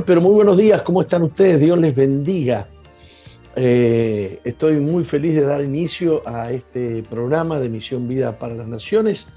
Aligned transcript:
Muy, 0.00 0.06
pero 0.06 0.22
muy 0.22 0.32
buenos 0.32 0.56
días, 0.56 0.80
¿cómo 0.80 1.02
están 1.02 1.24
ustedes? 1.24 1.60
Dios 1.60 1.76
les 1.78 1.94
bendiga. 1.94 2.66
Eh, 3.54 4.40
estoy 4.44 4.76
muy 4.76 5.04
feliz 5.04 5.34
de 5.34 5.42
dar 5.42 5.62
inicio 5.62 6.26
a 6.26 6.50
este 6.50 7.02
programa 7.02 7.60
de 7.60 7.68
Misión 7.68 8.08
Vida 8.08 8.38
para 8.38 8.54
las 8.54 8.66
Naciones, 8.66 9.28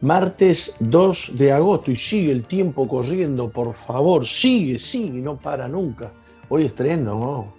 martes 0.00 0.76
2 0.78 1.32
de 1.34 1.50
agosto, 1.50 1.90
y 1.90 1.96
sigue 1.96 2.30
el 2.30 2.44
tiempo 2.44 2.86
corriendo, 2.86 3.50
por 3.50 3.74
favor, 3.74 4.24
sigue, 4.24 4.78
sigue, 4.78 5.20
no 5.20 5.36
para 5.36 5.66
nunca. 5.66 6.12
Hoy 6.48 6.66
es 6.66 6.76
3, 6.76 7.00
¿no? 7.00 7.52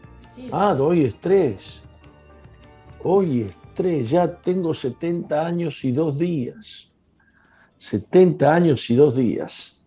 Ah, 0.54 0.78
hoy 0.80 1.04
es 1.04 1.20
3. 1.20 1.82
Hoy 3.04 3.42
es 3.42 3.58
3, 3.74 4.10
ya 4.10 4.34
tengo 4.34 4.74
70 4.74 5.46
años 5.46 5.84
y 5.84 5.92
dos 5.92 6.18
días. 6.18 6.90
70 7.80 8.56
años 8.56 8.90
y 8.90 8.96
dos 8.96 9.18
días. 9.18 9.79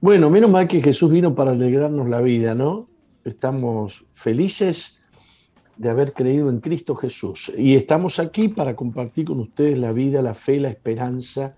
Bueno, 0.00 0.30
menos 0.30 0.50
mal 0.50 0.68
que 0.68 0.82
Jesús 0.82 1.10
vino 1.10 1.34
para 1.34 1.52
alegrarnos 1.52 2.08
la 2.08 2.20
vida, 2.20 2.54
¿no? 2.54 2.88
Estamos 3.24 4.04
felices 4.14 5.00
de 5.76 5.90
haber 5.90 6.12
creído 6.12 6.48
en 6.48 6.60
Cristo 6.60 6.94
Jesús 6.94 7.52
y 7.56 7.74
estamos 7.76 8.18
aquí 8.18 8.48
para 8.48 8.74
compartir 8.74 9.26
con 9.26 9.40
ustedes 9.40 9.78
la 9.78 9.92
vida, 9.92 10.22
la 10.22 10.34
fe, 10.34 10.58
la 10.58 10.68
esperanza 10.68 11.54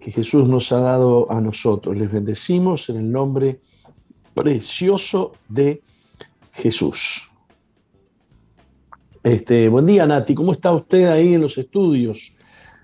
que 0.00 0.10
Jesús 0.10 0.48
nos 0.48 0.72
ha 0.72 0.80
dado 0.80 1.30
a 1.30 1.40
nosotros. 1.40 1.96
Les 1.96 2.10
bendecimos 2.10 2.88
en 2.90 2.96
el 2.96 3.12
nombre 3.12 3.60
precioso 4.34 5.32
de 5.48 5.82
Jesús. 6.52 7.30
Este, 9.22 9.68
buen 9.68 9.86
día, 9.86 10.04
Nati. 10.06 10.34
¿Cómo 10.34 10.52
está 10.52 10.72
usted 10.72 11.06
ahí 11.06 11.34
en 11.34 11.40
los 11.40 11.56
estudios? 11.56 12.32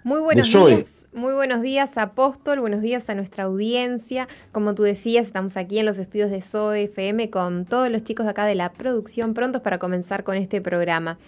Muy 0.05 0.21
buenos 0.21 0.53
días. 0.53 0.98
Muy 1.19 1.33
buenos 1.33 1.63
días, 1.63 1.99
Apóstol. 1.99 2.61
Buenos 2.61 2.81
días 2.81 3.11
a 3.11 3.15
nuestra 3.17 3.43
audiencia. 3.43 4.29
Como 4.53 4.77
tú 4.77 4.85
decías, 4.85 5.27
estamos 5.27 5.57
aquí 5.57 5.81
en 5.81 5.87
los 5.87 5.99
estudios 5.99 6.31
de 6.31 6.41
SOE 6.41 6.85
FM 6.85 7.29
con 7.29 7.65
todos 7.65 7.91
los 7.91 8.05
chicos 8.05 8.25
de 8.25 8.31
acá 8.31 8.47
de 8.47 8.55
la 8.55 8.71
producción, 8.71 9.35
prontos 9.35 9.61
para 9.61 9.81
comenzar 9.81 10.23
con 10.23 10.37
este 10.37 10.61
programa. 10.61 11.19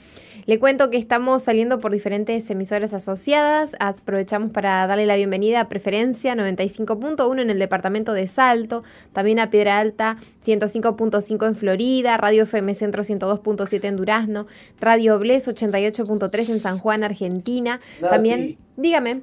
Le 0.46 0.60
cuento 0.60 0.90
que 0.90 0.96
estamos 0.96 1.42
saliendo 1.42 1.80
por 1.80 1.90
diferentes 1.90 2.48
emisoras 2.50 2.94
asociadas. 2.94 3.74
Aprovechamos 3.80 4.52
para 4.52 4.86
darle 4.86 5.06
la 5.06 5.16
bienvenida 5.16 5.62
a 5.62 5.68
Preferencia 5.68 6.36
95.1 6.36 7.42
en 7.42 7.50
el 7.50 7.58
departamento 7.58 8.12
de 8.12 8.28
Salto, 8.28 8.84
también 9.12 9.40
a 9.40 9.50
Piedra 9.50 9.80
Alta 9.80 10.18
105.5 10.46 11.48
en 11.48 11.56
Florida, 11.56 12.16
Radio 12.16 12.44
FM 12.44 12.74
Centro 12.74 13.02
102.7 13.02 13.82
en 13.82 13.96
Durazno, 13.96 14.46
Radio 14.80 15.18
Bles 15.18 15.48
88.3 15.48 16.48
en 16.48 16.60
San 16.60 16.78
Juan, 16.78 17.02
Argentina. 17.02 17.80
También, 18.00 18.56
dígame. 18.76 19.22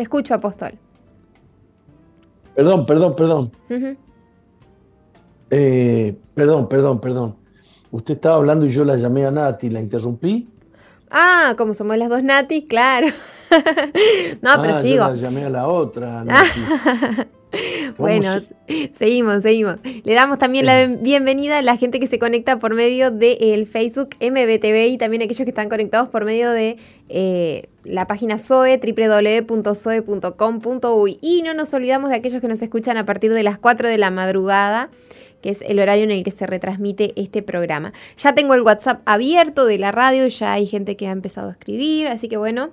Le 0.00 0.04
escucho, 0.04 0.32
apóstol. 0.32 0.72
Perdón, 2.54 2.86
perdón, 2.86 3.14
perdón. 3.14 3.52
Eh, 5.50 6.16
perdón, 6.34 6.70
perdón, 6.70 7.00
perdón. 7.02 7.36
Usted 7.90 8.14
estaba 8.14 8.36
hablando 8.36 8.64
y 8.64 8.70
yo 8.70 8.82
la 8.86 8.96
llamé 8.96 9.26
a 9.26 9.30
Nati, 9.30 9.68
¿la 9.68 9.78
interrumpí? 9.78 10.48
Ah, 11.10 11.54
como 11.58 11.74
somos 11.74 11.98
las 11.98 12.08
dos 12.08 12.22
Nati, 12.22 12.64
claro. 12.64 13.08
no, 14.40 14.62
pero 14.62 14.74
ah, 14.74 14.80
sigo. 14.80 15.06
Yo 15.06 15.14
la 15.14 15.16
llamé 15.16 15.44
a 15.44 15.50
la 15.50 15.68
otra. 15.68 16.24
Nati. 16.24 16.60
bueno, 17.98 18.30
seguimos, 18.92 19.42
seguimos. 19.42 19.76
Le 20.04 20.14
damos 20.14 20.38
también 20.38 20.64
la 20.64 20.86
bienvenida 20.86 21.58
a 21.58 21.62
la 21.62 21.76
gente 21.76 22.00
que 22.00 22.06
se 22.06 22.18
conecta 22.18 22.58
por 22.58 22.74
medio 22.74 23.10
del 23.10 23.66
Facebook 23.66 24.16
MBTV 24.18 24.88
y 24.88 24.96
también 24.96 25.20
a 25.20 25.24
aquellos 25.26 25.44
que 25.44 25.50
están 25.50 25.68
conectados 25.68 26.08
por 26.08 26.24
medio 26.24 26.50
de 26.52 26.78
eh, 27.10 27.68
la 27.84 28.06
página 28.06 28.38
SOE, 28.38 28.78
www.soe.com.uy. 28.78 31.18
Y 31.20 31.42
no 31.42 31.52
nos 31.54 31.74
olvidamos 31.74 32.10
de 32.10 32.16
aquellos 32.16 32.40
que 32.40 32.48
nos 32.48 32.62
escuchan 32.62 32.96
a 32.96 33.04
partir 33.04 33.32
de 33.32 33.42
las 33.42 33.58
4 33.58 33.88
de 33.88 33.98
la 33.98 34.10
madrugada 34.10 34.90
que 35.42 35.50
es 35.50 35.62
el 35.62 35.80
horario 35.80 36.04
en 36.04 36.10
el 36.10 36.22
que 36.22 36.30
se 36.30 36.46
retransmite 36.46 37.14
este 37.16 37.42
programa. 37.42 37.92
Ya 38.18 38.34
tengo 38.34 38.54
el 38.54 38.62
WhatsApp 38.62 39.00
abierto 39.06 39.64
de 39.64 39.78
la 39.78 39.90
radio, 39.90 40.26
ya 40.26 40.52
hay 40.52 40.66
gente 40.66 40.96
que 40.96 41.08
ha 41.08 41.12
empezado 41.12 41.48
a 41.48 41.52
escribir, 41.52 42.08
así 42.08 42.28
que 42.28 42.36
bueno, 42.36 42.70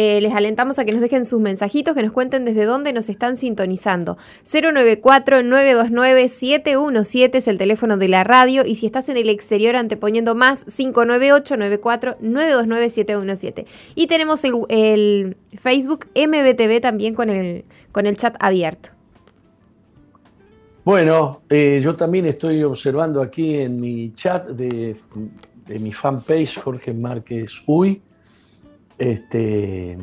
eh, 0.00 0.20
les 0.20 0.32
alentamos 0.32 0.78
a 0.78 0.84
que 0.84 0.92
nos 0.92 1.00
dejen 1.00 1.24
sus 1.24 1.40
mensajitos, 1.40 1.92
que 1.92 2.04
nos 2.04 2.12
cuenten 2.12 2.44
desde 2.44 2.66
dónde 2.66 2.92
nos 2.92 3.08
están 3.08 3.36
sintonizando. 3.36 4.16
094-929-717 4.44 7.34
es 7.34 7.48
el 7.48 7.58
teléfono 7.58 7.96
de 7.96 8.06
la 8.06 8.22
radio 8.22 8.64
y 8.64 8.76
si 8.76 8.86
estás 8.86 9.08
en 9.08 9.16
el 9.16 9.28
exterior 9.28 9.74
anteponiendo 9.74 10.36
más 10.36 10.64
598-94-929-717. 10.68 13.66
Y 13.96 14.06
tenemos 14.06 14.44
el, 14.44 15.36
Facebook 15.56 16.06
MBTV 16.14 16.80
también 16.80 17.14
con 17.14 17.28
el, 17.28 17.64
con 17.90 18.06
el 18.06 18.16
chat 18.16 18.36
abierto. 18.38 18.90
Bueno, 20.84 21.40
eh, 21.50 21.80
yo 21.82 21.96
también 21.96 22.26
estoy 22.26 22.62
observando 22.62 23.20
aquí 23.20 23.56
en 23.56 23.80
mi 23.80 24.14
chat 24.14 24.46
de, 24.46 24.94
de 25.66 25.78
mi 25.80 25.90
fanpage 25.90 26.60
Jorge 26.60 26.94
Márquez 26.94 27.60
Uy 27.66 28.00
este, 28.98 29.96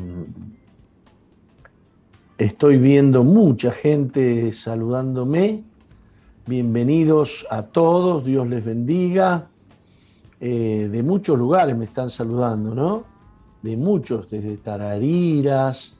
estoy 2.38 2.78
viendo 2.78 3.24
mucha 3.24 3.70
gente 3.70 4.50
saludándome. 4.52 5.62
Bienvenidos 6.46 7.46
a 7.50 7.62
todos, 7.62 8.24
Dios 8.24 8.48
les 8.48 8.64
bendiga. 8.64 9.48
Eh, 10.40 10.88
de 10.90 11.02
muchos 11.02 11.38
lugares 11.38 11.76
me 11.76 11.84
están 11.84 12.10
saludando, 12.10 12.74
¿no? 12.74 13.04
De 13.62 13.76
muchos, 13.76 14.30
desde 14.30 14.56
Tarariras, 14.56 15.94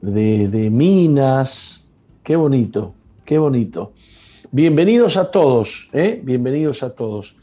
de, 0.00 0.70
Minas. 0.70 1.84
Qué 2.22 2.36
bonito, 2.36 2.94
qué 3.24 3.38
bonito. 3.38 3.92
Bienvenidos 4.52 5.16
a 5.16 5.30
todos, 5.30 5.88
¿eh? 5.92 6.20
Bienvenidos 6.22 6.82
a 6.82 6.90
todos. 6.90 7.36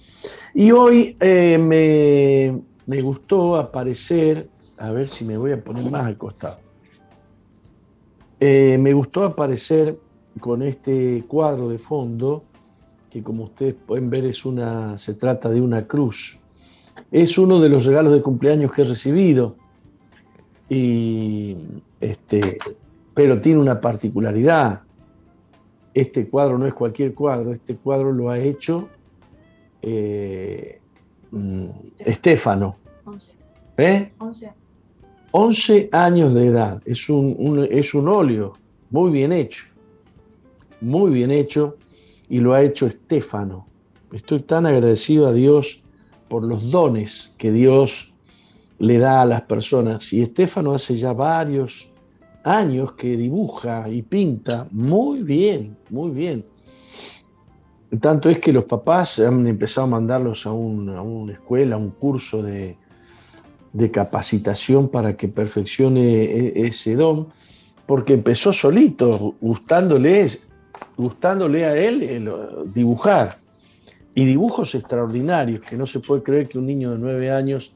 Y 0.54 0.72
hoy 0.72 1.18
eh, 1.20 1.58
me, 1.58 2.62
me 2.86 3.02
gustó 3.02 3.56
aparecer 3.56 4.48
a 4.82 4.92
ver 4.92 5.08
si 5.08 5.24
me 5.26 5.38
voy 5.38 5.52
a 5.52 5.64
poner 5.64 5.90
más 5.92 6.08
al 6.08 6.18
costado. 6.18 6.58
Eh, 8.40 8.80
me 8.80 8.94
gustó 8.94 9.24
aparecer 9.24 9.96
con 10.40 10.64
este 10.64 11.24
cuadro 11.28 11.70
de 11.70 11.78
fondo, 11.78 12.44
que 13.12 13.22
como 13.22 13.44
ustedes 13.44 13.76
pueden 13.76 14.10
ver 14.10 14.26
es 14.26 14.44
una, 14.44 14.98
se 14.98 15.14
trata 15.14 15.50
de 15.50 15.62
una 15.62 15.86
cruz. 15.86 16.40
Es 17.12 17.38
uno 17.38 17.60
de 17.60 17.70
los 17.70 17.86
regalos 17.86 18.12
de 18.12 18.24
cumpleaños 18.24 18.72
que 18.72 18.82
he 18.82 18.86
recibido. 18.86 19.56
Y 20.68 21.58
este, 22.00 22.58
pero 23.14 23.40
tiene 23.40 23.60
una 23.60 23.80
particularidad. 23.80 24.82
Este 25.94 26.28
cuadro 26.28 26.58
no 26.58 26.66
es 26.66 26.74
cualquier 26.74 27.14
cuadro, 27.14 27.54
este 27.54 27.76
cuadro 27.76 28.12
lo 28.12 28.32
ha 28.32 28.40
hecho 28.40 28.90
eh, 29.84 30.80
mm, 31.30 31.70
Estefano. 32.00 32.78
11. 33.06 33.32
¿Eh? 33.78 34.12
11. 34.18 34.61
11 35.32 35.90
años 35.94 36.34
de 36.34 36.48
edad, 36.48 36.82
es 36.86 37.10
un, 37.10 37.68
es 37.72 37.94
un 37.94 38.10
óleo 38.10 38.54
muy 38.90 39.12
bien 39.12 39.32
hecho, 39.32 39.64
muy 40.82 41.12
bien 41.12 41.32
hecho, 41.32 41.78
y 42.30 42.42
lo 42.42 42.54
ha 42.54 42.62
hecho 42.62 42.86
Estéfano. 42.86 43.66
Estoy 44.12 44.42
tan 44.42 44.66
agradecido 44.66 45.28
a 45.28 45.34
Dios 45.34 45.84
por 46.28 46.44
los 46.44 46.70
dones 46.70 47.32
que 47.38 47.52
Dios 47.52 48.14
le 48.80 48.98
da 48.98 49.22
a 49.22 49.26
las 49.26 49.42
personas. 49.44 50.12
Y 50.12 50.22
Estéfano 50.22 50.74
hace 50.74 50.96
ya 50.98 51.14
varios 51.14 51.90
años 52.44 52.94
que 52.94 53.16
dibuja 53.16 53.88
y 53.88 54.02
pinta 54.02 54.68
muy 54.72 55.24
bien, 55.24 55.78
muy 55.90 56.12
bien. 56.12 56.44
Tanto 58.02 58.30
es 58.30 58.40
que 58.40 58.52
los 58.52 58.66
papás 58.66 59.20
han 59.20 59.48
empezado 59.48 59.88
a 59.88 59.92
mandarlos 59.92 60.46
a, 60.46 60.50
a 60.50 60.54
una 60.54 61.34
escuela, 61.34 61.76
a 61.76 61.78
un 61.78 61.92
curso 61.92 62.42
de, 62.42 62.78
de 63.74 63.92
capacitación 63.92 64.90
para 64.90 65.16
que 65.16 65.28
perfeccione 65.28 66.24
e, 66.24 66.66
ese 66.66 66.96
don, 66.96 67.28
porque 67.86 68.14
empezó 68.14 68.54
solito, 68.54 69.36
gustándole, 69.42 70.30
gustándole 70.98 71.66
a 71.66 71.76
él 71.76 72.04
el, 72.04 72.32
dibujar. 72.74 73.38
Y 74.14 74.26
dibujos 74.26 74.76
extraordinarios, 74.76 75.62
que 75.62 75.78
no 75.78 75.88
se 75.88 76.00
puede 76.00 76.22
creer 76.22 76.50
que 76.50 76.58
un 76.58 76.66
niño 76.66 76.92
de 76.92 77.00
nueve 77.00 77.32
años 77.32 77.74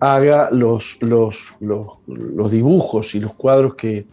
haga 0.00 0.50
los, 0.50 0.98
los, 1.00 1.54
los, 1.60 2.50
dibujos 2.50 3.14
y 3.14 3.20
los 3.20 3.34
cuadros 3.34 3.76
que, 3.76 4.06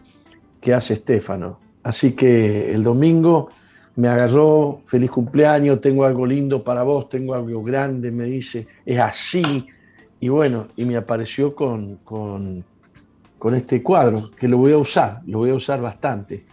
que 0.60 0.72
hace 0.72 0.94
Estefano. 0.94 1.58
Así 1.82 2.12
que 2.12 2.72
el 2.72 2.84
domingo 2.84 3.50
me 3.96 4.08
agarró, 4.08 4.80
feliz 4.86 5.10
cumpleaños, 5.10 5.80
tengo 5.80 6.04
algo 6.04 6.24
lindo 6.24 6.62
para 6.62 6.82
vos, 6.82 7.08
tengo 7.08 7.34
algo 7.34 7.62
grande, 7.62 8.10
me 8.10 8.24
dice, 8.24 8.66
es 8.86 8.98
así, 8.98 9.66
y 10.22 10.28
bueno, 10.28 10.68
y 10.76 10.84
me 10.84 10.94
apareció 10.96 11.52
con, 11.52 11.96
con, 12.04 12.64
este 13.56 13.82
cuadro, 13.82 14.30
que 14.30 14.46
lo 14.46 14.56
voy 14.56 14.70
a 14.72 14.78
usar, 14.78 15.20
lo 15.26 15.38
voy 15.38 15.50
a 15.50 15.54
usar 15.56 15.80
bastante, 15.80 16.46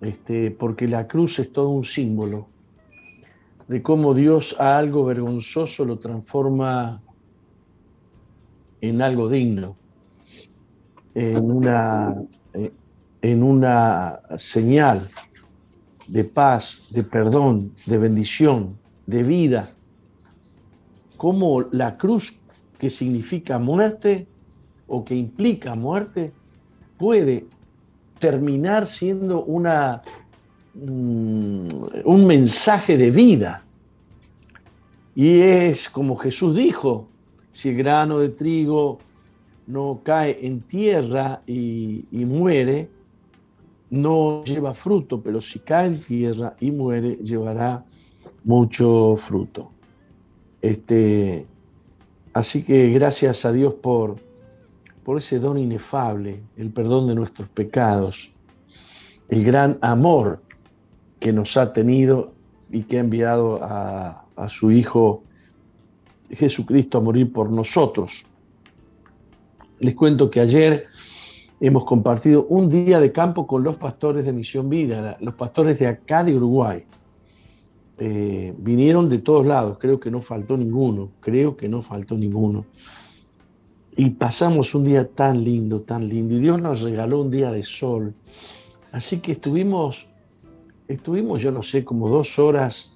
este, 0.00 0.52
porque 0.52 0.86
la 0.86 1.08
cruz 1.08 1.40
es 1.40 1.52
todo 1.52 1.70
un 1.70 1.84
símbolo 1.84 2.46
de 3.66 3.82
cómo 3.82 4.14
Dios 4.14 4.54
a 4.60 4.78
algo 4.78 5.04
vergonzoso 5.04 5.84
lo 5.84 5.98
transforma 5.98 7.00
en 8.80 9.02
algo 9.02 9.28
digno, 9.28 9.74
en 11.16 11.50
una, 11.50 12.14
en 13.20 13.42
una 13.42 14.20
señal 14.38 15.10
de 16.06 16.22
paz, 16.22 16.84
de 16.90 17.02
perdón, 17.02 17.72
de 17.86 17.98
bendición, 17.98 18.78
de 19.06 19.24
vida, 19.24 19.68
como 21.16 21.62
la 21.72 21.98
cruz 21.98 22.39
que 22.80 22.88
significa 22.88 23.58
muerte 23.58 24.26
o 24.88 25.04
que 25.04 25.14
implica 25.14 25.74
muerte 25.74 26.32
puede 26.96 27.44
terminar 28.18 28.86
siendo 28.86 29.44
una, 29.44 30.02
mm, 30.74 31.68
un 32.04 32.26
mensaje 32.26 32.96
de 32.96 33.10
vida. 33.10 33.62
Y 35.14 35.40
es 35.40 35.90
como 35.90 36.16
Jesús 36.16 36.56
dijo, 36.56 37.06
si 37.52 37.68
el 37.68 37.76
grano 37.76 38.18
de 38.18 38.30
trigo 38.30 38.98
no 39.66 40.00
cae 40.02 40.38
en 40.40 40.60
tierra 40.62 41.42
y, 41.46 42.06
y 42.10 42.24
muere, 42.24 42.88
no 43.90 44.42
lleva 44.44 44.72
fruto, 44.72 45.20
pero 45.20 45.42
si 45.42 45.58
cae 45.58 45.88
en 45.88 46.02
tierra 46.02 46.54
y 46.60 46.70
muere, 46.70 47.16
llevará 47.16 47.84
mucho 48.44 49.16
fruto. 49.16 49.70
Este, 50.62 51.46
así 52.32 52.62
que 52.62 52.88
gracias 52.90 53.44
a 53.44 53.52
Dios 53.52 53.74
por, 53.74 54.16
por 55.04 55.18
ese 55.18 55.38
don 55.38 55.58
inefable, 55.58 56.40
el 56.56 56.70
perdón 56.70 57.06
de 57.06 57.14
nuestros 57.14 57.48
pecados, 57.48 58.32
el 59.28 59.44
gran 59.44 59.78
amor 59.80 60.40
que 61.18 61.32
nos 61.32 61.56
ha 61.56 61.72
tenido 61.72 62.32
y 62.70 62.82
que 62.82 62.98
ha 62.98 63.00
enviado 63.00 63.62
a, 63.62 64.24
a 64.36 64.48
su 64.48 64.70
Hijo 64.70 65.22
Jesucristo 66.30 66.98
a 66.98 67.00
morir 67.00 67.32
por 67.32 67.50
nosotros. 67.50 68.24
Les 69.80 69.94
cuento 69.94 70.30
que 70.30 70.40
ayer 70.40 70.86
hemos 71.60 71.84
compartido 71.84 72.46
un 72.48 72.68
día 72.68 73.00
de 73.00 73.12
campo 73.12 73.46
con 73.46 73.62
los 73.62 73.76
pastores 73.76 74.24
de 74.24 74.32
Misión 74.32 74.68
Vida, 74.68 75.16
los 75.20 75.34
pastores 75.34 75.78
de 75.78 75.86
acá 75.86 76.24
de 76.24 76.34
Uruguay. 76.34 76.84
Eh, 78.02 78.54
vinieron 78.56 79.10
de 79.10 79.18
todos 79.18 79.44
lados, 79.44 79.76
creo 79.78 80.00
que 80.00 80.10
no 80.10 80.22
faltó 80.22 80.56
ninguno, 80.56 81.10
creo 81.20 81.54
que 81.54 81.68
no 81.68 81.82
faltó 81.82 82.16
ninguno. 82.16 82.64
Y 83.94 84.08
pasamos 84.08 84.74
un 84.74 84.84
día 84.84 85.06
tan 85.06 85.44
lindo, 85.44 85.82
tan 85.82 86.08
lindo, 86.08 86.34
y 86.34 86.38
Dios 86.38 86.62
nos 86.62 86.80
regaló 86.80 87.20
un 87.20 87.30
día 87.30 87.52
de 87.52 87.62
sol. 87.62 88.14
Así 88.92 89.18
que 89.18 89.32
estuvimos, 89.32 90.06
estuvimos 90.88 91.42
yo 91.42 91.52
no 91.52 91.62
sé, 91.62 91.84
como 91.84 92.08
dos 92.08 92.38
horas 92.38 92.94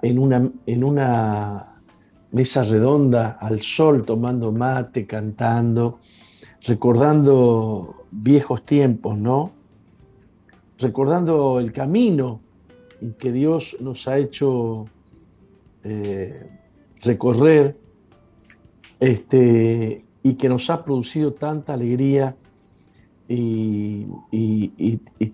en 0.00 0.18
una, 0.18 0.50
en 0.64 0.84
una 0.84 1.74
mesa 2.32 2.64
redonda 2.64 3.32
al 3.38 3.60
sol, 3.60 4.06
tomando 4.06 4.52
mate, 4.52 5.06
cantando, 5.06 5.98
recordando 6.62 8.06
viejos 8.10 8.64
tiempos, 8.64 9.18
¿no? 9.18 9.50
Recordando 10.78 11.60
el 11.60 11.74
camino 11.74 12.40
que 13.18 13.32
Dios 13.32 13.76
nos 13.80 14.08
ha 14.08 14.18
hecho 14.18 14.86
eh, 15.84 16.48
recorrer 17.02 17.76
este, 19.00 20.04
y 20.22 20.34
que 20.34 20.48
nos 20.48 20.70
ha 20.70 20.84
producido 20.84 21.32
tanta 21.32 21.74
alegría 21.74 22.34
y, 23.28 24.06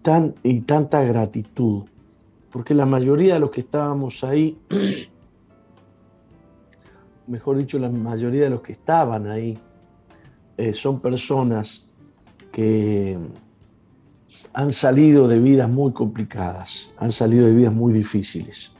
tan, 0.03 0.35
y 0.43 0.61
tanta 0.61 1.03
gratitud. 1.03 1.85
Porque 2.51 2.75
la 2.75 2.87
mayoría 2.87 3.35
de 3.35 3.41
los 3.41 3.51
que 3.51 3.61
estábamos 3.61 4.25
ahí, 4.25 4.59
mejor 7.27 7.57
dicho, 7.57 7.79
la 7.79 7.89
mayoría 7.89 8.43
de 8.43 8.51
los 8.51 8.63
que 8.63 8.73
estaban 8.73 9.27
ahí, 9.27 9.57
eh, 10.59 10.73
son 10.75 11.01
personas 11.01 11.87
que 12.51 13.19
han 14.55 14.73
salido 14.73 15.29
de 15.29 15.39
vidas 15.39 15.69
muy 15.69 15.93
complicadas, 15.93 16.91
han 16.99 17.13
salido 17.13 17.47
de 17.47 17.53
vidas 17.53 17.73
muy 17.73 17.93
difíciles. 17.93 18.73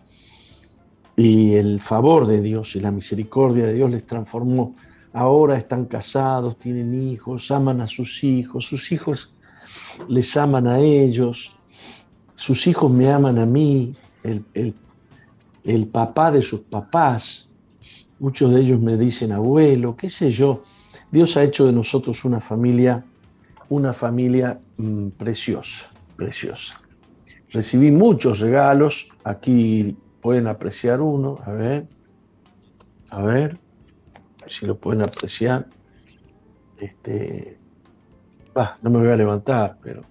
Y 1.17 1.55
el 1.55 1.81
favor 1.81 2.27
de 2.27 2.41
Dios 2.41 2.77
y 2.77 2.81
la 2.81 2.91
misericordia 2.91 3.67
de 3.67 3.75
Dios 3.75 3.91
les 3.91 4.07
transformó. 4.07 4.75
Ahora 5.13 5.57
están 5.57 5.85
casados, 5.85 6.59
tienen 6.59 6.95
hijos, 6.95 7.51
aman 7.51 7.81
a 7.81 7.87
sus 7.87 8.25
hijos, 8.25 8.67
sus 8.67 8.93
hijos 8.93 9.35
les 10.09 10.37
aman 10.37 10.67
a 10.67 10.79
ellos, 10.79 11.55
sus 12.35 12.67
hijos 12.67 12.91
me 12.91 13.11
aman 13.11 13.39
a 13.39 13.47
mí, 13.47 13.95
el, 14.23 14.75
el 15.65 15.87
papá 15.87 16.31
de 16.33 16.43
sus 16.43 16.61
papás, 16.61 17.49
muchos 18.19 18.53
de 18.53 18.61
ellos 18.61 18.81
me 18.81 18.97
dicen 18.97 19.33
abuelo, 19.33 19.97
qué 19.97 20.09
sé 20.09 20.33
yo. 20.33 20.65
Dios 21.11 21.37
ha 21.37 21.45
hecho 21.45 21.67
de 21.67 21.73
nosotros 21.73 22.25
una 22.25 22.41
familia 22.41 23.05
una 23.73 23.95
familia 23.95 24.61
mm, 24.77 25.09
preciosa, 25.11 25.87
preciosa. 26.15 26.79
Recibí 27.51 27.91
muchos 27.91 28.41
regalos, 28.41 29.09
aquí 29.25 29.97
pueden 30.21 30.47
apreciar 30.47 31.01
uno, 31.01 31.39
a 31.47 31.53
ver, 31.53 31.87
a 33.11 33.23
ver, 33.23 33.59
si 34.47 34.67
lo 34.67 34.77
pueden 34.77 35.03
apreciar. 35.03 35.67
Este, 36.79 37.57
no 38.83 38.91
me 38.91 38.99
voy 38.99 39.09
a 39.11 39.17
levantar, 39.17 39.79
pero 39.83 40.03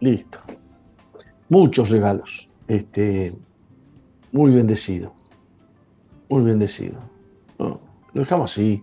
listo. 0.00 0.40
Muchos 1.48 1.90
regalos, 1.90 2.48
este, 2.66 3.32
muy 4.32 4.50
bendecido, 4.50 5.12
muy 6.28 6.42
bendecido. 6.42 6.98
lo 7.58 7.80
dejamos 8.12 8.50
así 8.50 8.82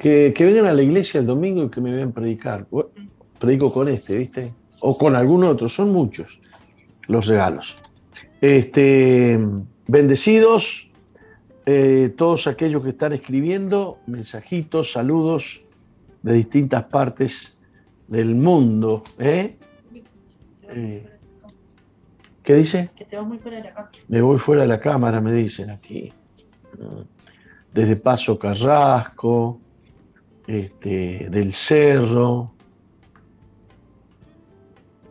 que, 0.00 0.32
vengan 0.38 0.64
a 0.64 0.72
la 0.72 0.82
iglesia 0.82 1.20
el 1.20 1.26
domingo 1.26 1.62
y 1.64 1.68
que 1.68 1.80
me 1.80 1.92
vean 1.92 2.12
predicar. 2.12 2.66
Predico 3.38 3.70
con 3.70 3.86
este, 3.88 4.16
¿viste? 4.16 4.52
O 4.80 4.96
con 4.96 5.14
algún 5.14 5.44
otro, 5.44 5.68
son 5.68 5.92
muchos 5.92 6.40
los 7.06 7.26
regalos. 7.26 7.76
Este, 8.40 9.38
bendecidos 9.86 10.88
eh, 11.66 12.14
todos 12.16 12.46
aquellos 12.46 12.82
que 12.82 12.88
están 12.88 13.12
escribiendo 13.12 13.98
mensajitos, 14.06 14.92
saludos 14.92 15.60
de 16.22 16.32
distintas 16.32 16.84
partes 16.84 17.52
del 18.08 18.34
mundo. 18.34 19.02
¿eh? 19.18 19.54
Eh, 20.70 21.06
¿Qué 22.42 22.54
dice? 22.54 22.88
Que 22.96 23.04
te 23.04 23.16
vas 23.16 23.26
muy 23.26 23.36
fuera 23.36 23.58
de 23.58 23.64
la 23.64 23.74
cámara. 23.74 23.92
Me 24.08 24.22
voy 24.22 24.38
fuera 24.38 24.62
de 24.62 24.68
la 24.68 24.80
cámara, 24.80 25.20
me 25.20 25.32
dicen 25.34 25.68
aquí. 25.68 26.10
Desde 27.74 27.96
Paso 27.96 28.38
Carrasco, 28.38 29.60
este, 30.50 31.28
del 31.30 31.52
cerro. 31.52 32.50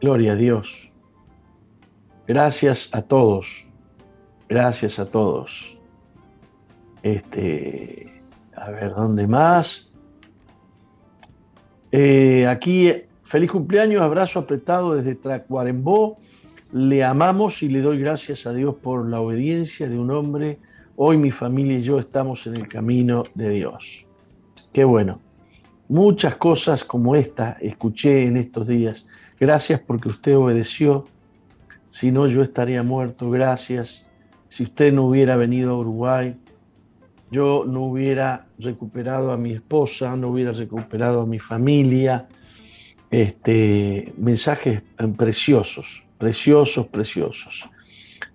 Gloria 0.01 0.33
a 0.33 0.35
Dios. 0.35 0.89
Gracias 2.27 2.89
a 2.91 3.01
todos. 3.01 3.65
Gracias 4.49 4.99
a 4.99 5.05
todos. 5.05 5.77
Este, 7.03 8.21
a 8.55 8.69
ver, 8.71 8.93
¿dónde 8.93 9.27
más? 9.27 9.87
Eh, 11.93 12.45
aquí, 12.45 12.91
feliz 13.23 13.49
cumpleaños, 13.49 14.01
abrazo 14.01 14.39
apretado 14.39 14.95
desde 14.95 15.15
Tracuarembó. 15.15 16.17
Le 16.73 17.03
amamos 17.03 17.63
y 17.63 17.69
le 17.69 17.79
doy 17.79 17.97
gracias 17.99 18.45
a 18.45 18.53
Dios 18.53 18.75
por 18.75 19.07
la 19.07 19.21
obediencia 19.21 19.87
de 19.87 19.97
un 19.97 20.11
hombre. 20.11 20.57
Hoy 20.97 21.17
mi 21.17 21.31
familia 21.31 21.77
y 21.77 21.81
yo 21.81 21.97
estamos 21.97 22.45
en 22.45 22.57
el 22.57 22.67
camino 22.67 23.23
de 23.35 23.49
Dios. 23.51 24.05
Qué 24.73 24.83
bueno. 24.83 25.28
Muchas 25.89 26.35
cosas 26.35 26.83
como 26.83 27.15
esta 27.15 27.57
escuché 27.59 28.25
en 28.25 28.37
estos 28.37 28.67
días. 28.67 29.07
Gracias 29.39 29.81
porque 29.81 30.07
usted 30.07 30.37
obedeció. 30.37 31.07
Si 31.89 32.11
no, 32.11 32.27
yo 32.27 32.43
estaría 32.43 32.83
muerto. 32.83 33.31
Gracias. 33.31 34.05
Si 34.49 34.63
usted 34.63 34.93
no 34.93 35.05
hubiera 35.05 35.35
venido 35.35 35.71
a 35.71 35.79
Uruguay, 35.79 36.35
yo 37.31 37.65
no 37.67 37.85
hubiera 37.85 38.45
recuperado 38.59 39.31
a 39.31 39.37
mi 39.37 39.53
esposa, 39.53 40.15
no 40.15 40.27
hubiera 40.27 40.51
recuperado 40.51 41.21
a 41.21 41.25
mi 41.25 41.39
familia. 41.39 42.27
Este, 43.09 44.13
mensajes 44.15 44.83
preciosos, 45.17 46.03
preciosos, 46.19 46.85
preciosos. 46.85 47.67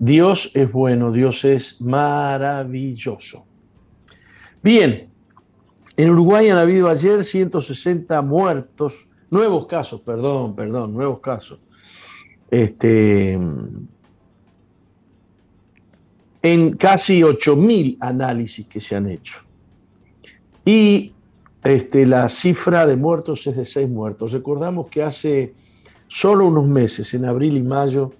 Dios 0.00 0.50
es 0.54 0.72
bueno, 0.72 1.12
Dios 1.12 1.44
es 1.44 1.80
maravilloso. 1.80 3.46
Bien, 4.60 5.13
en 5.96 6.10
Uruguay 6.10 6.48
han 6.48 6.58
habido 6.58 6.88
ayer 6.88 7.22
160 7.22 8.20
muertos, 8.22 9.06
nuevos 9.30 9.66
casos, 9.66 10.00
perdón, 10.00 10.54
perdón, 10.56 10.92
nuevos 10.92 11.20
casos. 11.20 11.58
Este, 12.50 13.38
en 16.42 16.76
casi 16.76 17.20
8.000 17.20 17.96
análisis 18.00 18.66
que 18.66 18.80
se 18.80 18.96
han 18.96 19.08
hecho. 19.08 19.40
Y 20.64 21.12
este, 21.62 22.06
la 22.06 22.28
cifra 22.28 22.86
de 22.86 22.96
muertos 22.96 23.46
es 23.46 23.56
de 23.56 23.64
6 23.64 23.88
muertos. 23.88 24.32
Recordamos 24.32 24.88
que 24.88 25.02
hace 25.02 25.54
solo 26.08 26.48
unos 26.48 26.66
meses, 26.66 27.14
en 27.14 27.24
abril 27.24 27.56
y 27.56 27.62
mayo, 27.62 28.12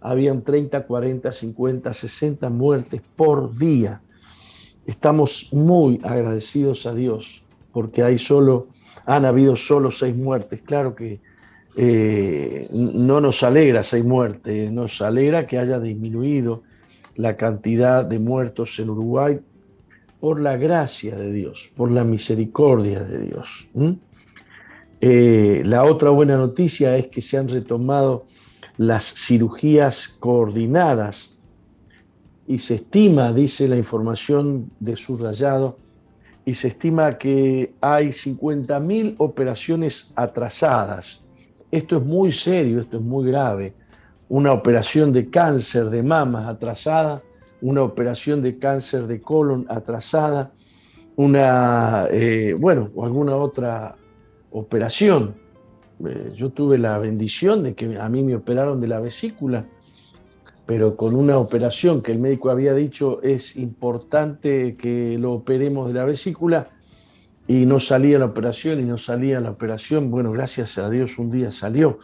habían 0.00 0.42
30, 0.42 0.84
40, 0.84 1.32
50, 1.32 1.92
60 1.92 2.50
muertes 2.50 3.00
por 3.16 3.56
día 3.56 4.00
Estamos 4.86 5.48
muy 5.52 6.00
agradecidos 6.02 6.86
a 6.86 6.94
Dios 6.94 7.42
porque 7.72 8.02
hay 8.02 8.18
solo 8.18 8.68
han 9.06 9.24
habido 9.24 9.56
solo 9.56 9.90
seis 9.90 10.16
muertes. 10.16 10.60
Claro 10.62 10.94
que 10.94 11.20
eh, 11.76 12.68
no 12.72 13.20
nos 13.20 13.42
alegra 13.42 13.82
seis 13.82 14.04
muertes, 14.04 14.70
nos 14.70 15.00
alegra 15.00 15.46
que 15.46 15.58
haya 15.58 15.80
disminuido 15.80 16.62
la 17.16 17.36
cantidad 17.36 18.04
de 18.04 18.18
muertos 18.18 18.78
en 18.78 18.90
Uruguay 18.90 19.40
por 20.20 20.40
la 20.40 20.56
gracia 20.56 21.16
de 21.16 21.32
Dios, 21.32 21.70
por 21.76 21.90
la 21.90 22.04
misericordia 22.04 23.02
de 23.02 23.26
Dios. 23.26 23.68
Eh, 25.00 25.62
la 25.64 25.84
otra 25.84 26.10
buena 26.10 26.36
noticia 26.36 26.96
es 26.96 27.08
que 27.08 27.20
se 27.20 27.38
han 27.38 27.48
retomado 27.48 28.26
las 28.76 29.14
cirugías 29.14 30.08
coordinadas 30.08 31.31
y 32.52 32.58
se 32.58 32.74
estima, 32.74 33.32
dice 33.32 33.66
la 33.66 33.78
información 33.78 34.70
de 34.78 34.94
subrayado, 34.94 35.78
y 36.44 36.52
se 36.52 36.68
estima 36.68 37.16
que 37.16 37.72
hay 37.80 38.08
50.000 38.08 39.14
operaciones 39.16 40.12
atrasadas. 40.16 41.22
Esto 41.70 41.96
es 41.96 42.04
muy 42.04 42.30
serio, 42.30 42.80
esto 42.80 42.98
es 42.98 43.02
muy 43.02 43.30
grave. 43.30 43.72
Una 44.28 44.52
operación 44.52 45.14
de 45.14 45.30
cáncer 45.30 45.88
de 45.88 46.02
mama 46.02 46.46
atrasada, 46.46 47.22
una 47.62 47.80
operación 47.80 48.42
de 48.42 48.58
cáncer 48.58 49.06
de 49.06 49.22
colon 49.22 49.64
atrasada, 49.70 50.52
una, 51.16 52.06
eh, 52.10 52.54
bueno, 52.58 52.90
o 52.94 53.06
alguna 53.06 53.34
otra 53.34 53.96
operación. 54.50 55.34
Eh, 56.04 56.34
yo 56.36 56.50
tuve 56.50 56.76
la 56.76 56.98
bendición 56.98 57.62
de 57.62 57.74
que 57.74 57.98
a 57.98 58.10
mí 58.10 58.22
me 58.22 58.34
operaron 58.34 58.78
de 58.78 58.88
la 58.88 59.00
vesícula 59.00 59.64
pero 60.66 60.96
con 60.96 61.14
una 61.14 61.38
operación 61.38 62.02
que 62.02 62.12
el 62.12 62.18
médico 62.18 62.50
había 62.50 62.74
dicho 62.74 63.20
es 63.22 63.56
importante 63.56 64.76
que 64.76 65.18
lo 65.18 65.32
operemos 65.32 65.88
de 65.88 65.94
la 65.94 66.04
vesícula 66.04 66.68
y 67.48 67.66
no 67.66 67.80
salía 67.80 68.18
la 68.18 68.26
operación 68.26 68.80
y 68.80 68.84
no 68.84 68.98
salía 68.98 69.40
la 69.40 69.50
operación. 69.50 70.10
Bueno, 70.10 70.30
gracias 70.32 70.78
a 70.78 70.88
Dios 70.88 71.18
un 71.18 71.30
día 71.30 71.50
salió, 71.50 71.98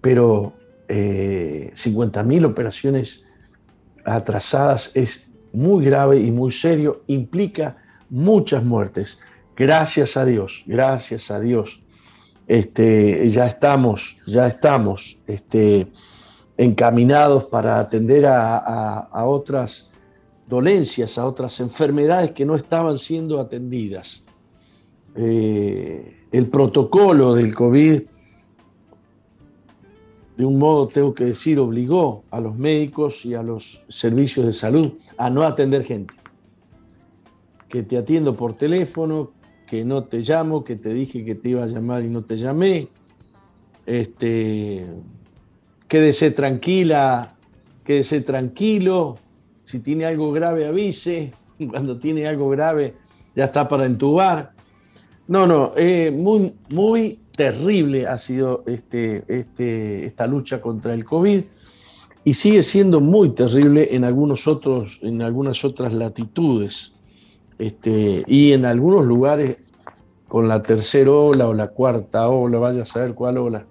pero 0.00 0.54
eh, 0.88 1.70
50.000 1.74 2.46
operaciones 2.46 3.24
atrasadas 4.04 4.92
es 4.94 5.28
muy 5.52 5.84
grave 5.84 6.18
y 6.20 6.30
muy 6.30 6.50
serio, 6.50 7.02
implica 7.06 7.76
muchas 8.08 8.64
muertes. 8.64 9.18
Gracias 9.56 10.16
a 10.16 10.24
Dios, 10.24 10.64
gracias 10.66 11.30
a 11.30 11.40
Dios. 11.40 11.82
Este, 12.48 13.28
ya 13.28 13.46
estamos, 13.46 14.16
ya 14.26 14.46
estamos. 14.46 15.18
Este, 15.26 15.86
encaminados 16.62 17.44
para 17.44 17.80
atender 17.80 18.26
a, 18.26 19.24
otras 19.24 19.88
dolencias, 20.46 21.18
a 21.18 21.26
otras 21.26 21.60
enfermedades 21.60 22.32
que 22.32 22.44
no 22.44 22.54
estaban 22.54 22.98
siendo 22.98 23.40
atendidas. 23.40 24.22
Eh, 25.14 26.26
el 26.30 26.46
protocolo 26.46 27.34
del 27.34 27.54
COVID, 27.54 28.02
de 30.36 30.44
un 30.44 30.58
modo 30.58 30.88
tengo 30.88 31.14
que 31.14 31.26
decir, 31.26 31.58
obligó 31.58 32.24
a 32.30 32.40
los 32.40 32.56
médicos 32.56 33.24
y 33.26 33.34
a 33.34 33.42
los 33.42 33.82
servicios 33.88 34.46
de 34.46 34.52
salud 34.52 34.92
a 35.18 35.30
no 35.30 35.42
atender 35.42 35.84
gente. 35.84 36.14
Que 37.68 37.82
te 37.82 37.96
atiendo 37.96 38.36
por 38.36 38.54
teléfono, 38.54 39.30
que 39.66 39.84
no 39.84 40.04
te 40.04 40.20
llamo, 40.20 40.64
que 40.64 40.76
te 40.76 40.92
dije 40.92 41.24
que 41.24 41.34
te 41.34 41.50
iba 41.50 41.64
a 41.64 41.66
llamar 41.66 42.04
y 42.04 42.08
no 42.08 42.22
te 42.22 42.36
llamé. 42.36 42.88
Este, 43.86 44.86
quédese 45.92 46.30
tranquila, 46.30 47.34
quédese 47.84 48.22
tranquilo, 48.22 49.18
si 49.66 49.80
tiene 49.80 50.06
algo 50.06 50.32
grave 50.32 50.64
avise, 50.64 51.34
cuando 51.70 51.98
tiene 51.98 52.26
algo 52.26 52.48
grave 52.48 52.94
ya 53.34 53.44
está 53.44 53.68
para 53.68 53.84
entubar. 53.84 54.52
No, 55.28 55.46
no, 55.46 55.74
eh, 55.76 56.10
muy, 56.10 56.54
muy 56.70 57.20
terrible 57.36 58.06
ha 58.06 58.16
sido 58.16 58.64
este, 58.66 59.22
este, 59.28 60.06
esta 60.06 60.26
lucha 60.26 60.62
contra 60.62 60.94
el 60.94 61.04
COVID 61.04 61.42
y 62.24 62.32
sigue 62.32 62.62
siendo 62.62 62.98
muy 63.02 63.34
terrible 63.34 63.94
en, 63.94 64.04
algunos 64.04 64.48
otros, 64.48 64.98
en 65.02 65.20
algunas 65.20 65.62
otras 65.62 65.92
latitudes 65.92 66.92
este, 67.58 68.24
y 68.26 68.52
en 68.52 68.64
algunos 68.64 69.04
lugares 69.04 69.70
con 70.26 70.48
la 70.48 70.62
tercera 70.62 71.10
ola 71.10 71.48
o 71.48 71.52
la 71.52 71.68
cuarta 71.68 72.30
ola, 72.30 72.58
vaya 72.58 72.80
a 72.80 72.86
saber 72.86 73.12
cuál 73.12 73.36
ola. 73.36 73.66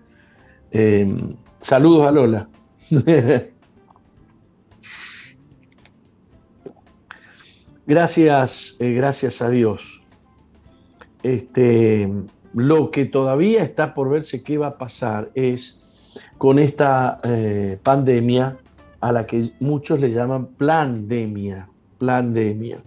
Eh, 0.72 1.36
Saludos 1.62 2.08
a 2.08 2.12
Lola. 2.12 2.50
gracias, 7.86 8.76
eh, 8.80 8.94
gracias 8.94 9.44
a 9.44 9.50
Dios. 9.52 10.04
Este, 11.22 12.10
lo 12.56 12.90
que 12.90 13.06
todavía 13.06 13.62
está 13.62 13.94
por 13.94 14.10
verse 14.10 14.42
qué 14.42 14.58
va 14.58 14.68
a 14.68 14.78
pasar 14.80 15.30
es 15.36 15.78
con 16.40 16.58
esta 16.58 17.20
eh, 17.24 17.78
pandemia 17.84 18.58
a 19.00 19.12
la 19.12 19.28
que 19.28 19.52
muchos 19.60 20.00
le 20.00 20.10
llaman 20.12 20.48
pandemia, 20.48 21.70
pandemia. 22.00 22.80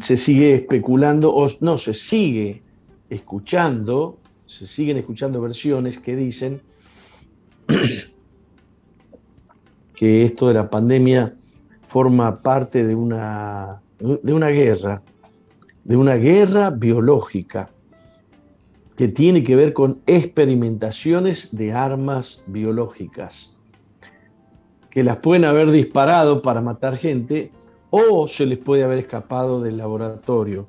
Se 0.00 0.18
sigue 0.18 0.54
especulando, 0.54 1.34
o 1.34 1.50
no, 1.60 1.78
se 1.78 1.94
sigue 1.94 2.62
escuchando, 3.08 4.18
se 4.46 4.66
siguen 4.66 4.98
escuchando 4.98 5.40
versiones 5.40 5.98
que 5.98 6.14
dicen 6.14 6.60
que 9.94 10.24
esto 10.24 10.48
de 10.48 10.54
la 10.54 10.70
pandemia 10.70 11.34
forma 11.86 12.42
parte 12.42 12.86
de 12.86 12.94
una, 12.94 13.80
de 13.98 14.32
una 14.32 14.48
guerra, 14.48 15.02
de 15.84 15.96
una 15.96 16.14
guerra 16.14 16.70
biológica 16.70 17.68
que 18.96 19.08
tiene 19.08 19.42
que 19.42 19.56
ver 19.56 19.72
con 19.72 20.00
experimentaciones 20.06 21.48
de 21.52 21.72
armas 21.72 22.40
biológicas, 22.46 23.50
que 24.90 25.02
las 25.02 25.18
pueden 25.18 25.44
haber 25.44 25.70
disparado 25.70 26.42
para 26.42 26.60
matar 26.60 26.96
gente 26.96 27.50
o 27.90 28.28
se 28.28 28.46
les 28.46 28.58
puede 28.58 28.84
haber 28.84 28.98
escapado 28.98 29.60
del 29.60 29.76
laboratorio. 29.76 30.66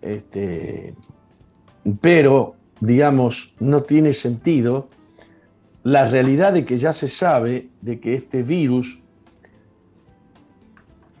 Este, 0.00 0.94
pero, 2.00 2.54
digamos, 2.80 3.54
no 3.60 3.82
tiene 3.82 4.12
sentido 4.12 4.88
la 5.84 6.08
realidad 6.08 6.52
de 6.52 6.64
que 6.64 6.78
ya 6.78 6.92
se 6.92 7.08
sabe 7.08 7.68
de 7.80 7.98
que 7.98 8.14
este 8.14 8.42
virus 8.42 8.98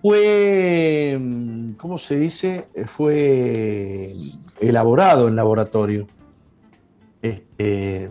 fue, 0.00 1.18
¿cómo 1.76 1.98
se 1.98 2.18
dice? 2.18 2.66
Fue 2.86 4.12
elaborado 4.60 5.28
en 5.28 5.36
laboratorio. 5.36 6.08
Este, 7.22 8.08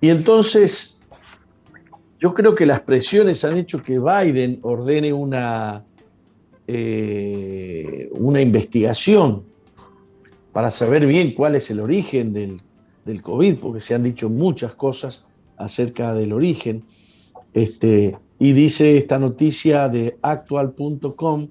y 0.00 0.08
entonces, 0.08 0.98
yo 2.20 2.32
creo 2.34 2.54
que 2.54 2.66
las 2.66 2.80
presiones 2.80 3.44
han 3.44 3.58
hecho 3.58 3.82
que 3.82 3.98
Biden 3.98 4.60
ordene 4.62 5.12
una, 5.12 5.82
eh, 6.68 8.08
una 8.12 8.40
investigación 8.40 9.42
para 10.52 10.70
saber 10.70 11.06
bien 11.06 11.34
cuál 11.34 11.56
es 11.56 11.70
el 11.70 11.80
origen 11.80 12.32
del 12.32 12.60
del 13.04 13.22
COVID, 13.22 13.58
porque 13.58 13.80
se 13.80 13.94
han 13.94 14.02
dicho 14.02 14.28
muchas 14.28 14.74
cosas 14.74 15.24
acerca 15.56 16.14
del 16.14 16.32
origen. 16.32 16.84
Este, 17.54 18.16
y 18.38 18.52
dice 18.52 18.96
esta 18.96 19.18
noticia 19.18 19.88
de 19.88 20.18
actual.com 20.22 21.48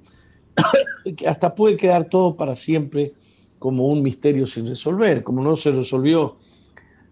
que 1.16 1.28
hasta 1.28 1.56
puede 1.56 1.78
quedar 1.78 2.06
todo 2.06 2.36
para 2.36 2.56
siempre 2.56 3.14
como 3.60 3.88
un 3.88 4.02
misterio 4.02 4.48
sin 4.48 4.68
resolver, 4.68 5.24
como 5.24 5.44
no 5.44 5.56
se 5.56 5.72
resolvió 5.72 6.38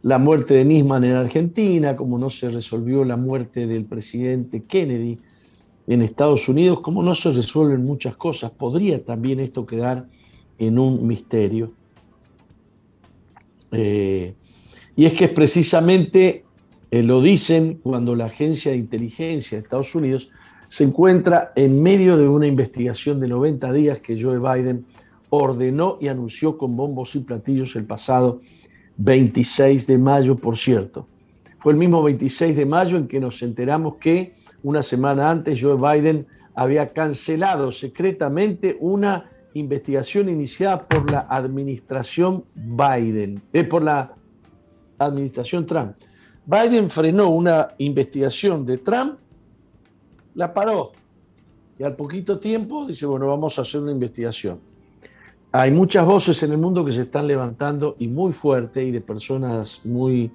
la 0.01 0.17
muerte 0.17 0.53
de 0.53 0.65
Nisman 0.65 1.03
en 1.03 1.15
Argentina, 1.15 1.95
como 1.95 2.17
no 2.17 2.29
se 2.29 2.49
resolvió 2.49 3.03
la 3.03 3.17
muerte 3.17 3.67
del 3.67 3.85
presidente 3.85 4.63
Kennedy 4.63 5.19
en 5.87 6.01
Estados 6.01 6.47
Unidos, 6.47 6.79
como 6.81 7.03
no 7.03 7.13
se 7.13 7.31
resuelven 7.31 7.83
muchas 7.83 8.15
cosas, 8.15 8.51
podría 8.51 9.03
también 9.03 9.39
esto 9.39 9.65
quedar 9.65 10.07
en 10.57 10.79
un 10.79 11.05
misterio. 11.05 11.71
Eh, 13.71 14.33
y 14.95 15.05
es 15.05 15.13
que 15.13 15.25
es 15.25 15.31
precisamente, 15.31 16.43
eh, 16.91 17.03
lo 17.03 17.21
dicen 17.21 17.79
cuando 17.81 18.15
la 18.15 18.25
agencia 18.25 18.71
de 18.71 18.77
inteligencia 18.77 19.57
de 19.57 19.63
Estados 19.63 19.95
Unidos 19.95 20.29
se 20.67 20.83
encuentra 20.83 21.51
en 21.55 21.81
medio 21.81 22.17
de 22.17 22.27
una 22.27 22.47
investigación 22.47 23.19
de 23.19 23.27
90 23.27 23.73
días 23.73 23.99
que 23.99 24.21
Joe 24.21 24.39
Biden 24.39 24.85
ordenó 25.29 25.97
y 25.99 26.07
anunció 26.07 26.57
con 26.57 26.75
bombos 26.75 27.15
y 27.15 27.19
platillos 27.19 27.75
el 27.75 27.85
pasado 27.85 28.41
26 28.97 29.87
de 29.87 29.97
mayo, 29.97 30.35
por 30.35 30.57
cierto. 30.57 31.07
Fue 31.59 31.73
el 31.73 31.77
mismo 31.79 32.03
26 32.03 32.55
de 32.55 32.65
mayo 32.65 32.97
en 32.97 33.07
que 33.07 33.19
nos 33.19 33.41
enteramos 33.41 33.95
que 33.95 34.33
una 34.63 34.83
semana 34.83 35.29
antes 35.29 35.59
Joe 35.61 35.75
Biden 35.75 36.25
había 36.55 36.89
cancelado 36.89 37.71
secretamente 37.71 38.77
una 38.79 39.29
investigación 39.53 40.29
iniciada 40.29 40.81
por 40.83 41.09
la 41.11 41.25
administración 41.29 42.43
Biden, 42.55 43.41
eh, 43.53 43.63
por 43.63 43.83
la 43.83 44.13
administración 44.97 45.65
Trump. 45.65 45.95
Biden 46.45 46.89
frenó 46.89 47.29
una 47.29 47.69
investigación 47.77 48.65
de 48.65 48.77
Trump, 48.77 49.17
la 50.35 50.53
paró 50.53 50.91
y 51.77 51.83
al 51.83 51.95
poquito 51.95 52.39
tiempo 52.39 52.85
dice, 52.85 53.05
bueno, 53.05 53.27
vamos 53.27 53.57
a 53.57 53.61
hacer 53.61 53.81
una 53.81 53.91
investigación. 53.91 54.59
hay 55.51 55.71
muchas 55.71 56.05
voces 56.05 56.43
en 56.43 56.51
el 56.51 56.57
mundo 56.57 56.85
que 56.85 56.91
se 56.91 57.01
están 57.01 57.25
levantando 57.27 57.95
y 57.97 58.07
muy 58.07 58.31
fuerte 58.33 58.83
y 58.83 58.91
de 58.91 59.01
personas 59.01 59.81
muy, 59.83 60.31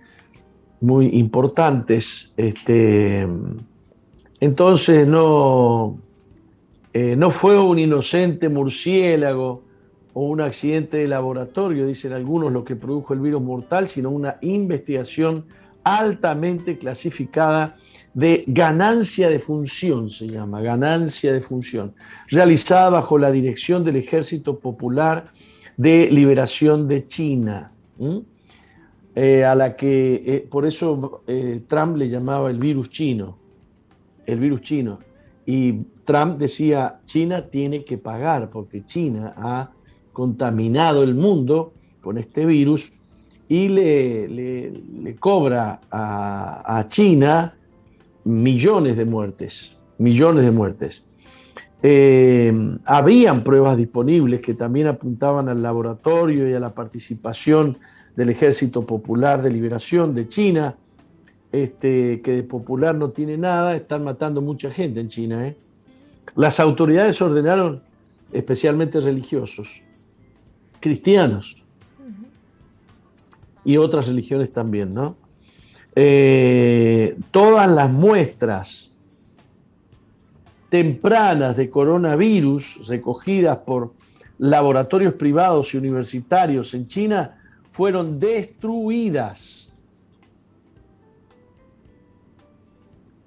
muy 0.81 1.07
importantes. 1.19 2.33
Este, 2.37 3.27
entonces 4.41 5.07
no, 5.07 5.97
eh, 6.97 7.17
no 7.17 7.33
fue 7.33 7.61
un 7.61 7.81
inocente 7.81 8.49
murciélago 8.49 9.63
o 10.13 10.29
un 10.29 10.41
accidente 10.41 10.99
de 10.99 11.09
laboratorio, 11.09 11.89
dicen 11.89 12.13
algunos, 12.13 12.53
lo 12.53 12.65
que 12.65 12.77
produjo 12.77 13.13
el 13.15 13.19
virus 13.19 13.43
mortal, 13.43 13.89
sino 13.89 14.11
una 14.11 14.37
investigación 14.43 15.45
altamente 15.83 16.79
clasificada 16.79 17.75
de 18.15 18.45
ganancia 18.47 19.29
de 19.29 19.41
función, 19.41 20.09
se 20.09 20.29
llama, 20.29 20.61
ganancia 20.61 21.33
de 21.33 21.41
función, 21.41 21.95
realizada 22.29 22.91
bajo 22.91 23.19
la 23.19 23.33
dirección 23.33 23.83
del 23.83 23.97
Ejército 23.97 24.61
Popular 24.61 25.33
de 25.77 26.09
Liberación 26.13 26.87
de 26.87 27.09
China, 27.09 27.73
eh, 29.17 29.45
a 29.45 29.57
la 29.57 29.75
que, 29.75 30.23
eh, 30.25 30.47
por 30.49 30.65
eso 30.65 31.23
Trump 31.67 31.97
le 31.97 32.09
llamaba 32.09 32.53
el 32.53 32.59
virus 32.59 32.89
chino, 32.89 33.37
el 34.27 34.39
virus 34.39 34.61
chino, 34.61 35.01
y 35.47 35.85
Trump 36.05 36.39
decía, 36.39 37.01
China 37.05 37.47
tiene 37.49 37.85
que 37.85 37.99
pagar 37.99 38.51
porque 38.51 38.85
China 38.85 39.35
ha 39.37 39.71
contaminado 40.13 41.03
el 41.03 41.15
mundo 41.15 41.73
con 42.01 42.19
este 42.19 42.47
virus 42.47 42.93
y 43.49 43.69
le, 43.69 44.29
le, 44.29 45.17
cobra 45.17 45.81
a, 45.91 46.79
a 46.79 46.87
China 46.89 47.55
millones 48.25 48.97
de 48.97 49.05
muertes, 49.05 49.77
millones 49.99 50.45
de 50.45 50.51
muertes. 50.51 51.05
Eh, 51.87 52.51
habían 52.87 53.45
pruebas 53.45 53.77
disponibles 53.77 54.41
que 54.41 54.55
también 54.55 54.87
apuntaban 54.87 55.51
al 55.51 55.61
laboratorio 55.63 56.49
y 56.49 56.55
a 56.55 56.61
la 56.61 56.71
participación 56.71 57.77
del 58.17 58.31
Ejército 58.31 58.87
Popular 58.87 59.43
de 59.43 59.51
Liberación 59.51 60.15
de 60.15 60.27
China, 60.27 60.77
este, 61.55 62.21
que 62.21 62.33
de 62.33 62.43
popular 62.43 62.97
no 62.97 63.11
tiene 63.11 63.37
nada, 63.37 63.77
están 63.77 64.03
matando 64.03 64.43
mucha 64.43 64.71
gente 64.71 65.01
en 65.01 65.09
China. 65.09 65.47
¿eh? 65.47 65.57
Las 66.35 66.59
autoridades 66.59 67.23
ordenaron, 67.23 67.81
especialmente 68.33 69.01
religiosos, 69.01 69.81
cristianos 70.81 71.57
y 73.65 73.77
otras 73.77 74.09
religiones 74.09 74.53
también, 74.53 74.93
¿no? 74.93 75.17
Eh, 75.95 77.17
todas 77.31 77.71
las 77.71 77.89
muestras 77.89 78.91
tempranas 80.71 81.57
de 81.57 81.71
coronavirus 81.71 82.89
recogidas 82.89 83.59
por 83.59 83.93
laboratorios 84.39 85.15
privados 85.15 85.73
y 85.73 85.77
universitarios 85.77 86.75
en 86.75 86.89
China 86.89 87.39
fueron 87.71 88.19
destruidas. 88.19 89.64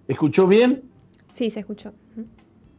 ¿Escuchó 0.07 0.47
bien? 0.47 0.83
Sí, 1.33 1.49
se 1.49 1.61
escuchó. 1.61 1.93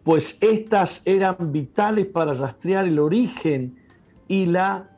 Pues 0.04 0.38
estas 0.40 1.02
eran 1.04 1.52
vitales 1.52 2.06
para 2.06 2.32
rastrear 2.32 2.86
el 2.86 2.98
origen 2.98 3.76
y 4.26 4.46
la 4.46 4.88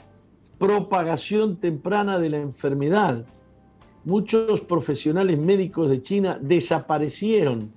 propagación 0.59 1.57
temprana 1.57 2.19
de 2.19 2.31
la 2.31 2.39
enfermedad 2.39 3.25
muchos 4.05 4.61
profesionales 4.63 5.39
médicos 5.39 5.91
de 5.91 6.03
China 6.03 6.39
desaparecieron. 6.41 7.71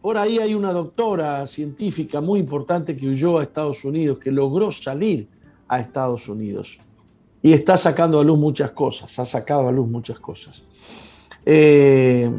Por 0.00 0.18
ahí 0.18 0.38
hay 0.38 0.54
una 0.54 0.72
doctora 0.72 1.46
científica 1.46 2.20
muy 2.20 2.40
importante 2.40 2.96
que 2.96 3.08
huyó 3.08 3.38
a 3.38 3.42
Estados 3.42 3.84
Unidos, 3.84 4.18
que 4.18 4.30
logró 4.30 4.70
salir 4.70 5.26
a 5.68 5.80
Estados 5.80 6.28
Unidos 6.28 6.78
y 7.42 7.52
está 7.52 7.76
sacando 7.76 8.20
a 8.20 8.24
luz 8.24 8.38
muchas 8.38 8.70
cosas, 8.72 9.18
ha 9.18 9.24
sacado 9.24 9.68
a 9.68 9.72
luz 9.72 9.88
muchas 9.88 10.18
cosas. 10.18 10.62
Eh, 11.46 12.30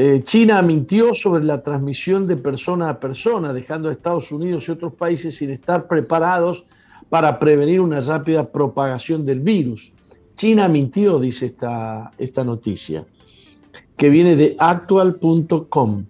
eh, 0.00 0.22
China 0.22 0.62
mintió 0.62 1.12
sobre 1.12 1.42
la 1.42 1.60
transmisión 1.60 2.28
de 2.28 2.36
persona 2.36 2.88
a 2.88 3.00
persona, 3.00 3.52
dejando 3.52 3.88
a 3.88 3.92
Estados 3.92 4.30
Unidos 4.30 4.68
y 4.68 4.70
otros 4.70 4.94
países 4.94 5.36
sin 5.36 5.50
estar 5.50 5.88
preparados 5.88 6.64
para 7.08 7.40
prevenir 7.40 7.80
una 7.80 8.00
rápida 8.00 8.46
propagación 8.46 9.26
del 9.26 9.40
virus. 9.40 9.90
China 10.36 10.68
mintió, 10.68 11.18
dice 11.18 11.46
esta, 11.46 12.12
esta 12.16 12.44
noticia, 12.44 13.04
que 13.96 14.08
viene 14.08 14.36
de 14.36 14.54
actual.com. 14.60 16.04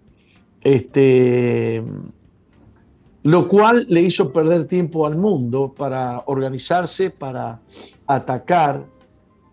Este, 0.61 1.83
lo 3.23 3.49
cual 3.49 3.87
le 3.89 4.03
hizo 4.03 4.35
perder 4.35 4.67
tiempo 4.67 5.07
al 5.07 5.17
mundo 5.17 5.73
para 5.75 6.25
organizarse, 6.27 7.09
para 7.09 7.59
atacar 8.07 8.85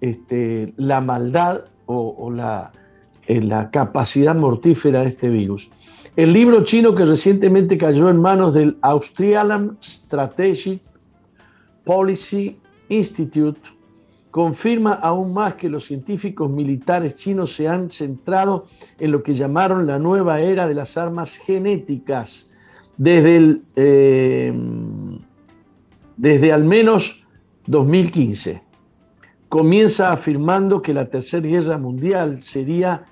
este, 0.02 0.74
la 0.76 1.00
maldad 1.00 1.62
o, 1.86 2.30
la, 2.32 2.74
eh, 3.28 3.42
la 3.42 3.72
capacidad 3.72 4.36
mortífera 4.36 5.02
de 5.02 5.10
este 5.10 5.30
virus. 5.30 5.72
El 6.16 6.32
libro 6.32 6.64
chino 6.64 6.96
que 6.96 7.06
recientemente 7.06 7.78
cayó 7.78 8.10
en 8.10 8.22
manos 8.22 8.54
del 8.54 8.78
Australian 8.82 9.78
Strategic 9.82 10.82
Policy 11.84 12.58
Institute 12.90 13.60
confirma 14.32 14.94
aún 14.94 15.34
más 15.34 15.54
que 15.54 15.70
los 15.70 15.86
científicos 15.86 16.50
militares 16.50 17.16
chinos 17.16 17.56
se 17.56 17.70
han 17.70 17.90
centrado 17.90 18.66
en 19.00 19.12
lo 19.12 19.24
que 19.24 19.34
llamaron 19.34 19.88
la 19.88 19.98
nueva 19.98 20.42
era 20.42 20.68
de 20.68 20.76
las 20.76 20.98
armas 20.98 21.38
genéticas 21.38 22.48
desde, 22.98 23.62
eh, 23.78 24.54
desde 26.18 26.52
al 26.52 26.66
menos 26.66 27.26
2015. 27.68 28.62
Comienza 29.48 30.12
afirmando 30.12 30.82
que 30.82 30.94
la 30.94 31.06
Tercera 31.10 31.48
Guerra 31.48 31.78
Mundial 31.78 32.42
sería 32.42 33.06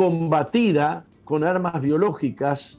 combatida 0.00 1.04
con 1.26 1.44
armas 1.44 1.78
biológicas 1.82 2.78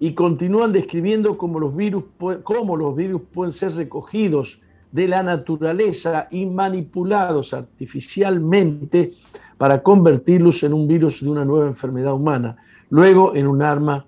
y 0.00 0.14
continúan 0.14 0.72
describiendo 0.72 1.38
cómo 1.38 1.60
los, 1.60 1.76
virus, 1.76 2.02
cómo 2.42 2.76
los 2.76 2.96
virus 2.96 3.22
pueden 3.32 3.52
ser 3.52 3.76
recogidos 3.76 4.58
de 4.90 5.06
la 5.06 5.22
naturaleza 5.22 6.26
y 6.32 6.44
manipulados 6.44 7.54
artificialmente 7.54 9.12
para 9.58 9.80
convertirlos 9.80 10.64
en 10.64 10.72
un 10.72 10.88
virus 10.88 11.20
de 11.20 11.28
una 11.28 11.44
nueva 11.44 11.68
enfermedad 11.68 12.14
humana, 12.14 12.56
luego 12.88 13.36
en 13.36 13.46
un 13.46 13.62
arma 13.62 14.04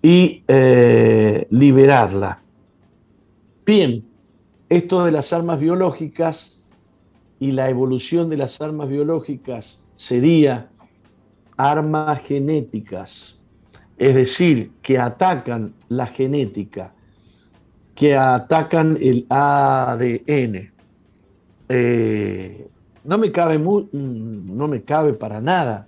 y 0.00 0.44
eh, 0.46 1.48
liberarla. 1.50 2.38
Bien, 3.66 4.04
esto 4.68 5.04
de 5.04 5.10
las 5.10 5.32
armas 5.32 5.58
biológicas 5.58 6.58
y 7.40 7.50
la 7.50 7.68
evolución 7.68 8.30
de 8.30 8.36
las 8.36 8.60
armas 8.60 8.88
biológicas 8.88 9.80
sería 9.96 10.68
armas 11.56 12.20
genéticas 12.22 13.36
es 14.02 14.16
decir, 14.16 14.72
que 14.82 14.98
atacan 14.98 15.74
la 15.88 16.08
genética, 16.08 16.92
que 17.94 18.16
atacan 18.16 18.98
el 19.00 19.26
ADN. 19.28 20.72
Eh, 21.68 22.66
no, 23.04 23.18
me 23.18 23.30
cabe 23.30 23.58
mm, 23.58 24.56
no 24.56 24.66
me 24.66 24.82
cabe 24.82 25.12
para 25.12 25.40
nada. 25.40 25.86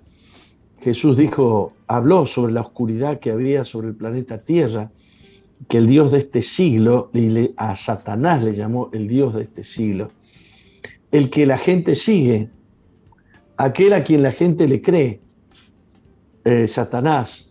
Jesús 0.81 1.17
dijo, 1.17 1.73
habló 1.87 2.25
sobre 2.25 2.53
la 2.53 2.61
oscuridad 2.61 3.19
que 3.19 3.31
había 3.31 3.65
sobre 3.65 3.89
el 3.89 3.95
planeta 3.95 4.37
Tierra, 4.37 4.89
que 5.67 5.77
el 5.77 5.87
Dios 5.87 6.13
de 6.13 6.19
este 6.19 6.41
siglo, 6.41 7.09
y 7.13 7.51
a 7.57 7.75
Satanás 7.75 8.43
le 8.43 8.53
llamó 8.53 8.89
el 8.93 9.09
Dios 9.09 9.33
de 9.33 9.43
este 9.43 9.65
siglo, 9.65 10.09
el 11.11 11.29
que 11.29 11.45
la 11.45 11.57
gente 11.57 11.95
sigue, 11.95 12.47
aquel 13.57 13.91
a 13.91 14.05
quien 14.05 14.23
la 14.23 14.31
gente 14.31 14.69
le 14.69 14.81
cree, 14.81 15.19
eh, 16.45 16.67
Satanás, 16.67 17.49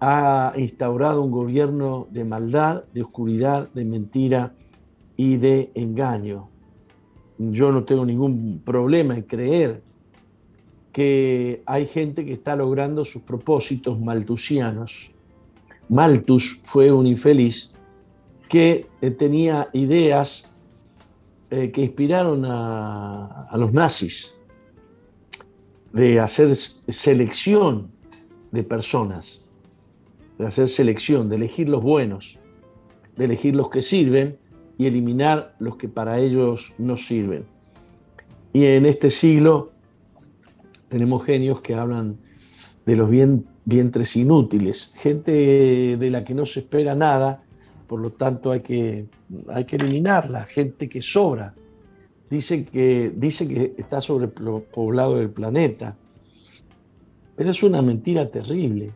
ha 0.00 0.52
instaurado 0.56 1.22
un 1.22 1.30
gobierno 1.30 2.08
de 2.10 2.24
maldad, 2.24 2.82
de 2.92 3.02
oscuridad, 3.02 3.68
de 3.72 3.84
mentira 3.84 4.52
y 5.16 5.36
de 5.36 5.70
engaño. 5.74 6.48
Yo 7.38 7.70
no 7.70 7.84
tengo 7.84 8.04
ningún 8.04 8.60
problema 8.64 9.14
en 9.14 9.22
creer 9.22 9.80
que 10.92 11.62
hay 11.66 11.86
gente 11.86 12.24
que 12.24 12.32
está 12.32 12.56
logrando 12.56 13.04
sus 13.04 13.22
propósitos 13.22 14.00
maltusianos. 14.00 15.10
Malthus 15.88 16.60
fue 16.64 16.90
un 16.90 17.06
infeliz 17.06 17.70
que 18.48 18.86
eh, 19.00 19.10
tenía 19.12 19.68
ideas 19.72 20.46
eh, 21.50 21.70
que 21.70 21.82
inspiraron 21.82 22.44
a, 22.44 23.46
a 23.48 23.56
los 23.56 23.72
nazis 23.72 24.34
de 25.92 26.18
hacer 26.18 26.56
selección 26.56 27.88
de 28.52 28.62
personas 28.62 29.40
de 30.40 30.46
hacer 30.46 30.68
selección, 30.68 31.28
de 31.28 31.36
elegir 31.36 31.68
los 31.68 31.82
buenos, 31.82 32.38
de 33.16 33.26
elegir 33.26 33.54
los 33.54 33.68
que 33.68 33.82
sirven 33.82 34.38
y 34.78 34.86
eliminar 34.86 35.54
los 35.58 35.76
que 35.76 35.86
para 35.86 36.18
ellos 36.18 36.72
no 36.78 36.96
sirven. 36.96 37.44
Y 38.54 38.64
en 38.64 38.86
este 38.86 39.10
siglo 39.10 39.70
tenemos 40.88 41.26
genios 41.26 41.60
que 41.60 41.74
hablan 41.74 42.16
de 42.86 42.96
los 42.96 43.10
vientres 43.66 44.16
inútiles, 44.16 44.92
gente 44.96 45.98
de 45.98 46.10
la 46.10 46.24
que 46.24 46.34
no 46.34 46.46
se 46.46 46.60
espera 46.60 46.94
nada, 46.94 47.42
por 47.86 48.00
lo 48.00 48.10
tanto 48.10 48.50
hay 48.50 48.60
que, 48.60 49.04
hay 49.48 49.66
que 49.66 49.76
eliminarla, 49.76 50.44
gente 50.44 50.88
que 50.88 51.02
sobra. 51.02 51.52
Dice 52.30 52.64
que, 52.64 53.12
dice 53.14 53.46
que 53.46 53.74
está 53.76 54.00
sobrepoblado 54.00 55.20
el 55.20 55.28
planeta, 55.28 55.96
pero 57.40 57.52
es 57.52 57.62
una 57.62 57.80
mentira 57.80 58.30
terrible. 58.30 58.90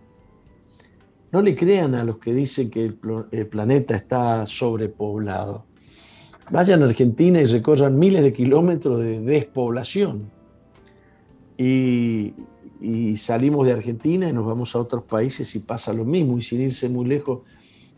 No 1.32 1.40
le 1.40 1.56
crean 1.56 1.94
a 1.94 2.04
los 2.04 2.18
que 2.18 2.34
dicen 2.34 2.68
que 2.68 2.84
el, 2.84 3.46
planeta 3.46 3.96
está 3.96 4.44
sobrepoblado. 4.44 5.64
Vayan 6.50 6.82
a 6.82 6.84
Argentina 6.84 7.40
y 7.40 7.46
recorran 7.46 7.98
miles 7.98 8.22
de 8.22 8.34
kilómetros 8.34 9.00
de 9.00 9.20
despoblación. 9.20 10.30
Y, 11.56 12.34
salimos 13.16 13.64
de 13.66 13.72
Argentina 13.72 14.28
y 14.28 14.34
nos 14.34 14.44
vamos 14.44 14.76
a 14.76 14.80
otros 14.80 15.04
países 15.04 15.54
y 15.54 15.60
pasa 15.60 15.94
lo 15.94 16.04
mismo. 16.04 16.36
Y 16.36 16.42
sin 16.42 16.60
irse 16.60 16.90
muy 16.90 17.06
lejos, 17.06 17.38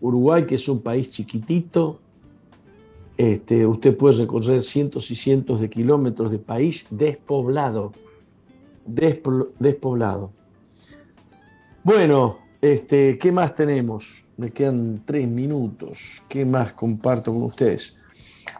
Uruguay, 0.01 0.47
que 0.47 0.55
es 0.55 0.69
un 0.69 0.81
país 0.81 1.11
chiquitito, 1.11 1.99
este, 3.17 3.67
usted 3.67 3.97
puede 3.97 4.19
recorrer 4.19 4.63
cientos 4.63 5.11
y 5.11 5.17
cientos 5.17 5.61
de 5.61 5.69
kilómetros 5.69 6.31
de 6.31 6.39
país 6.39 6.87
despoblado. 6.91 7.93
Despoblado. 8.87 10.31
Bueno, 11.83 12.39
este, 12.61 13.19
¿Qué 13.19 13.31
más 13.31 13.55
tenemos? 13.55 14.25
Me 14.37 14.51
quedan 14.51 15.03
tres 15.05 15.29
minutos. 15.29 16.23
¿Qué 16.29 16.45
más 16.45 16.73
comparto 16.73 17.33
con 17.33 17.43
ustedes? 17.45 17.97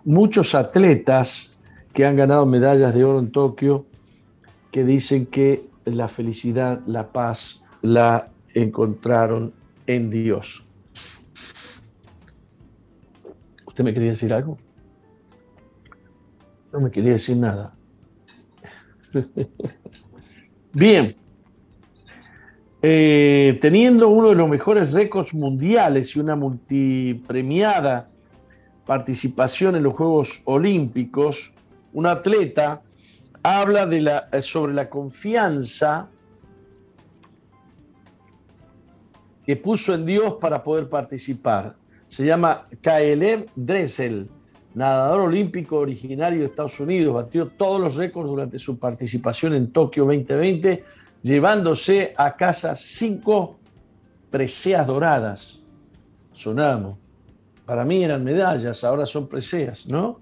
Muchos 0.05 0.55
atletas 0.55 1.53
que 1.93 2.07
han 2.07 2.17
ganado 2.17 2.47
medallas 2.47 2.95
de 2.95 3.03
oro 3.05 3.19
en 3.19 3.33
Tokio 3.33 3.85
que 4.71 4.85
dicen 4.85 5.27
que 5.27 5.65
la 5.87 6.09
felicidad, 6.09 6.81
la 6.87 7.09
paz, 7.09 7.61
la 7.83 8.29
encontraron 8.55 9.53
en 9.87 10.11
Dios. 10.11 10.65
¿Usted 13.67 13.85
me 13.85 13.93
quería 13.93 14.11
decir 14.11 14.33
algo? 14.33 14.57
No 16.73 16.81
me 16.81 16.91
quería 16.91 17.13
decir 17.13 17.37
nada. 17.39 17.75
Bien. 20.77 21.17
Eh, 22.83 23.59
teniendo 23.63 24.11
uno 24.11 24.29
de 24.29 24.35
los 24.35 24.47
mejores 24.47 24.93
récords 24.93 25.33
mundiales 25.33 26.15
y 26.15 26.21
una 26.21 26.37
multipremiada 26.37 28.11
participación 28.85 29.77
en 29.77 29.85
los 29.85 29.95
Juegos 29.95 30.43
Olímpicos, 30.45 31.55
un 31.95 32.05
atleta 32.05 32.83
habla 33.43 33.89
eh, 34.31 34.43
sobre 34.43 34.75
la 34.75 34.91
confianza 34.91 36.09
que 39.47 39.57
puso 39.57 39.95
en 39.95 40.05
Dios 40.05 40.35
para 40.35 40.63
poder 40.63 40.91
participar. 40.91 41.75
Se 42.07 42.27
llama 42.27 42.67
Kaelev 42.83 43.47
Dressel, 43.57 44.29
nadador 44.77 45.21
olímpico 45.21 45.79
originario 45.79 46.41
de 46.41 46.45
Estados 46.47 46.79
Unidos, 46.79 47.15
batió 47.15 47.47
todos 47.49 47.81
los 47.81 47.97
récords 47.97 48.29
durante 48.29 48.59
su 48.59 48.79
participación 48.79 49.55
en 49.55 49.73
Tokio 49.73 50.05
2020 50.05 50.85
llevándose 51.23 52.13
a 52.15 52.37
casa 52.37 52.77
cinco 52.77 53.57
preseas 54.31 54.87
doradas. 54.87 55.61
Sonamos. 56.35 56.99
Para 57.65 57.87
mí 57.87 58.05
eran 58.05 58.23
medallas, 58.23 58.85
ahora 58.85 59.07
son 59.07 59.29
preseas, 59.29 59.87
¿no? 59.87 60.21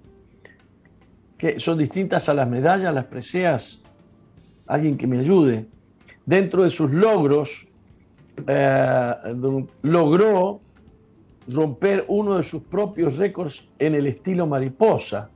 ¿Que 1.37 1.59
¿Son 1.59 1.77
distintas 1.77 2.29
a 2.29 2.35
las 2.35 2.49
medallas, 2.49 2.95
las 2.95 3.07
preseas? 3.07 3.81
Alguien 4.69 4.97
que 4.97 5.09
me 5.09 5.19
ayude. 5.19 5.67
Dentro 6.27 6.63
de 6.63 6.71
sus 6.71 6.93
logros, 6.93 7.67
eh, 8.47 9.15
logró 9.83 10.61
romper 11.49 12.05
uno 12.09 12.39
de 12.39 12.45
sus 12.45 12.63
propios 12.63 13.17
récords 13.17 13.65
en 13.79 13.95
el 13.95 14.07
estilo 14.07 14.47
mariposa. 14.47 15.29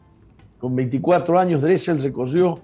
Con 0.58 0.74
24 0.74 1.38
años, 1.38 1.60
Dressel 1.62 2.02
recorrió 2.02 2.58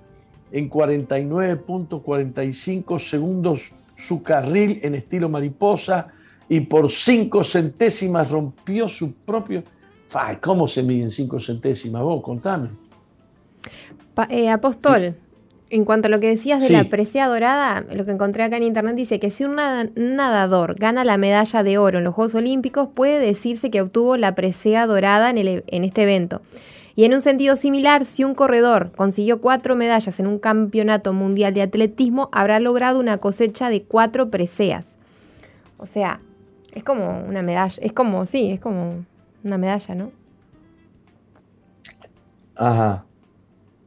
en 0.52 0.70
49.45 0.70 2.98
segundos 2.98 3.72
su 3.96 4.22
carril 4.22 4.80
en 4.82 4.94
estilo 4.94 5.28
mariposa 5.28 6.08
y 6.48 6.60
por 6.60 6.90
cinco 6.90 7.44
centésimas 7.44 8.30
rompió 8.30 8.88
su 8.88 9.12
propio... 9.12 9.62
¿Cómo 10.40 10.66
se 10.68 10.84
miden 10.84 11.10
cinco 11.10 11.40
centésimas? 11.40 12.02
Vos, 12.02 12.22
contame. 12.22 12.68
Eh, 14.28 14.48
Apóstol, 14.48 15.16
en 15.74 15.84
cuanto 15.84 16.06
a 16.06 16.08
lo 16.08 16.20
que 16.20 16.28
decías 16.28 16.62
de 16.62 16.70
la 16.70 16.84
presea 16.84 17.26
dorada, 17.26 17.84
lo 17.92 18.04
que 18.04 18.12
encontré 18.12 18.44
acá 18.44 18.58
en 18.58 18.62
internet 18.62 18.94
dice 18.94 19.18
que 19.18 19.32
si 19.32 19.42
un 19.42 19.56
nadador 19.56 20.76
gana 20.76 21.02
la 21.02 21.16
medalla 21.16 21.64
de 21.64 21.78
oro 21.78 21.98
en 21.98 22.04
los 22.04 22.14
Juegos 22.14 22.36
Olímpicos, 22.36 22.90
puede 22.94 23.18
decirse 23.18 23.72
que 23.72 23.80
obtuvo 23.80 24.16
la 24.16 24.36
presea 24.36 24.86
dorada 24.86 25.30
en, 25.30 25.38
el, 25.38 25.64
en 25.66 25.82
este 25.82 26.04
evento. 26.04 26.42
Y 26.94 27.02
en 27.06 27.12
un 27.12 27.20
sentido 27.20 27.56
similar, 27.56 28.04
si 28.04 28.22
un 28.22 28.36
corredor 28.36 28.92
consiguió 28.92 29.40
cuatro 29.40 29.74
medallas 29.74 30.20
en 30.20 30.28
un 30.28 30.38
campeonato 30.38 31.12
mundial 31.12 31.52
de 31.54 31.62
atletismo, 31.62 32.28
habrá 32.30 32.60
logrado 32.60 33.00
una 33.00 33.18
cosecha 33.18 33.68
de 33.68 33.82
cuatro 33.82 34.30
preseas. 34.30 34.96
O 35.78 35.86
sea, 35.86 36.20
es 36.72 36.84
como 36.84 37.24
una 37.26 37.42
medalla, 37.42 37.82
es 37.82 37.92
como, 37.92 38.26
sí, 38.26 38.52
es 38.52 38.60
como 38.60 39.04
una 39.42 39.58
medalla, 39.58 39.96
¿no? 39.96 40.12
Ajá. 42.54 43.04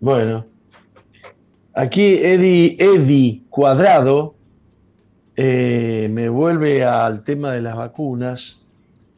Bueno. 0.02 0.57
Aquí 1.78 2.16
Eddie, 2.16 3.44
Cuadrado 3.52 4.34
eh, 5.36 6.10
me 6.12 6.28
vuelve 6.28 6.84
al 6.84 7.24
tema 7.24 7.54
de 7.54 7.62
las 7.62 7.76
vacunas 7.76 8.58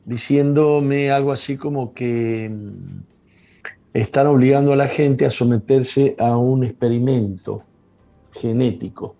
diciéndome 0.04 1.10
algo 1.10 1.32
así 1.32 1.56
como 1.56 1.94
que 1.94 2.50
mm, 2.52 3.00
están 3.94 4.28
obligando 4.28 4.74
a 4.74 4.76
la 4.76 4.90
gente 4.90 5.26
a 5.26 5.30
someterse 5.30 6.18
a 6.20 6.36
un 6.36 6.66
experimento 6.66 7.64
genético. 8.34 9.16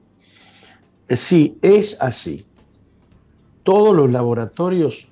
Eh, 1.08 1.16
sí, 1.16 1.58
es 1.62 1.96
así. 2.02 2.44
Todos 3.64 3.96
los 3.96 4.12
laboratorios 4.12 5.08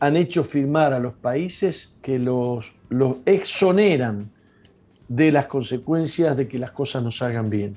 han 0.00 0.16
hecho 0.16 0.44
firmar 0.44 0.94
a 0.94 0.98
los 0.98 1.12
países 1.12 1.92
que 2.00 2.18
los 2.18 2.72
exoneran 3.26 4.30
de 5.08 5.32
las 5.32 5.46
consecuencias 5.46 6.36
de 6.36 6.48
que 6.48 6.58
las 6.58 6.72
cosas 6.72 7.02
no 7.02 7.10
salgan 7.10 7.50
bien. 7.50 7.76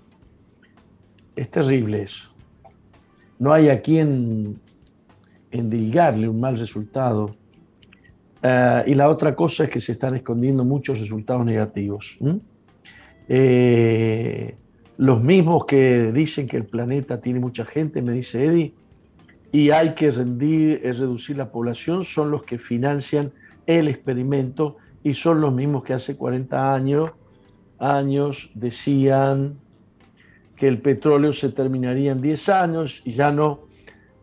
Es 1.35 1.49
terrible 1.49 2.03
eso. 2.03 2.29
No 3.39 3.53
hay 3.53 3.69
a 3.69 3.81
quien 3.81 4.59
endilgarle 5.51 6.27
un 6.27 6.39
mal 6.39 6.57
resultado 6.57 7.35
eh, 8.41 8.83
y 8.87 8.93
la 8.93 9.09
otra 9.09 9.35
cosa 9.35 9.65
es 9.65 9.69
que 9.69 9.79
se 9.79 9.91
están 9.91 10.15
escondiendo 10.15 10.63
muchos 10.63 10.99
resultados 10.99 11.45
negativos. 11.45 12.17
Eh, 13.27 14.55
los 14.97 15.21
mismos 15.21 15.65
que 15.65 16.11
dicen 16.11 16.47
que 16.47 16.57
el 16.57 16.65
planeta 16.65 17.19
tiene 17.19 17.39
mucha 17.39 17.65
gente, 17.65 18.01
me 18.01 18.13
dice 18.13 18.45
Eddie, 18.45 18.73
y 19.51 19.69
hay 19.71 19.93
que 19.95 20.07
eh, 20.07 20.93
reducir 20.93 21.37
la 21.37 21.49
población, 21.49 22.03
son 22.03 22.31
los 22.31 22.43
que 22.43 22.57
financian 22.57 23.31
el 23.65 23.87
experimento 23.87 24.77
y 25.03 25.13
son 25.13 25.41
los 25.41 25.53
mismos 25.53 25.83
que 25.83 25.93
hace 25.93 26.15
40 26.15 26.73
años, 26.73 27.11
años 27.79 28.51
decían 28.53 29.57
que 30.55 30.67
el 30.67 30.79
petróleo 30.81 31.33
se 31.33 31.49
terminaría 31.49 32.11
en 32.11 32.21
10 32.21 32.49
años 32.49 33.01
y 33.05 33.13
ya 33.13 33.31
no, 33.31 33.61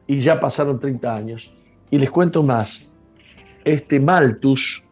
y 0.06 0.20
ya 0.20 0.38
pasaron 0.40 0.80
30 0.80 1.14
años. 1.14 1.52
Y 1.90 1.98
les 1.98 2.10
cuento 2.10 2.42
más, 2.42 2.80
este 3.64 4.00
Malthus 4.00 4.82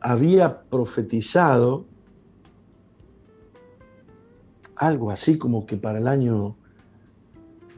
había 0.00 0.62
profetizado 0.62 1.84
algo 4.76 5.10
así 5.12 5.38
como 5.38 5.64
que 5.64 5.76
para 5.76 5.98
el 5.98 6.08
año 6.08 6.56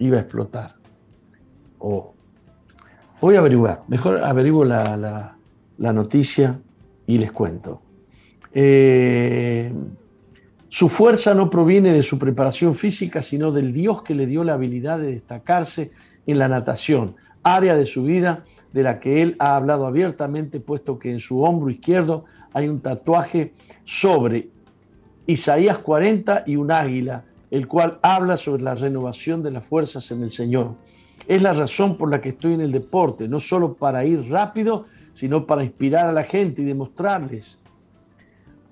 iba 0.01 0.19
a 0.19 0.21
explotar. 0.21 0.75
voy 1.79 3.37
a 3.37 3.39
averiguar, 3.39 3.83
mejor 3.87 4.23
averiguo 4.23 4.65
la, 4.65 5.37
la 5.79 5.93
noticia 5.93 6.59
y 7.07 7.19
les 7.19 7.31
cuento. 7.31 7.81
Eh, 8.53 9.73
su 10.69 10.89
fuerza 10.89 11.35
no 11.35 11.51
proviene 11.51 11.93
de 11.93 12.03
su 12.03 12.19
preparación 12.19 12.75
física, 12.75 13.23
sino 13.23 13.53
del 13.53 13.73
Dios 13.73 14.03
que 14.03 14.15
le 14.15 14.27
dio 14.27 14.43
la 14.43 14.55
habilidad 14.55 14.99
de 14.99 15.13
destacarse 15.13 15.93
en 16.27 16.39
la 16.39 16.49
natación, 16.49 17.15
área 17.45 17.77
de 17.77 17.87
su 17.87 18.05
vida 18.05 18.45
de 18.73 18.83
la 18.83 19.01
que 19.01 19.23
él 19.23 19.37
ha 19.39 19.57
hablado 19.57 19.87
abiertamente, 19.87 20.61
puesto 20.61 20.99
que 20.99 21.11
en 21.11 21.21
su 21.21 21.43
hombro 21.43 21.71
izquierdo 21.71 22.25
hay 22.53 22.69
un 22.69 22.81
tatuaje 22.81 23.53
sobre 23.85 24.49
Isaías 25.31 25.79
40 25.79 26.43
y 26.47 26.57
un 26.57 26.73
águila, 26.73 27.23
el 27.53 27.69
cual 27.69 28.01
habla 28.03 28.37
sobre 28.37 28.65
la 28.65 28.75
renovación 28.75 29.45
de 29.45 29.53
las 29.53 29.65
fuerzas 29.65 30.11
en 30.11 30.25
el 30.25 30.31
Señor. 30.33 30.73
Es 31.29 31.41
la 31.41 31.53
razón 31.53 31.97
por 31.97 32.11
la 32.11 32.21
que 32.21 32.31
estoy 32.31 32.55
en 32.55 32.61
el 32.61 32.73
deporte, 32.73 33.29
no 33.29 33.39
solo 33.39 33.75
para 33.75 34.05
ir 34.05 34.29
rápido, 34.29 34.87
sino 35.15 35.47
para 35.47 35.63
inspirar 35.63 36.09
a 36.09 36.13
la 36.13 36.25
gente 36.25 36.63
y 36.63 36.65
demostrarles 36.65 37.59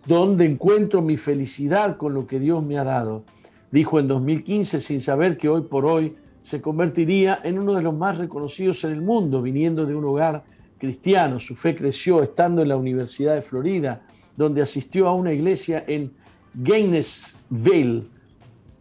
dónde 0.05 0.47
encuentro 0.47 1.01
mi 1.01 1.16
felicidad 1.16 1.97
con 1.97 2.12
lo 2.12 2.27
que 2.27 2.40
Dios 2.40 2.64
me 2.64 2.77
ha 2.77 2.83
dado. 2.83 3.23
Dijo 3.71 4.01
en 4.01 4.09
2015 4.09 4.81
sin 4.81 5.01
saber 5.01 5.37
que 5.37 5.49
hoy 5.49 5.62
por 5.62 5.87
hoy 5.87 6.16
se 6.42 6.61
convertiría 6.61 7.38
en 7.44 7.61
uno 7.61 7.75
de 7.75 7.83
los 7.83 7.94
más 7.94 8.18
reconocidos 8.18 8.83
en 8.83 8.92
el 8.92 9.03
mundo, 9.03 9.42
viniendo 9.42 9.87
de 9.87 9.94
un 9.94 10.05
hogar 10.07 10.42
cristiano. 10.79 11.38
Su 11.38 11.55
fe 11.55 11.77
creció 11.77 12.21
estando 12.21 12.62
en 12.62 12.68
la 12.68 12.77
Universidad 12.77 13.37
de 13.37 13.42
Florida, 13.42 14.01
donde 14.37 14.62
asistió 14.62 15.07
a 15.07 15.14
una 15.14 15.33
iglesia 15.33 15.85
en 15.87 16.11
Gainesville. 16.59 18.05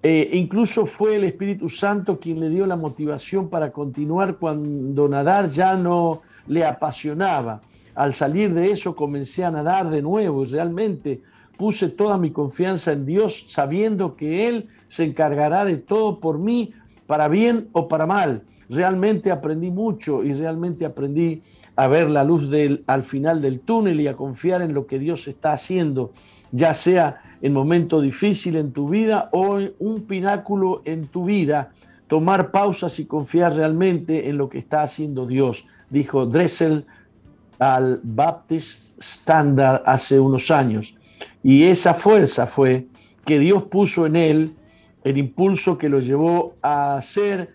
Eh, 0.04 0.30
incluso 0.34 0.86
fue 0.86 1.16
el 1.16 1.24
Espíritu 1.24 1.70
Santo 1.70 2.20
quien 2.20 2.40
le 2.40 2.50
dio 2.50 2.66
la 2.66 2.76
motivación 2.76 3.50
para 3.50 3.72
continuar 3.72 4.38
cuando 4.38 5.08
nadar 5.08 5.50
ya 5.50 5.76
no 5.76 6.22
le 6.48 6.66
apasionaba. 6.66 7.62
Al 7.96 8.13
salir 8.13 8.54
de 8.54 8.72
eso 8.72 8.96
comencé 8.96 9.44
a 9.44 9.52
nadar 9.52 9.90
de 9.90 10.02
nuevo 10.02 10.44
y 10.44 10.48
realmente 10.48 11.22
puse 11.58 11.90
toda 11.90 12.18
mi 12.18 12.32
confianza 12.32 12.92
en 12.92 13.06
Dios 13.06 13.46
sabiendo 13.48 14.16
que 14.16 14.48
Él 14.48 14.68
se 14.88 15.04
encargará 15.04 15.66
de 15.66 15.78
todo 15.78 16.20
por 16.20 16.38
mí, 16.38 16.74
para 17.08 17.28
bien 17.28 17.70
o 17.72 17.88
para 17.88 18.06
mal. 18.06 18.44
Realmente 18.70 19.32
aprendí 19.32 19.72
mucho 19.72 20.24
y 20.24 20.32
realmente 20.32 20.86
aprendí 20.86 21.42
a 21.76 21.88
ver 21.88 22.10
la 22.10 22.24
luz 22.24 22.50
del, 22.50 22.84
al 22.88 23.04
final 23.04 23.42
del 23.42 23.60
túnel 23.60 24.02
y 24.02 24.08
a 24.08 24.16
confiar 24.16 24.62
en 24.62 24.74
lo 24.74 24.88
que 24.88 25.00
Dios 25.00 25.28
está 25.28 25.54
haciendo, 25.54 26.12
ya 26.52 26.74
sea 26.74 27.22
en 27.41 27.54
momento 27.54 28.02
difícil 28.02 28.56
en 28.56 28.71
tu 28.71 28.89
vida 28.89 29.30
o 29.32 29.60
un 29.80 30.02
pináculo 30.04 30.82
en 30.86 31.08
tu 31.08 31.26
vida, 31.26 31.71
tomar 32.08 32.52
pausas 32.52 33.00
y 33.00 33.06
confiar 33.06 33.54
realmente 33.56 34.30
en 34.30 34.38
lo 34.38 34.50
que 34.50 34.58
está 34.58 34.82
haciendo 34.82 35.26
Dios, 35.26 35.65
dijo 35.89 36.26
Dressel 36.26 36.86
al 37.60 38.00
Baptist 38.04 38.97
Standard 39.00 39.82
hace 39.86 40.19
unos 40.19 40.52
años. 40.52 40.95
Y 41.43 41.63
esa 41.63 41.93
fuerza 41.93 42.47
fue 42.47 42.86
que 43.26 43.39
Dios 43.39 43.63
puso 43.63 44.06
en 44.06 44.15
él 44.15 44.54
el 45.04 45.17
impulso 45.17 45.78
que 45.78 45.89
lo 45.89 46.00
llevó 46.00 46.54
a 46.62 47.00
ser 47.02 47.50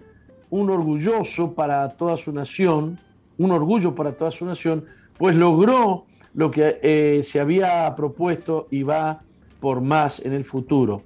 un 0.50 0.70
orgulloso 0.70 1.52
para 1.52 1.88
toda 1.90 2.16
su 2.16 2.32
nación, 2.32 2.98
un 3.38 3.50
orgullo 3.50 3.94
para 3.94 4.12
toda 4.12 4.30
su 4.30 4.44
nación, 4.44 4.84
pues 5.18 5.36
logró 5.36 6.04
lo 6.34 6.50
que 6.50 6.78
eh, 6.82 7.22
se 7.22 7.40
había 7.40 7.94
propuesto 7.96 8.68
y 8.70 8.82
va 8.82 9.20
por 9.62 9.80
más 9.80 10.18
en 10.26 10.32
el 10.32 10.44
futuro. 10.44 11.02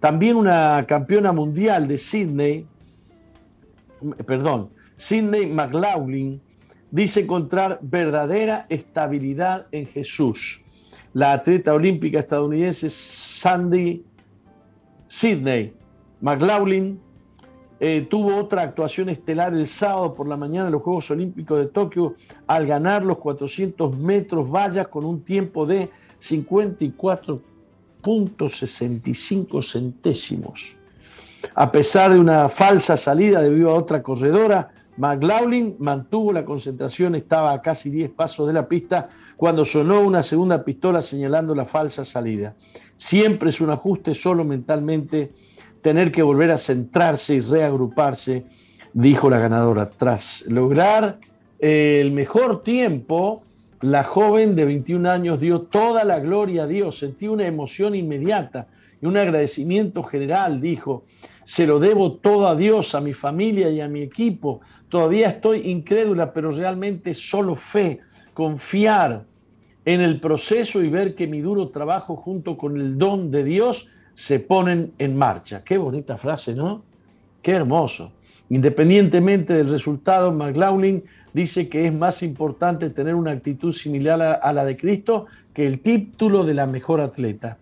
También 0.00 0.36
una 0.36 0.86
campeona 0.88 1.30
mundial 1.30 1.86
de 1.86 1.98
Sydney, 1.98 2.66
perdón, 4.26 4.70
Sydney 4.96 5.46
McLaughlin, 5.46 6.40
dice 6.90 7.20
encontrar 7.20 7.78
verdadera 7.82 8.64
estabilidad 8.70 9.66
en 9.72 9.86
Jesús. 9.86 10.62
La 11.12 11.34
atleta 11.34 11.74
olímpica 11.74 12.20
estadounidense 12.20 12.88
Sandy 12.88 14.02
Sydney 15.06 15.74
McLaughlin 16.22 16.98
eh, 17.80 18.06
tuvo 18.08 18.36
otra 18.36 18.62
actuación 18.62 19.10
estelar 19.10 19.52
el 19.52 19.66
sábado 19.66 20.14
por 20.14 20.26
la 20.26 20.36
mañana 20.38 20.66
en 20.66 20.72
los 20.72 20.82
Juegos 20.82 21.10
Olímpicos 21.10 21.58
de 21.58 21.66
Tokio 21.66 22.14
al 22.46 22.66
ganar 22.66 23.04
los 23.04 23.18
400 23.18 23.98
metros 23.98 24.50
vallas 24.50 24.88
con 24.88 25.04
un 25.04 25.20
tiempo 25.20 25.66
de 25.66 25.90
54.65 28.02 29.62
centésimos. 29.62 30.76
A 31.54 31.70
pesar 31.70 32.12
de 32.12 32.18
una 32.18 32.48
falsa 32.48 32.96
salida 32.96 33.40
debido 33.40 33.70
a 33.70 33.74
otra 33.74 34.02
corredora, 34.02 34.70
McLaughlin 34.96 35.76
mantuvo 35.78 36.32
la 36.32 36.44
concentración, 36.44 37.14
estaba 37.14 37.52
a 37.52 37.62
casi 37.62 37.88
10 37.90 38.10
pasos 38.10 38.48
de 38.48 38.52
la 38.52 38.66
pista 38.66 39.08
cuando 39.36 39.64
sonó 39.64 40.00
una 40.00 40.24
segunda 40.24 40.64
pistola 40.64 41.02
señalando 41.02 41.54
la 41.54 41.64
falsa 41.64 42.04
salida. 42.04 42.54
Siempre 42.96 43.50
es 43.50 43.60
un 43.60 43.70
ajuste 43.70 44.14
solo 44.14 44.44
mentalmente 44.44 45.32
tener 45.82 46.10
que 46.10 46.22
volver 46.22 46.50
a 46.50 46.58
centrarse 46.58 47.36
y 47.36 47.40
reagruparse, 47.40 48.44
dijo 48.92 49.30
la 49.30 49.38
ganadora. 49.38 49.88
Tras 49.88 50.42
lograr 50.48 51.20
eh, 51.60 52.00
el 52.00 52.10
mejor 52.10 52.64
tiempo, 52.64 53.42
la 53.80 54.02
joven 54.02 54.56
de 54.56 54.64
21 54.64 55.08
años 55.08 55.40
dio 55.40 55.62
toda 55.62 56.04
la 56.04 56.18
gloria 56.18 56.64
a 56.64 56.66
Dios, 56.66 56.98
sentí 56.98 57.28
una 57.28 57.46
emoción 57.46 57.94
inmediata 57.94 58.66
y 59.00 59.06
un 59.06 59.16
agradecimiento 59.16 60.02
general, 60.02 60.60
dijo, 60.60 61.04
se 61.44 61.66
lo 61.66 61.78
debo 61.78 62.12
todo 62.12 62.48
a 62.48 62.56
Dios, 62.56 62.94
a 62.94 63.00
mi 63.00 63.12
familia 63.12 63.70
y 63.70 63.80
a 63.80 63.88
mi 63.88 64.02
equipo. 64.02 64.60
Todavía 64.88 65.28
estoy 65.28 65.70
incrédula, 65.70 66.32
pero 66.32 66.50
realmente 66.50 67.14
solo 67.14 67.54
fe, 67.54 68.00
confiar 68.34 69.22
en 69.84 70.00
el 70.00 70.20
proceso 70.20 70.82
y 70.82 70.88
ver 70.88 71.14
que 71.14 71.26
mi 71.26 71.40
duro 71.40 71.68
trabajo 71.68 72.16
junto 72.16 72.58
con 72.58 72.78
el 72.78 72.98
don 72.98 73.30
de 73.30 73.44
Dios 73.44 73.88
se 74.14 74.40
ponen 74.40 74.92
en 74.98 75.16
marcha. 75.16 75.62
Qué 75.64 75.78
bonita 75.78 76.18
frase, 76.18 76.54
¿no? 76.54 76.82
Qué 77.40 77.52
hermoso. 77.52 78.12
Independientemente 78.50 79.54
del 79.54 79.68
resultado, 79.68 80.32
McLaughlin 80.32 81.04
dice 81.32 81.68
que 81.68 81.86
es 81.86 81.92
más 81.92 82.22
importante 82.22 82.90
tener 82.90 83.14
una 83.14 83.32
actitud 83.32 83.72
similar 83.72 84.40
a, 84.42 84.52
la 84.52 84.64
de 84.64 84.76
Cristo 84.76 85.26
que 85.52 85.66
el 85.66 85.80
título 85.80 86.44
de 86.44 86.54
la 86.54 86.66
mejor 86.66 87.00
atleta. 87.00 87.56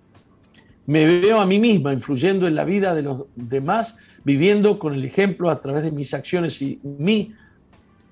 Me 0.87 1.05
veo 1.05 1.41
a 1.41 1.47
mí 1.47 1.59
misma 1.59 1.93
influyendo 1.93 2.47
en 2.47 2.55
la 2.55 2.65
vida 2.65 2.95
de 2.95 3.03
los 3.03 3.25
demás, 3.35 3.97
viviendo 4.25 4.79
con 4.79 4.95
el 4.95 5.05
ejemplo 5.05 5.51
a 5.51 5.61
través 5.61 5.83
de 5.83 5.91
mis 5.91 6.15
acciones 6.15 6.63
y 6.63 6.79
mi 6.83 7.35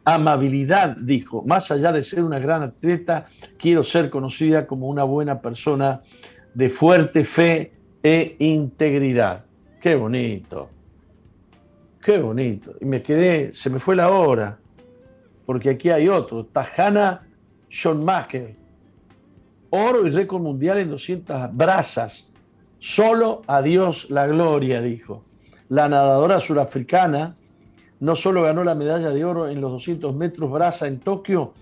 amabilidad, 0.04 0.96
dijo. 0.96 1.42
Más 1.42 1.70
allá 1.70 1.92
de 1.92 2.02
ser 2.02 2.24
una 2.24 2.38
gran 2.38 2.62
atleta, 2.62 3.26
quiero 3.58 3.84
ser 3.84 4.10
conocida 4.10 4.66
como 4.66 4.88
una 4.88 5.04
buena 5.04 5.40
persona 5.40 6.00
de 6.54 6.68
fuerte 6.68 7.24
fe 7.24 7.72
e 8.02 8.36
integridad. 8.38 9.44
Qué 9.80 9.94
bonito. 9.94 10.68
Qué 12.02 12.18
bonito. 12.18 12.74
Y 12.80 12.84
me 12.84 13.02
quedé, 13.02 13.54
se 13.54 13.70
me 13.70 13.80
fue 13.80 13.96
la 13.96 14.10
hora, 14.10 14.58
porque 15.46 15.70
aquí 15.70 15.90
hay 15.90 16.08
otro, 16.08 16.44
Tajana 16.44 17.22
Schoenmacher. 17.70 18.54
Oro 19.70 20.06
y 20.06 20.10
récord 20.10 20.40
mundial 20.40 20.78
en 20.78 20.90
200 20.90 21.54
brazas. 21.54 22.26
Solo 22.78 23.42
a 23.46 23.60
Dios 23.62 24.10
la 24.10 24.26
gloria, 24.26 24.80
dijo. 24.80 25.24
La 25.68 25.88
nadadora 25.88 26.38
surafricana 26.38 27.34
no 28.00 28.16
solo 28.16 28.42
ganó 28.42 28.62
la 28.64 28.74
medalla 28.74 29.10
de 29.10 29.24
oro 29.24 29.48
en 29.48 29.60
los 29.60 29.72
200 29.72 30.14
metros 30.14 30.50
braza 30.50 30.86
en 30.86 31.00
Tokio, 31.00 31.54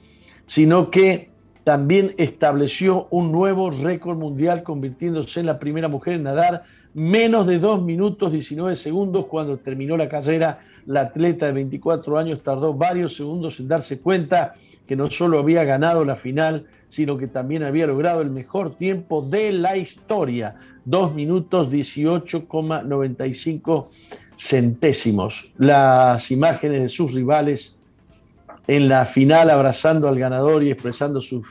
sino 0.46 0.90
que 0.90 1.30
también 1.64 2.14
estableció 2.18 3.06
un 3.10 3.30
nuevo 3.30 3.70
récord 3.70 4.18
mundial 4.18 4.62
convirtiéndose 4.62 5.40
en 5.40 5.46
la 5.46 5.58
primera 5.58 5.88
mujer 5.88 6.14
en 6.14 6.24
nadar 6.24 6.64
menos 6.94 7.46
de 7.46 7.58
2 7.58 7.82
minutos 7.82 8.32
19 8.32 8.76
segundos 8.76 9.26
cuando 9.26 9.58
terminó 9.58 9.96
la 9.96 10.08
carrera. 10.08 10.58
La 10.86 11.02
atleta 11.02 11.46
de 11.46 11.52
24 11.52 12.18
años 12.18 12.42
tardó 12.42 12.74
varios 12.74 13.14
segundos 13.14 13.60
en 13.60 13.68
darse 13.68 14.00
cuenta 14.00 14.54
que 14.86 14.96
no 14.96 15.10
solo 15.10 15.38
había 15.38 15.64
ganado 15.64 16.04
la 16.04 16.16
final, 16.16 16.66
sino 16.88 17.16
que 17.16 17.26
también 17.26 17.62
había 17.62 17.86
logrado 17.86 18.20
el 18.20 18.30
mejor 18.30 18.76
tiempo 18.76 19.22
de 19.22 19.52
la 19.52 19.76
historia, 19.76 20.56
2 20.84 21.14
minutos 21.14 21.70
18,95 21.70 23.86
centésimos. 24.36 25.52
Las 25.56 26.30
imágenes 26.30 26.82
de 26.82 26.88
sus 26.88 27.14
rivales 27.14 27.74
en 28.66 28.88
la 28.88 29.06
final 29.06 29.50
abrazando 29.50 30.08
al 30.08 30.18
ganador 30.18 30.62
y 30.62 30.70
expresando 30.70 31.20
su 31.20 31.42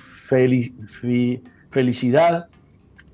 felicidad, 1.70 2.48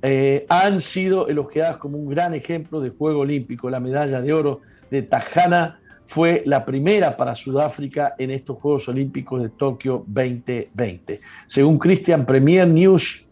eh, 0.02 0.46
han 0.50 0.80
sido 0.80 1.28
elogiadas 1.28 1.78
como 1.78 1.98
un 1.98 2.10
gran 2.10 2.34
ejemplo 2.34 2.82
de 2.82 2.90
juego 2.90 3.22
olímpico. 3.22 3.70
La 3.70 3.80
medalla 3.80 4.22
de 4.22 4.34
oro 4.34 4.62
de 4.92 5.02
Tajana 5.02 5.80
fue 6.08 6.42
la 6.46 6.66
primera 6.66 7.16
para 7.18 7.36
Sudáfrica 7.36 8.16
en 8.18 8.32
estos 8.32 8.58
Juegos 8.58 8.88
Olímpicos 8.88 9.42
de 9.42 9.50
Tokio 9.50 10.04
2020. 10.08 11.20
Según 11.46 11.78
Christian 11.78 12.26
Premier 12.26 12.68
News, 12.68 13.26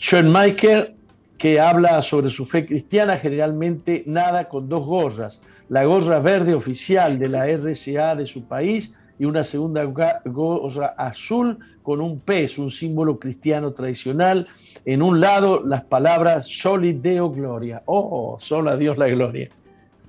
Schoenmaker, 0.00 0.94
que 1.36 1.60
habla 1.60 2.00
sobre 2.02 2.30
su 2.30 2.46
fe 2.46 2.64
cristiana, 2.66 3.18
generalmente 3.18 4.02
nada 4.06 4.48
con 4.48 4.68
dos 4.68 4.86
gorras. 4.86 5.40
La 5.68 5.84
gorra 5.84 6.18
verde 6.20 6.54
oficial 6.54 7.18
de 7.18 7.28
la 7.28 7.46
RCA 7.46 8.16
de 8.16 8.26
su 8.26 8.44
país 8.44 8.94
y 9.18 9.24
una 9.24 9.44
segunda 9.44 9.84
gorra 9.84 10.94
azul 10.96 11.58
con 11.82 12.00
un 12.00 12.20
pez, 12.20 12.58
un 12.58 12.70
símbolo 12.70 13.18
cristiano 13.18 13.72
tradicional. 13.72 14.46
En 14.84 15.02
un 15.02 15.20
lado 15.20 15.62
las 15.64 15.82
palabras 15.82 16.46
Soli 16.46 16.94
Deo 16.94 17.30
Gloria. 17.30 17.82
Oh, 17.86 18.36
solo 18.40 18.70
a 18.70 18.76
Dios 18.76 18.96
la 18.96 19.08
gloria. 19.08 19.50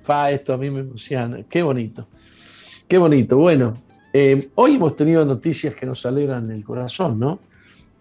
Fa, 0.04 0.30
esto 0.30 0.52
a 0.52 0.56
mí 0.56 0.70
me 0.70 0.80
emociona. 0.80 1.38
Qué 1.48 1.62
bonito. 1.62 2.06
Qué 2.86 2.98
bonito. 2.98 3.38
Bueno, 3.38 3.78
eh, 4.12 4.50
hoy 4.54 4.76
hemos 4.76 4.94
tenido 4.94 5.24
noticias 5.24 5.74
que 5.74 5.86
nos 5.86 6.04
alegran 6.06 6.50
el 6.50 6.62
corazón, 6.62 7.18
¿no? 7.18 7.40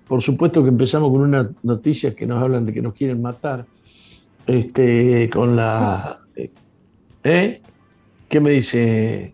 Por 0.07 0.21
supuesto 0.21 0.61
que 0.61 0.69
empezamos 0.69 1.11
con 1.11 1.21
unas 1.21 1.47
noticias 1.63 2.13
que 2.13 2.27
nos 2.27 2.43
hablan 2.43 2.65
de 2.65 2.73
que 2.73 2.81
nos 2.81 2.93
quieren 2.93 3.21
matar. 3.21 3.65
Este, 4.45 5.29
con 5.29 5.55
la. 5.55 6.19
¿Eh? 7.23 7.61
¿Qué 8.27 8.39
me 8.41 8.51
dice 8.51 9.33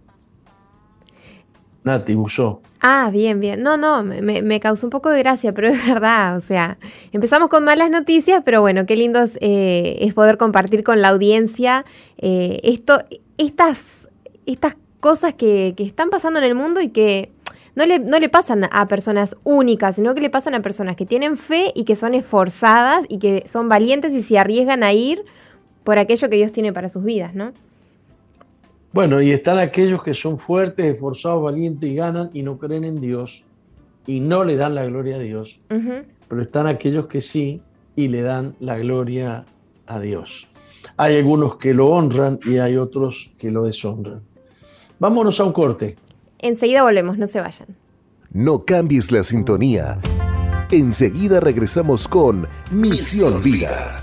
Nati 1.83 2.13
usó. 2.13 2.61
Ah, 2.81 3.09
bien, 3.11 3.41
bien. 3.41 3.61
No, 3.61 3.75
no, 3.75 4.03
me, 4.03 4.59
causó 4.61 4.87
un 4.87 4.89
poco 4.89 5.09
de 5.09 5.19
gracia, 5.19 5.53
pero 5.53 5.67
es 5.73 5.87
verdad. 5.87 6.37
O 6.37 6.41
sea, 6.41 6.77
empezamos 7.11 7.49
con 7.49 7.63
malas 7.63 7.89
noticias, 7.89 8.41
pero 8.45 8.61
bueno, 8.61 8.85
qué 8.85 8.95
lindo 8.95 9.21
es, 9.21 9.37
eh, 9.41 10.11
poder 10.15 10.37
compartir 10.37 10.83
con 10.83 11.01
la 11.01 11.09
audiencia 11.09 11.85
eh, 12.17 12.59
esto, 12.63 13.03
estas, 13.37 14.07
estas 14.45 14.75
cosas 14.99 15.33
que, 15.33 15.73
que, 15.75 15.83
están 15.83 16.09
pasando 16.09 16.39
en 16.39 16.45
el 16.45 16.55
mundo 16.55 16.81
y 16.81 16.89
que 16.89 17.31
no 17.75 17.85
le, 17.85 17.99
no 17.99 18.19
le 18.19 18.29
pasan 18.29 18.67
a 18.71 18.87
personas 18.87 19.35
únicas, 19.43 19.95
sino 19.95 20.13
que 20.13 20.21
le 20.21 20.29
pasan 20.29 20.55
a 20.55 20.61
personas 20.61 20.95
que 20.95 21.05
tienen 21.05 21.37
fe 21.37 21.71
y 21.75 21.83
que 21.83 21.95
son 21.95 22.13
esforzadas 22.13 23.05
y 23.07 23.19
que 23.19 23.45
son 23.47 23.69
valientes 23.69 24.13
y 24.13 24.21
se 24.21 24.37
arriesgan 24.37 24.83
a 24.83 24.91
ir 24.93 25.23
por 25.83 25.97
aquello 25.97 26.29
que 26.29 26.35
Dios 26.35 26.51
tiene 26.51 26.73
para 26.73 26.89
sus 26.89 27.03
vidas, 27.03 27.35
¿no? 27.35 27.53
Bueno, 28.91 29.21
y 29.21 29.31
están 29.31 29.59
aquellos 29.59 30.01
que 30.03 30.13
son 30.13 30.37
fuertes, 30.37 30.85
esforzados, 30.85 31.43
valientes 31.43 31.89
y 31.89 31.95
ganan 31.95 32.29
y 32.33 32.41
no 32.41 32.57
creen 32.57 32.83
en 32.83 32.99
Dios 32.99 33.43
y 34.07 34.19
no 34.19 34.43
le 34.43 34.55
dan 34.55 34.73
la 34.73 34.85
gloria 34.85 35.17
a 35.17 35.19
Dios. 35.19 35.59
Pero 35.67 36.41
están 36.41 36.65
aquellos 36.67 37.07
que 37.07 37.21
sí 37.21 37.61
y 37.95 38.07
le 38.07 38.23
dan 38.23 38.55
la 38.59 38.77
gloria 38.79 39.45
a 39.85 39.99
Dios. 39.99 40.47
Hay 40.97 41.17
algunos 41.17 41.57
que 41.57 41.73
lo 41.73 41.89
honran 41.89 42.39
y 42.45 42.57
hay 42.57 42.77
otros 42.77 43.31
que 43.39 43.51
lo 43.51 43.65
deshonran. 43.65 44.21
Vámonos 44.97 45.39
a 45.39 45.45
un 45.45 45.53
corte. 45.53 45.95
Enseguida 46.39 46.83
volvemos, 46.83 47.17
no 47.17 47.27
se 47.27 47.39
vayan. 47.39 47.67
No 48.31 48.65
cambies 48.65 49.11
la 49.11 49.23
sintonía. 49.23 49.99
Enseguida 50.71 51.39
regresamos 51.39 52.07
con 52.07 52.47
Misión 52.71 53.41
Vida. 53.41 54.01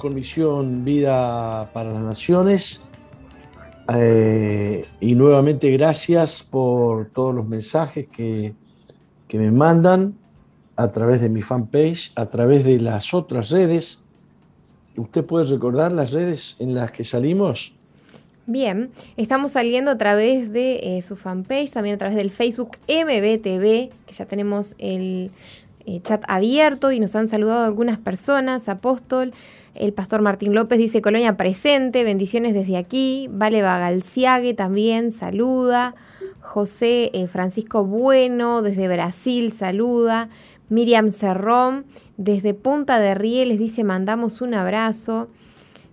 Con 0.00 0.14
Misión 0.14 0.84
Vida 0.84 1.70
para 1.72 1.92
las 1.92 2.02
Naciones. 2.02 2.80
Eh, 3.94 4.84
y 5.00 5.14
nuevamente 5.14 5.70
gracias 5.70 6.42
por 6.42 7.10
todos 7.10 7.34
los 7.34 7.46
mensajes 7.46 8.08
que, 8.08 8.52
que 9.28 9.38
me 9.38 9.50
mandan 9.50 10.14
a 10.76 10.90
través 10.90 11.20
de 11.20 11.28
mi 11.28 11.42
fanpage, 11.42 12.12
a 12.14 12.26
través 12.26 12.64
de 12.64 12.80
las 12.80 13.14
otras 13.14 13.50
redes. 13.50 13.98
¿Usted 14.96 15.24
puede 15.24 15.44
recordar 15.46 15.92
las 15.92 16.12
redes 16.12 16.56
en 16.58 16.74
las 16.74 16.90
que 16.92 17.04
salimos? 17.04 17.72
Bien, 18.46 18.90
estamos 19.16 19.52
saliendo 19.52 19.90
a 19.90 19.98
través 19.98 20.52
de 20.52 20.96
eh, 20.96 21.02
su 21.02 21.16
fanpage, 21.16 21.70
también 21.72 21.94
a 21.94 21.98
través 21.98 22.16
del 22.16 22.30
Facebook 22.30 22.78
MBTV, 22.88 23.90
que 24.06 24.12
ya 24.12 24.26
tenemos 24.26 24.74
el 24.78 25.30
eh, 25.86 26.00
chat 26.00 26.24
abierto 26.26 26.90
y 26.90 27.00
nos 27.00 27.14
han 27.14 27.28
saludado 27.28 27.64
algunas 27.64 27.98
personas. 27.98 28.68
Apóstol, 28.68 29.32
el 29.74 29.92
pastor 29.92 30.22
Martín 30.22 30.54
López 30.54 30.78
dice 30.78 31.00
Colonia 31.00 31.36
presente, 31.36 32.04
bendiciones 32.04 32.54
desde 32.54 32.76
aquí. 32.76 33.28
Vale 33.30 33.62
Bagalciague 33.62 34.54
también 34.54 35.12
saluda. 35.12 35.94
José 36.40 37.10
eh, 37.14 37.28
Francisco 37.28 37.84
Bueno 37.84 38.62
desde 38.62 38.88
Brasil 38.88 39.52
saluda. 39.52 40.28
Miriam 40.68 41.10
Cerrón 41.10 41.84
desde 42.16 42.54
Punta 42.54 42.98
de 42.98 43.14
Rieles 43.14 43.58
dice 43.58 43.84
mandamos 43.84 44.40
un 44.40 44.54
abrazo. 44.54 45.28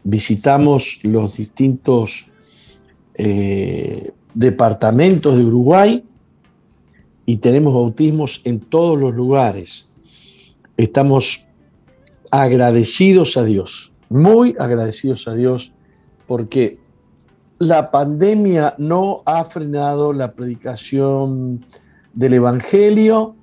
visitamos 0.04 0.98
los 1.04 1.38
distintos 1.38 2.26
eh, 3.14 4.14
departamentos 4.34 5.38
de 5.38 5.46
Uruguay 5.46 6.04
y 7.28 7.38
tenemos 7.38 7.76
bautismos 7.76 8.42
en 8.46 8.62
todos 8.62 9.00
los 9.00 9.14
lugares. 9.14 9.86
Estamos 10.76 11.46
agradecidos 12.32 13.38
a 13.38 13.44
Dios, 13.44 13.92
muy 14.10 14.56
agradecidos 14.58 15.28
a 15.28 15.36
Dios, 15.36 15.72
porque 16.26 16.80
la 17.60 17.92
pandemia 17.92 18.74
no 18.80 19.22
ha 19.26 19.46
frenado 19.46 20.14
la 20.14 20.32
predicación 20.32 21.64
del 22.20 22.34
Evangelio 22.34 23.34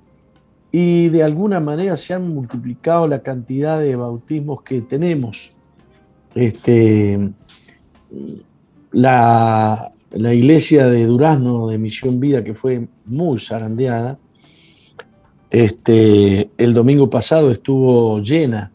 y 0.71 1.09
de 1.09 1.23
alguna 1.23 1.59
manera 1.59 1.97
se 1.97 2.13
han 2.13 2.31
multiplicado 2.31 3.07
la 3.07 3.23
cantidad 3.23 3.79
de 3.79 3.95
bautismos 3.95 4.61
que 4.61 4.81
tenemos. 4.81 5.51
Este, 6.35 7.31
la, 8.91 9.89
la 10.11 10.33
iglesia 10.33 10.85
de 10.89 11.07
Durazno 11.07 11.67
de 11.67 11.79
Misión 11.79 12.19
Vida, 12.19 12.43
que 12.43 12.53
fue 12.53 12.87
muy 13.05 13.39
zarandeada, 13.39 14.19
este, 15.49 16.51
el 16.55 16.75
domingo 16.75 17.09
pasado 17.09 17.49
estuvo 17.49 18.19
llena, 18.19 18.69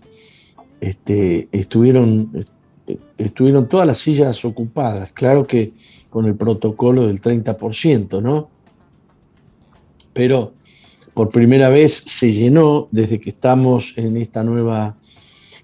este, 0.81 1.47
estuvieron, 1.53 2.29
estuvieron 3.17 3.69
todas 3.69 3.87
las 3.87 3.99
sillas 3.99 4.45
ocupadas, 4.45 5.13
claro 5.13 5.47
que 5.47 5.71
con 6.11 6.27
el 6.27 6.35
protocolo 6.35 7.07
del 7.07 7.21
30%, 7.21 8.21
¿no? 8.21 8.49
Pero 10.13 10.53
por 11.15 11.31
primera 11.31 11.69
vez 11.69 12.05
se 12.07 12.33
llenó 12.33 12.89
desde 12.91 13.21
que 13.21 13.31
estamos 13.31 13.95
en 13.97 14.17
esta 14.17 14.43
nueva, 14.43 14.97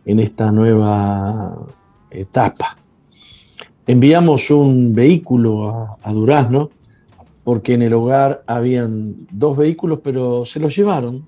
en 0.05 0.21
esta 0.21 0.53
nueva 0.53 1.67
etapa. 2.11 2.77
Enviamos 3.87 4.51
un 4.51 4.93
vehículo 4.95 5.97
a, 6.03 6.13
Durazno 6.13 6.71
porque 7.45 7.75
en 7.75 7.83
el 7.83 7.95
hogar 7.95 8.43
habían 8.47 9.27
dos 9.31 9.57
vehículos, 9.57 10.01
pero 10.05 10.45
se 10.45 10.61
los 10.61 10.77
llevaron. 10.77 11.25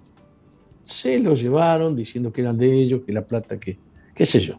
se 0.84 1.18
lo 1.18 1.34
llevaron 1.34 1.96
diciendo 1.96 2.30
que 2.30 2.42
eran 2.42 2.58
de 2.58 2.82
ellos, 2.82 3.02
que 3.06 3.12
la 3.12 3.22
plata, 3.22 3.58
que, 3.58 3.78
qué 4.14 4.26
sé 4.26 4.40
yo. 4.40 4.56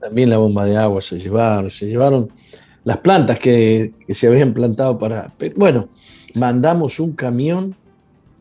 También 0.00 0.30
la 0.30 0.38
bomba 0.38 0.64
de 0.64 0.76
agua 0.76 1.00
se 1.00 1.18
llevaron, 1.18 1.70
se 1.70 1.86
llevaron 1.86 2.28
las 2.88 2.96
plantas 3.00 3.38
que, 3.38 3.92
se 4.08 4.28
habían 4.28 4.54
plantado 4.54 4.98
para... 4.98 5.30
Bueno, 5.56 5.88
mandamos 6.36 6.98
un 7.00 7.12
camión 7.12 7.74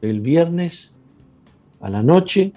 el 0.02 0.22
viernes 0.22 0.90
a 1.82 1.90
la 1.90 2.02
noche, 2.02 2.54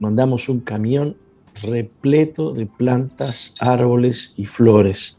mandamos 0.00 0.48
un 0.48 0.58
camión 0.58 1.14
repleto 1.62 2.52
de 2.52 2.66
plantas, 2.66 3.54
árboles 3.60 4.32
y 4.36 4.46
flores 4.46 5.16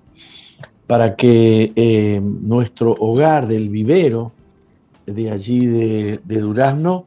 para 0.88 1.16
que 1.16 1.72
eh, 1.74 2.20
nuestro 2.22 2.92
hogar 3.00 3.48
del 3.48 3.70
vivero 3.70 4.34
de 5.06 5.32
allí 5.32 5.68
de, 5.68 6.20
Durazno 6.28 7.06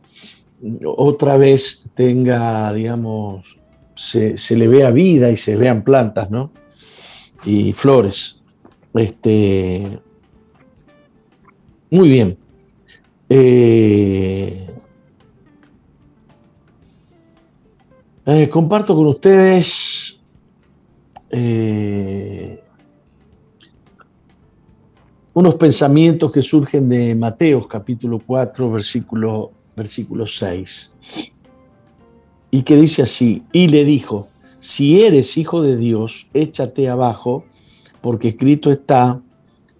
otra 0.86 1.36
vez 1.36 1.84
tenga, 1.94 2.72
digamos, 2.72 3.58
se, 3.94 4.56
le 4.56 4.68
vea 4.68 4.90
vida 4.90 5.30
y 5.30 5.36
se 5.36 5.54
vean 5.54 5.84
plantas, 5.84 6.30
¿no? 6.30 6.50
Y 7.44 7.74
flores. 7.74 8.35
Este, 8.98 9.98
muy 11.90 12.08
bien. 12.08 12.36
Eh, 13.28 14.70
eh, 18.26 18.48
comparto 18.48 18.94
con 18.94 19.06
ustedes 19.06 20.18
unos 25.34 25.56
pensamientos 25.56 26.32
que 26.32 26.42
surgen 26.42 26.88
de 26.88 27.14
Mateos 27.14 27.66
capítulo 27.66 28.22
4, 28.24 28.70
versículo, 28.72 29.50
versículo 29.76 30.26
6, 30.26 30.92
y 32.50 32.62
que 32.62 32.76
dice 32.76 33.02
así, 33.02 33.42
y 33.52 33.68
le 33.68 33.84
dijo, 33.84 34.28
si 34.60 35.02
eres 35.02 35.36
hijo 35.36 35.62
de 35.62 35.76
Dios, 35.76 36.28
échate 36.32 36.88
abajo, 36.88 37.44
porque 38.06 38.28
escrito 38.28 38.70
está, 38.70 39.20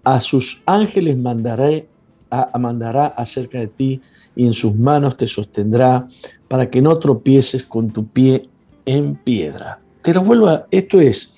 a 0.03 0.21
sus 0.21 0.61
ángeles 0.67 1.17
mandaré, 1.17 1.87
a, 2.29 2.59
mandará 2.59 3.07
acerca 3.07 3.61
de 3.61 3.69
ti, 3.69 4.01
y 4.35 4.49
en 4.49 4.53
sus 4.53 4.75
manos 4.75 5.17
te 5.17 5.29
sostendrá, 5.29 6.09
para 6.49 6.69
que 6.69 6.83
no 6.83 6.99
tropieces 6.99 7.63
con 7.63 7.93
tu 7.93 8.05
pie 8.05 8.49
en 8.85 9.15
piedra. 9.15 9.79
Te 10.03 10.13
lo 10.13 10.25
vuelvo 10.25 10.49
a, 10.49 10.67
esto 10.73 11.01
es, 11.01 11.35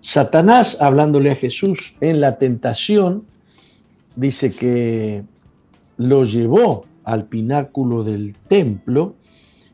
Satanás 0.00 0.76
hablándole 0.78 1.30
a 1.30 1.36
Jesús 1.36 1.96
en 2.02 2.20
la 2.20 2.36
tentación, 2.36 3.24
dice 4.14 4.50
que 4.50 5.22
lo 5.96 6.24
llevó 6.24 6.84
al 7.04 7.24
pináculo 7.24 8.04
del 8.04 8.34
templo 8.34 9.14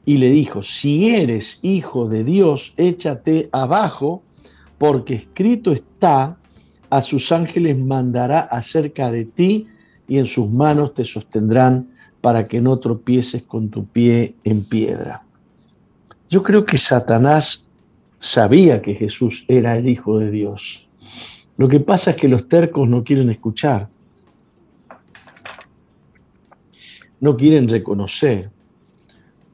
y 0.07 0.19
le 0.19 0.31
dijo, 0.31 0.63
si 0.63 1.09
eres 1.09 1.59
hijo 1.63 2.09
de 2.09 2.23
Dios, 2.23 2.73
échate 2.77 3.49
abajo, 3.51 4.23
porque 4.79 5.15
escrito 5.15 5.73
está, 5.73 6.37
a 6.93 7.01
sus 7.01 7.33
ángeles 7.33 7.79
mandará 7.79 8.41
acerca 8.41 9.11
de 9.11 9.25
ti 9.25 9.67
y 10.07 10.19
en 10.19 10.27
sus 10.27 10.51
manos 10.51 10.93
te 10.93 11.07
sostendrán 11.07 11.89
para 12.21 12.45
que 12.45 12.61
no 12.61 12.79
tropieces 12.81 13.45
con 13.45 13.71
tu 13.71 13.87
pie 13.87 14.35
en 14.45 14.63
piedra. 14.63 15.23
Yo 16.29 16.43
creo 16.43 16.67
que 16.67 16.77
Satanás 16.77 17.65
sabía 18.19 18.83
que 18.83 18.95
Jesús 18.95 19.47
era 19.49 19.75
el 19.79 19.89
Hijo 19.89 20.19
de 20.19 20.31
Dios. 20.31 20.87
Lo 21.57 21.67
que 21.67 21.81
pasa 21.81 22.11
es 22.11 22.17
que 22.19 22.29
los 22.29 22.47
tercos 22.47 22.87
no 22.87 23.03
quieren 23.03 23.31
escuchar. 23.31 23.89
no 27.21 27.37
quieren 27.37 27.69
reconocer. 27.69 28.51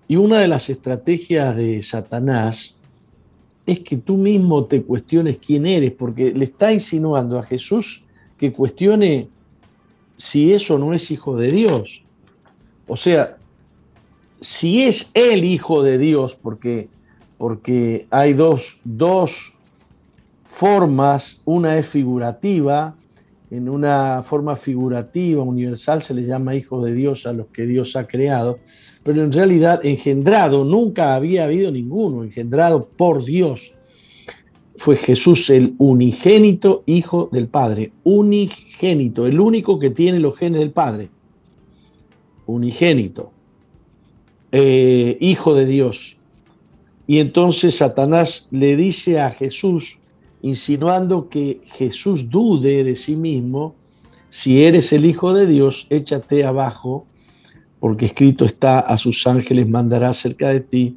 Y 0.09 0.17
una 0.17 0.39
de 0.39 0.49
las 0.49 0.71
estrategias 0.71 1.55
de 1.55 1.83
Satanás 1.83 2.78
es 3.69 3.81
que 3.81 3.99
tú 3.99 4.17
mismo 4.17 4.65
te 4.65 4.83
cuestiones 4.83 5.37
quién 5.45 5.67
eres, 5.67 5.93
porque 5.93 6.33
le 6.33 6.47
está 6.47 6.73
insinuando 6.73 7.39
a 7.39 7.43
Jesús 7.43 8.03
que 8.39 8.51
cuestione 8.51 9.29
si 10.17 10.55
eso 10.55 10.79
no 10.79 10.95
es 10.95 11.11
hijo 11.11 11.37
de 11.37 11.51
Dios. 11.51 12.03
O 12.87 12.97
sea, 12.97 13.37
si 14.41 14.85
es 14.85 15.11
el 15.13 15.45
hijo 15.45 15.83
de 15.83 15.99
Dios, 15.99 16.35
porque, 16.35 16.89
porque 17.37 18.07
hay 18.09 18.33
dos, 18.33 18.81
dos 18.85 19.53
formas, 20.47 21.43
una 21.45 21.77
es 21.77 21.87
figurativa 21.87 22.95
en 23.51 23.69
una 23.69 24.23
forma 24.23 24.57
figurativa, 24.57 25.43
universal, 25.43 26.03
se 26.03 26.15
le 26.15 26.25
llama 26.25 26.55
hijo 26.55 26.83
de 26.83 26.95
Dios 26.95 27.27
a 27.27 27.35
los 27.35 27.49
que 27.49 27.67
Dios 27.67 27.97
ha 27.97 28.07
creado, 28.07 28.61
pero 29.09 29.25
en 29.25 29.33
realidad 29.33 29.87
engendrado 29.87 30.67
nunca 30.67 31.15
había 31.15 31.45
habido 31.45 31.71
ninguno, 31.71 32.25
engendrado 32.25 32.85
por 32.85 33.25
Dios. 33.25 33.73
Fue 34.77 34.99
Jesús 34.99 35.49
el 35.49 35.75
unigénito 35.79 36.83
hijo 36.85 37.31
del 37.33 37.49
Padre, 37.49 37.91
unigénito, 38.05 39.25
el 39.25 39.41
único 39.41 39.79
que 39.79 39.89
tiene 39.89 40.21
los 40.21 40.37
genes 40.37 40.61
del 40.61 40.73
Padre, 40.73 41.09
unigénito, 42.45 43.31
eh, 44.53 45.17
hijo 45.23 45.55
de 45.55 45.65
Dios. 45.65 46.19
Y 47.07 47.21
entonces 47.21 47.77
Satanás 47.77 48.47
le 48.51 48.77
dice 48.77 49.21
a 49.21 49.31
Jesús, 49.31 50.01
insinuando 50.43 51.31
que 51.31 51.63
Jesús 51.65 52.29
dude 52.29 52.85
de 52.85 52.95
sí 52.95 53.17
mismo, 53.17 53.75
si 54.29 54.65
eres 54.65 54.93
el 54.93 55.07
Hijo 55.07 55.33
de 55.33 55.47
Dios, 55.47 55.87
échate 55.89 56.45
abajo, 56.45 57.07
porque 57.81 58.07
escrito 58.07 58.45
está, 58.45 58.81
a 58.81 58.97
sus 58.97 59.27
ángeles 59.27 59.69
mandará 59.69 60.13
cerca 60.15 60.49
de 60.49 60.61
ti 60.61 60.97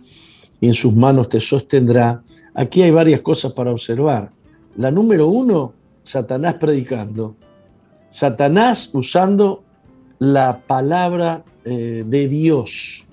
y 0.60 0.68
en 0.68 0.74
sus 0.74 0.96
manos 0.96 1.30
te 1.30 1.40
sostendrá. 1.40 2.22
Aquí 2.54 2.82
hay 2.82 2.92
varias 2.92 3.22
cosas 3.22 3.54
para 3.54 3.72
observar. 3.72 4.30
La 4.78 4.92
número 4.92 5.28
uno, 5.28 5.74
Satanás 6.04 6.56
predicando. 6.56 7.36
Satanás 8.10 8.90
usando 8.94 9.64
la 10.20 10.60
palabra 10.68 11.44
eh, 11.66 12.04
de 12.06 12.28
Dios. 12.28 13.06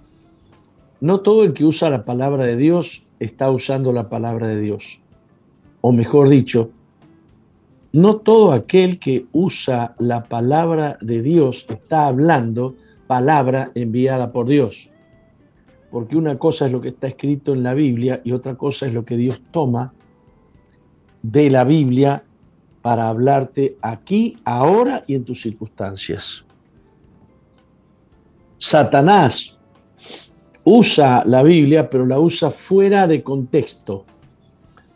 No 1.00 1.20
todo 1.20 1.44
el 1.44 1.52
que 1.52 1.64
usa 1.64 1.90
la 1.90 2.04
palabra 2.04 2.46
de 2.46 2.56
Dios 2.56 3.02
está 3.20 3.50
usando 3.50 3.92
la 3.92 4.08
palabra 4.08 4.48
de 4.48 4.60
Dios 4.60 5.00
o 5.80 5.92
mejor 5.92 6.28
dicho, 6.28 6.70
no 7.92 8.16
todo 8.16 8.52
aquel 8.52 8.98
que 8.98 9.26
usa 9.32 9.94
la 9.98 10.24
palabra 10.24 10.98
de 11.00 11.22
Dios 11.22 11.66
está 11.68 12.06
hablando 12.06 12.74
palabra 13.08 13.72
enviada 13.74 14.30
por 14.30 14.46
Dios. 14.46 14.88
Porque 15.90 16.16
una 16.16 16.38
cosa 16.38 16.66
es 16.66 16.72
lo 16.72 16.80
que 16.80 16.90
está 16.90 17.08
escrito 17.08 17.52
en 17.52 17.64
la 17.64 17.74
Biblia 17.74 18.20
y 18.22 18.30
otra 18.30 18.54
cosa 18.54 18.86
es 18.86 18.94
lo 18.94 19.04
que 19.04 19.16
Dios 19.16 19.40
toma 19.50 19.92
de 21.22 21.50
la 21.50 21.64
Biblia 21.64 22.22
para 22.80 23.08
hablarte 23.08 23.76
aquí, 23.82 24.36
ahora 24.44 25.02
y 25.08 25.16
en 25.16 25.24
tus 25.24 25.42
circunstancias. 25.42 26.44
Satanás 28.58 29.56
usa 30.62 31.24
la 31.26 31.42
Biblia, 31.42 31.90
pero 31.90 32.06
la 32.06 32.20
usa 32.20 32.50
fuera 32.50 33.08
de 33.08 33.24
contexto 33.24 34.04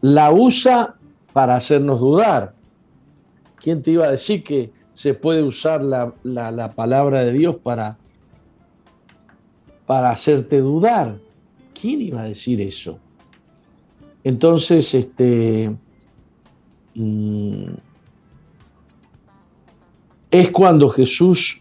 la 0.03 0.33
usa 0.33 0.97
para 1.33 1.57
hacernos 1.57 2.01
dudar. 2.01 2.53
¿Quién 3.57 3.83
te 3.83 3.93
iba 3.93 4.07
a 4.07 4.11
decir 4.11 4.45
que 4.45 4.71
se 4.93 5.15
puede 5.15 5.43
usar 5.43 5.83
la, 5.83 6.73
palabra 6.75 7.25
de 7.25 7.33
Dios 7.33 7.57
para, 7.57 7.97
para 9.87 10.11
hacerte 10.11 10.59
dudar? 10.59 11.17
¿Quién 11.79 12.01
iba 12.01 12.23
a 12.23 12.25
decir 12.25 12.61
eso? 12.61 12.99
Entonces, 14.25 14.95
este, 14.95 15.75
mm, 16.95 17.65
es 20.31 20.51
cuando 20.51 20.89
Jesús 20.89 21.61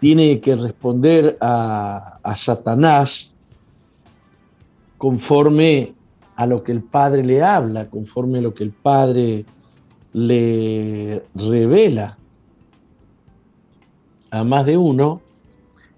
tiene 0.00 0.40
que 0.40 0.56
responder 0.56 1.36
a, 1.40 2.18
a 2.22 2.36
Satanás 2.36 3.30
conforme 4.98 5.92
a 6.36 6.46
lo 6.46 6.62
que 6.64 6.72
el 6.72 6.82
Padre 6.82 7.22
le 7.22 7.42
habla, 7.42 7.88
conforme 7.88 8.38
a 8.38 8.42
lo 8.42 8.54
que 8.54 8.64
el 8.64 8.70
Padre 8.70 9.44
le 10.12 11.22
revela. 11.34 12.16
A 14.30 14.44
más 14.44 14.66
de 14.66 14.76
uno, 14.76 15.20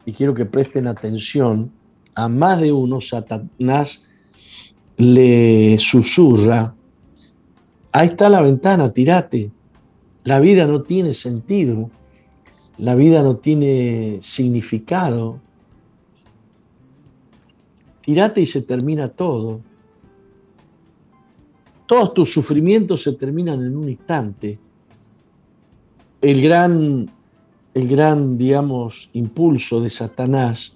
y 0.04 0.12
quiero 0.12 0.34
que 0.34 0.46
presten 0.46 0.86
atención, 0.86 1.70
a 2.14 2.28
más 2.28 2.60
de 2.60 2.72
uno 2.72 3.00
Satanás 3.00 4.02
le 4.96 5.78
susurra, 5.78 6.74
ahí 7.92 8.08
está 8.08 8.28
la 8.28 8.42
ventana, 8.42 8.92
tirate, 8.92 9.50
la 10.24 10.40
vida 10.40 10.66
no 10.66 10.82
tiene 10.82 11.12
sentido, 11.14 11.90
la 12.78 12.94
vida 12.94 13.22
no 13.22 13.36
tiene 13.36 14.18
significado, 14.22 15.38
tirate 18.02 18.40
y 18.40 18.46
se 18.46 18.62
termina 18.62 19.08
todo. 19.08 19.60
Todos 21.86 22.14
tus 22.14 22.32
sufrimientos 22.32 23.02
se 23.02 23.12
terminan 23.12 23.62
en 23.64 23.76
un 23.76 23.88
instante. 23.88 24.58
El 26.20 26.40
gran, 26.40 27.10
el 27.74 27.88
gran, 27.88 28.36
digamos, 28.36 29.08
impulso 29.12 29.80
de 29.80 29.90
Satanás 29.90 30.72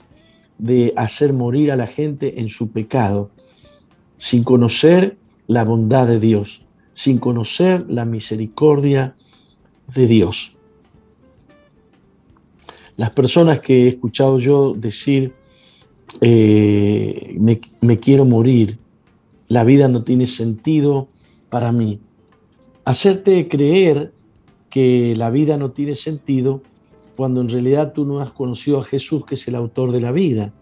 de 0.59 0.93
hacer 0.97 1.33
morir 1.33 1.71
a 1.71 1.77
la 1.77 1.87
gente 1.87 2.41
en 2.41 2.49
su 2.49 2.71
pecado, 2.71 3.31
sin 4.17 4.43
conocer 4.45 5.17
la 5.47 5.65
bondad 5.65 6.07
de 6.07 6.19
Dios, 6.19 6.63
sin 6.95 7.19
conocer 7.19 7.85
la 7.89 8.05
misericordia 8.05 9.15
de 9.95 10.07
Dios. 10.07 10.53
Las 12.97 13.11
personas 13.11 13.61
que 13.61 13.85
he 13.85 13.89
escuchado 13.89 14.39
yo 14.39 14.73
decir, 14.75 15.33
eh, 16.23 17.37
me, 17.39 17.61
me 17.83 17.99
quiero 17.99 18.25
morir, 18.25 18.79
la 19.49 19.65
vida 19.65 19.87
no 19.89 20.03
tiene 20.03 20.27
sentido 20.27 21.09
para 21.51 21.73
mí. 21.73 21.99
Hacerte 22.87 23.49
creer 23.49 24.13
que 24.71 25.15
la 25.17 25.29
vida 25.29 25.59
no 25.59 25.73
tiene 25.73 25.95
sentido 25.95 26.63
cuando 27.17 27.41
en 27.41 27.49
realidad 27.49 27.93
tú 27.93 28.05
no 28.05 28.21
has 28.21 28.31
conocido 28.31 28.81
a 28.81 28.85
Jesús, 28.85 29.25
que 29.25 29.35
es 29.35 29.49
el 29.49 29.55
autor 29.55 29.91
de 29.91 30.01
la 30.01 30.13
vida. 30.13 30.53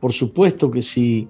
Por 0.00 0.12
supuesto 0.12 0.70
que 0.70 0.82
si, 0.82 1.28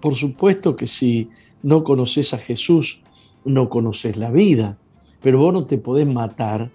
por 0.00 0.16
supuesto 0.16 0.74
que 0.74 0.86
si 0.86 1.28
no 1.62 1.84
conoces 1.84 2.34
a 2.34 2.38
Jesús, 2.38 3.00
no 3.44 3.68
conoces 3.68 4.16
la 4.16 4.30
vida, 4.30 4.76
pero 5.22 5.38
vos 5.38 5.52
no 5.52 5.64
te 5.66 5.78
podés 5.78 6.06
matar 6.06 6.70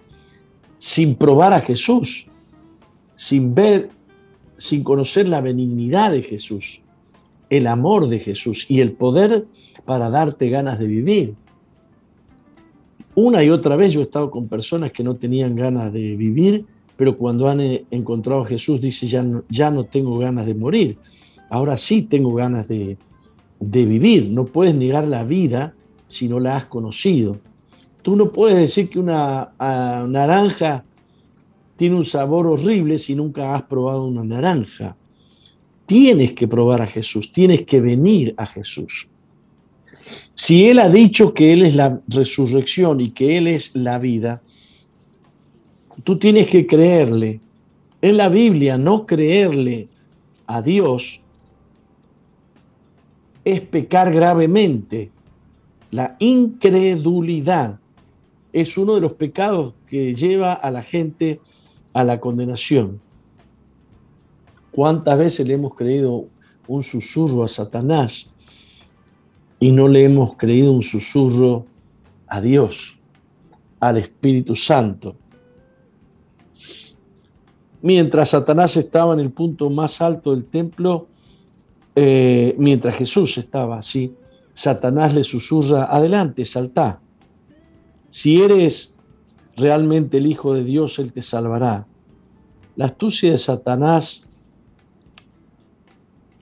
sin 0.78 1.14
probar 1.14 1.52
a 1.52 1.60
Jesús, 1.60 2.26
sin 3.16 3.54
ver, 3.54 3.90
sin 4.56 4.82
conocer 4.82 5.28
la 5.28 5.40
benignidad 5.40 6.12
de 6.12 6.22
Jesús, 6.22 6.80
el 7.50 7.66
amor 7.66 8.08
de 8.08 8.20
Jesús 8.20 8.66
y 8.68 8.80
el 8.80 8.92
poder 8.92 9.46
para 9.84 10.08
darte 10.08 10.48
ganas 10.48 10.78
de 10.78 10.86
vivir. 10.86 11.34
Una 13.14 13.42
y 13.42 13.50
otra 13.50 13.76
vez 13.76 13.92
yo 13.92 14.00
he 14.00 14.04
estado 14.04 14.30
con 14.30 14.48
personas 14.48 14.92
que 14.92 15.02
no 15.02 15.16
tenían 15.16 15.56
ganas 15.56 15.92
de 15.92 16.16
vivir, 16.16 16.64
pero 16.96 17.16
cuando 17.16 17.48
han 17.48 17.60
eh, 17.60 17.84
encontrado 17.90 18.42
a 18.42 18.46
Jesús 18.46 18.80
dice, 18.80 19.08
ya 19.08 19.22
no, 19.22 19.42
ya 19.48 19.70
no 19.70 19.84
tengo 19.84 20.18
ganas 20.18 20.46
de 20.46 20.54
morir, 20.54 20.98
ahora 21.48 21.76
sí 21.76 22.02
tengo 22.02 22.34
ganas 22.34 22.68
de, 22.68 22.96
vivir. 23.58 24.30
No 24.30 24.44
puedes 24.46 24.74
negar 24.74 25.08
la 25.08 25.24
vida 25.24 25.74
si 26.08 26.28
no 26.28 26.40
la 26.40 26.56
has 26.56 26.64
conocido. 26.66 27.36
Tú 28.02 28.16
no 28.16 28.30
puedes 28.30 28.56
decir 28.56 28.88
que 28.88 28.98
una 28.98 29.50
naranja 29.58 30.84
tiene 31.76 31.96
un 31.96 32.04
sabor 32.04 32.46
horrible 32.46 32.98
si 32.98 33.14
nunca 33.14 33.54
has 33.54 33.62
probado 33.62 34.06
una 34.06 34.24
naranja. 34.24 34.96
Tienes 35.84 36.32
que 36.32 36.46
probar 36.46 36.82
a 36.82 36.86
Jesús, 36.86 37.32
tienes 37.32 37.62
que 37.62 37.80
venir 37.80 38.34
a 38.36 38.46
Jesús. 38.46 39.08
Si 40.34 40.68
Él 40.68 40.78
ha 40.78 40.88
dicho 40.88 41.34
que 41.34 41.52
Él 41.52 41.64
es 41.64 41.74
la 41.74 42.00
resurrección 42.08 43.00
y 43.00 43.10
que 43.10 43.36
Él 43.36 43.46
es 43.46 43.74
la 43.74 43.98
vida, 43.98 44.40
tú 46.04 46.18
tienes 46.18 46.48
que 46.48 46.66
creerle. 46.66 47.40
En 48.02 48.16
la 48.16 48.28
Biblia, 48.28 48.78
no 48.78 49.06
creerle 49.06 49.88
a 50.46 50.62
Dios 50.62 51.20
es 53.44 53.60
pecar 53.60 54.12
gravemente. 54.12 55.10
La 55.90 56.16
incredulidad 56.18 57.78
es 58.52 58.78
uno 58.78 58.94
de 58.94 59.00
los 59.00 59.12
pecados 59.12 59.74
que 59.88 60.14
lleva 60.14 60.52
a 60.52 60.70
la 60.70 60.82
gente 60.82 61.40
a 61.92 62.04
la 62.04 62.20
condenación. 62.20 63.00
¿Cuántas 64.70 65.18
veces 65.18 65.46
le 65.46 65.54
hemos 65.54 65.74
creído 65.74 66.26
un 66.68 66.84
susurro 66.84 67.42
a 67.42 67.48
Satanás 67.48 68.29
y 69.60 69.72
no 69.72 69.86
le 69.86 70.04
hemos 70.04 70.36
creído 70.36 70.72
un 70.72 70.82
susurro 70.82 71.66
a 72.26 72.40
Dios, 72.40 72.96
al 73.78 73.98
Espíritu 73.98 74.56
Santo. 74.56 75.14
Mientras 77.82 78.30
Satanás 78.30 78.76
estaba 78.76 79.12
en 79.12 79.20
el 79.20 79.30
punto 79.30 79.68
más 79.68 80.00
alto 80.00 80.34
del 80.34 80.46
templo, 80.46 81.06
eh, 81.94 82.54
mientras 82.58 82.96
Jesús 82.96 83.36
estaba 83.36 83.78
así, 83.78 84.14
Satanás 84.54 85.14
le 85.14 85.24
susurra, 85.24 85.84
adelante, 85.84 86.44
salta. 86.44 86.98
Si 88.10 88.40
eres 88.40 88.94
realmente 89.56 90.18
el 90.18 90.26
Hijo 90.26 90.54
de 90.54 90.64
Dios, 90.64 90.98
Él 90.98 91.12
te 91.12 91.22
salvará. 91.22 91.86
La 92.76 92.86
astucia 92.86 93.30
de 93.30 93.38
Satanás 93.38 94.22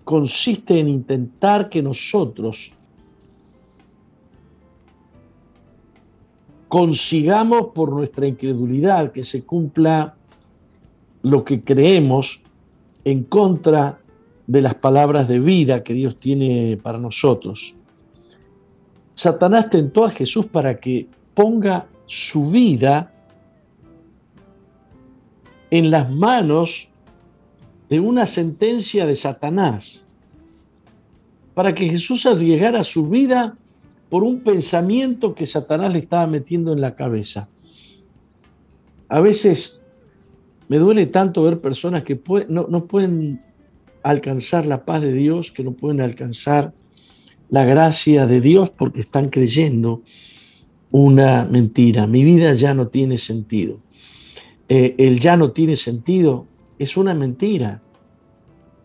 consiste 0.04 0.78
en 0.78 0.88
intentar 0.88 1.68
que 1.68 1.82
nosotros 1.82 2.72
consigamos 6.68 7.68
por 7.74 7.92
nuestra 7.92 8.26
incredulidad 8.26 9.12
que 9.12 9.24
se 9.24 9.44
cumpla 9.44 10.14
lo 11.22 11.44
que 11.44 11.62
creemos 11.62 12.40
en 13.04 13.24
contra 13.24 13.98
de 14.46 14.62
las 14.62 14.74
palabras 14.74 15.28
de 15.28 15.40
vida 15.40 15.82
que 15.82 15.94
Dios 15.94 16.18
tiene 16.18 16.78
para 16.82 16.98
nosotros. 16.98 17.74
Satanás 19.14 19.70
tentó 19.70 20.04
a 20.04 20.10
Jesús 20.10 20.46
para 20.46 20.78
que 20.78 21.06
ponga 21.34 21.86
su 22.06 22.50
vida 22.50 23.12
en 25.70 25.90
las 25.90 26.10
manos 26.10 26.88
de 27.88 28.00
una 28.00 28.26
sentencia 28.26 29.06
de 29.06 29.16
Satanás, 29.16 30.04
para 31.54 31.74
que 31.74 31.88
Jesús 31.88 32.26
arriesgara 32.26 32.84
su 32.84 33.08
vida 33.08 33.56
por 34.08 34.24
un 34.24 34.40
pensamiento 34.40 35.34
que 35.34 35.46
Satanás 35.46 35.92
le 35.92 36.00
estaba 36.00 36.26
metiendo 36.26 36.72
en 36.72 36.80
la 36.80 36.94
cabeza. 36.94 37.48
A 39.08 39.20
veces 39.20 39.80
me 40.68 40.78
duele 40.78 41.06
tanto 41.06 41.42
ver 41.42 41.60
personas 41.60 42.04
que 42.04 42.20
no, 42.48 42.66
no 42.68 42.84
pueden 42.84 43.40
alcanzar 44.02 44.66
la 44.66 44.84
paz 44.84 45.02
de 45.02 45.12
Dios, 45.12 45.52
que 45.52 45.64
no 45.64 45.72
pueden 45.72 46.00
alcanzar 46.00 46.72
la 47.50 47.64
gracia 47.64 48.26
de 48.26 48.40
Dios 48.40 48.70
porque 48.70 49.00
están 49.00 49.30
creyendo 49.30 50.02
una 50.90 51.44
mentira. 51.44 52.06
Mi 52.06 52.24
vida 52.24 52.52
ya 52.54 52.74
no 52.74 52.88
tiene 52.88 53.18
sentido. 53.18 53.78
Eh, 54.68 54.94
el 54.98 55.18
ya 55.18 55.36
no 55.36 55.52
tiene 55.52 55.76
sentido 55.76 56.46
es 56.78 56.96
una 56.96 57.14
mentira. 57.14 57.80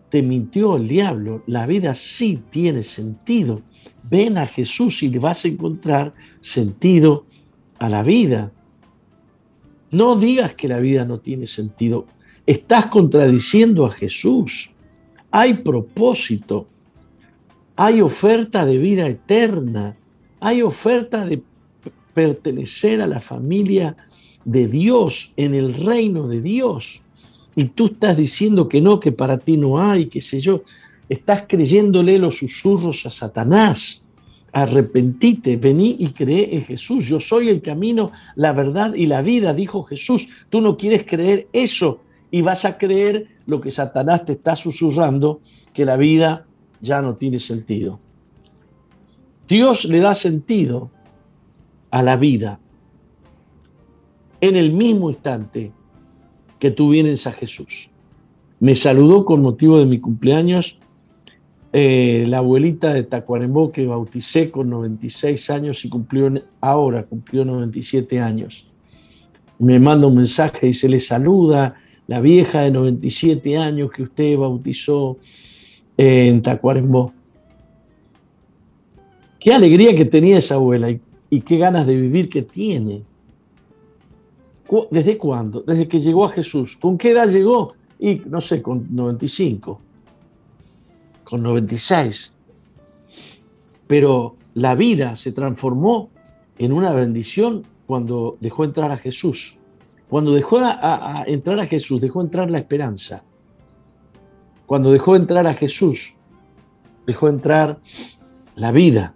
Te 0.09 0.21
mintió 0.21 0.77
el 0.77 0.87
diablo. 0.87 1.43
La 1.47 1.65
vida 1.65 1.95
sí 1.95 2.39
tiene 2.49 2.83
sentido. 2.83 3.61
Ven 4.13 4.37
a 4.37 4.45
Jesús 4.45 5.01
y 5.01 5.09
le 5.09 5.17
vas 5.17 5.43
a 5.43 5.47
encontrar 5.47 6.13
sentido 6.39 7.25
a 7.79 7.89
la 7.89 8.03
vida. 8.03 8.51
No 9.89 10.15
digas 10.15 10.53
que 10.53 10.67
la 10.67 10.77
vida 10.77 11.03
no 11.03 11.17
tiene 11.17 11.47
sentido. 11.47 12.05
Estás 12.45 12.85
contradiciendo 12.97 13.87
a 13.87 13.91
Jesús. 13.91 14.69
Hay 15.31 15.55
propósito. 15.55 16.67
Hay 17.75 18.01
oferta 18.01 18.67
de 18.67 18.77
vida 18.77 19.07
eterna. 19.07 19.95
Hay 20.39 20.61
oferta 20.61 21.25
de 21.25 21.41
pertenecer 22.13 23.01
a 23.01 23.07
la 23.07 23.19
familia 23.19 23.97
de 24.45 24.67
Dios, 24.67 25.33
en 25.37 25.55
el 25.55 25.73
reino 25.73 26.27
de 26.27 26.39
Dios. 26.39 27.01
Y 27.55 27.65
tú 27.65 27.87
estás 27.87 28.15
diciendo 28.15 28.69
que 28.69 28.79
no, 28.79 28.99
que 28.99 29.11
para 29.11 29.39
ti 29.39 29.57
no 29.57 29.79
hay, 29.79 30.05
qué 30.05 30.21
sé 30.21 30.39
yo. 30.39 30.61
Estás 31.09 31.45
creyéndole 31.49 32.19
los 32.19 32.37
susurros 32.37 33.07
a 33.07 33.09
Satanás. 33.09 34.02
Arrepentite, 34.53 35.57
vení 35.57 35.97
y 35.99 36.09
cree 36.11 36.55
en 36.55 36.63
Jesús. 36.63 37.07
Yo 37.07 37.19
soy 37.19 37.49
el 37.49 37.61
camino, 37.61 38.11
la 38.35 38.53
verdad 38.53 38.93
y 38.93 39.07
la 39.07 39.21
vida, 39.21 39.53
dijo 39.53 39.83
Jesús. 39.83 40.29
Tú 40.49 40.61
no 40.61 40.77
quieres 40.77 41.03
creer 41.05 41.47
eso 41.53 42.01
y 42.29 42.41
vas 42.41 42.63
a 42.63 42.77
creer 42.77 43.27
lo 43.47 43.59
que 43.59 43.71
Satanás 43.71 44.25
te 44.25 44.33
está 44.33 44.55
susurrando, 44.55 45.41
que 45.73 45.85
la 45.85 45.97
vida 45.97 46.45
ya 46.81 47.01
no 47.01 47.15
tiene 47.15 47.39
sentido. 47.39 47.99
Dios 49.47 49.85
le 49.85 49.99
da 49.99 50.15
sentido 50.15 50.89
a 51.91 52.01
la 52.01 52.15
vida 52.15 52.59
en 54.41 54.55
el 54.55 54.71
mismo 54.71 55.09
instante 55.09 55.71
que 56.59 56.71
tú 56.71 56.89
vienes 56.89 57.27
a 57.27 57.31
Jesús. 57.31 57.89
Me 58.59 58.75
saludó 58.75 59.25
con 59.25 59.41
motivo 59.41 59.77
de 59.77 59.85
mi 59.85 59.99
cumpleaños 59.99 60.77
eh, 61.75 62.25
la 62.27 62.37
abuelita 62.37 62.93
de 62.93 63.01
Tacuarembó 63.01 63.71
que 63.71 63.87
bauticé 63.87 64.51
con 64.51 64.69
96 64.69 65.49
años 65.49 65.83
y 65.83 65.89
cumplió 65.89 66.31
ahora, 66.61 67.01
cumplió 67.01 67.43
97 67.43 68.19
años. 68.19 68.67
Me 69.57 69.79
manda 69.79 70.05
un 70.05 70.17
mensaje 70.17 70.67
y 70.67 70.73
se 70.73 70.87
le 70.87 70.99
saluda 70.99 71.75
la 72.05 72.21
vieja 72.21 72.61
de 72.61 72.69
97 72.69 73.57
años 73.57 73.89
que 73.91 74.03
usted 74.03 74.37
bautizó 74.37 75.17
en 75.97 76.43
Tacuarembó. 76.43 77.11
Qué 79.39 79.51
alegría 79.51 79.95
que 79.95 80.05
tenía 80.05 80.37
esa 80.37 80.55
abuela 80.55 80.95
y 81.31 81.41
qué 81.41 81.57
ganas 81.57 81.87
de 81.87 81.95
vivir 81.95 82.29
que 82.29 82.43
tiene. 82.43 83.01
¿Desde 84.91 85.17
cuándo? 85.17 85.61
Desde 85.61 85.87
que 85.87 85.99
llegó 85.99 86.25
a 86.25 86.29
Jesús. 86.29 86.77
¿Con 86.77 86.99
qué 86.99 87.11
edad 87.11 87.29
llegó? 87.29 87.73
Y 87.99 88.21
no 88.27 88.41
sé, 88.41 88.61
con 88.61 88.85
95 88.91 89.81
con 91.33 91.41
96. 91.41 92.31
Pero 93.87 94.35
la 94.53 94.75
vida 94.75 95.15
se 95.15 95.31
transformó 95.31 96.11
en 96.59 96.71
una 96.71 96.91
bendición 96.91 97.63
cuando 97.87 98.37
dejó 98.39 98.65
entrar 98.65 98.91
a 98.91 98.97
Jesús. 98.97 99.57
Cuando 100.11 100.33
dejó 100.33 100.59
a, 100.61 101.23
entrar 101.25 101.59
a 101.59 101.65
Jesús, 101.65 102.01
dejó 102.01 102.21
entrar 102.21 102.51
la 102.51 102.59
esperanza. 102.59 103.23
Cuando 104.67 104.91
dejó 104.91 105.15
entrar 105.15 105.47
a 105.47 105.55
Jesús, 105.55 106.13
dejó 107.07 107.29
entrar 107.29 107.79
la 108.55 108.71
vida. 108.71 109.15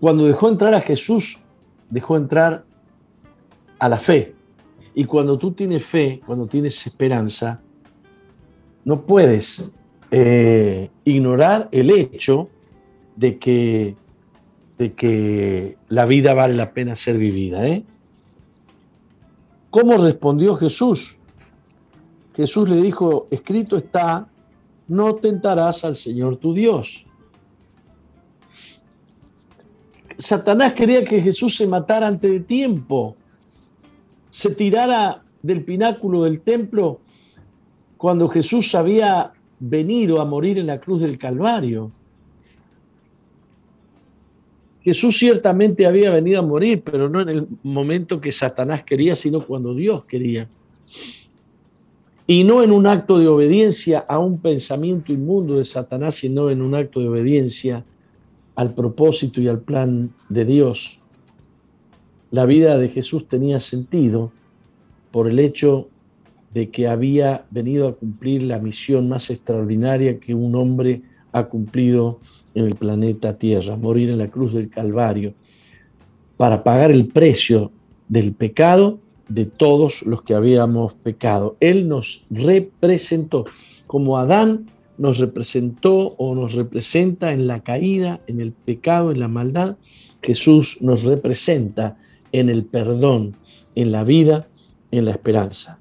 Cuando 0.00 0.24
dejó 0.24 0.48
entrar 0.48 0.72
a 0.72 0.80
Jesús, 0.80 1.36
dejó 1.90 2.16
entrar 2.16 2.64
a 3.80 3.88
la 3.90 3.98
fe. 3.98 4.34
Y 4.94 5.04
cuando 5.04 5.36
tú 5.36 5.52
tienes 5.52 5.84
fe, 5.84 6.22
cuando 6.24 6.46
tienes 6.46 6.86
esperanza, 6.86 7.60
no 8.86 9.02
puedes 9.02 9.62
eh, 10.10 10.90
ignorar 11.04 11.68
el 11.72 11.90
hecho 11.90 12.48
de 13.16 13.38
que, 13.38 13.94
de 14.78 14.92
que 14.92 15.76
la 15.88 16.06
vida 16.06 16.34
vale 16.34 16.54
la 16.54 16.72
pena 16.72 16.94
ser 16.94 17.18
vivida. 17.18 17.66
¿eh? 17.66 17.82
¿Cómo 19.70 19.96
respondió 19.96 20.54
Jesús? 20.56 21.18
Jesús 22.34 22.68
le 22.68 22.80
dijo, 22.80 23.26
escrito 23.30 23.76
está, 23.76 24.28
no 24.88 25.14
tentarás 25.16 25.84
al 25.84 25.96
Señor 25.96 26.36
tu 26.36 26.54
Dios. 26.54 27.04
Satanás 30.18 30.74
quería 30.74 31.04
que 31.04 31.20
Jesús 31.20 31.56
se 31.56 31.66
matara 31.66 32.06
antes 32.06 32.30
de 32.30 32.40
tiempo, 32.40 33.16
se 34.30 34.50
tirara 34.50 35.22
del 35.42 35.64
pináculo 35.64 36.24
del 36.24 36.40
templo 36.40 37.00
cuando 37.96 38.28
Jesús 38.28 38.74
había 38.74 39.32
venido 39.58 40.20
a 40.20 40.24
morir 40.24 40.58
en 40.58 40.66
la 40.66 40.80
cruz 40.80 41.00
del 41.00 41.18
Calvario. 41.18 41.90
Jesús 44.82 45.18
ciertamente 45.18 45.84
había 45.86 46.10
venido 46.10 46.38
a 46.38 46.46
morir, 46.46 46.82
pero 46.84 47.08
no 47.08 47.20
en 47.20 47.28
el 47.28 47.46
momento 47.64 48.20
que 48.20 48.30
Satanás 48.30 48.84
quería, 48.84 49.16
sino 49.16 49.44
cuando 49.44 49.74
Dios 49.74 50.04
quería. 50.04 50.48
Y 52.28 52.44
no 52.44 52.62
en 52.62 52.70
un 52.70 52.86
acto 52.86 53.18
de 53.18 53.28
obediencia 53.28 54.04
a 54.08 54.18
un 54.18 54.38
pensamiento 54.38 55.12
inmundo 55.12 55.58
de 55.58 55.64
Satanás, 55.64 56.16
sino 56.16 56.50
en 56.50 56.62
un 56.62 56.74
acto 56.74 57.00
de 57.00 57.08
obediencia 57.08 57.84
al 58.54 58.74
propósito 58.74 59.40
y 59.40 59.48
al 59.48 59.60
plan 59.60 60.10
de 60.28 60.44
Dios. 60.44 60.98
La 62.30 62.44
vida 62.46 62.78
de 62.78 62.88
Jesús 62.88 63.28
tenía 63.28 63.60
sentido 63.60 64.32
por 65.10 65.28
el 65.28 65.38
hecho 65.38 65.88
de 66.56 66.70
que 66.70 66.88
había 66.88 67.44
venido 67.50 67.86
a 67.86 67.94
cumplir 67.94 68.44
la 68.44 68.58
misión 68.58 69.10
más 69.10 69.28
extraordinaria 69.28 70.18
que 70.18 70.34
un 70.34 70.54
hombre 70.54 71.02
ha 71.32 71.44
cumplido 71.44 72.18
en 72.54 72.64
el 72.64 72.74
planeta 72.76 73.36
Tierra, 73.36 73.76
morir 73.76 74.08
en 74.08 74.16
la 74.16 74.28
cruz 74.28 74.54
del 74.54 74.70
Calvario, 74.70 75.34
para 76.38 76.64
pagar 76.64 76.90
el 76.90 77.08
precio 77.08 77.70
del 78.08 78.32
pecado 78.32 78.98
de 79.28 79.44
todos 79.44 80.00
los 80.06 80.22
que 80.22 80.32
habíamos 80.32 80.94
pecado. 80.94 81.58
Él 81.60 81.88
nos 81.88 82.24
representó, 82.30 83.44
como 83.86 84.16
Adán 84.16 84.64
nos 84.96 85.18
representó 85.18 86.14
o 86.16 86.34
nos 86.34 86.54
representa 86.54 87.34
en 87.34 87.46
la 87.46 87.60
caída, 87.60 88.18
en 88.28 88.40
el 88.40 88.52
pecado, 88.52 89.12
en 89.12 89.20
la 89.20 89.28
maldad, 89.28 89.76
Jesús 90.22 90.78
nos 90.80 91.02
representa 91.02 91.98
en 92.32 92.48
el 92.48 92.64
perdón, 92.64 93.36
en 93.74 93.92
la 93.92 94.04
vida, 94.04 94.46
en 94.90 95.04
la 95.04 95.10
esperanza. 95.10 95.78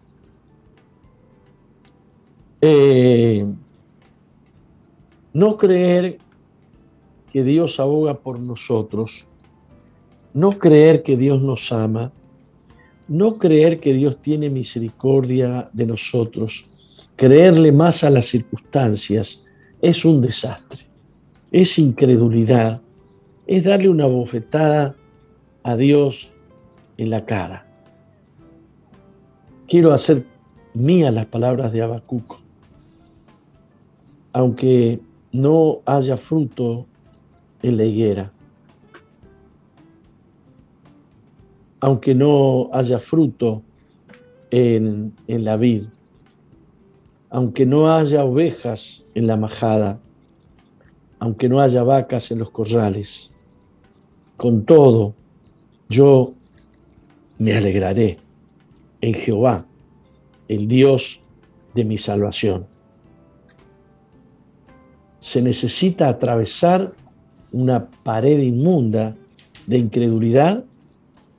Eh, 2.67 3.45
no 5.33 5.55
creer 5.55 6.17
que 7.31 7.43
Dios 7.43 7.79
aboga 7.79 8.15
por 8.15 8.41
nosotros, 8.41 9.27
no 10.33 10.49
creer 10.57 11.03
que 11.03 11.15
Dios 11.15 11.43
nos 11.43 11.71
ama, 11.71 12.11
no 13.07 13.37
creer 13.37 13.79
que 13.79 13.93
Dios 13.93 14.17
tiene 14.17 14.49
misericordia 14.49 15.69
de 15.73 15.85
nosotros, 15.85 16.65
creerle 17.15 17.71
más 17.71 18.03
a 18.03 18.09
las 18.09 18.25
circunstancias, 18.25 19.43
es 19.79 20.03
un 20.03 20.23
desastre, 20.23 20.87
es 21.51 21.77
incredulidad, 21.77 22.81
es 23.45 23.63
darle 23.63 23.89
una 23.89 24.07
bofetada 24.07 24.95
a 25.61 25.75
Dios 25.75 26.31
en 26.97 27.11
la 27.11 27.25
cara. 27.25 27.63
Quiero 29.67 29.93
hacer 29.93 30.25
mía 30.73 31.11
las 31.11 31.27
palabras 31.27 31.71
de 31.71 31.83
Abacuco. 31.83 32.44
Aunque 34.35 34.99
no 35.31 35.79
haya 35.85 36.17
fruto 36.17 36.85
en 37.63 37.77
la 37.77 37.85
higuera. 37.85 38.31
Aunque 41.79 42.13
no 42.13 42.69
haya 42.73 42.99
fruto 42.99 43.61
en, 44.51 45.13
en 45.27 45.45
la 45.45 45.55
vid, 45.55 45.83
aunque 47.29 47.65
no 47.65 47.89
haya 47.93 48.25
ovejas 48.25 49.03
en 49.13 49.27
la 49.27 49.37
majada, 49.37 49.99
aunque 51.19 51.47
no 51.47 51.61
haya 51.61 51.83
vacas 51.83 52.29
en 52.31 52.39
los 52.39 52.51
corrales, 52.51 53.31
con 54.35 54.65
todo 54.65 55.13
yo 55.87 56.33
me 57.37 57.53
alegraré 57.53 58.17
en 58.99 59.13
Jehová, 59.13 59.65
el 60.49 60.67
Dios 60.67 61.21
de 61.73 61.85
mi 61.85 61.97
salvación. 61.97 62.74
Se 65.25 65.41
necesita 65.41 66.07
atravesar 66.07 66.93
una 67.51 67.87
pared 68.03 68.37
inmunda 68.37 69.15
de 69.65 69.79
incredulidad, 69.79 70.63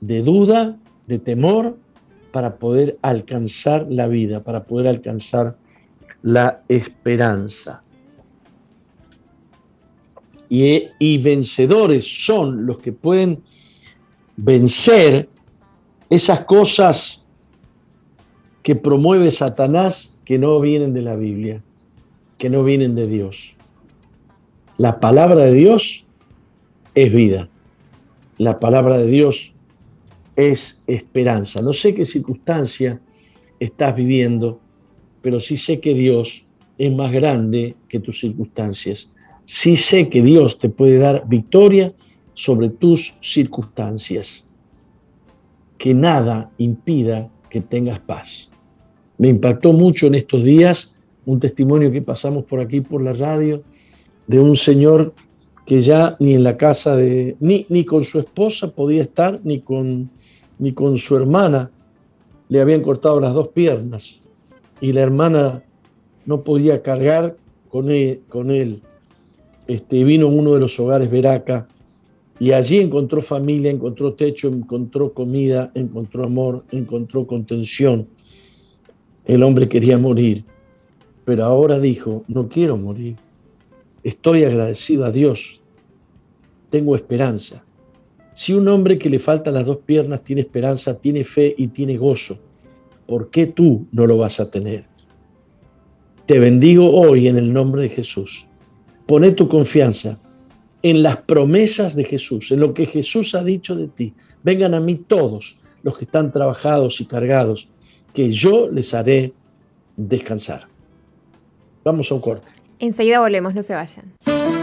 de 0.01 0.23
duda, 0.23 0.75
de 1.07 1.19
temor, 1.19 1.77
para 2.33 2.57
poder 2.57 2.97
alcanzar 3.01 3.87
la 3.89 4.07
vida, 4.07 4.43
para 4.43 4.65
poder 4.65 4.89
alcanzar 4.89 5.55
la 6.21 6.61
esperanza. 6.67 7.81
Y, 10.49 11.17
vencedores 11.19 12.25
son 12.25 12.65
los 12.65 12.79
que 12.79 12.91
pueden 12.91 13.41
vencer 14.35 15.29
esas 16.09 16.41
cosas 16.41 17.21
que 18.63 18.75
promueve 18.75 19.31
Satanás 19.31 20.11
que 20.25 20.37
no 20.37 20.59
vienen 20.59 20.93
de 20.93 21.03
la 21.03 21.15
Biblia, 21.15 21.61
que 22.37 22.49
no 22.49 22.65
vienen 22.65 22.93
de 22.93 23.07
Dios. 23.07 23.56
La 24.77 24.99
palabra 24.99 25.45
de 25.45 25.53
Dios 25.53 26.03
es 26.93 27.11
vida. 27.11 27.49
La 28.37 28.59
palabra 28.59 28.99
de 28.99 29.07
Dios 29.07 29.51
es 30.35 30.79
esperanza. 30.85 31.63
No 31.63 31.73
sé 31.73 31.95
qué 31.95 32.05
circunstancia 32.05 32.99
estás 33.59 33.95
viviendo, 33.95 34.59
pero 35.23 35.39
sí 35.39 35.57
sé 35.57 35.79
que 35.79 35.95
Dios 35.95 36.43
es 36.77 36.93
más 36.93 37.11
grande 37.11 37.75
que 37.89 37.99
tus 37.99 38.19
circunstancias. 38.19 39.09
Sí 39.45 39.77
sé 39.77 40.09
que 40.09 40.21
Dios 40.21 40.59
te 40.59 40.69
puede 40.69 40.99
dar 40.99 41.27
victoria 41.27 41.91
sobre 42.35 42.69
tus 42.69 43.15
circunstancias. 43.19 44.45
Que 45.79 45.95
nada 45.95 46.51
impida 46.59 47.29
que 47.49 47.61
tengas 47.61 47.99
paz. 47.99 48.47
Me 49.17 49.29
impactó 49.29 49.73
mucho 49.73 50.05
en 50.05 50.13
estos 50.13 50.43
días 50.43 50.93
un 51.25 51.39
testimonio 51.39 51.91
que 51.91 52.03
pasamos 52.03 52.45
por 52.45 52.59
aquí 52.59 52.81
por 52.81 53.01
la 53.01 53.13
radio 53.13 53.63
de 54.27 54.39
un 54.39 54.55
señor 54.55 55.13
que 55.65 55.81
ya 55.81 56.15
ni 56.19 56.33
en 56.33 56.43
la 56.43 56.57
casa 56.57 56.95
de, 56.95 57.35
ni, 57.39 57.65
ni 57.69 57.83
con 57.83 58.03
su 58.03 58.19
esposa 58.19 58.71
podía 58.71 59.01
estar, 59.01 59.39
ni 59.43 59.59
con, 59.61 60.09
ni 60.59 60.73
con 60.73 60.97
su 60.97 61.17
hermana. 61.17 61.69
Le 62.49 62.61
habían 62.61 62.81
cortado 62.81 63.19
las 63.19 63.33
dos 63.33 63.49
piernas 63.49 64.21
y 64.79 64.93
la 64.93 65.01
hermana 65.01 65.63
no 66.25 66.41
podía 66.41 66.81
cargar 66.81 67.35
con 67.69 67.89
él. 67.89 68.21
Con 68.29 68.51
él. 68.51 68.81
Este, 69.67 70.03
vino 70.05 70.27
uno 70.27 70.53
de 70.53 70.61
los 70.61 70.79
hogares 70.79 71.11
Veraca 71.11 71.67
y 72.39 72.53
allí 72.53 72.79
encontró 72.79 73.21
familia, 73.21 73.71
encontró 73.71 74.13
techo, 74.13 74.47
encontró 74.47 75.11
comida, 75.11 75.71
encontró 75.73 76.23
amor, 76.23 76.63
encontró 76.71 77.27
contención. 77.27 78.07
El 79.25 79.43
hombre 79.43 79.67
quería 79.67 79.97
morir, 79.97 80.45
pero 81.25 81.43
ahora 81.43 81.79
dijo, 81.79 82.23
no 82.29 82.47
quiero 82.47 82.77
morir 82.77 83.17
Estoy 84.07 84.45
agradecido 84.45 85.03
a 85.03 85.11
Dios. 85.11 85.59
Tengo 86.69 86.95
esperanza. 86.95 87.61
Si 88.33 88.53
un 88.53 88.65
hombre 88.69 88.97
que 88.97 89.09
le 89.09 89.19
faltan 89.19 89.55
las 89.55 89.65
dos 89.65 89.79
piernas 89.79 90.23
tiene 90.23 90.43
esperanza, 90.43 90.97
tiene 90.97 91.25
fe 91.25 91.53
y 91.57 91.67
tiene 91.67 91.97
gozo, 91.97 92.37
¿por 93.05 93.29
qué 93.31 93.47
tú 93.47 93.85
no 93.91 94.07
lo 94.07 94.17
vas 94.17 94.39
a 94.39 94.49
tener? 94.49 94.85
Te 96.25 96.39
bendigo 96.39 96.89
hoy 96.89 97.27
en 97.27 97.37
el 97.37 97.51
nombre 97.51 97.81
de 97.81 97.89
Jesús. 97.89 98.45
Pone 99.05 99.33
tu 99.33 99.49
confianza 99.49 100.17
en 100.83 101.03
las 101.03 101.17
promesas 101.17 101.93
de 101.93 102.05
Jesús, 102.05 102.49
en 102.53 102.61
lo 102.61 102.73
que 102.73 102.85
Jesús 102.85 103.35
ha 103.35 103.43
dicho 103.43 103.75
de 103.75 103.89
ti. 103.89 104.13
Vengan 104.41 104.73
a 104.73 104.79
mí 104.79 104.95
todos 104.95 105.57
los 105.83 105.97
que 105.97 106.05
están 106.05 106.31
trabajados 106.31 107.01
y 107.01 107.05
cargados, 107.07 107.67
que 108.13 108.29
yo 108.29 108.69
les 108.71 108.93
haré 108.93 109.33
descansar. 109.97 110.65
Vamos 111.83 112.09
a 112.09 112.15
un 112.15 112.21
corte. 112.21 112.57
Enseguida 112.79 113.19
volvemos, 113.19 113.55
no 113.55 113.63
se 113.63 113.73
vayan. 113.73 114.56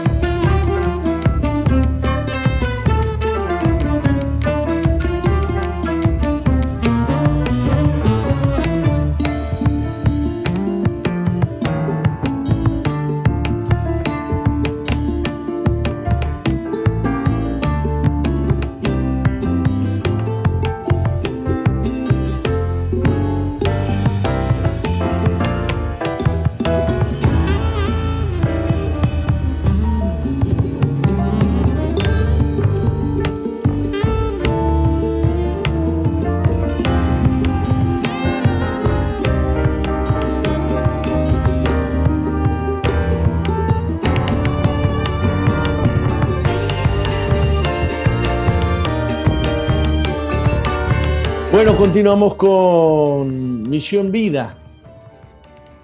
Continuamos 51.85 52.33
con 52.33 53.69
Misión 53.69 54.11
Vida. 54.11 54.57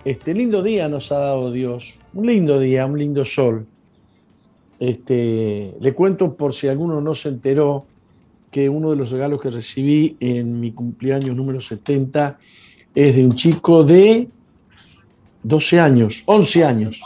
Este 0.04 0.34
lindo 0.34 0.64
día 0.64 0.90
nos 0.90 1.12
ha 1.12 1.20
dado 1.20 1.52
Dios, 1.52 2.00
un 2.16 2.26
lindo 2.26 2.60
día, 2.60 2.88
un 2.88 2.98
lindo 2.98 3.24
sol. 3.24 3.68
Este, 4.80 5.76
le 5.80 5.94
cuento 5.94 6.34
por 6.34 6.56
si 6.56 6.68
alguno 6.68 7.02
no 7.02 7.14
se 7.14 7.30
enteró 7.30 7.86
que 8.50 8.68
uno 8.68 8.90
de 8.90 8.96
los 8.96 9.12
regalos 9.12 9.40
que 9.42 9.52
recibí 9.52 10.18
en 10.20 10.60
mi 10.60 10.72
cumpleaños 10.72 11.36
número 11.36 11.62
70 11.62 12.40
es 12.96 13.16
de 13.16 13.24
un 13.24 13.36
chico 13.36 13.84
de 13.84 14.28
12 15.44 15.80
años, 15.80 16.24
11 16.26 16.66
años, 16.66 17.02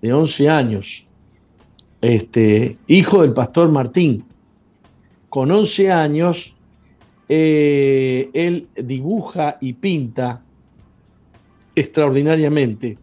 de 0.00 0.14
11 0.14 0.48
años, 0.48 1.04
este, 2.00 2.78
hijo 2.86 3.20
del 3.20 3.34
pastor 3.34 3.70
Martín. 3.70 4.24
Con 5.28 5.50
11 5.50 5.92
años, 5.92 6.55
eh, 7.28 8.30
él 8.32 8.68
dibuja 8.76 9.58
y 9.60 9.72
pinta 9.72 10.42
extraordinariamente. 11.74 12.98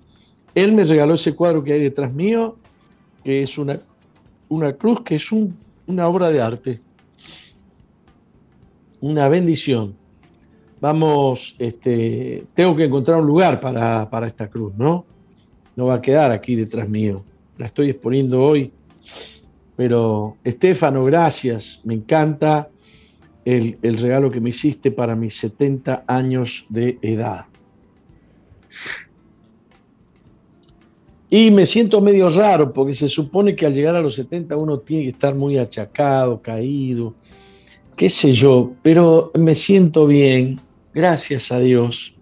Él 0.55 0.71
me 0.73 0.85
regaló 0.85 1.15
ese 1.15 1.35
cuadro 1.35 1.63
que 1.63 1.73
hay 1.73 1.79
detrás 1.79 2.13
mío, 2.13 2.57
que 3.23 3.41
es 3.41 3.57
una, 3.57 3.79
una 4.49 4.73
cruz, 4.73 5.01
que 5.01 5.15
es 5.15 5.31
una 5.31 6.07
obra 6.07 6.29
de 6.29 6.41
arte, 6.41 6.79
una 9.01 9.27
bendición. 9.27 9.95
Vamos, 10.79 11.55
este, 11.59 12.43
tengo 12.53 12.75
que 12.75 12.85
encontrar 12.85 13.21
un 13.21 13.27
lugar 13.27 13.61
para, 13.61 14.09
para 14.09 14.27
esta 14.27 14.49
cruz, 14.49 14.73
¿no? 14.75 15.05
No 15.75 15.85
va 15.85 15.95
a 15.95 16.01
quedar 16.01 16.31
aquí 16.31 16.55
detrás 16.55 16.89
mío. 16.89 17.23
La 17.57 17.67
estoy 17.67 17.89
exponiendo 17.89 18.43
hoy. 18.43 18.71
Pero, 19.75 20.37
Estefano, 20.43 21.03
gracias. 21.05 21.79
Me 21.83 21.95
encanta 21.95 22.69
el, 23.45 23.77
el, 23.81 23.97
regalo 23.97 24.31
que 24.31 24.39
me 24.39 24.49
hiciste 24.49 24.91
para 24.91 25.15
mis 25.15 25.37
70 25.37 26.03
años 26.07 26.65
de 26.69 26.97
edad. 27.01 27.45
Y 31.29 31.49
me 31.49 31.65
siento 31.65 31.99
medio 31.99 32.29
raro 32.29 32.71
porque 32.73 32.93
se 32.93 33.09
supone 33.09 33.55
que 33.55 33.65
al 33.65 33.73
llegar 33.73 33.95
a 33.95 34.01
los 34.01 34.13
70 34.15 34.55
uno 34.55 34.77
tiene 34.77 35.03
que 35.03 35.09
estar 35.09 35.33
muy 35.33 35.57
achacado, 35.57 36.39
caído, 36.41 37.15
qué 37.95 38.09
sé 38.09 38.33
yo, 38.33 38.71
pero 38.83 39.31
me 39.33 39.55
siento 39.55 40.05
bien, 40.05 40.59
gracias 40.93 41.51
a 41.51 41.59
Dios. 41.59 42.13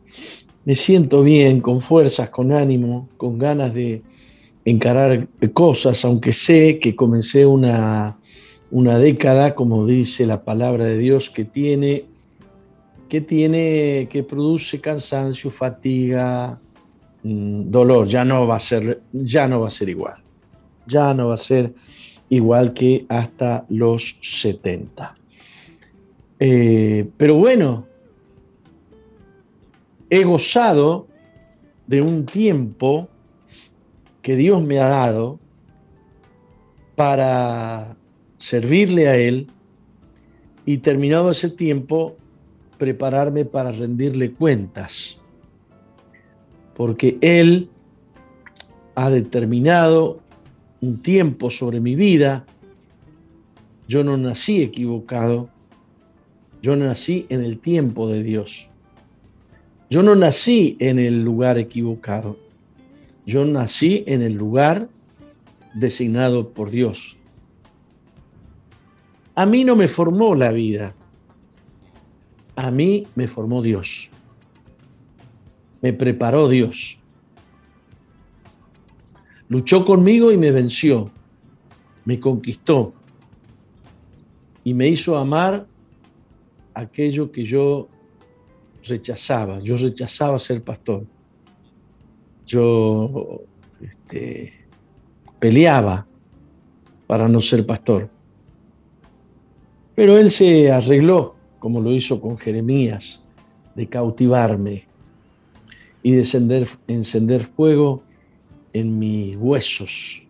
Me 0.64 0.76
siento 0.76 1.24
bien, 1.24 1.60
con 1.60 1.82
fuerzas, 1.82 2.30
con 2.30 2.54
ánimo, 2.54 3.10
con 3.18 3.38
ganas 3.38 3.74
de 3.74 4.02
encarar 4.64 5.28
cosas, 5.54 6.06
aunque 6.06 6.32
sé 6.32 6.80
que 6.80 6.96
comencé 6.96 7.46
una, 7.46 8.18
una 8.72 8.98
década, 8.98 9.54
como 9.54 9.86
dice 9.86 10.26
la 10.26 10.44
palabra 10.44 10.86
de 10.86 10.98
Dios, 10.98 11.30
que 11.30 11.46
tiene, 11.46 12.06
que 13.10 13.22
tiene, 13.22 14.08
que 14.10 14.24
produce 14.24 14.82
cansancio, 14.82 15.52
fatiga, 15.52 16.60
Mm, 17.24 17.70
dolor, 17.70 18.08
ya 18.08 18.26
no 18.26 18.48
va 18.48 18.56
a 18.56 18.60
ser, 18.60 19.00
ya 19.12 19.48
no 19.48 19.62
va 19.62 19.68
a 19.68 19.72
ser 19.72 19.90
igual. 19.90 20.16
Ya 20.88 21.14
no 21.14 21.28
va 21.28 21.36
a 21.36 21.38
ser 21.38 21.74
igual 22.30 22.74
que 22.74 23.06
hasta 23.10 23.66
los 23.70 24.18
70. 24.22 25.14
Eh, 26.40 27.08
pero 27.18 27.36
bueno, 27.36 27.86
he 30.10 30.24
gozado 30.24 31.08
de 31.86 32.02
un 32.02 32.26
tiempo 32.26 33.08
que 34.22 34.36
Dios 34.36 34.64
me 34.64 34.80
ha 34.80 34.88
dado 34.88 35.40
para 36.96 37.96
servirle 38.42 39.08
a 39.08 39.16
Él 39.16 39.48
y 40.66 40.80
terminado 40.80 41.32
ese 41.32 41.50
tiempo, 41.50 42.18
prepararme 42.78 43.46
para 43.46 43.72
rendirle 43.72 44.32
cuentas 44.32 45.18
porque 46.82 47.20
Él 47.22 47.70
ha 48.96 49.12
determinado 49.12 50.20
un 50.82 50.98
tiempo 51.04 51.52
sobre 51.52 51.80
mi 51.80 51.94
vida. 51.94 52.44
Yo 53.88 54.04
no 54.04 54.18
nací 54.18 54.64
equivocado, 54.64 55.48
yo 56.64 56.76
nací 56.76 57.28
en 57.30 57.44
el 57.44 57.60
tiempo 57.60 58.08
de 58.08 58.24
Dios. 58.24 58.68
Yo 59.92 60.02
no 60.02 60.16
nací 60.16 60.76
en 60.80 60.98
el 60.98 61.22
lugar 61.24 61.60
equivocado, 61.60 62.40
yo 63.28 63.46
nací 63.46 64.04
en 64.08 64.24
el 64.24 64.34
lugar 64.34 64.88
designado 65.76 66.50
por 66.50 66.72
Dios. 66.72 67.16
A 69.42 69.46
mí 69.46 69.64
no 69.64 69.76
me 69.76 69.88
formó 69.88 70.36
la 70.36 70.52
vida, 70.52 70.94
a 72.56 72.70
mí 72.70 73.08
me 73.16 73.28
formó 73.28 73.62
Dios 73.62 74.12
me 75.82 75.94
preparó 75.94 76.48
Dios. 76.48 76.98
Luchó 79.50 79.86
conmigo 79.86 80.32
y 80.32 80.38
me 80.38 80.52
venció, 80.52 81.10
me 82.06 82.20
conquistó 82.20 82.94
y 84.64 84.74
me 84.74 84.88
hizo 84.88 85.18
amar 85.18 85.66
aquello 86.74 87.32
que 87.32 87.44
yo 87.44 87.90
rechazaba. 88.86 89.60
Yo 89.60 89.76
rechazaba 89.76 90.40
ser 90.40 90.64
pastor. 90.64 91.04
Yo 92.46 93.42
este, 93.82 94.54
peleaba 95.40 96.06
para 97.08 97.28
no 97.28 97.42
ser 97.42 97.66
pastor. 97.66 98.10
Pero 99.96 100.18
él 100.18 100.32
se 100.32 100.72
arregló, 100.72 101.36
como 101.60 101.82
lo 101.82 101.92
hizo 101.92 102.22
con 102.22 102.38
Jeremías, 102.38 103.20
de 103.76 103.88
cautivarme, 103.88 104.86
y 106.04 106.12
de 106.12 106.66
encender, 106.88 107.44
fuego 107.44 108.02
en 108.74 108.98
mis 108.98 109.38
huesos, 109.38 110.24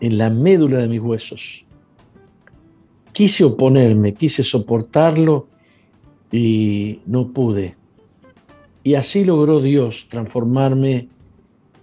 en 0.00 0.18
la 0.18 0.30
médula 0.30 0.80
de 0.80 0.88
mis 0.88 1.00
huesos. 1.00 1.64
Quise 3.12 3.44
oponerme, 3.44 4.14
quise 4.14 4.42
soportarlo 4.42 5.46
y 6.32 7.00
no 7.06 7.28
pude. 7.28 7.74
Y 8.84 8.94
así 8.94 9.24
logró 9.24 9.60
Dios 9.60 10.06
transformarme 10.08 11.08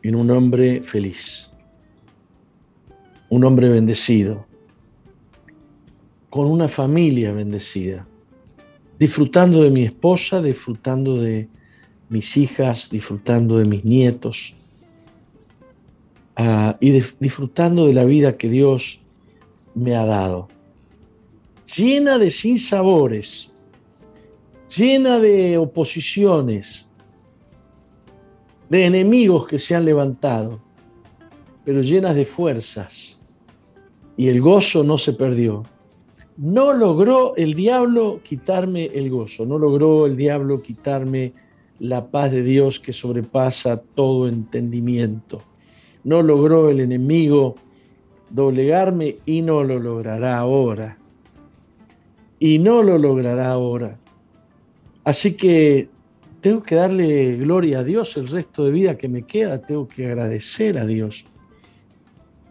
en 0.02 0.16
un 0.16 0.32
hombre 0.32 0.82
feliz, 0.82 1.50
un 3.30 3.44
hombre 3.44 3.70
bendecido, 3.70 4.46
con 6.36 6.48
una 6.48 6.68
familia 6.68 7.32
bendecida, 7.32 8.06
disfrutando 9.00 9.64
de 9.64 9.70
mi 9.70 9.86
esposa, 9.86 10.42
disfrutando 10.42 11.16
de 11.16 11.48
mis 12.10 12.36
hijas, 12.36 12.90
disfrutando 12.90 13.58
de 13.58 13.64
mis 13.64 13.86
nietos 13.86 14.54
ah, 16.36 16.76
y 16.82 16.92
disfrutando 17.22 17.88
de 17.88 17.94
la 17.94 18.04
vida 18.04 18.36
que 18.36 18.50
Dios 18.50 19.00
me 19.76 19.96
ha 19.96 20.06
dado. 20.06 20.50
Llena 21.74 22.18
de 22.18 22.30
sinsabores, 22.30 23.50
llena 24.76 25.22
de 25.22 25.58
oposiciones, 25.58 26.86
de 28.70 28.84
enemigos 28.84 29.48
que 29.48 29.58
se 29.58 29.74
han 29.74 29.86
levantado, 29.86 30.60
pero 31.64 31.82
llenas 31.82 32.14
de 32.14 32.26
fuerzas. 32.26 33.18
Y 34.18 34.28
el 34.28 34.42
gozo 34.42 34.84
no 34.84 34.98
se 34.98 35.14
perdió. 35.14 35.64
No 36.38 36.74
logró 36.74 37.36
el 37.38 37.54
diablo 37.54 38.20
quitarme 38.22 38.86
el 38.88 39.10
gozo, 39.10 39.46
no 39.46 39.58
logró 39.58 40.06
el 40.06 40.18
diablo 40.18 40.62
quitarme 40.62 41.32
la 41.80 42.06
paz 42.08 42.32
de 42.32 42.42
Dios 42.42 42.80
que 42.80 42.94
sobrepasa 42.94 43.82
todo 43.82 44.28
entendimiento. 44.28 45.42
No 46.04 46.22
logró 46.22 46.70
el 46.70 46.82
enemigo 46.82 47.56
doblegarme 48.30 49.18
y 49.26 49.42
no 49.42 49.64
lo 49.64 49.80
logrará 49.80 50.38
ahora. 50.38 50.98
Y 52.40 52.60
no 52.60 52.84
lo 52.84 52.98
logrará 52.98 53.50
ahora. 53.52 53.98
Así 55.06 55.38
que 55.38 55.88
tengo 56.42 56.64
que 56.64 56.76
darle 56.76 57.38
gloria 57.38 57.80
a 57.80 57.84
Dios 57.84 58.18
el 58.18 58.28
resto 58.28 58.66
de 58.66 58.72
vida 58.72 58.98
que 58.98 59.08
me 59.08 59.24
queda. 59.24 59.62
Tengo 59.62 59.88
que 59.88 60.08
agradecer 60.08 60.78
a 60.78 60.86
Dios. 60.86 61.26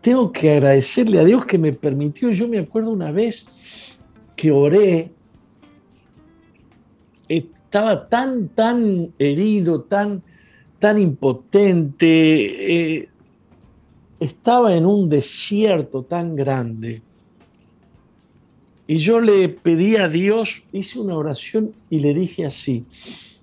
Tengo 0.05 0.33
que 0.33 0.51
agradecerle 0.51 1.19
a 1.19 1.25
Dios 1.25 1.47
que 1.47 1.57
me 1.57 1.73
permitió. 1.73 2.31
Yo 2.31 2.47
me 2.47 2.59
acuerdo 2.59 2.91
una 2.91 3.11
vez 3.11 3.47
que 4.37 4.53
oré 4.53 5.11
estaba 7.27 8.07
tan, 8.07 8.49
tan 8.49 9.15
herido, 9.19 9.81
tan, 9.81 10.23
tan 10.79 10.99
impotente, 10.99 12.99
eh, 12.99 13.09
estaba 14.21 14.77
en 14.77 14.85
un 14.85 15.09
desierto 15.09 16.03
tan 16.03 16.37
grande. 16.37 17.01
Y 18.87 18.99
yo 18.99 19.23
le 19.23 19.49
pedí 19.49 19.97
a 19.97 20.07
Dios, 20.07 20.65
hice 20.71 21.01
una 21.01 21.17
oración 21.17 21.73
y 21.89 22.01
le 22.01 22.13
dije 22.13 22.45
así, 22.45 22.85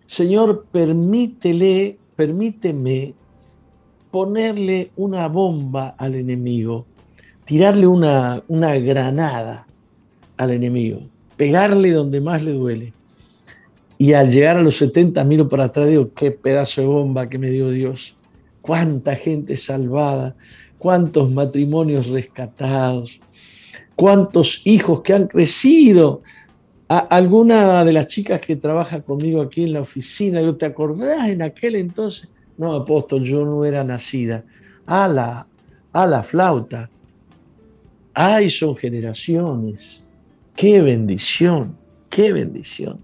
Señor, 0.06 0.68
permítele, 0.72 1.98
permíteme 2.16 3.16
ponerle 4.12 4.92
una 4.98 5.28
bomba 5.28 5.96
al 5.98 6.16
enemigo, 6.16 6.86
tirarle 7.46 7.88
una, 7.88 8.44
una 8.48 8.76
granada 8.76 9.66
al 10.38 10.52
enemigo, 10.52 11.02
pegarle 11.38 11.92
donde 11.92 12.22
más 12.22 12.44
le 12.44 12.52
duele 12.52 12.94
Y 13.98 14.14
al 14.14 14.30
llegar 14.30 14.58
a 14.58 14.62
los 14.62 14.78
70 14.78 15.24
miro 15.24 15.48
para 15.48 15.66
atrás 15.66 15.88
y 15.88 15.92
digo, 15.92 16.12
qué 16.14 16.32
pedazo 16.32 16.82
de 16.82 16.88
bomba 16.88 17.30
que 17.30 17.38
me 17.38 17.50
dio 17.50 17.70
Dios. 17.70 18.16
Cuánta 18.62 19.16
gente 19.16 19.58
salvada, 19.58 20.36
cuántos 20.78 21.32
matrimonios 21.32 22.08
rescatados, 22.10 23.20
cuántos 23.96 24.66
hijos 24.66 25.02
que 25.02 25.14
han 25.14 25.28
crecido. 25.28 26.22
alguna 26.88 27.86
de 27.86 27.94
las 27.94 28.08
chicas 28.08 28.42
que 28.42 28.56
trabaja 28.56 29.02
conmigo 29.02 29.42
aquí 29.42 29.64
en 29.64 29.74
la 29.74 29.82
oficina, 29.82 30.42
yo, 30.42 30.56
¿te 30.56 30.66
acordás 30.66 31.30
en 31.30 31.42
aquel 31.42 31.76
entonces? 31.76 32.28
No, 32.62 32.76
apóstol, 32.76 33.24
yo 33.24 33.44
no 33.44 33.66
era 33.66 33.84
nacida. 33.84 34.44
A 34.86 35.08
la, 35.08 35.48
a 35.94 36.06
la 36.06 36.22
flauta. 36.22 36.92
Ay, 38.14 38.52
son 38.52 38.76
generaciones. 38.76 40.04
Qué 40.56 40.80
bendición, 40.80 41.76
qué 42.12 42.32
bendición. 42.32 43.00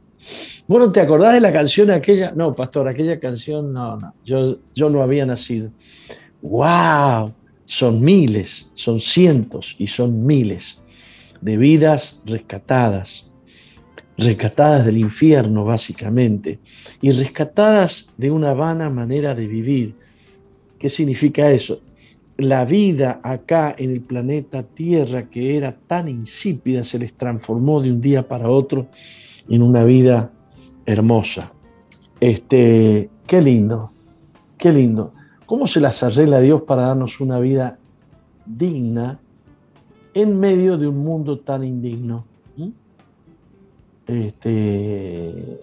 Bueno, 0.67 0.91
¿te 0.91 0.99
acordás 0.99 1.33
de 1.33 1.41
la 1.41 1.51
canción 1.51 1.89
aquella? 1.89 2.33
No, 2.35 2.53
pastor, 2.53 2.87
aquella 2.87 3.19
canción 3.19 3.73
no, 3.73 3.97
no, 3.97 4.13
yo, 4.23 4.57
yo 4.75 4.91
no 4.91 5.01
había 5.01 5.25
nacido. 5.25 5.71
¡Wow! 6.43 7.33
Son 7.65 7.99
miles, 7.99 8.69
son 8.75 8.99
cientos 8.99 9.75
y 9.79 9.87
son 9.87 10.23
miles 10.23 10.77
de 11.41 11.57
vidas 11.57 12.21
rescatadas, 12.27 13.26
rescatadas 14.17 14.85
del 14.85 14.97
infierno 14.97 15.63
básicamente, 15.63 16.59
y 17.01 17.11
rescatadas 17.11 18.09
de 18.17 18.31
una 18.31 18.53
vana 18.53 18.89
manera 18.89 19.35
de 19.35 19.47
vivir. 19.47 19.95
¿Qué 20.79 20.89
significa 20.89 21.51
eso? 21.51 21.81
La 22.37 22.65
vida 22.65 23.19
acá 23.23 23.75
en 23.77 23.91
el 23.91 24.01
planeta 24.01 24.63
Tierra, 24.63 25.23
que 25.23 25.57
era 25.57 25.71
tan 25.71 26.07
insípida, 26.07 26.83
se 26.83 26.99
les 26.99 27.13
transformó 27.13 27.81
de 27.81 27.91
un 27.91 28.01
día 28.01 28.27
para 28.27 28.49
otro 28.49 28.87
en 29.49 29.61
una 29.61 29.83
vida 29.83 30.31
hermosa. 30.85 31.51
Este, 32.19 33.09
qué 33.25 33.41
lindo, 33.41 33.91
qué 34.57 34.71
lindo. 34.71 35.13
¿Cómo 35.45 35.65
se 35.65 35.79
las 35.79 36.03
arregla 36.03 36.41
Dios 36.41 36.63
para 36.63 36.87
darnos 36.87 37.21
una 37.21 37.39
vida 37.39 37.77
digna 38.45 39.19
en 40.13 40.39
medio 40.39 40.77
de 40.77 40.87
un 40.87 40.97
mundo 40.97 41.39
tan 41.39 41.63
indigno? 41.63 42.25
Este, 44.07 45.59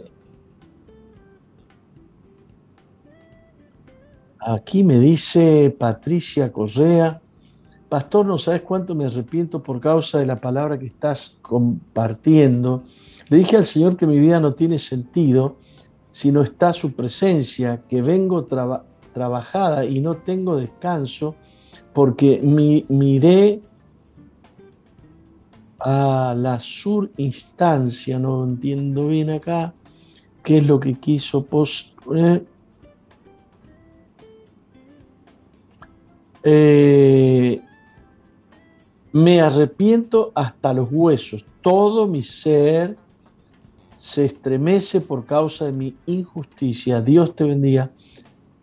aquí 4.38 4.84
me 4.84 5.01
dice 5.01 5.74
Patricia 5.78 6.53
Correa, 6.53 7.20
Pastor, 7.88 8.26
no 8.26 8.38
sabes 8.38 8.62
cuánto 8.62 8.95
me 8.95 9.07
arrepiento 9.07 9.62
por 9.62 9.80
causa 9.80 10.18
de 10.18 10.26
la 10.26 10.36
palabra 10.36 10.78
que 10.78 10.86
estás 10.86 11.36
compartiendo 11.42 12.82
le 13.28 13.38
dije 13.38 13.57
al 13.57 13.64
Señor 13.64 13.97
que 13.97 14.07
mi 14.07 14.18
vida 14.18 14.40
no 14.40 14.53
tiene 14.53 14.78
sentido 14.78 15.57
si 16.11 16.30
no 16.30 16.42
está 16.42 16.72
su 16.72 16.92
presencia, 16.92 17.80
que 17.88 18.03
vengo 18.03 18.47
trabajada 19.12 19.84
y 19.84 20.01
no 20.01 20.14
tengo 20.14 20.57
descanso, 20.57 21.34
porque 21.92 22.40
miré 22.42 23.61
a 25.85 26.35
la 26.35 26.59
sur 26.61 27.11
instancia, 27.18 28.18
no 28.18 28.43
entiendo 28.43 29.09
bien 29.09 29.28
acá 29.28 29.74
qué 30.43 30.57
es 30.57 30.66
lo 30.66 30.80
que 30.80 30.95
quiso 30.95 31.45
poner. 31.45 32.43
Eh, 36.43 37.61
me 39.12 39.41
arrepiento 39.41 40.32
hasta 40.35 40.72
los 40.72 40.89
huesos, 40.91 41.45
todo 41.61 42.07
mi 42.07 42.22
ser 42.22 42.97
se 43.99 44.24
estremece 44.24 45.03
por 45.03 45.26
causa 45.26 45.66
de 45.66 45.72
mi 45.72 45.95
injusticia. 46.07 47.01
Dios 47.01 47.37
te 47.37 47.45
bendiga. 47.45 47.91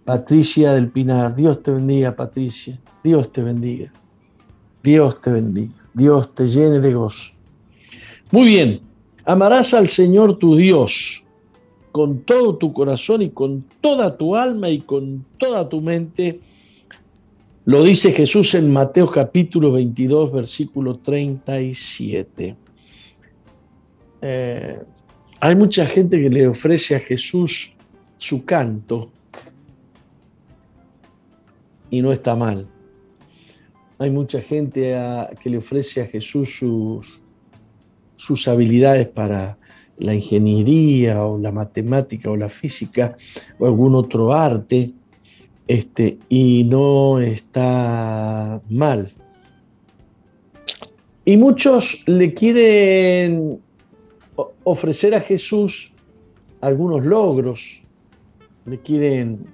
Patricia 0.06 0.74
del 0.74 0.90
Pinar, 0.90 1.36
Dios 1.36 1.62
te 1.64 1.72
bendiga, 1.72 2.16
Patricia. 2.16 2.80
Dios 3.04 3.32
te 3.32 3.42
bendiga. 3.42 3.92
Dios 4.84 5.22
te 5.22 5.32
bendiga. 5.32 5.74
Dios 5.94 6.34
te 6.34 6.48
llene 6.48 6.80
de 6.80 6.94
gozo. 6.94 7.32
Muy 8.32 8.46
bien, 8.46 8.82
amarás 9.26 9.74
al 9.74 9.90
Señor 9.90 10.38
tu 10.38 10.56
Dios 10.56 11.24
con 11.92 12.20
todo 12.20 12.56
tu 12.56 12.72
corazón 12.74 13.22
y 13.22 13.30
con 13.30 13.66
toda 13.82 14.18
tu 14.18 14.36
alma 14.36 14.70
y 14.70 14.80
con 14.80 15.26
toda 15.38 15.68
tu 15.68 15.82
mente. 15.82 16.40
Lo 17.66 17.84
dice 17.84 18.12
Jesús 18.12 18.56
en 18.56 18.72
Mateo 18.72 19.12
capítulo 19.12 19.74
22, 19.74 20.32
versículo 20.32 20.96
37. 20.96 22.56
Eh, 24.22 24.80
hay 25.40 25.56
mucha 25.56 25.86
gente 25.86 26.22
que 26.22 26.30
le 26.30 26.48
ofrece 26.48 26.96
a 26.96 27.00
Jesús 27.00 27.72
su 28.18 28.46
canto 28.46 29.10
y 31.90 32.02
no 32.02 32.12
está 32.14 32.36
mal. 32.36 32.66
Hay 34.02 34.10
mucha 34.10 34.42
gente 34.42 34.98
que 35.44 35.50
le 35.52 35.60
ofrece 35.60 36.02
a 36.02 36.08
Jesús 36.08 36.58
sus, 36.58 37.20
sus 38.16 38.48
habilidades 38.48 39.08
para 39.08 39.58
la 40.00 40.16
ingeniería 40.16 41.24
o 41.24 41.38
la 41.38 41.52
matemática 41.52 42.32
o 42.32 42.36
la 42.36 42.50
física 42.50 43.16
o 43.60 43.68
algún 43.68 43.94
otro 43.94 44.34
arte 44.34 44.90
este, 45.68 46.18
y 46.30 46.64
no 46.64 47.20
está 47.20 48.60
mal. 48.72 49.12
Y 51.24 51.38
muchos 51.38 52.02
le 52.08 52.34
quieren 52.34 53.60
ofrecer 54.64 55.14
a 55.14 55.22
Jesús 55.22 55.92
algunos 56.60 57.06
logros, 57.06 57.80
le 58.66 58.80
quieren, 58.80 59.46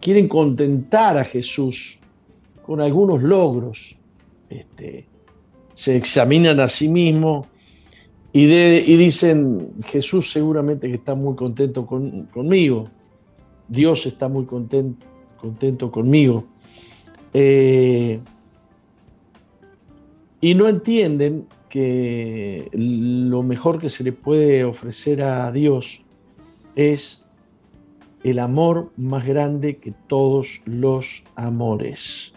quieren 0.00 0.28
contentar 0.28 1.18
a 1.18 1.24
Jesús 1.24 1.98
con 2.68 2.82
algunos 2.82 3.22
logros. 3.22 3.96
Este, 4.50 5.06
se 5.72 5.96
examinan 5.96 6.60
a 6.60 6.68
sí 6.68 6.88
mismos 6.88 7.46
y, 8.30 8.44
dicen, 8.44 9.70
Jesús 9.86 10.30
seguramente 10.30 10.86
que 10.86 10.96
está 10.96 11.14
muy 11.14 11.34
contento 11.34 11.86
conmigo, 11.86 12.90
Dios 13.68 14.04
está 14.04 14.28
muy 14.28 14.44
contento, 14.44 15.06
contento 15.40 15.90
conmigo. 15.90 16.44
Eh, 17.32 18.20
y 20.42 20.54
no 20.54 20.68
entienden 20.68 21.46
que 21.70 22.68
lo 22.72 23.42
mejor 23.42 23.78
que 23.78 23.88
se 23.88 24.04
le 24.04 24.12
puede 24.12 24.62
ofrecer 24.64 25.22
a 25.22 25.50
Dios 25.52 26.02
es 26.76 27.22
el 28.24 28.38
amor 28.38 28.90
más 28.98 29.24
grande 29.24 29.78
que 29.78 29.94
todos 30.06 30.60
los 30.66 31.22
amores. 31.34 32.34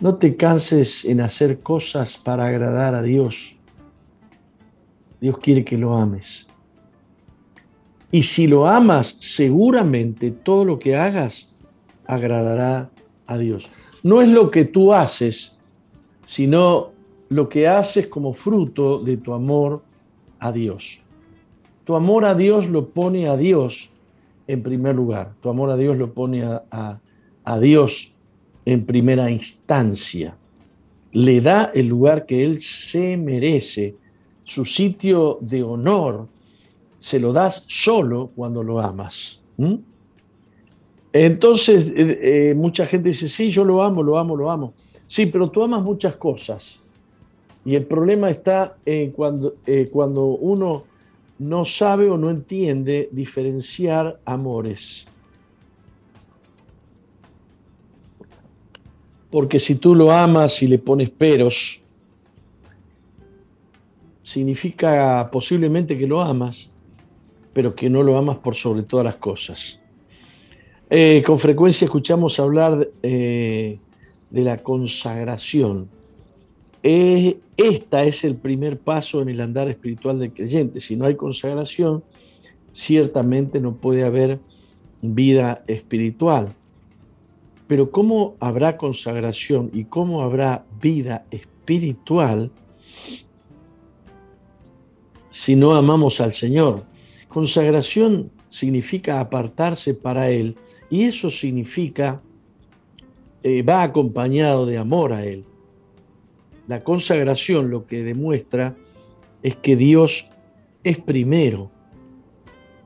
No 0.00 0.16
te 0.16 0.36
canses 0.36 1.04
en 1.04 1.20
hacer 1.20 1.60
cosas 1.60 2.16
para 2.16 2.46
agradar 2.46 2.94
a 2.94 3.02
Dios. 3.02 3.56
Dios 5.20 5.38
quiere 5.38 5.64
que 5.64 5.78
lo 5.78 5.96
ames. 5.96 6.46
Y 8.10 8.22
si 8.22 8.46
lo 8.46 8.66
amas, 8.66 9.16
seguramente 9.20 10.30
todo 10.30 10.64
lo 10.64 10.78
que 10.78 10.96
hagas 10.96 11.48
agradará 12.06 12.90
a 13.26 13.38
Dios. 13.38 13.70
No 14.02 14.20
es 14.20 14.28
lo 14.28 14.50
que 14.50 14.64
tú 14.64 14.92
haces, 14.92 15.56
sino 16.26 16.90
lo 17.28 17.48
que 17.48 17.66
haces 17.66 18.06
como 18.06 18.34
fruto 18.34 18.98
de 18.98 19.16
tu 19.16 19.32
amor 19.32 19.82
a 20.38 20.52
Dios. 20.52 21.00
Tu 21.84 21.96
amor 21.96 22.24
a 22.24 22.34
Dios 22.34 22.68
lo 22.68 22.88
pone 22.88 23.28
a 23.28 23.36
Dios 23.36 23.90
en 24.46 24.62
primer 24.62 24.94
lugar. 24.94 25.32
Tu 25.40 25.48
amor 25.48 25.70
a 25.70 25.76
Dios 25.76 25.96
lo 25.96 26.12
pone 26.12 26.44
a, 26.44 26.98
a 27.44 27.58
Dios 27.60 28.13
en 28.64 28.84
primera 28.84 29.30
instancia. 29.30 30.34
Le 31.12 31.40
da 31.40 31.70
el 31.74 31.86
lugar 31.86 32.26
que 32.26 32.44
Él 32.44 32.60
se 32.60 33.16
merece, 33.16 33.94
su 34.44 34.64
sitio 34.64 35.38
de 35.40 35.62
honor. 35.62 36.26
Se 37.00 37.20
lo 37.20 37.32
das 37.32 37.64
solo 37.68 38.30
cuando 38.34 38.62
lo 38.62 38.80
amas. 38.80 39.38
Entonces, 41.12 41.92
eh, 41.94 42.50
eh, 42.50 42.54
mucha 42.54 42.86
gente 42.86 43.10
dice, 43.10 43.28
sí, 43.28 43.50
yo 43.50 43.64
lo 43.64 43.82
amo, 43.82 44.02
lo 44.02 44.18
amo, 44.18 44.36
lo 44.36 44.50
amo. 44.50 44.74
Sí, 45.06 45.26
pero 45.26 45.48
tú 45.48 45.62
amas 45.62 45.82
muchas 45.82 46.16
cosas. 46.16 46.80
Y 47.64 47.76
el 47.76 47.84
problema 47.84 48.30
está 48.30 48.76
en 48.84 49.12
cuando, 49.12 49.54
eh, 49.66 49.88
cuando 49.92 50.24
uno 50.24 50.84
no 51.38 51.64
sabe 51.64 52.10
o 52.10 52.18
no 52.18 52.30
entiende 52.30 53.08
diferenciar 53.12 54.18
amores. 54.24 55.06
Porque 59.34 59.58
si 59.58 59.74
tú 59.74 59.96
lo 59.96 60.12
amas 60.12 60.62
y 60.62 60.68
le 60.68 60.78
pones 60.78 61.10
peros, 61.10 61.80
significa 64.22 65.28
posiblemente 65.32 65.98
que 65.98 66.06
lo 66.06 66.22
amas, 66.22 66.70
pero 67.52 67.74
que 67.74 67.90
no 67.90 68.04
lo 68.04 68.16
amas 68.16 68.36
por 68.36 68.54
sobre 68.54 68.84
todas 68.84 69.04
las 69.04 69.16
cosas. 69.16 69.80
Eh, 70.88 71.24
con 71.26 71.40
frecuencia 71.40 71.86
escuchamos 71.86 72.38
hablar 72.38 72.88
eh, 73.02 73.76
de 74.30 74.40
la 74.42 74.58
consagración 74.58 75.88
esta 77.56 78.04
es 78.04 78.24
el 78.24 78.36
primer 78.36 78.78
paso 78.78 79.22
en 79.22 79.30
el 79.30 79.40
andar 79.40 79.70
espiritual 79.70 80.18
del 80.18 80.32
creyente. 80.32 80.80
Si 80.80 80.96
no 80.96 81.06
hay 81.06 81.14
consagración, 81.14 82.02
ciertamente 82.72 83.58
no 83.58 83.72
puede 83.72 84.04
haber 84.04 84.38
vida 85.00 85.64
espiritual. 85.66 86.52
Pero 87.66 87.90
¿cómo 87.90 88.36
habrá 88.40 88.76
consagración 88.76 89.70
y 89.72 89.84
cómo 89.84 90.22
habrá 90.22 90.64
vida 90.80 91.24
espiritual 91.30 92.50
si 95.30 95.56
no 95.56 95.74
amamos 95.74 96.20
al 96.20 96.34
Señor? 96.34 96.82
Consagración 97.28 98.30
significa 98.50 99.18
apartarse 99.18 99.94
para 99.94 100.30
Él 100.30 100.56
y 100.90 101.04
eso 101.04 101.30
significa, 101.30 102.20
eh, 103.42 103.62
va 103.62 103.82
acompañado 103.82 104.66
de 104.66 104.78
amor 104.78 105.12
a 105.12 105.24
Él. 105.24 105.44
La 106.68 106.84
consagración 106.84 107.70
lo 107.70 107.86
que 107.86 108.02
demuestra 108.02 108.74
es 109.42 109.56
que 109.56 109.76
Dios 109.76 110.28
es 110.82 110.98
primero, 110.98 111.70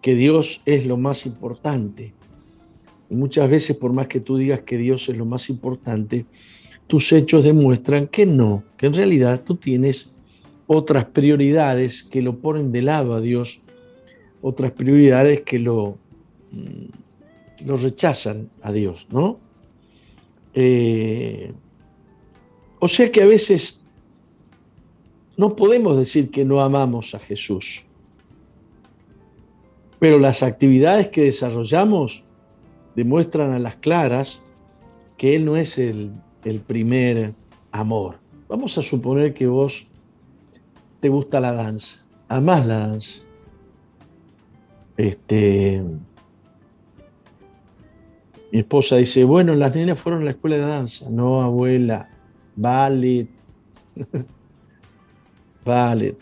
que 0.02 0.14
Dios 0.14 0.62
es 0.64 0.86
lo 0.86 0.96
más 0.96 1.26
importante. 1.26 2.12
Y 3.10 3.14
muchas 3.14 3.48
veces, 3.48 3.76
por 3.76 3.92
más 3.92 4.06
que 4.06 4.20
tú 4.20 4.36
digas 4.36 4.60
que 4.60 4.76
Dios 4.76 5.08
es 5.08 5.16
lo 5.16 5.24
más 5.24 5.48
importante, 5.48 6.26
tus 6.86 7.12
hechos 7.12 7.44
demuestran 7.44 8.06
que 8.06 8.26
no, 8.26 8.62
que 8.76 8.86
en 8.86 8.94
realidad 8.94 9.42
tú 9.44 9.56
tienes 9.56 10.08
otras 10.66 11.06
prioridades 11.06 12.02
que 12.02 12.22
lo 12.22 12.36
ponen 12.36 12.72
de 12.72 12.82
lado 12.82 13.14
a 13.14 13.20
Dios, 13.20 13.60
otras 14.42 14.72
prioridades 14.72 15.42
que 15.42 15.58
lo, 15.58 15.96
mm, 16.52 17.66
lo 17.66 17.76
rechazan 17.76 18.48
a 18.62 18.72
Dios, 18.72 19.06
¿no? 19.10 19.38
Eh, 20.54 21.52
o 22.78 22.88
sea 22.88 23.10
que 23.10 23.22
a 23.22 23.26
veces 23.26 23.78
no 25.36 25.56
podemos 25.56 25.96
decir 25.96 26.30
que 26.30 26.44
no 26.44 26.60
amamos 26.60 27.14
a 27.14 27.18
Jesús, 27.18 27.82
pero 29.98 30.18
las 30.18 30.42
actividades 30.42 31.08
que 31.08 31.24
desarrollamos 31.24 32.24
demuestran 32.98 33.52
a 33.52 33.60
las 33.60 33.76
claras 33.76 34.40
que 35.18 35.36
Él 35.36 35.44
no 35.44 35.56
es 35.56 35.78
el, 35.78 36.10
primer 36.66 37.32
amor. 37.70 38.16
Vamos 38.48 38.76
a 38.76 38.82
suponer 38.82 39.34
que 39.34 39.46
vos 39.46 39.86
te 40.98 41.08
gusta 41.08 41.38
la 41.38 41.52
danza, 41.52 41.96
amás 42.28 42.66
la 42.66 42.78
danza. 42.78 43.20
Este, 44.96 45.80
mi 48.50 48.58
esposa 48.58 48.96
dice, 48.96 49.22
bueno, 49.22 49.54
las 49.54 49.76
nenas 49.76 50.00
fueron 50.00 50.22
a 50.22 50.24
la 50.24 50.30
escuela 50.32 50.56
de 50.56 50.62
danza. 50.62 51.08
No, 51.08 51.40
abuela, 51.40 52.08
ballet. 52.56 53.28
ballet. 55.64 56.16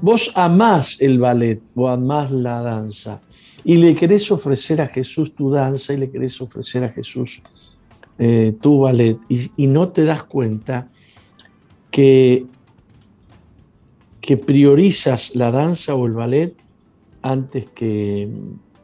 Vos 0.00 0.32
amás 0.34 0.98
el 0.98 1.18
ballet 1.18 1.60
o 1.74 1.90
amás 1.90 2.30
la 2.30 2.62
danza 2.62 3.20
y 3.64 3.76
le 3.76 3.94
querés 3.94 4.30
ofrecer 4.32 4.80
a 4.80 4.88
Jesús 4.88 5.34
tu 5.34 5.50
danza 5.50 5.92
y 5.92 5.98
le 5.98 6.10
querés 6.10 6.40
ofrecer 6.40 6.84
a 6.84 6.88
Jesús 6.88 7.42
eh, 8.18 8.54
tu 8.60 8.80
ballet 8.80 9.16
y, 9.28 9.66
no 9.66 9.88
te 9.88 10.04
das 10.04 10.22
cuenta 10.24 10.88
que, 11.90 12.44
que 14.20 14.36
priorizas 14.36 15.34
la 15.34 15.50
danza 15.50 15.94
o 15.94 16.06
el 16.06 16.12
ballet 16.12 16.54
antes 17.22 17.66
que, 17.66 18.28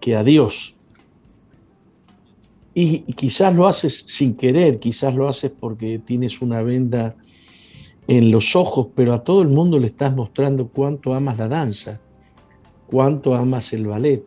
que 0.00 0.16
a 0.16 0.22
Dios. 0.22 0.74
Y, 2.74 3.02
y 3.06 3.12
quizás 3.14 3.54
lo 3.54 3.66
haces 3.66 4.04
sin 4.06 4.36
querer, 4.36 4.78
quizás 4.78 5.14
lo 5.14 5.28
haces 5.28 5.50
porque 5.58 5.98
tienes 5.98 6.40
una 6.40 6.62
venda 6.62 7.16
en 8.06 8.30
los 8.30 8.54
ojos, 8.54 8.88
pero 8.94 9.12
a 9.12 9.24
todo 9.24 9.42
el 9.42 9.48
mundo 9.48 9.78
le 9.78 9.88
estás 9.88 10.14
mostrando 10.14 10.68
cuánto 10.68 11.14
amas 11.14 11.36
la 11.38 11.48
danza, 11.48 12.00
cuánto 12.86 13.34
amas 13.34 13.72
el 13.72 13.86
ballet. 13.86 14.24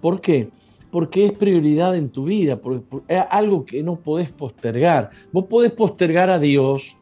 ¿Por 0.00 0.20
qué? 0.20 0.48
Porque 0.90 1.26
es 1.26 1.32
prioridad 1.32 1.96
en 1.96 2.08
tu 2.08 2.24
vida, 2.24 2.60
es 3.08 3.22
algo 3.30 3.66
que 3.66 3.82
no 3.82 3.96
podés 3.96 4.30
postergar. 4.30 5.10
Vos 5.32 5.46
podés 5.46 5.72
postergar 5.72 6.30
a 6.30 6.38
Dios, 6.38 6.96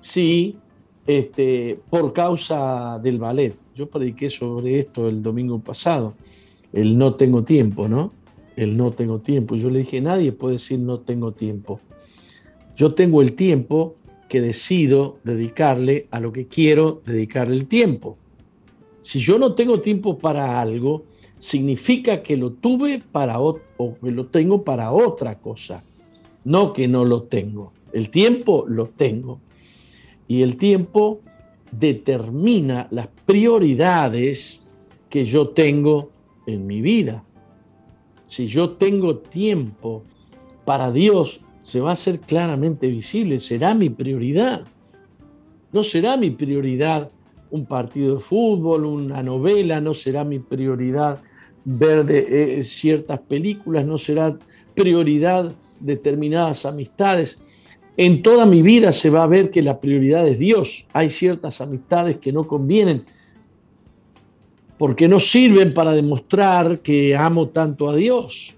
sí, 0.00 0.56
este, 1.06 1.78
por 1.90 2.12
causa 2.12 2.98
del 3.02 3.18
ballet. 3.18 3.54
Yo 3.74 3.86
prediqué 3.86 4.30
sobre 4.30 4.78
esto 4.78 5.08
el 5.08 5.22
domingo 5.22 5.58
pasado, 5.58 6.14
el 6.72 6.98
no 6.98 7.14
tengo 7.14 7.44
tiempo, 7.44 7.88
¿no? 7.88 8.12
El 8.56 8.76
no 8.76 8.90
tengo 8.90 9.20
tiempo. 9.20 9.56
Yo 9.56 9.70
le 9.70 9.80
dije, 9.80 10.00
nadie 10.00 10.32
puede 10.32 10.54
decir 10.54 10.78
no 10.80 10.98
tengo 10.98 11.32
tiempo. 11.32 11.80
Yo 12.76 12.94
tengo 12.94 13.22
el 13.22 13.34
tiempo 13.34 13.94
que 14.28 14.40
decido 14.40 15.16
dedicarle 15.24 16.06
a 16.10 16.20
lo 16.20 16.32
que 16.32 16.46
quiero 16.46 17.00
dedicarle 17.06 17.56
el 17.56 17.66
tiempo. 17.66 18.16
Si 19.02 19.18
yo 19.20 19.38
no 19.38 19.54
tengo 19.54 19.80
tiempo 19.80 20.18
para 20.18 20.60
algo, 20.60 21.04
significa 21.38 22.22
que 22.22 22.36
lo 22.36 22.52
tuve 22.52 23.02
para 23.12 23.40
o 23.40 23.60
que 24.00 24.10
lo 24.10 24.26
tengo 24.26 24.62
para 24.62 24.92
otra 24.92 25.38
cosa, 25.38 25.82
no 26.44 26.72
que 26.72 26.88
no 26.88 27.04
lo 27.04 27.22
tengo. 27.22 27.72
El 27.92 28.10
tiempo 28.10 28.64
lo 28.68 28.86
tengo. 28.86 29.40
Y 30.26 30.42
el 30.42 30.56
tiempo 30.56 31.20
determina 31.72 32.86
las 32.90 33.08
prioridades 33.24 34.60
que 35.08 35.24
yo 35.24 35.48
tengo 35.48 36.10
en 36.46 36.66
mi 36.66 36.80
vida. 36.80 37.24
Si 38.26 38.46
yo 38.46 38.70
tengo 38.70 39.18
tiempo 39.18 40.02
para 40.64 40.92
Dios, 40.92 41.40
se 41.62 41.80
va 41.80 41.90
a 41.90 41.92
hacer 41.94 42.20
claramente 42.20 42.88
visible, 42.88 43.40
será 43.40 43.74
mi 43.74 43.88
prioridad. 43.88 44.64
No 45.72 45.82
será 45.82 46.16
mi 46.16 46.30
prioridad 46.30 47.10
un 47.50 47.66
partido 47.66 48.16
de 48.16 48.20
fútbol, 48.20 48.84
una 48.84 49.22
novela, 49.22 49.80
no 49.80 49.94
será 49.94 50.24
mi 50.24 50.38
prioridad 50.38 51.20
ver 51.64 52.06
eh, 52.10 52.62
ciertas 52.62 53.20
películas, 53.20 53.84
no 53.84 53.98
será 53.98 54.36
prioridad 54.74 55.52
determinadas 55.80 56.64
amistades. 56.66 57.38
En 57.96 58.22
toda 58.22 58.46
mi 58.46 58.62
vida 58.62 58.92
se 58.92 59.10
va 59.10 59.24
a 59.24 59.26
ver 59.26 59.50
que 59.50 59.62
la 59.62 59.80
prioridad 59.80 60.26
es 60.26 60.38
Dios. 60.38 60.86
Hay 60.92 61.10
ciertas 61.10 61.60
amistades 61.60 62.18
que 62.18 62.32
no 62.32 62.46
convienen 62.46 63.04
porque 64.78 65.08
no 65.08 65.18
sirven 65.18 65.74
para 65.74 65.92
demostrar 65.92 66.78
que 66.78 67.16
amo 67.16 67.48
tanto 67.48 67.90
a 67.90 67.96
Dios 67.96 68.54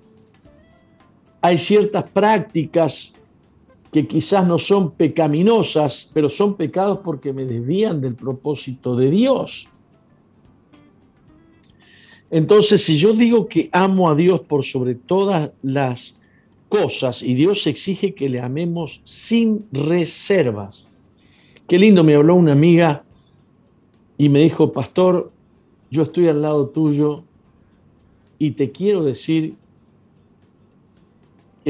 hay 1.41 1.59
ciertas 1.59 2.05
prácticas 2.11 3.13
que 3.93 4.07
quizás 4.07 4.47
no 4.47 4.59
son 4.59 4.93
pecaminosas, 4.93 6.09
pero 6.13 6.31
son 6.31 6.55
pecados 6.55 7.01
porque 7.05 7.33
me 7.33 7.45
desvían 7.45 8.01
del 8.01 8.15
propósito 8.15 8.95
de 8.97 9.11
Dios. 9.11 9.69
Entonces, 12.31 12.85
si 12.85 12.97
yo 12.97 13.13
digo 13.13 13.49
que 13.49 13.69
amo 13.73 14.09
a 14.09 14.15
Dios 14.15 14.41
por 14.41 14.65
sobre 14.65 14.95
todas 14.95 15.51
las 15.63 16.15
cosas 16.71 17.23
y 17.23 17.35
Dios 17.35 17.67
exige 17.67 18.15
que 18.15 18.31
le 18.31 18.41
amemos 18.41 19.01
sin 19.05 19.67
reservas. 19.73 20.87
Qué 21.67 21.79
lindo, 21.79 22.03
me 22.03 22.15
habló 22.15 22.37
una 22.37 22.53
amiga 22.53 23.03
y 24.17 24.29
me 24.29 24.41
dijo, 24.41 24.73
pastor, 24.73 25.31
yo 25.91 26.05
estoy 26.05 26.29
al 26.29 26.41
lado 26.41 26.69
tuyo 26.69 27.23
y 28.39 28.53
te 28.53 28.71
quiero 28.71 29.03
decir 29.03 29.55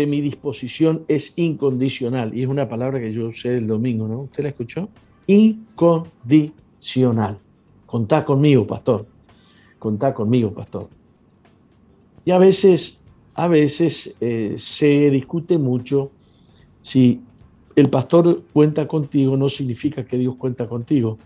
que 0.00 0.06
mi 0.06 0.22
disposición 0.22 1.04
es 1.08 1.34
incondicional. 1.36 2.34
Y 2.34 2.42
es 2.42 2.48
una 2.48 2.66
palabra 2.66 2.98
que 3.00 3.12
yo 3.12 3.28
usé 3.28 3.58
el 3.58 3.66
domingo, 3.66 4.08
¿no? 4.08 4.20
¿Usted 4.20 4.44
la 4.44 4.48
escuchó? 4.48 4.88
Incondicional. 5.26 7.36
Contá 7.84 8.24
conmigo, 8.24 8.66
pastor. 8.66 9.04
Contá 9.78 10.14
conmigo, 10.14 10.54
pastor. 10.54 10.88
Y 12.24 12.30
a 12.30 12.38
veces, 12.38 12.96
a 13.34 13.46
veces 13.46 14.14
eh, 14.22 14.54
se 14.56 15.10
discute 15.10 15.58
mucho 15.58 16.10
si 16.80 17.20
el 17.76 17.90
pastor 17.90 18.42
cuenta 18.54 18.88
contigo 18.88 19.36
no 19.36 19.50
significa 19.50 20.06
que 20.06 20.16
Dios 20.16 20.36
cuenta 20.36 20.66
contigo. 20.66 21.18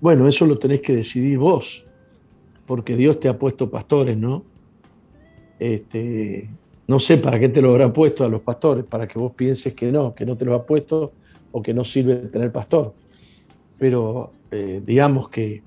Bueno, 0.00 0.26
eso 0.26 0.46
lo 0.46 0.58
tenés 0.58 0.80
que 0.80 0.96
decidir 0.96 1.38
vos, 1.38 1.84
porque 2.66 2.96
Dios 2.96 3.20
te 3.20 3.28
ha 3.28 3.38
puesto 3.38 3.70
pastores, 3.70 4.18
¿no? 4.18 4.42
Este, 5.60 6.48
no 6.86 6.98
sé 6.98 7.16
para 7.16 7.38
qué 7.38 7.48
te 7.48 7.62
lo 7.62 7.70
habrá 7.70 7.92
puesto 7.92 8.24
a 8.24 8.28
los 8.28 8.42
pastores, 8.42 8.84
para 8.84 9.08
que 9.08 9.18
vos 9.18 9.32
pienses 9.32 9.74
que 9.74 9.90
no, 9.90 10.14
que 10.14 10.26
no 10.26 10.36
te 10.36 10.44
lo 10.44 10.54
ha 10.54 10.64
puesto 10.64 11.12
o 11.52 11.62
que 11.62 11.72
no 11.72 11.84
sirve 11.84 12.16
tener 12.16 12.52
pastor. 12.52 12.92
Pero 13.78 14.32
eh, 14.50 14.82
digamos 14.84 15.28
que 15.30 15.62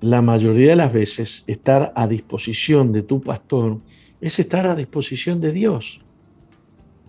la 0.00 0.22
mayoría 0.22 0.70
de 0.70 0.76
las 0.76 0.92
veces 0.92 1.44
estar 1.46 1.92
a 1.94 2.08
disposición 2.08 2.92
de 2.92 3.02
tu 3.02 3.20
pastor 3.20 3.78
es 4.20 4.38
estar 4.38 4.66
a 4.66 4.74
disposición 4.74 5.40
de 5.40 5.52
Dios. 5.52 6.00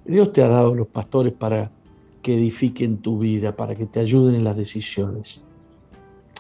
Dios 0.06 0.34
te 0.34 0.42
ha 0.42 0.48
dado 0.48 0.76
los 0.76 0.88
pastores 0.88 1.34
para 1.34 1.72
que 2.22 2.36
edifiquen 2.36 2.98
tu 2.98 3.20
vida, 3.20 3.56
para 3.56 3.76
que 3.76 3.86
te 3.86 4.00
ayuden 4.00 4.36
en 4.36 4.44
las 4.44 4.58
decisiones. 4.58 5.42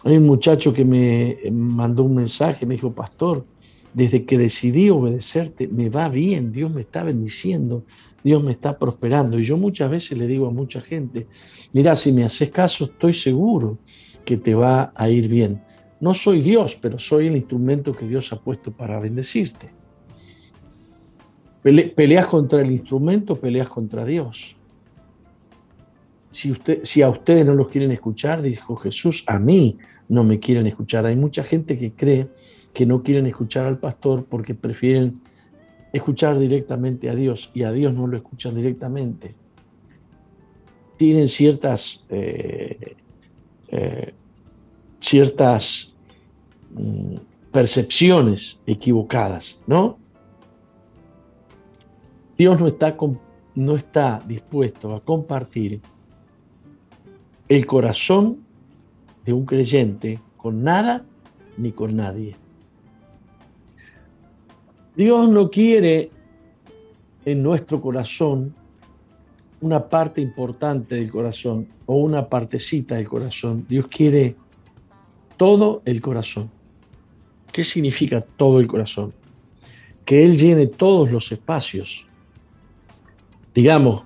Hay 0.04 0.18
un 0.18 0.26
muchacho 0.26 0.74
que 0.74 0.84
me 0.84 1.38
mandó 1.52 2.04
un 2.04 2.16
mensaje, 2.16 2.66
me 2.66 2.76
dijo, 2.76 2.92
pastor, 2.92 3.46
desde 3.94 4.26
que 4.26 4.38
decidí 4.38 4.90
obedecerte, 4.90 5.68
me 5.68 5.90
va 5.90 6.08
bien, 6.10 6.52
Dios 6.52 6.72
me 6.72 6.82
está 6.82 7.04
bendiciendo, 7.04 7.84
Dios 8.24 8.44
me 8.44 8.52
está 8.52 8.78
prosperando. 8.78 9.40
Y 9.40 9.44
yo 9.44 9.58
muchas 9.58 9.90
veces 9.90 10.18
le 10.18 10.28
digo 10.28 10.48
a 10.48 10.52
mucha 10.52 10.82
gente, 10.82 11.28
mira, 11.74 11.96
si 11.96 12.12
me 12.12 12.24
haces 12.24 12.52
caso, 12.52 12.86
estoy 12.86 13.14
seguro 13.14 13.78
que 14.24 14.38
te 14.38 14.54
va 14.54 14.94
a 14.96 15.10
ir 15.10 15.28
bien. 15.28 15.62
No 16.00 16.14
soy 16.14 16.42
Dios, 16.42 16.78
pero 16.82 17.00
soy 17.00 17.28
el 17.28 17.36
instrumento 17.36 17.94
que 17.94 18.08
Dios 18.08 18.32
ha 18.34 18.40
puesto 18.40 18.72
para 18.72 19.00
bendecirte. 19.00 19.70
peleas 21.62 22.28
contra 22.28 22.62
el 22.62 22.72
instrumento, 22.72 23.36
peleas 23.36 23.68
contra 23.68 24.06
Dios. 24.06 24.56
Si, 26.32 26.56
si 26.84 27.02
a 27.02 27.10
ustedes 27.10 27.46
no 27.46 27.56
los 27.56 27.68
quieren 27.68 27.92
escuchar, 27.92 28.42
dijo 28.42 28.78
Jesús, 28.78 29.24
a 29.28 29.38
mí 29.38 29.78
no 30.08 30.24
me 30.24 30.40
quieren 30.40 30.66
escuchar. 30.66 31.06
Hay 31.06 31.18
mucha 31.18 31.44
gente 31.44 31.78
que 31.78 31.92
cree 31.92 32.30
que 32.74 32.86
no 32.86 33.04
quieren 33.04 33.26
escuchar 33.26 33.66
al 33.66 33.78
pastor 33.78 34.26
porque 34.26 34.56
prefieren 34.56 35.22
escuchar 35.94 36.40
directamente 36.40 37.10
a 37.10 37.16
Dios 37.16 37.52
y 37.54 37.64
a 37.64 37.72
Dios 37.72 37.94
no 37.94 38.08
lo 38.08 38.18
escuchan 38.18 38.56
directamente. 38.56 39.34
Tienen 40.98 41.28
ciertas, 41.28 42.04
eh, 42.10 42.96
eh, 43.70 44.14
ciertas 45.00 45.94
mm, 46.76 47.16
percepciones 47.52 48.60
equivocadas, 48.66 49.58
¿no? 49.68 49.98
Dios 52.38 52.60
no 52.60 52.68
está, 52.68 52.96
no 53.56 53.76
está 53.76 54.24
dispuesto 54.28 54.96
a 54.96 55.02
compartir 55.02 55.82
el 57.50 57.66
corazón 57.66 58.40
de 59.26 59.34
un 59.34 59.46
creyente 59.46 60.20
con 60.38 60.64
nada 60.64 61.04
ni 61.58 61.72
con 61.72 61.96
nadie. 61.96 62.41
Dios 64.96 65.30
no 65.30 65.50
quiere 65.50 66.10
en 67.26 67.44
nuestro 67.44 67.82
corazón 67.82 68.54
una 69.62 69.88
parte 69.88 70.22
importante 70.22 70.96
del 70.96 71.12
corazón 71.12 71.68
o 71.86 71.96
una 71.96 72.28
partecita 72.28 72.96
del 72.96 73.08
corazón. 73.08 73.66
Dios 73.70 73.88
quiere 73.88 74.36
todo 75.38 75.82
el 75.86 76.02
corazón. 76.02 76.50
¿Qué 77.52 77.64
significa 77.64 78.22
todo 78.22 78.60
el 78.60 78.68
corazón? 78.68 79.14
Que 80.04 80.24
Él 80.24 80.38
llene 80.38 80.68
todos 80.68 81.12
los 81.12 81.32
espacios. 81.32 82.06
Digamos 83.54 84.04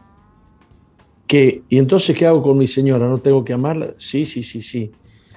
que, 1.27 1.61
¿y 1.69 1.77
entonces 1.77 2.17
qué 2.17 2.25
hago 2.25 2.43
con 2.43 2.57
mi 2.57 2.67
señora? 2.67 3.07
¿No 3.07 3.19
tengo 3.19 3.45
que 3.45 3.53
amarla? 3.53 3.93
Sí, 3.97 4.25
sí, 4.25 4.43
sí, 4.43 4.61
sí. 4.61 4.91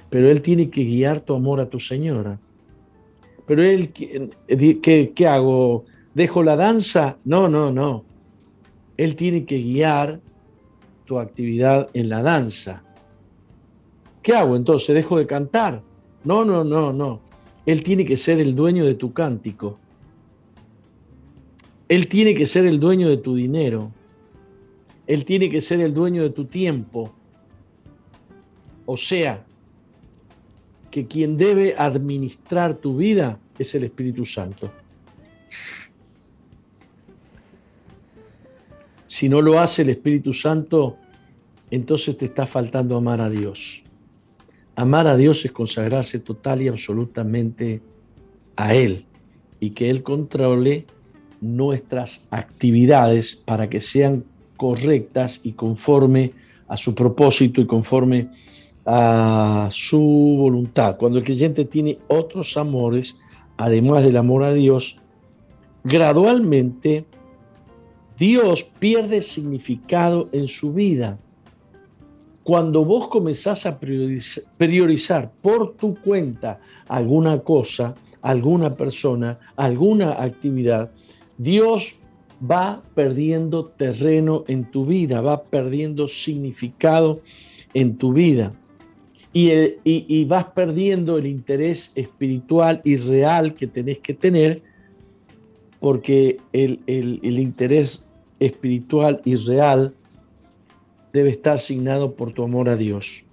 Pero 0.09 0.29
Él 0.29 0.41
tiene 0.41 0.69
que 0.69 0.83
guiar 0.83 1.21
tu 1.21 1.33
amor 1.33 1.59
a 1.59 1.69
tu 1.69 1.79
señora. 1.79 2.39
Pero 3.49 3.63
él, 3.63 3.89
¿qué, 3.91 5.11
¿qué 5.15 5.27
hago? 5.27 5.83
¿Dejo 6.13 6.43
la 6.43 6.55
danza? 6.55 7.17
No, 7.25 7.49
no, 7.49 7.71
no. 7.71 8.03
Él 8.95 9.15
tiene 9.15 9.43
que 9.45 9.57
guiar 9.57 10.19
tu 11.05 11.17
actividad 11.17 11.89
en 11.95 12.09
la 12.09 12.21
danza. 12.21 12.83
¿Qué 14.21 14.35
hago 14.35 14.55
entonces? 14.55 14.93
¿Dejo 14.93 15.17
de 15.17 15.25
cantar? 15.25 15.81
No, 16.23 16.45
no, 16.45 16.63
no, 16.63 16.93
no. 16.93 17.21
Él 17.65 17.81
tiene 17.81 18.05
que 18.05 18.17
ser 18.17 18.39
el 18.39 18.55
dueño 18.55 18.85
de 18.85 18.93
tu 18.93 19.13
cántico. 19.13 19.79
Él 21.87 22.07
tiene 22.07 22.35
que 22.35 22.45
ser 22.45 22.67
el 22.67 22.79
dueño 22.79 23.09
de 23.09 23.17
tu 23.17 23.33
dinero. 23.33 23.89
Él 25.07 25.25
tiene 25.25 25.49
que 25.49 25.61
ser 25.61 25.79
el 25.79 25.95
dueño 25.95 26.21
de 26.21 26.29
tu 26.29 26.45
tiempo. 26.45 27.11
O 28.85 28.95
sea, 28.95 29.43
que 30.89 31.05
quien 31.07 31.37
debe 31.37 31.75
administrar 31.77 32.75
tu 32.75 32.97
vida 32.97 33.39
es 33.57 33.75
el 33.75 33.83
Espíritu 33.83 34.25
Santo. 34.25 34.71
Si 39.07 39.27
no 39.27 39.41
lo 39.41 39.59
hace 39.59 39.81
el 39.81 39.89
Espíritu 39.89 40.33
Santo, 40.33 40.97
entonces 41.71 42.17
te 42.17 42.25
está 42.25 42.45
faltando 42.45 42.95
amar 42.95 43.21
a 43.21 43.29
Dios. 43.29 43.83
Amar 44.75 45.07
a 45.07 45.17
Dios 45.17 45.43
es 45.45 45.51
consagrarse 45.51 46.19
total 46.19 46.61
y 46.61 46.67
absolutamente 46.67 47.81
a 48.55 48.73
Él 48.73 49.05
y 49.59 49.71
que 49.71 49.89
Él 49.89 50.03
controle 50.03 50.85
nuestras 51.41 52.27
actividades 52.29 53.35
para 53.35 53.69
que 53.69 53.81
sean 53.81 54.23
correctas 54.57 55.41
y 55.43 55.53
conforme 55.53 56.33
a 56.67 56.77
su 56.77 56.93
propósito 56.95 57.61
y 57.61 57.65
conforme 57.65 58.19
a 58.19 58.58
su 59.71 60.35
voluntad. 60.37 60.97
Cuando 60.97 61.19
el 61.19 61.23
creyente 61.23 61.65
tiene 61.65 61.99
otros 62.07 62.57
amores, 62.57 63.15
además 63.57 64.03
del 64.03 64.17
amor 64.17 64.43
a 64.43 64.53
Dios, 64.53 64.97
gradualmente 65.83 67.05
Dios 68.17 68.63
pierde 68.79 69.21
significado 69.21 70.29
en 70.31 70.47
su 70.47 70.73
vida. 70.73 71.17
Cuando 72.43 72.83
vos 72.83 73.09
comenzás 73.09 73.65
a 73.67 73.79
priorizar 73.79 75.31
por 75.41 75.73
tu 75.73 75.95
cuenta 75.95 76.59
alguna 76.87 77.39
cosa, 77.39 77.93
alguna 78.23 78.73
persona, 78.73 79.37
alguna 79.55 80.13
actividad, 80.23 80.89
Dios 81.37 81.95
va 82.49 82.81
perdiendo 82.95 83.65
terreno 83.65 84.45
en 84.47 84.65
tu 84.71 84.85
vida, 84.85 85.21
va 85.21 85.43
perdiendo 85.43 86.07
significado 86.07 87.19
en 87.75 87.97
tu 87.97 88.13
vida 88.13 88.53
y, 89.33 90.25
vas 90.25 90.45
perdiendo 90.45 91.17
el 91.17 91.27
interés 91.27 91.91
espiritual 91.95 92.81
y 92.83 92.97
real 92.97 93.53
que 93.53 93.67
tenés 93.67 93.99
que 93.99 94.13
tener, 94.13 94.61
porque 95.79 96.37
el, 96.51 96.79
el 96.87 97.39
interés 97.39 98.01
espiritual 98.39 99.21
y 99.25 99.35
real 99.35 99.93
debe 101.13 101.29
estar 101.29 101.57
asignado 101.57 102.13
por 102.13 102.33
tu 102.33 102.43
amor 102.43 102.69
a 102.69 102.75
Dios. 102.75 103.23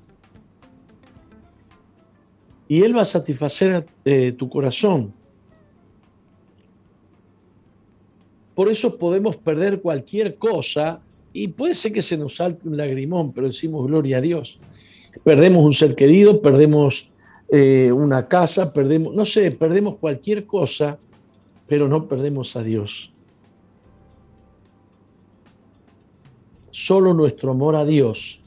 Y 2.69 2.83
Él 2.83 2.97
va 2.97 3.03
a 3.03 3.07
satisfacer 3.07 3.87
eh, 4.05 4.33
tu 4.33 4.49
corazón. 4.49 5.13
Por 8.55 8.69
eso 8.71 8.97
podemos 8.97 9.37
perder 9.37 9.81
cualquier 9.81 10.37
cosa 10.37 11.01
y 11.33 11.49
puede 11.49 11.75
ser 11.75 11.93
que 11.93 12.03
se 12.03 12.17
nos 12.17 12.37
salte 12.37 12.67
un 12.67 12.77
lagrimón, 12.77 13.33
pero 13.33 13.49
decimos 13.49 13.87
gloria 13.87 14.19
a 14.19 14.21
Dios 14.23 14.59
perdemos 15.25 15.65
un 15.65 15.73
ser 15.73 15.95
querido, 15.95 16.41
perdemos 16.41 17.11
eh, 17.49 17.93
una 17.93 18.29
casa, 18.29 18.73
perdemos, 18.73 19.15
no 19.15 19.25
sé, 19.25 19.51
perdemos 19.51 19.97
cualquier 19.97 20.47
cosa, 20.47 20.99
pero 21.67 21.89
no 21.89 22.07
perdemos 22.07 22.57
a 22.57 22.63
Dios. 22.63 23.11
Solo 26.71 27.15
nuestro 27.15 27.53
amor 27.53 27.77
a 27.77 27.85
Dios 27.85 28.41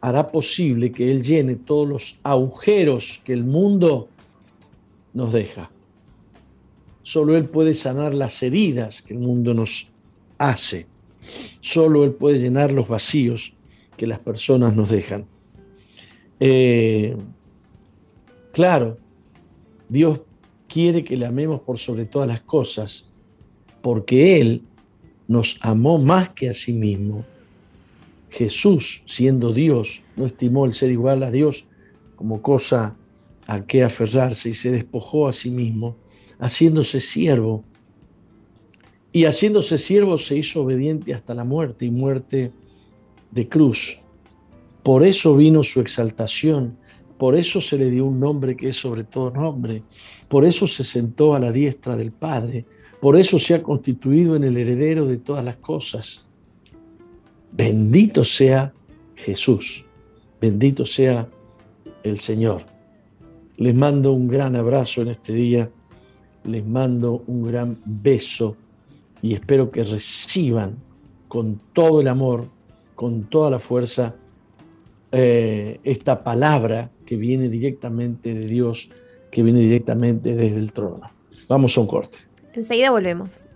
hará 0.00 0.30
posible 0.32 0.90
que 0.90 1.10
Él 1.10 1.22
llene 1.22 1.54
todos 1.54 1.88
los 1.88 2.18
agujeros 2.24 3.20
que 3.24 3.32
el 3.32 3.44
mundo 3.44 4.08
nos 5.14 5.32
deja. 5.32 5.70
Solo 7.02 7.36
Él 7.36 7.44
puede 7.44 7.74
sanar 7.74 8.14
las 8.14 8.42
heridas 8.42 9.02
que 9.02 9.14
el 9.14 9.20
mundo 9.20 9.54
nos 9.54 9.86
hace. 10.38 10.86
Solo 11.60 12.04
Él 12.04 12.12
puede 12.12 12.40
llenar 12.40 12.72
los 12.72 12.88
vacíos 12.88 13.52
que 13.96 14.06
las 14.06 14.18
personas 14.18 14.74
nos 14.74 14.88
dejan. 14.88 15.24
Eh, 16.40 17.16
claro, 18.52 18.98
Dios 19.88 20.20
quiere 20.68 21.04
que 21.04 21.16
le 21.16 21.26
amemos 21.26 21.60
por 21.60 21.78
sobre 21.78 22.06
todas 22.06 22.28
las 22.28 22.40
cosas, 22.40 23.04
porque 23.82 24.40
Él 24.40 24.62
nos 25.28 25.58
amó 25.60 25.98
más 25.98 26.30
que 26.30 26.48
a 26.48 26.54
sí 26.54 26.72
mismo. 26.72 27.24
Jesús, 28.30 29.02
siendo 29.06 29.52
Dios, 29.52 30.02
no 30.16 30.26
estimó 30.26 30.64
el 30.64 30.72
ser 30.72 30.90
igual 30.90 31.22
a 31.22 31.30
Dios 31.30 31.66
como 32.16 32.40
cosa 32.40 32.94
a 33.46 33.66
que 33.66 33.82
aferrarse 33.82 34.48
y 34.48 34.54
se 34.54 34.70
despojó 34.70 35.28
a 35.28 35.32
sí 35.32 35.50
mismo, 35.50 35.96
haciéndose 36.38 37.00
siervo. 37.00 37.64
Y 39.12 39.24
haciéndose 39.24 39.76
siervo 39.76 40.16
se 40.16 40.36
hizo 40.36 40.62
obediente 40.62 41.12
hasta 41.12 41.34
la 41.34 41.44
muerte 41.44 41.84
y 41.84 41.90
muerte 41.90 42.50
de 43.32 43.48
cruz. 43.48 43.98
Por 44.82 45.04
eso 45.04 45.36
vino 45.36 45.64
su 45.64 45.80
exaltación, 45.80 46.76
por 47.18 47.34
eso 47.34 47.60
se 47.60 47.78
le 47.78 47.90
dio 47.90 48.06
un 48.06 48.20
nombre 48.20 48.56
que 48.56 48.68
es 48.68 48.76
sobre 48.76 49.04
todo 49.04 49.30
nombre, 49.30 49.82
por 50.28 50.44
eso 50.44 50.66
se 50.66 50.84
sentó 50.84 51.34
a 51.34 51.38
la 51.38 51.52
diestra 51.52 51.96
del 51.96 52.10
Padre, 52.10 52.64
por 53.00 53.16
eso 53.16 53.38
se 53.38 53.54
ha 53.54 53.62
constituido 53.62 54.36
en 54.36 54.44
el 54.44 54.56
heredero 54.56 55.06
de 55.06 55.18
todas 55.18 55.44
las 55.44 55.56
cosas. 55.56 56.24
Bendito 57.52 58.24
sea 58.24 58.72
Jesús, 59.16 59.84
bendito 60.40 60.86
sea 60.86 61.28
el 62.02 62.18
Señor. 62.18 62.62
Les 63.56 63.74
mando 63.74 64.12
un 64.12 64.28
gran 64.28 64.56
abrazo 64.56 65.02
en 65.02 65.08
este 65.08 65.32
día, 65.32 65.70
les 66.44 66.66
mando 66.66 67.22
un 67.26 67.46
gran 67.46 67.76
beso 67.84 68.56
y 69.20 69.34
espero 69.34 69.70
que 69.70 69.84
reciban 69.84 70.74
con 71.28 71.60
todo 71.72 72.00
el 72.00 72.08
amor 72.08 72.46
con 73.02 73.24
toda 73.24 73.50
la 73.50 73.58
fuerza 73.58 74.14
eh, 75.10 75.80
esta 75.82 76.22
palabra 76.22 76.88
que 77.04 77.16
viene 77.16 77.48
directamente 77.48 78.32
de 78.32 78.46
Dios, 78.46 78.90
que 79.32 79.42
viene 79.42 79.58
directamente 79.58 80.36
desde 80.36 80.56
el 80.56 80.72
trono. 80.72 81.10
Vamos 81.48 81.76
a 81.76 81.80
un 81.80 81.88
corte. 81.88 82.18
Enseguida 82.54 82.92
volvemos. 82.92 83.48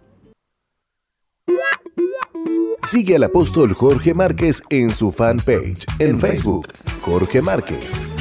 Sigue 2.82 3.14
al 3.14 3.22
apóstol 3.22 3.72
Jorge 3.74 4.14
Márquez 4.14 4.64
en 4.68 4.90
su 4.90 5.12
fanpage 5.12 5.86
en 6.00 6.18
Facebook, 6.18 6.66
Jorge 7.02 7.40
Márquez. 7.40 8.16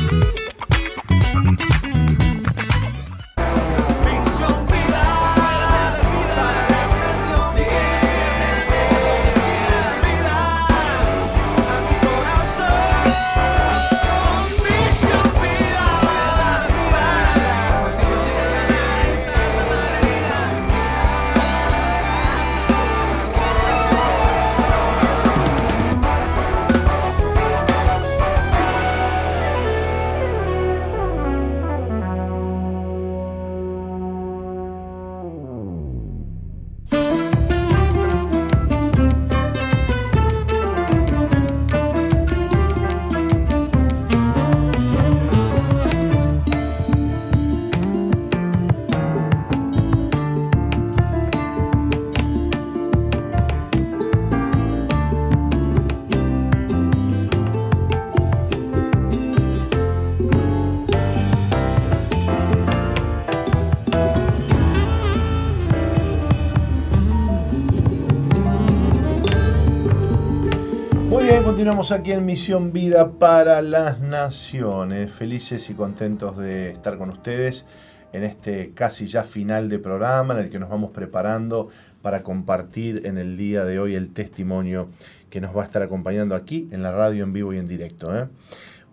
Continuamos 71.76 71.92
aquí 71.92 72.14
en 72.14 72.26
Misión 72.26 72.72
Vida 72.72 73.12
para 73.20 73.62
las 73.62 74.00
Naciones. 74.00 75.12
Felices 75.12 75.70
y 75.70 75.74
contentos 75.74 76.38
de 76.38 76.70
estar 76.70 76.98
con 76.98 77.10
ustedes 77.10 77.66
en 78.14 78.24
este 78.24 78.72
casi 78.74 79.08
ya 79.08 79.24
final 79.26 79.68
de 79.68 79.78
programa 79.78 80.36
en 80.36 80.46
el 80.46 80.50
que 80.50 80.58
nos 80.58 80.70
vamos 80.70 80.92
preparando 80.92 81.68
para 82.02 82.24
compartir 82.24 83.06
en 83.06 83.18
el 83.18 83.36
día 83.36 83.66
de 83.66 83.78
hoy 83.80 83.94
el 83.96 84.12
testimonio 84.12 84.88
que 85.30 85.42
nos 85.42 85.54
va 85.54 85.64
a 85.64 85.66
estar 85.66 85.82
acompañando 85.82 86.34
aquí 86.34 86.70
en 86.72 86.82
la 86.82 86.94
radio 86.94 87.26
en 87.26 87.34
vivo 87.34 87.52
y 87.52 87.58
en 87.58 87.68
directo. 87.68 88.18
¿eh? 88.18 88.30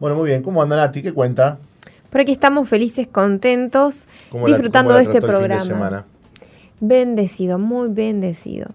Bueno, 0.00 0.16
muy 0.16 0.30
bien. 0.30 0.42
¿Cómo 0.42 0.60
anda 0.60 0.74
Nati? 0.74 1.02
¿Qué 1.02 1.12
cuenta? 1.12 1.59
Por 2.10 2.22
aquí 2.22 2.32
estamos 2.32 2.68
felices, 2.68 3.06
contentos, 3.06 4.09
disfrutando 4.44 4.94
de 4.94 5.04
este 5.04 5.20
programa. 5.20 6.04
Bendecido, 6.80 7.60
muy 7.60 7.90
bendecido. 7.90 8.70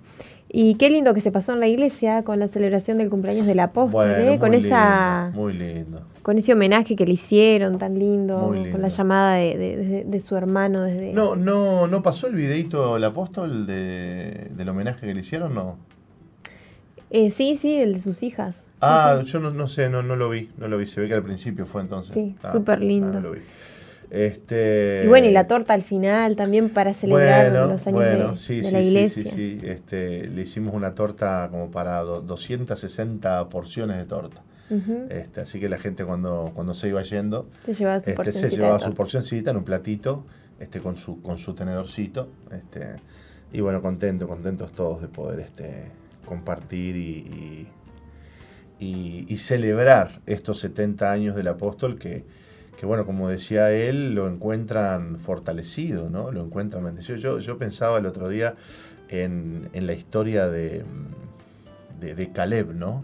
Y 0.50 0.76
qué 0.76 0.90
lindo 0.90 1.14
que 1.14 1.22
se 1.22 1.32
pasó 1.32 1.54
en 1.54 1.60
la 1.60 1.68
iglesia 1.68 2.24
con 2.24 2.40
la 2.40 2.48
celebración 2.48 2.98
del 2.98 3.10
cumpleaños 3.10 3.48
del 3.48 3.60
apóstol, 3.60 4.10
¿eh? 4.18 4.38
con 4.40 4.54
esa 4.54 5.32
muy 5.34 5.54
lindo. 5.54 6.02
con 6.22 6.38
ese 6.38 6.54
homenaje 6.54 6.96
que 6.96 7.06
le 7.06 7.14
hicieron 7.14 7.78
tan 7.78 8.00
lindo, 8.00 8.54
con 8.72 8.82
la 8.82 8.88
llamada 8.88 9.36
de, 9.36 10.22
su 10.26 10.36
hermano 10.36 10.84
desde 10.84 11.14
No, 11.14 11.36
no, 11.36 11.88
no 11.88 12.02
pasó 12.02 12.28
el 12.28 12.36
videito 12.36 12.96
el 12.96 13.04
apóstol 13.04 13.68
de, 13.68 14.48
del 14.56 14.70
homenaje 14.70 15.06
que 15.06 15.14
le 15.14 15.20
hicieron, 15.20 15.54
no. 15.54 15.78
Eh, 17.10 17.30
sí, 17.30 17.58
sí, 17.58 17.78
el 17.78 17.94
de 17.94 18.02
sus 18.02 18.22
hijas. 18.24 18.66
Ah, 18.82 19.22
yo 19.26 19.40
no, 19.40 19.52
no 19.52 19.68
sé, 19.68 19.90
no, 19.90 20.04
no 20.04 20.16
lo 20.16 20.30
vi, 20.30 20.50
no 20.58 20.68
lo 20.68 20.78
vi. 20.78 20.86
Se 20.86 21.00
ve 21.00 21.08
que 21.08 21.14
al 21.14 21.24
principio 21.24 21.66
fue 21.66 21.82
entonces. 21.82 22.14
Sí, 22.14 22.36
súper 22.52 22.84
lindo. 22.84 23.20
lo 23.22 23.32
vi. 23.32 23.40
Este, 24.10 25.02
y 25.04 25.08
bueno, 25.08 25.28
y 25.28 25.32
la 25.32 25.48
torta 25.48 25.74
al 25.74 25.82
final 25.82 26.38
también 26.38 26.70
para 26.70 26.94
celebrar 26.94 27.52
los 27.52 27.86
años 27.88 28.48
de, 28.48 28.72
la 28.72 28.82
iglesia. 28.82 29.24
Sí, 29.24 29.30
sí, 29.30 29.60
sí. 29.60 29.62
Este, 29.64 30.28
le 30.28 30.42
hicimos 30.42 30.74
una 30.74 30.96
torta 30.96 31.50
como 31.52 31.70
para 31.70 32.00
260 32.02 33.50
porciones 33.50 33.98
de 33.98 34.06
torta. 34.06 34.44
este, 35.10 35.42
así 35.42 35.60
que 35.60 35.70
la 35.70 35.78
gente 35.78 36.06
cuando, 36.06 36.52
cuando 36.54 36.74
se 36.74 36.90
iba 36.90 37.02
yendo 37.02 37.48
se 37.66 37.74
llevaba 37.74 38.02
su, 38.02 38.10
este, 38.10 38.32
se 38.34 38.50
llevaba 38.50 38.80
su 38.80 38.94
porcioncita 38.94 39.52
en 39.52 39.58
un 39.58 39.64
platito 39.64 40.26
este, 40.60 40.80
con, 40.80 40.96
su, 40.96 41.22
con 41.22 41.38
su 41.38 41.54
tenedorcito. 41.54 42.30
Este, 42.52 42.96
y 43.52 43.62
bueno, 43.62 43.82
contento, 43.82 44.28
contentos 44.28 44.72
todos 44.72 45.02
de 45.02 45.10
poder 45.10 45.42
este, 45.42 45.92
compartir 46.26 46.96
y, 46.96 47.68
y, 48.80 49.26
y 49.28 49.38
celebrar 49.38 50.12
estos 50.26 50.60
70 50.60 51.12
años 51.12 51.36
del 51.36 51.50
apóstol 51.50 51.98
que 51.98 52.24
que 52.78 52.86
bueno, 52.86 53.06
como 53.06 53.28
decía 53.28 53.72
él, 53.72 54.14
lo 54.14 54.30
encuentran 54.30 55.20
fortalecido, 55.20 56.10
¿no? 56.12 56.32
Lo 56.32 56.46
encuentran 56.46 56.84
bendecido. 56.84 57.18
Yo, 57.18 57.40
yo 57.40 57.58
pensaba 57.58 57.98
el 57.98 58.06
otro 58.06 58.30
día 58.30 58.56
en, 59.10 59.70
la 59.74 59.94
historia 59.94 60.48
de, 60.48 60.84
de, 62.00 62.32
Caleb, 62.32 62.76
¿no? 62.76 63.04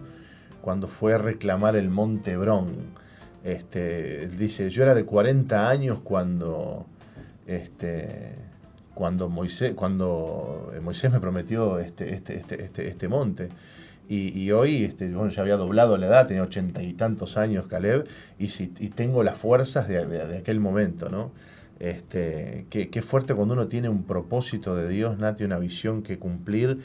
Cuando 0.62 0.88
fue 0.88 1.16
a 1.16 1.18
reclamar 1.18 1.76
el 1.76 1.90
Monte 1.90 2.38
Brón. 2.38 2.72
Este, 3.44 4.28
dice, 4.28 4.70
yo 4.70 4.84
era 4.84 4.94
de 4.94 5.06
40 5.06 5.68
años 5.68 6.00
cuando, 6.02 6.86
este, 7.48 8.36
cuando, 8.94 9.28
Moisés, 9.28 9.74
cuando 9.74 10.72
Moisés 10.84 11.12
me 11.12 11.20
prometió 11.20 11.80
este, 11.80 12.14
este, 12.14 12.38
este, 12.38 12.64
este, 12.64 12.88
este 12.88 13.08
monte. 13.08 13.50
Y, 14.16 14.52
hoy 14.52 14.84
este, 14.84 15.12
bueno, 15.12 15.32
ya 15.32 15.42
había 15.42 15.58
doblado 15.58 15.98
la 15.98 16.06
edad, 16.06 16.28
tenía 16.28 16.44
ochenta 16.44 16.84
y 16.84 16.94
tantos 16.94 17.36
años 17.36 17.66
Caleb, 17.68 18.06
y, 18.38 18.50
si, 18.50 18.68
tengo 18.68 19.24
las 19.24 19.38
fuerzas 19.40 19.88
de, 19.88 20.38
aquel 20.38 20.60
momento, 20.60 21.10
¿no? 21.10 21.32
Este, 21.80 22.68
qué, 22.70 23.02
fuerte 23.02 23.34
cuando 23.34 23.56
uno 23.56 23.68
tiene 23.68 23.90
un 23.90 24.04
propósito 24.04 24.76
de 24.76 24.88
Dios, 24.88 25.18
Nati, 25.18 25.44
una 25.44 25.58
visión 25.58 26.04
que 26.04 26.20
cumplir, 26.20 26.80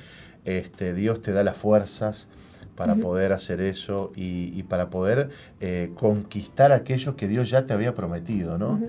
este, 0.46 0.94
Dios 0.94 1.20
te 1.20 1.32
da 1.32 1.44
las 1.44 1.58
fuerzas 1.58 2.28
para 2.74 2.94
poder 2.94 3.32
hacer 3.32 3.60
eso 3.60 4.10
y, 4.16 4.62
para 4.62 4.88
poder 4.88 5.28
eh, 5.60 5.90
conquistar 5.96 6.72
aquello 6.72 7.14
que 7.14 7.28
Dios 7.28 7.50
ya 7.50 7.66
te 7.66 7.74
había 7.74 7.94
prometido, 7.94 8.56
¿no? 8.56 8.80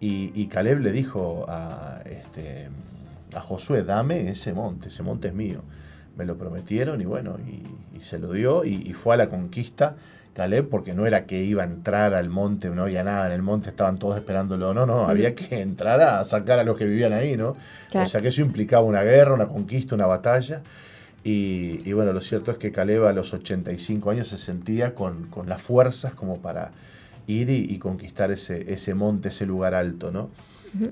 y, 0.00 0.46
Caleb 0.48 0.80
le 0.80 0.92
dijo 0.92 1.46
a, 1.48 2.02
este, 2.04 2.68
a 3.32 3.40
Josué, 3.40 3.84
dame 3.84 4.28
ese 4.28 4.52
monte, 4.52 4.88
ese 4.88 5.02
monte 5.02 5.28
es 5.28 5.34
mío 5.34 5.62
me 6.16 6.24
lo 6.24 6.36
prometieron 6.36 7.00
y 7.00 7.04
bueno, 7.04 7.36
y, 7.46 7.62
se 8.00 8.18
lo 8.18 8.32
dio 8.32 8.64
y, 8.64 8.92
fue 8.92 9.14
a 9.14 9.16
la 9.16 9.28
conquista 9.28 9.96
Caleb 10.34 10.68
porque 10.68 10.92
no 10.92 11.06
era 11.06 11.24
que 11.24 11.42
iba 11.42 11.62
a 11.62 11.66
entrar 11.66 12.14
al 12.14 12.28
monte, 12.28 12.68
no 12.68 12.82
había 12.82 13.02
nada 13.02 13.26
en 13.26 13.32
el 13.32 13.42
monte, 13.42 13.70
estaban 13.70 13.98
todos 13.98 14.16
esperándolo, 14.16 14.74
no, 14.74 14.84
no, 14.84 15.08
había 15.08 15.34
que 15.34 15.60
entrar 15.60 16.00
a 16.02 16.24
sacar 16.24 16.58
a 16.58 16.64
los 16.64 16.76
que 16.76 16.84
vivían 16.84 17.14
ahí, 17.14 17.36
¿no? 17.36 17.56
O 17.94 18.06
sea 18.06 18.20
que 18.20 18.28
eso 18.28 18.42
implicaba 18.42 18.84
una 18.84 19.02
guerra, 19.02 19.32
una 19.32 19.46
conquista, 19.46 19.94
una 19.94 20.06
batalla. 20.06 20.62
Y, 21.24 21.92
bueno, 21.92 22.12
lo 22.12 22.20
cierto 22.20 22.52
es 22.52 22.58
que 22.58 22.70
Caleb 22.70 23.04
a 23.04 23.12
los 23.12 23.34
85 23.34 24.10
años 24.10 24.28
se 24.28 24.38
sentía 24.38 24.94
con, 24.94 25.28
las 25.46 25.60
fuerzas 25.60 26.14
como 26.14 26.40
para 26.40 26.70
ir 27.26 27.50
y, 27.50 27.78
conquistar 27.78 28.30
ese, 28.30 28.72
ese 28.72 28.94
monte, 28.94 29.30
ese 29.30 29.46
lugar 29.46 29.74
alto, 29.74 30.12
¿no? 30.12 30.30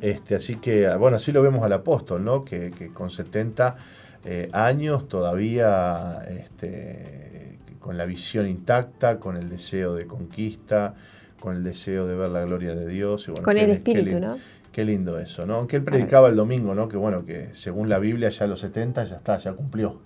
este, 0.01 0.35
así 0.35 0.57
que, 0.57 0.89
bueno, 0.97 1.19
así 1.19 1.31
lo 1.31 1.43
vemos 1.43 1.63
al 1.63 1.73
apóstol, 1.75 2.25
¿no? 2.25 2.45
Que, 2.45 2.71
que 2.71 2.89
con 2.89 3.11
70 3.11 3.77
eh, 4.25 4.49
años 4.53 5.09
todavía 5.09 6.23
este, 6.29 7.59
con 7.81 7.99
la 7.99 8.07
visión 8.07 8.47
intacta, 8.47 9.19
con 9.19 9.37
el 9.37 9.49
deseo 9.49 9.95
de 9.95 10.07
conquista, 10.07 10.95
con 11.39 11.57
el 11.57 11.65
deseo 11.65 12.07
de 12.07 12.17
ver 12.17 12.31
la 12.31 12.45
gloria 12.45 12.75
de 12.75 12.87
Dios. 12.89 13.31
con 13.43 13.59
el 13.59 13.71
espíritu, 13.71 14.19
¿no? 14.21 14.39
Qué 14.73 14.85
lindo 14.85 15.19
eso, 15.21 15.47
¿no? 15.47 15.57
Aunque 15.57 15.77
él 15.77 15.85
predicaba 15.85 16.29
el 16.29 16.37
domingo, 16.37 16.75
¿no? 16.75 16.89
Que 16.89 16.97
bueno, 16.97 17.25
que 17.25 17.51
según 17.53 17.89
la 17.89 17.99
Biblia 17.99 18.29
ya 18.31 18.47
a 18.47 18.49
los 18.49 18.61
70 18.61 19.05
ya 19.05 19.17
está, 19.17 19.37
ya 19.39 19.53
cumplió. 19.53 20.01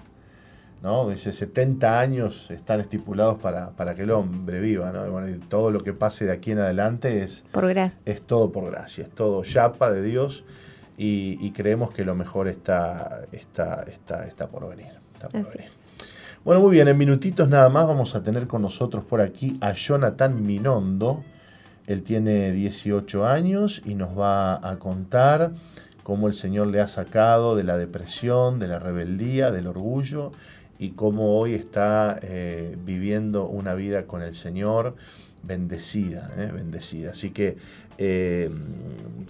¿no? 0.82 1.08
Dice 1.08 1.32
70 1.32 1.98
años 1.98 2.50
están 2.50 2.80
estipulados 2.80 3.40
para, 3.40 3.70
para 3.70 3.94
que 3.94 4.02
el 4.02 4.10
hombre 4.10 4.60
viva, 4.60 4.92
¿no? 4.92 5.10
bueno, 5.10 5.26
todo 5.48 5.70
lo 5.70 5.82
que 5.82 5.92
pase 5.92 6.24
de 6.24 6.32
aquí 6.32 6.52
en 6.52 6.58
adelante 6.58 7.22
es, 7.22 7.42
por 7.50 7.66
gracia. 7.68 8.00
es 8.04 8.22
todo 8.22 8.52
por 8.52 8.70
gracia, 8.70 9.04
es 9.04 9.10
todo 9.10 9.42
yapa 9.42 9.90
de 9.90 10.02
Dios 10.02 10.44
y, 11.00 11.50
creemos 11.52 11.92
que 11.92 12.04
lo 12.04 12.16
mejor 12.16 12.48
está, 12.48 13.20
está, 13.30 13.84
está, 13.84 14.26
está 14.26 14.48
por 14.48 14.68
venir. 14.68 14.88
Bueno, 16.44 16.60
muy 16.60 16.72
bien, 16.72 16.88
en 16.88 16.98
minutitos 16.98 17.48
nada 17.48 17.68
más 17.68 17.86
vamos 17.86 18.16
a 18.16 18.22
tener 18.22 18.48
con 18.48 18.62
nosotros 18.62 19.04
por 19.04 19.20
aquí 19.20 19.56
a 19.60 19.72
Jonathan 19.72 20.44
Minondo. 20.44 21.22
Él 21.86 22.02
tiene 22.02 22.50
18 22.50 23.26
años 23.26 23.80
y 23.84 23.94
nos 23.94 24.18
va 24.18 24.54
a 24.68 24.78
contar 24.80 25.52
cómo 26.02 26.26
el 26.26 26.34
Señor 26.34 26.66
le 26.66 26.80
ha 26.80 26.88
sacado 26.88 27.54
de 27.54 27.62
la 27.62 27.76
depresión, 27.76 28.58
de 28.58 28.66
la 28.66 28.80
rebeldía, 28.80 29.52
del 29.52 29.68
orgullo 29.68 30.32
y 30.80 30.90
cómo 30.90 31.38
hoy 31.38 31.54
está 31.54 32.18
eh, 32.22 32.76
viviendo 32.84 33.46
una 33.46 33.74
vida 33.74 34.06
con 34.06 34.22
el 34.22 34.34
Señor 34.34 34.96
bendecida, 35.48 36.30
¿eh? 36.36 36.50
bendecida. 36.54 37.10
Así 37.10 37.30
que, 37.30 37.56
eh, 37.96 38.50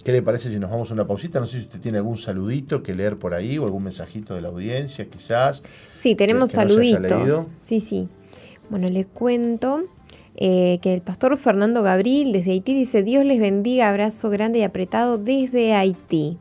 ¿qué 0.03 0.11
le 0.11 0.21
parece 0.21 0.51
si 0.51 0.59
nos 0.59 0.69
vamos 0.69 0.91
a 0.91 0.93
una 0.93 1.07
pausita? 1.07 1.39
No 1.39 1.47
sé 1.47 1.59
si 1.59 1.65
usted 1.65 1.79
tiene 1.79 1.97
algún 1.97 2.17
saludito 2.17 2.83
que 2.83 2.93
leer 2.93 3.17
por 3.17 3.33
ahí 3.33 3.57
o 3.57 3.65
algún 3.65 3.83
mensajito 3.83 4.35
de 4.35 4.41
la 4.41 4.49
audiencia, 4.49 5.05
quizás. 5.05 5.63
Sí, 5.97 6.13
tenemos 6.13 6.51
saluditos. 6.51 7.47
sí, 7.61 7.79
sí. 7.79 8.07
Bueno, 8.69 8.87
le 8.87 9.05
cuento. 9.05 9.85
Eh, 10.41 10.79
que 10.81 10.93
el 10.93 11.01
pastor 11.01 11.37
Fernando 11.37 11.83
Gabriel 11.83 12.31
desde 12.31 12.51
Haití 12.51 12.73
dice, 12.73 13.03
Dios 13.03 13.25
les 13.25 13.41
bendiga, 13.41 13.89
abrazo 13.89 14.29
grande 14.29 14.59
y 14.59 14.63
apretado 14.63 15.17
desde 15.17 15.73
Haití. 15.73 16.37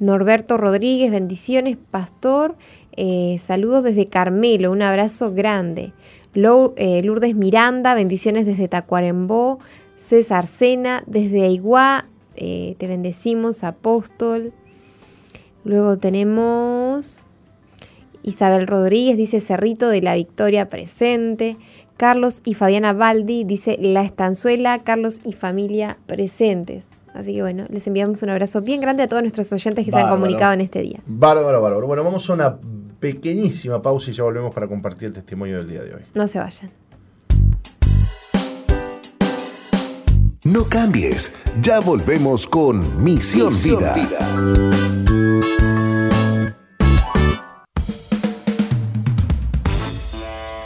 Norberto 0.00 0.56
Rodríguez, 0.56 1.12
bendiciones, 1.12 1.76
pastor. 1.76 2.56
Eh, 2.96 3.38
saludos 3.40 3.84
desde 3.84 4.08
Carmelo, 4.08 4.72
un 4.72 4.82
abrazo 4.82 5.32
grande. 5.32 5.92
Eh, 6.34 7.02
Lourdes 7.04 7.34
Miranda, 7.34 7.94
bendiciones 7.94 8.46
desde 8.46 8.68
Tacuarembó. 8.68 9.58
César 9.96 10.46
Sena, 10.46 11.04
desde 11.06 11.42
Aiguá, 11.42 12.06
te 12.34 12.76
bendecimos, 12.80 13.62
apóstol. 13.62 14.52
Luego 15.64 15.96
tenemos 15.98 17.22
Isabel 18.22 18.66
Rodríguez, 18.66 19.16
dice 19.16 19.40
Cerrito 19.40 19.88
de 19.88 20.02
la 20.02 20.14
Victoria 20.16 20.68
presente. 20.68 21.56
Carlos 21.96 22.40
y 22.44 22.54
Fabiana 22.54 22.92
Baldi 22.92 23.44
dice 23.44 23.76
La 23.80 24.02
Estanzuela, 24.02 24.80
Carlos 24.82 25.20
y 25.24 25.34
familia 25.34 25.98
presentes. 26.06 26.86
Así 27.14 27.34
que 27.34 27.42
bueno, 27.42 27.66
les 27.68 27.86
enviamos 27.86 28.22
un 28.22 28.30
abrazo 28.30 28.62
bien 28.62 28.80
grande 28.80 29.02
a 29.02 29.08
todos 29.08 29.22
nuestros 29.22 29.52
oyentes 29.52 29.84
que 29.84 29.92
se 29.92 29.98
han 29.98 30.08
comunicado 30.08 30.54
en 30.54 30.62
este 30.62 30.80
día. 30.80 31.00
Bárbaro, 31.06 31.60
bárbaro. 31.60 31.86
Bueno, 31.86 32.02
vamos 32.02 32.28
a 32.28 32.32
una 32.32 32.58
pequeñísima 33.02 33.82
pausa 33.82 34.12
y 34.12 34.14
ya 34.14 34.22
volvemos 34.22 34.54
para 34.54 34.68
compartir 34.68 35.08
el 35.08 35.14
testimonio 35.14 35.56
del 35.58 35.68
día 35.68 35.82
de 35.82 35.94
hoy. 35.94 36.02
No 36.14 36.26
se 36.28 36.38
vayan. 36.38 36.70
No 40.44 40.64
cambies, 40.64 41.34
ya 41.60 41.80
volvemos 41.80 42.46
con 42.46 43.02
Misión, 43.02 43.52
Vida. 43.62 43.94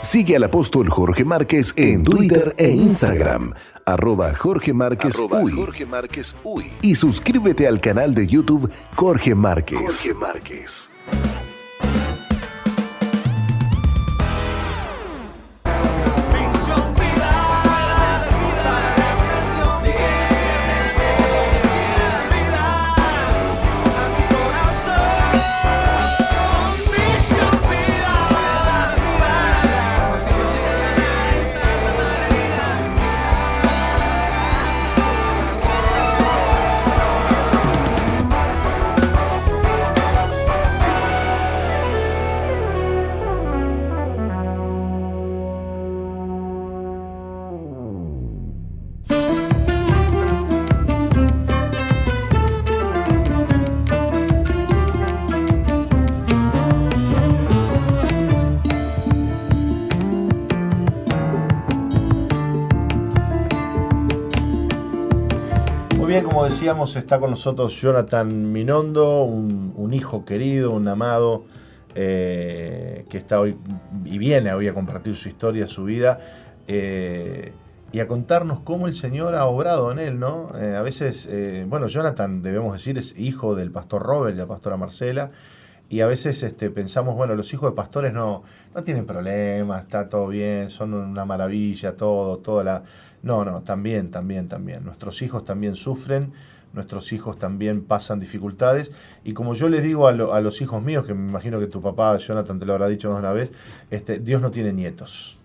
Sigue 0.01 0.35
al 0.35 0.43
apóstol 0.43 0.89
Jorge 0.89 1.25
Márquez 1.25 1.73
en 1.75 2.03
Twitter 2.03 2.55
e 2.57 2.69
Instagram, 2.69 3.53
arroba 3.85 4.33
Jorge 4.35 4.73
Márquez, 4.73 5.15
Uy. 6.43 6.71
Y 6.81 6.95
suscríbete 6.95 7.67
al 7.67 7.81
canal 7.81 8.13
de 8.15 8.25
YouTube 8.25 8.71
Jorge 8.95 9.35
Márquez. 9.35 9.79
Jorge 9.79 10.13
Márquez. 10.13 10.89
Decíamos, 66.47 66.95
está 66.95 67.19
con 67.19 67.31
nosotros 67.31 67.73
Jonathan 67.81 68.53
Minondo, 68.53 69.23
un, 69.23 69.93
hijo 69.93 70.23
querido, 70.23 70.71
un 70.71 70.87
amado, 70.87 71.43
eh, 71.93 73.05
que 73.09 73.17
está 73.17 73.41
hoy 73.41 73.57
y 74.05 74.17
viene 74.17 74.53
hoy 74.53 74.69
a 74.69 74.73
compartir 74.73 75.17
su 75.17 75.27
historia, 75.27 75.67
su 75.67 75.83
vida, 75.83 76.19
eh, 76.69 77.51
y 77.91 77.99
a 77.99 78.07
contarnos 78.07 78.61
cómo 78.61 78.87
el 78.87 78.95
Señor 78.95 79.35
ha 79.35 79.45
obrado 79.45 79.91
en 79.91 79.99
él, 79.99 80.19
¿no? 80.19 80.57
Eh, 80.57 80.73
a 80.73 80.81
veces, 80.81 81.27
bueno, 81.67 81.87
Jonathan, 81.87 82.41
debemos 82.41 82.71
decir, 82.71 82.97
es 82.97 83.19
hijo 83.19 83.53
del 83.53 83.69
pastor 83.69 84.03
Robert 84.03 84.33
y 84.33 84.37
la 84.37 84.47
pastora 84.47 84.77
Marcela, 84.77 85.31
y 85.89 86.01
a 86.01 86.07
veces 86.07 86.43
este, 86.43 86.69
pensamos, 86.69 87.15
bueno, 87.15 87.35
los 87.35 87.53
hijos 87.53 87.71
de 87.71 87.75
pastores 87.75 88.11
no, 88.11 88.43
no 88.75 88.83
tienen 88.83 89.05
problemas, 89.05 89.83
está 89.83 90.09
todo 90.09 90.27
bien, 90.27 90.69
son 90.69 90.93
una 90.93 91.25
maravilla, 91.25 91.95
todo, 91.95 92.37
toda 92.37 92.63
la... 92.63 92.83
No, 93.23 93.45
no, 93.45 93.61
también, 93.61 94.11
también, 94.11 94.47
también. 94.47 94.83
Nuestros 94.83 95.21
hijos 95.21 95.45
también 95.45 95.75
sufren, 95.75 96.33
nuestros 96.73 97.11
hijos 97.13 97.39
también 97.39 97.83
pasan 97.83 98.19
dificultades. 98.19 98.91
Y 99.23 99.33
como 99.33 99.53
yo 99.53 99.69
les 99.69 99.81
digo 99.81 100.07
a, 100.07 100.11
los 100.11 100.61
hijos 100.61 100.83
míos, 100.83 101.05
que 101.05 101.13
me 101.13 101.29
imagino 101.29 101.59
que 101.59 101.67
tu 101.67 101.81
papá, 101.81 102.17
Jonathan, 102.17 102.59
te 102.59 102.65
lo 102.65 102.73
habrá 102.73 102.87
dicho 102.87 103.09
más 103.09 103.17
de 103.17 103.27
una 103.27 103.33
vez, 103.33 103.51
este, 103.89 104.19
Dios 104.19 104.41
no 104.41 104.51
tiene 104.51 104.73
nietos. 104.73 105.39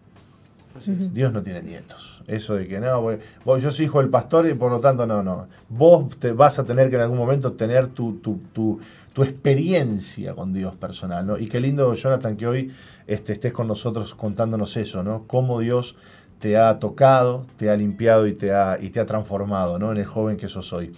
Dios 0.86 1.32
no 1.32 1.42
tiene 1.42 1.62
nietos. 1.62 2.11
Eso 2.26 2.54
de 2.54 2.66
que 2.66 2.80
no, 2.80 3.02
vos, 3.44 3.62
yo 3.62 3.70
soy 3.70 3.86
hijo 3.86 4.00
del 4.00 4.10
pastor 4.10 4.46
y 4.46 4.54
por 4.54 4.70
lo 4.70 4.80
tanto 4.80 5.06
no, 5.06 5.22
no. 5.22 5.48
Vos 5.68 6.16
te 6.18 6.32
vas 6.32 6.58
a 6.58 6.64
tener 6.64 6.90
que 6.90 6.96
en 6.96 7.02
algún 7.02 7.18
momento 7.18 7.52
tener 7.52 7.88
tu, 7.88 8.18
tu, 8.18 8.40
tu, 8.52 8.80
experiencia 9.22 10.34
con 10.34 10.52
Dios 10.52 10.74
personal. 10.74 11.26
¿no? 11.26 11.38
Y 11.38 11.48
qué 11.48 11.60
lindo, 11.60 11.94
Jonathan, 11.94 12.36
que 12.36 12.46
hoy 12.46 12.72
este, 13.06 13.32
estés 13.32 13.52
con 13.52 13.68
nosotros 13.68 14.14
contándonos 14.14 14.76
eso, 14.76 15.02
¿no? 15.02 15.24
Cómo 15.26 15.60
Dios 15.60 15.96
te 16.42 16.56
ha 16.56 16.80
tocado, 16.80 17.46
te 17.56 17.70
ha 17.70 17.76
limpiado 17.76 18.26
y 18.26 18.34
te 18.34 18.52
ha, 18.52 18.76
y 18.80 18.90
te 18.90 18.98
ha 18.98 19.06
transformado 19.06 19.78
¿no? 19.78 19.92
en 19.92 19.98
el 19.98 20.04
joven 20.04 20.36
que 20.36 20.48
sos 20.48 20.72
hoy. 20.72 20.92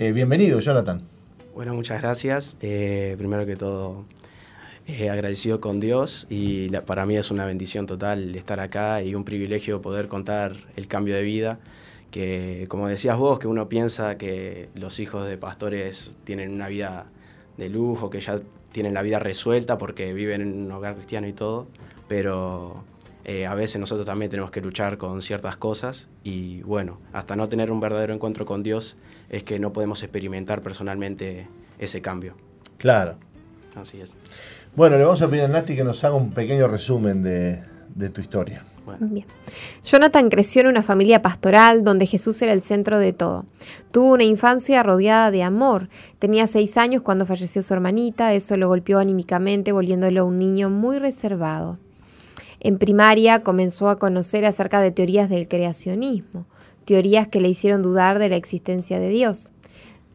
Eh, 0.00 0.10
bienvenido, 0.10 0.58
Jonathan. 0.58 1.00
Bueno, 1.54 1.74
muchas 1.74 2.00
gracias. 2.00 2.56
Eh, 2.60 3.14
primero 3.16 3.46
que 3.46 3.54
todo, 3.54 4.04
eh, 4.98 5.10
agradecido 5.10 5.60
con 5.60 5.78
Dios 5.78 6.26
y 6.30 6.68
para 6.70 7.06
mí 7.06 7.16
es 7.16 7.30
una 7.30 7.44
bendición 7.44 7.86
total 7.86 8.34
estar 8.34 8.60
acá 8.60 9.02
y 9.02 9.14
un 9.14 9.24
privilegio 9.24 9.80
poder 9.80 10.08
contar 10.08 10.54
el 10.76 10.88
cambio 10.88 11.14
de 11.14 11.22
vida 11.22 11.58
que, 12.10 12.66
como 12.68 12.88
decías 12.88 13.16
vos, 13.16 13.38
que 13.38 13.46
uno 13.46 13.68
piensa 13.68 14.18
que 14.18 14.68
los 14.74 14.98
hijos 14.98 15.26
de 15.26 15.36
pastores 15.38 16.12
tienen 16.24 16.52
una 16.52 16.68
vida 16.68 17.06
de 17.56 17.68
lujo, 17.68 18.10
que 18.10 18.20
ya 18.20 18.40
tienen 18.72 18.94
la 18.94 19.02
vida 19.02 19.18
resuelta 19.18 19.78
porque 19.78 20.12
viven 20.12 20.40
en 20.40 20.66
un 20.66 20.72
hogar 20.72 20.94
cristiano 20.94 21.28
y 21.28 21.32
todo, 21.32 21.66
pero 22.08 22.82
eh, 23.24 23.46
a 23.46 23.54
veces 23.54 23.80
nosotros 23.80 24.06
también 24.06 24.30
tenemos 24.30 24.50
que 24.50 24.60
luchar 24.60 24.98
con 24.98 25.22
ciertas 25.22 25.56
cosas 25.56 26.08
y 26.24 26.62
bueno, 26.62 26.98
hasta 27.12 27.36
no 27.36 27.48
tener 27.48 27.70
un 27.70 27.80
verdadero 27.80 28.12
encuentro 28.12 28.44
con 28.44 28.62
Dios 28.62 28.96
es 29.28 29.44
que 29.44 29.58
no 29.58 29.72
podemos 29.72 30.02
experimentar 30.02 30.62
personalmente 30.62 31.46
ese 31.78 32.02
cambio. 32.02 32.34
Claro. 32.78 33.14
Así 33.76 34.00
es. 34.00 34.14
Bueno, 34.76 34.96
le 34.96 35.04
vamos 35.04 35.20
a 35.20 35.28
pedir 35.28 35.44
a 35.44 35.48
Nati 35.48 35.74
que 35.74 35.84
nos 35.84 36.04
haga 36.04 36.14
un 36.14 36.30
pequeño 36.30 36.68
resumen 36.68 37.22
de, 37.22 37.62
tu 38.10 38.20
historia. 38.20 38.64
Bien. 39.00 39.26
Jonathan 39.84 40.30
creció 40.30 40.62
en 40.62 40.68
una 40.68 40.82
familia 40.82 41.22
pastoral 41.22 41.84
donde 41.84 42.06
Jesús 42.06 42.40
era 42.42 42.52
el 42.52 42.62
centro 42.62 42.98
de 42.98 43.12
todo. 43.12 43.44
Tuvo 43.92 44.14
una 44.14 44.24
infancia 44.24 44.82
rodeada 44.82 45.30
de 45.30 45.42
amor. 45.42 45.88
Tenía 46.18 46.46
seis 46.46 46.76
años 46.76 47.02
cuando 47.02 47.26
falleció 47.26 47.62
su 47.62 47.72
hermanita, 47.72 48.32
eso 48.32 48.56
lo 48.56 48.68
golpeó 48.68 48.98
anímicamente, 48.98 49.72
volviéndolo 49.72 50.26
un 50.26 50.38
niño 50.38 50.70
muy 50.70 50.98
reservado. 50.98 51.78
En 52.60 52.78
primaria 52.78 53.42
comenzó 53.42 53.90
a 53.90 53.98
conocer 53.98 54.44
acerca 54.44 54.80
de 54.80 54.90
teorías 54.90 55.30
del 55.30 55.48
creacionismo, 55.48 56.46
teorías 56.84 57.28
que 57.28 57.40
le 57.40 57.48
hicieron 57.48 57.82
dudar 57.82 58.18
de 58.18 58.28
la 58.28 58.36
existencia 58.36 58.98
de 58.98 59.08
Dios. 59.08 59.52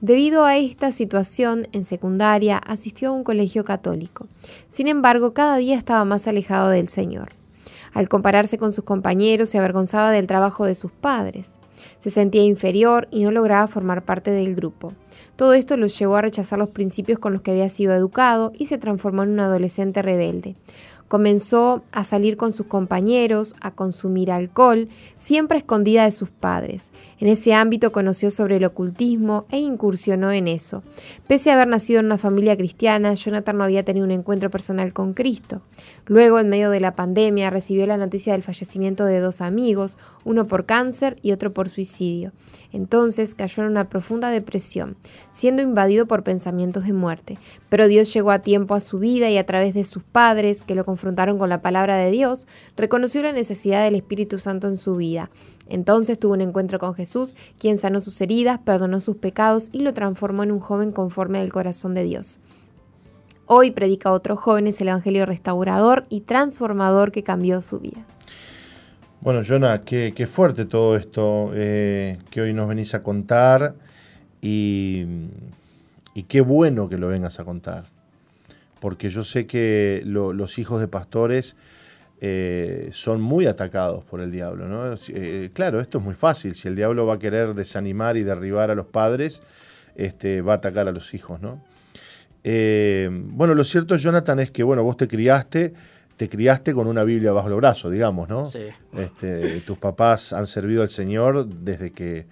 Debido 0.02 0.44
a 0.44 0.58
esta 0.58 0.92
situación, 0.92 1.68
en 1.72 1.86
secundaria 1.86 2.58
asistió 2.58 3.10
a 3.10 3.12
un 3.14 3.24
colegio 3.24 3.64
católico. 3.64 4.28
Sin 4.70 4.88
embargo, 4.88 5.34
cada 5.34 5.56
día 5.58 5.78
estaba 5.78 6.04
más 6.04 6.28
alejado 6.28 6.70
del 6.70 6.90
Señor. 6.90 7.30
Al 7.94 8.10
compararse 8.10 8.58
con 8.58 8.74
sus 8.74 8.84
compañeros, 8.84 9.50
se 9.50 9.58
avergonzaba 9.58 10.12
del 10.12 10.28
trabajo 10.28 10.66
de 10.66 10.76
sus 10.76 10.92
padres. 10.92 11.54
Se 12.02 12.10
sentía 12.10 12.44
inferior 12.44 13.08
y 13.10 13.24
no 13.24 13.32
lograba 13.32 13.68
formar 13.68 14.04
parte 14.04 14.32
del 14.32 14.54
grupo. 14.54 14.92
Todo 15.38 15.54
esto 15.54 15.78
lo 15.78 15.88
llevó 15.88 16.18
a 16.18 16.22
rechazar 16.22 16.60
los 16.60 16.70
principios 16.70 17.20
con 17.20 17.34
los 17.34 17.42
que 17.42 17.52
había 17.52 17.70
sido 17.70 17.94
educado 17.94 18.52
y 18.58 18.66
se 18.66 18.78
transformó 18.78 19.24
en 19.24 19.30
un 19.30 19.40
adolescente 19.40 20.02
rebelde. 20.02 20.56
Comenzó 21.08 21.84
a 21.92 22.04
salir 22.04 22.36
con 22.36 22.52
sus 22.52 22.66
compañeros, 22.66 23.56
a 23.62 23.72
consumir 23.72 24.32
alcohol, 24.32 24.90
siempre 25.18 25.60
escondida 25.60 26.04
de 26.04 26.12
sus 26.12 26.30
padres. 26.30 26.92
En 27.20 27.30
ese 27.30 27.54
ámbito 27.54 27.94
conoció 27.94 28.30
sobre 28.30 28.58
el 28.58 28.66
ocultismo 28.66 29.46
e 29.50 29.60
incursionó 29.60 30.32
en 30.32 30.48
eso. 30.48 30.84
Pese 31.28 31.50
a 31.50 31.54
haber 31.54 31.68
nacido 31.68 32.02
en 32.02 32.08
una 32.08 32.18
familia 32.18 32.58
cristiana, 32.58 33.14
Jonathan 33.14 33.58
no 33.58 33.64
había 33.64 33.86
tenido 33.86 34.06
un 34.06 34.12
encuentro 34.12 34.50
personal 34.50 34.92
con 34.92 35.14
Cristo. 35.14 35.62
Luego, 36.08 36.40
en 36.40 36.50
medio 36.50 36.70
de 36.70 36.82
la 36.82 36.92
pandemia, 36.92 37.50
recibió 37.50 37.88
la 37.88 37.98
noticia 37.98 38.34
del 38.34 38.44
fallecimiento 38.44 39.06
de 39.06 39.20
dos 39.20 39.40
amigos, 39.42 39.98
uno 40.26 40.46
por 40.46 40.66
cáncer 40.66 41.18
y 41.22 41.32
otro 41.32 41.54
por 41.54 41.70
suicidio. 41.70 42.34
Entonces 42.74 43.34
cayó 43.34 43.64
en 43.64 43.70
una 43.70 43.88
profunda 43.88 44.30
depresión, 44.30 44.98
siendo 45.32 45.62
invadido 45.62 46.08
por 46.08 46.24
pensamientos 46.24 46.86
de 46.86 46.92
muerte. 46.92 47.38
Pero 47.70 47.88
Dios 47.88 48.14
llegó 48.14 48.32
a 48.32 48.40
tiempo 48.40 48.76
a 48.76 48.82
su 48.82 49.00
vida 49.00 49.30
y 49.30 49.38
a 49.38 49.46
través 49.46 49.74
de 49.74 49.86
sus 49.86 50.04
padres, 50.04 50.64
que 50.64 50.76
lo 50.76 50.84
confrontaron 50.84 51.38
con 51.38 51.48
la 51.48 51.62
palabra 51.62 51.96
de 51.96 52.12
Dios, 52.12 52.48
reconoció 52.76 53.24
la 53.24 53.32
necesidad 53.32 53.86
del 53.86 53.96
Espíritu 53.96 54.40
Santo 54.40 54.68
en 54.68 54.76
su 54.76 54.98
vida. 54.98 55.30
Entonces 55.68 56.20
tuvo 56.20 56.34
un 56.34 56.42
encuentro 56.42 56.80
con 56.80 56.94
Jesús, 56.94 57.36
quien 57.58 57.78
sanó 57.78 58.00
sus 58.00 58.20
heridas, 58.22 58.60
perdonó 58.60 59.00
sus 59.00 59.18
pecados 59.18 59.70
y 59.72 59.80
lo 59.80 59.94
transformó 59.94 60.44
en 60.44 60.52
un 60.52 60.60
joven 60.60 60.92
conforme 60.92 61.40
al 61.40 61.52
corazón 61.52 61.94
de 61.94 62.04
Dios. 62.04 62.40
Hoy 63.48 63.72
predica 63.72 64.10
a 64.10 64.14
otros 64.14 64.40
jóvenes 64.40 64.80
el 64.82 64.88
Evangelio 64.88 65.26
restaurador 65.26 66.06
y 66.10 66.22
transformador 66.22 67.12
que 67.12 67.24
cambió 67.24 67.62
su 67.62 67.80
vida. 67.80 68.04
Bueno, 69.22 69.42
Jonah, 69.48 69.82
qué, 69.82 70.28
fuerte 70.28 70.66
todo 70.66 70.96
esto 70.96 71.52
eh, 71.54 72.18
que 72.30 72.42
hoy 72.42 72.54
nos 72.54 72.68
venís 72.68 72.94
a 72.94 73.02
contar 73.02 73.76
y, 74.42 75.06
qué 76.28 76.42
bueno 76.42 76.88
que 76.88 76.98
lo 76.98 77.08
vengas 77.08 77.40
a 77.40 77.44
contar. 77.44 77.86
Porque 78.80 79.10
yo 79.10 79.24
sé 79.24 79.48
que 79.48 80.04
los 80.06 80.60
hijos 80.60 80.80
de 80.80 80.88
pastores 80.88 81.56
eh, 82.28 82.90
son 82.92 83.22
muy 83.22 83.46
atacados 83.46 84.04
por 84.04 84.20
el 84.20 84.32
diablo. 84.32 84.68
¿no? 84.68 84.96
Eh, 85.10 85.52
claro, 85.54 85.80
esto 85.80 86.00
es 86.00 86.04
muy 86.04 86.16
fácil. 86.16 86.56
Si 86.56 86.68
el 86.68 86.76
diablo 86.76 87.06
va 87.06 87.16
a 87.16 87.20
querer 87.20 87.54
desanimar 87.54 88.18
y 88.18 88.24
derribar 88.24 88.72
a 88.72 88.76
los 88.76 88.88
padres, 88.88 89.42
este, 89.96 90.42
va 90.42 90.54
a 90.54 90.56
atacar 90.56 90.88
a 90.88 90.92
los 90.92 91.14
hijos. 91.14 91.40
¿no? 91.42 91.64
bueno, 92.44 93.56
lo 93.56 93.64
cierto, 93.64 93.96
Jonathan, 93.96 94.40
es 94.40 94.52
que 94.52 94.62
bueno, 94.62 94.84
vos 94.84 94.98
te 94.98 95.08
criaste 95.08 95.74
te 96.18 96.30
criaste 96.30 96.74
con 96.74 96.88
una 96.88 97.04
Biblia 97.04 97.32
bajo 97.32 97.50
el 97.50 97.56
brazo, 97.56 97.90
digamos, 97.90 98.30
¿no? 98.30 98.48
Sí. 98.48 98.68
Este, 98.96 99.60
tus 99.62 99.78
papás 99.78 100.32
han 100.32 100.48
servido 100.48 100.82
al 100.82 100.90
Señor 100.90 101.46
desde 101.46 101.92
que, 101.92 102.26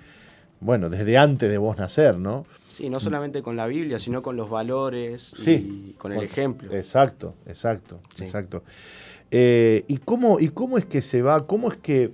bueno, 0.62 0.90
desde 0.90 1.18
antes 1.18 1.50
de 1.50 1.58
vos 1.58 1.78
nacer, 1.78 2.18
¿no? 2.18 2.46
Sí, 2.70 2.90
no 2.90 3.00
solamente 3.00 3.42
con 3.42 3.58
la 3.58 3.68
Biblia, 3.68 4.00
sino 4.00 4.22
con 4.22 4.38
los 4.38 4.50
valores 4.50 5.36
y 5.46 5.96
con 5.98 6.14
el 6.14 6.24
ejemplo. 6.24 6.74
Exacto, 6.74 7.36
exacto, 7.46 8.00
exacto. 8.20 8.64
Eh, 9.36 9.84
¿y, 9.88 9.98
cómo, 9.98 10.40
¿Y 10.40 10.50
cómo 10.50 10.78
es 10.78 10.86
que 10.86 11.02
se 11.02 11.24
va? 11.24 11.48
¿Cómo 11.48 11.70
es 11.70 11.78
que, 11.78 12.12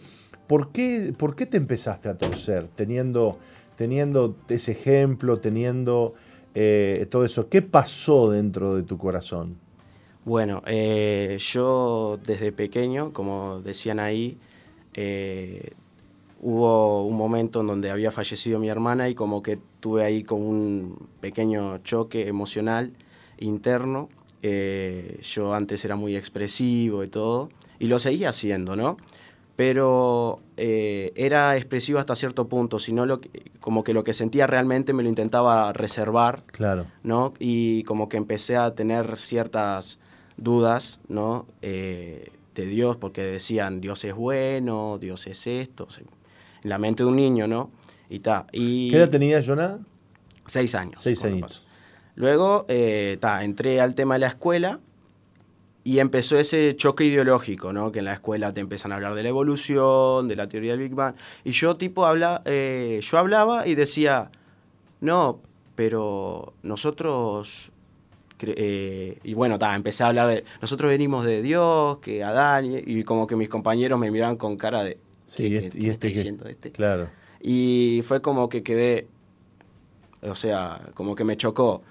por 0.47 0.71
qué, 0.71 1.13
por 1.17 1.35
qué 1.35 1.45
te 1.45 1.57
empezaste 1.57 2.07
a 2.07 2.17
torcer 2.17 2.69
teniendo, 2.69 3.37
teniendo 3.75 4.37
ese 4.47 4.71
ejemplo, 4.71 5.35
teniendo 5.35 6.13
eh, 6.55 7.05
todo 7.11 7.25
eso? 7.25 7.49
¿Qué 7.49 7.61
pasó 7.61 8.31
dentro 8.31 8.73
de 8.73 8.83
tu 8.83 8.97
corazón? 8.97 9.57
Bueno, 10.23 10.63
eh, 10.65 11.37
yo 11.41 12.17
desde 12.25 12.53
pequeño, 12.53 13.11
como 13.11 13.59
decían 13.59 13.99
ahí, 13.99 14.37
hubo 16.41 17.05
un 17.05 17.17
momento 17.17 17.59
en 17.59 17.67
donde 17.67 17.91
había 17.91 18.11
fallecido 18.11 18.59
mi 18.59 18.69
hermana 18.69 19.09
y 19.09 19.15
como 19.15 19.43
que 19.43 19.59
tuve 19.81 20.05
ahí 20.05 20.23
como 20.23 20.47
un 20.47 21.09
pequeño 21.19 21.79
choque 21.79 22.29
emocional 22.29 22.93
interno. 23.39 24.07
Eh, 24.41 25.19
yo 25.21 25.53
antes 25.53 25.83
era 25.85 25.95
muy 25.95 26.15
expresivo 26.15 27.03
y 27.03 27.07
todo, 27.07 27.49
y 27.79 27.87
lo 27.87 27.99
seguía 27.99 28.29
haciendo, 28.29 28.75
¿no? 28.75 28.97
Pero 29.55 30.39
era 30.55 31.57
expresivo 31.57 31.99
hasta 31.99 32.15
cierto 32.15 32.47
punto, 32.47 32.79
sino 32.79 33.05
lo 33.05 33.19
como 33.59 33.83
que 33.83 33.93
lo 33.93 34.03
que 34.03 34.13
sentía 34.13 34.47
realmente 34.47 34.93
me 34.93 35.03
lo 35.03 35.09
intentaba 35.09 35.73
reservar, 35.73 36.43
claro. 36.45 36.85
¿no? 37.03 37.33
Y 37.39 37.83
como 37.83 38.07
que 38.07 38.17
empecé 38.17 38.55
a 38.55 38.73
tener 38.73 39.17
ciertas 39.17 39.99
dudas, 40.37 40.99
¿no? 41.07 41.45
Eh, 41.61 42.31
de 42.55 42.65
Dios, 42.65 42.97
porque 42.97 43.21
decían, 43.21 43.79
Dios 43.79 44.03
es 44.03 44.13
bueno, 44.13 44.97
Dios 44.99 45.27
es 45.27 45.47
esto, 45.47 45.87
en 46.63 46.69
la 46.69 46.77
mente 46.77 47.03
de 47.03 47.09
un 47.09 47.15
niño, 47.15 47.47
¿no? 47.47 47.71
Y 48.09 48.19
ta, 48.19 48.47
y 48.51 48.89
¿Qué 48.89 48.97
edad 48.97 49.09
tenía 49.09 49.41
Jonah? 49.45 49.79
Seis 50.45 50.73
años. 50.75 50.99
Seis 51.01 51.23
años. 51.23 51.65
Luego, 52.19 52.65
eh, 52.67 53.17
ta, 53.21 53.45
entré 53.45 53.79
al 53.79 53.95
tema 53.95 54.15
de 54.15 54.19
la 54.19 54.27
escuela 54.27 54.81
y 55.85 55.99
empezó 55.99 56.37
ese 56.37 56.75
choque 56.75 57.05
ideológico, 57.05 57.71
¿no? 57.71 57.93
Que 57.93 57.99
en 57.99 58.05
la 58.05 58.13
escuela 58.13 58.53
te 58.53 58.59
empiezan 58.59 58.91
a 58.91 58.95
hablar 58.95 59.15
de 59.15 59.23
la 59.23 59.29
evolución, 59.29 60.27
de 60.27 60.35
la 60.35 60.49
teoría 60.49 60.71
del 60.71 60.81
Big 60.81 60.93
Bang. 60.93 61.15
Y 61.45 61.51
yo, 61.51 61.77
tipo, 61.77 62.05
habla, 62.05 62.41
eh, 62.43 62.99
yo 63.01 63.17
hablaba 63.17 63.67
y 63.67 63.75
decía, 63.75 64.31
no, 64.99 65.39
pero 65.75 66.51
nosotros 66.61 67.71
eh, 68.41 69.17
y 69.23 69.33
bueno, 69.33 69.57
empecé 69.73 70.03
a 70.03 70.07
hablar 70.07 70.27
de, 70.27 70.43
nosotros 70.61 70.89
venimos 70.89 71.23
de 71.25 71.41
Dios, 71.41 71.99
que 71.99 72.21
Adán, 72.21 72.65
y, 72.85 73.01
como 73.05 73.27
que 73.27 73.37
mis 73.37 73.47
compañeros 73.47 73.97
me 73.97 74.11
miraban 74.11 74.35
con 74.35 74.57
cara 74.57 74.83
de, 74.83 74.97
sí, 75.23 75.47
y 75.47 75.55
este, 75.55 75.79
y 75.79 75.89
este, 75.89 76.33
este, 76.49 76.71
Claro. 76.73 77.09
Y 77.41 78.01
fue 78.05 78.21
como 78.21 78.49
que 78.49 78.61
quedé, 78.61 79.07
o 80.21 80.35
sea, 80.35 80.81
como 80.95 81.15
que 81.15 81.23
me 81.23 81.37
chocó. 81.37 81.81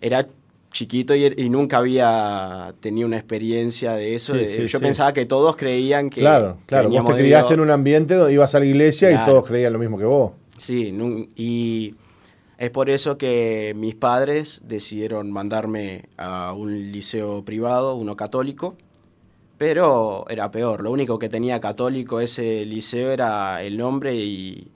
Era 0.00 0.26
chiquito 0.70 1.14
y, 1.14 1.50
nunca 1.50 1.78
había 1.78 2.74
tenido 2.80 3.06
una 3.06 3.16
experiencia 3.16 3.94
de 3.94 4.14
eso. 4.14 4.36
yo 4.36 4.80
pensaba 4.80 5.12
que 5.12 5.26
todos 5.26 5.56
creían 5.56 6.10
que... 6.10 6.20
Claro, 6.20 6.58
claro, 6.66 6.88
vos 6.88 7.04
te 7.04 7.14
criaste 7.14 7.54
en 7.54 7.60
un 7.60 7.70
ambiente 7.70 8.14
donde 8.14 8.34
ibas 8.34 8.54
a 8.54 8.60
la 8.60 8.66
iglesia 8.66 9.10
y 9.10 9.24
todos 9.24 9.46
creían 9.46 9.72
lo 9.72 9.78
mismo 9.78 9.98
que 9.98 10.04
vos. 10.04 10.32
Sí, 10.56 10.94
y 11.36 11.94
es 12.58 12.70
por 12.70 12.90
eso 12.90 13.16
que 13.16 13.72
mis 13.76 13.94
padres 13.94 14.60
decidieron 14.64 15.30
mandarme 15.32 16.04
a 16.16 16.52
un 16.52 16.92
liceo 16.92 17.44
privado, 17.44 17.94
uno 17.94 18.16
católico, 18.16 18.76
pero 19.56 20.26
era 20.28 20.50
peor. 20.50 20.82
Lo 20.82 20.90
único 20.90 21.18
que 21.18 21.28
tenía 21.28 21.60
católico 21.60 22.20
ese 22.20 22.64
liceo 22.64 23.10
era 23.10 23.62
el 23.62 23.78
nombre 23.78 24.14
y, 24.14 24.68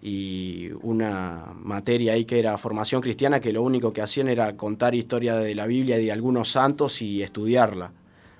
y 0.00 0.70
una 0.82 1.52
materia 1.54 2.12
ahí 2.12 2.24
que 2.24 2.38
era 2.38 2.56
formación 2.56 3.02
cristiana, 3.02 3.40
que 3.40 3.52
lo 3.52 3.62
único 3.62 3.92
que 3.92 4.02
hacían 4.02 4.28
era 4.28 4.56
contar 4.56 4.94
historia 4.94 5.36
de 5.36 5.54
la 5.54 5.66
Biblia 5.66 5.98
y 5.98 6.06
de 6.06 6.12
algunos 6.12 6.50
santos 6.50 7.02
y 7.02 7.22
estudiarla, 7.22 7.92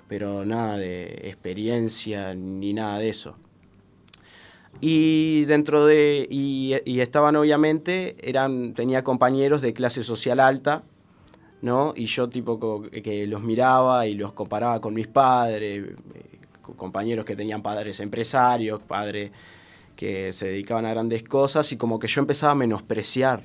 pero 0.07 0.45
nada 0.45 0.77
de 0.77 1.05
experiencia 1.25 2.33
ni 2.33 2.73
nada 2.73 2.99
de 2.99 3.09
eso. 3.09 3.35
Y 4.81 5.43
dentro 5.45 5.85
de, 5.85 6.27
y, 6.29 6.99
estaban 7.01 7.35
obviamente, 7.35 8.15
eran, 8.21 8.73
tenía 8.73 9.03
compañeros 9.03 9.61
de 9.61 9.73
clase 9.73 10.03
social 10.03 10.39
alta, 10.39 10.83
¿no? 11.61 11.93
Y 11.97 12.05
yo 12.05 12.29
tipo 12.29 12.83
que 12.83 13.27
los 13.27 13.41
miraba 13.41 14.07
y 14.07 14.13
los 14.13 14.31
comparaba 14.31 14.79
con 14.79 14.93
mis 14.93 15.07
padres, 15.07 15.83
eh, 15.83 15.95
compañeros 16.77 17.25
que 17.25 17.35
tenían 17.35 17.61
padres 17.61 17.99
empresarios, 17.99 18.79
padres 18.79 19.31
que 19.99 20.31
se 20.31 20.45
dedicaban 20.45 20.85
a 20.85 20.91
grandes 20.91 21.23
cosas, 21.23 21.73
y 21.73 21.75
como 21.75 21.99
que 21.99 22.07
yo 22.07 22.21
empezaba 22.21 22.53
a 22.53 22.55
menospreciar 22.55 23.43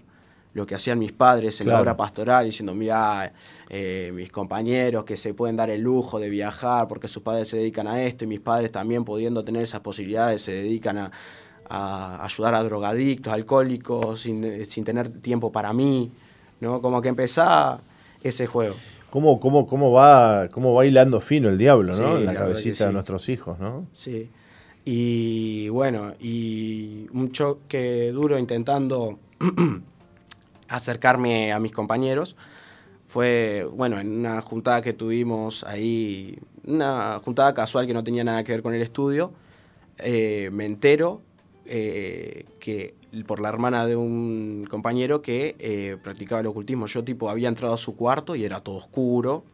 lo 0.52 0.66
que 0.66 0.76
hacían 0.76 1.00
mis 1.00 1.10
padres 1.10 1.60
en 1.60 1.66
la 1.66 1.80
obra 1.80 1.96
pastoral, 1.96 2.46
diciendo, 2.46 2.72
mira, 2.74 3.32
eh, 3.68 4.12
mis 4.14 4.30
compañeros 4.30 5.04
que 5.04 5.16
se 5.16 5.34
pueden 5.34 5.56
dar 5.56 5.68
el 5.70 5.80
lujo 5.80 6.20
de 6.20 6.30
viajar 6.30 6.86
porque 6.86 7.08
sus 7.08 7.24
padres 7.24 7.48
se 7.48 7.56
dedican 7.56 7.88
a 7.88 8.04
esto 8.04 8.22
y 8.22 8.28
mis 8.28 8.38
padres 8.38 8.70
también 8.70 9.04
pudiendo 9.04 9.44
tener 9.44 9.64
esas 9.64 9.80
posibilidades 9.80 10.42
se 10.42 10.52
dedican 10.52 11.10
a, 11.68 12.24
ayudar 12.24 12.54
a 12.54 12.62
drogadictos, 12.62 13.32
alcohólicos, 13.32 14.20
sin, 14.20 14.64
sin, 14.64 14.84
tener 14.84 15.08
tiempo 15.08 15.50
para 15.50 15.72
mí, 15.72 16.12
¿no? 16.60 16.80
Como 16.80 17.02
que 17.02 17.08
empezaba 17.08 17.80
ese 18.22 18.46
juego. 18.46 18.76
¿Cómo, 19.10 19.40
cómo, 19.40 19.66
cómo, 19.66 19.90
va, 19.90 20.48
cómo 20.50 20.72
va 20.72 20.86
hilando 20.86 21.20
fino 21.20 21.48
el 21.48 21.58
diablo, 21.58 21.96
¿no? 21.96 22.16
en 22.16 22.26
la, 22.26 22.34
cabecita 22.34 22.86
de 22.86 22.92
nuestros 22.92 23.28
hijos, 23.28 23.58
¿no? 23.58 23.88
Sí. 23.90 24.30
Y 24.84 25.68
bueno, 25.70 26.14
y 26.20 27.06
un 27.12 27.32
choque 27.32 28.10
duro 28.12 28.38
intentando 28.38 29.18
acercarme 30.68 31.52
a 31.52 31.58
mis 31.58 31.72
compañeros 31.72 32.36
fue, 33.06 33.66
bueno, 33.72 33.98
en 33.98 34.18
una 34.18 34.40
juntada 34.40 34.82
que 34.82 34.92
tuvimos 34.92 35.64
ahí, 35.64 36.38
una 36.66 37.20
juntada 37.24 37.54
casual 37.54 37.86
que 37.86 37.94
no 37.94 38.04
tenía 38.04 38.24
nada 38.24 38.44
que 38.44 38.52
ver 38.52 38.62
con 38.62 38.74
el 38.74 38.82
estudio, 38.82 39.32
eh, 39.98 40.50
me 40.52 40.66
entero 40.66 41.22
eh, 41.64 42.44
que 42.58 42.94
por 43.26 43.40
la 43.40 43.48
hermana 43.48 43.86
de 43.86 43.96
un 43.96 44.66
compañero 44.68 45.22
que 45.22 45.54
eh, 45.60 45.96
practicaba 46.02 46.40
el 46.40 46.48
ocultismo, 46.48 46.86
yo 46.86 47.04
tipo 47.04 47.30
había 47.30 47.48
entrado 47.48 47.74
a 47.74 47.78
su 47.78 47.94
cuarto 47.94 48.34
y 48.34 48.44
era 48.44 48.60
todo 48.60 48.76
oscuro, 48.76 49.44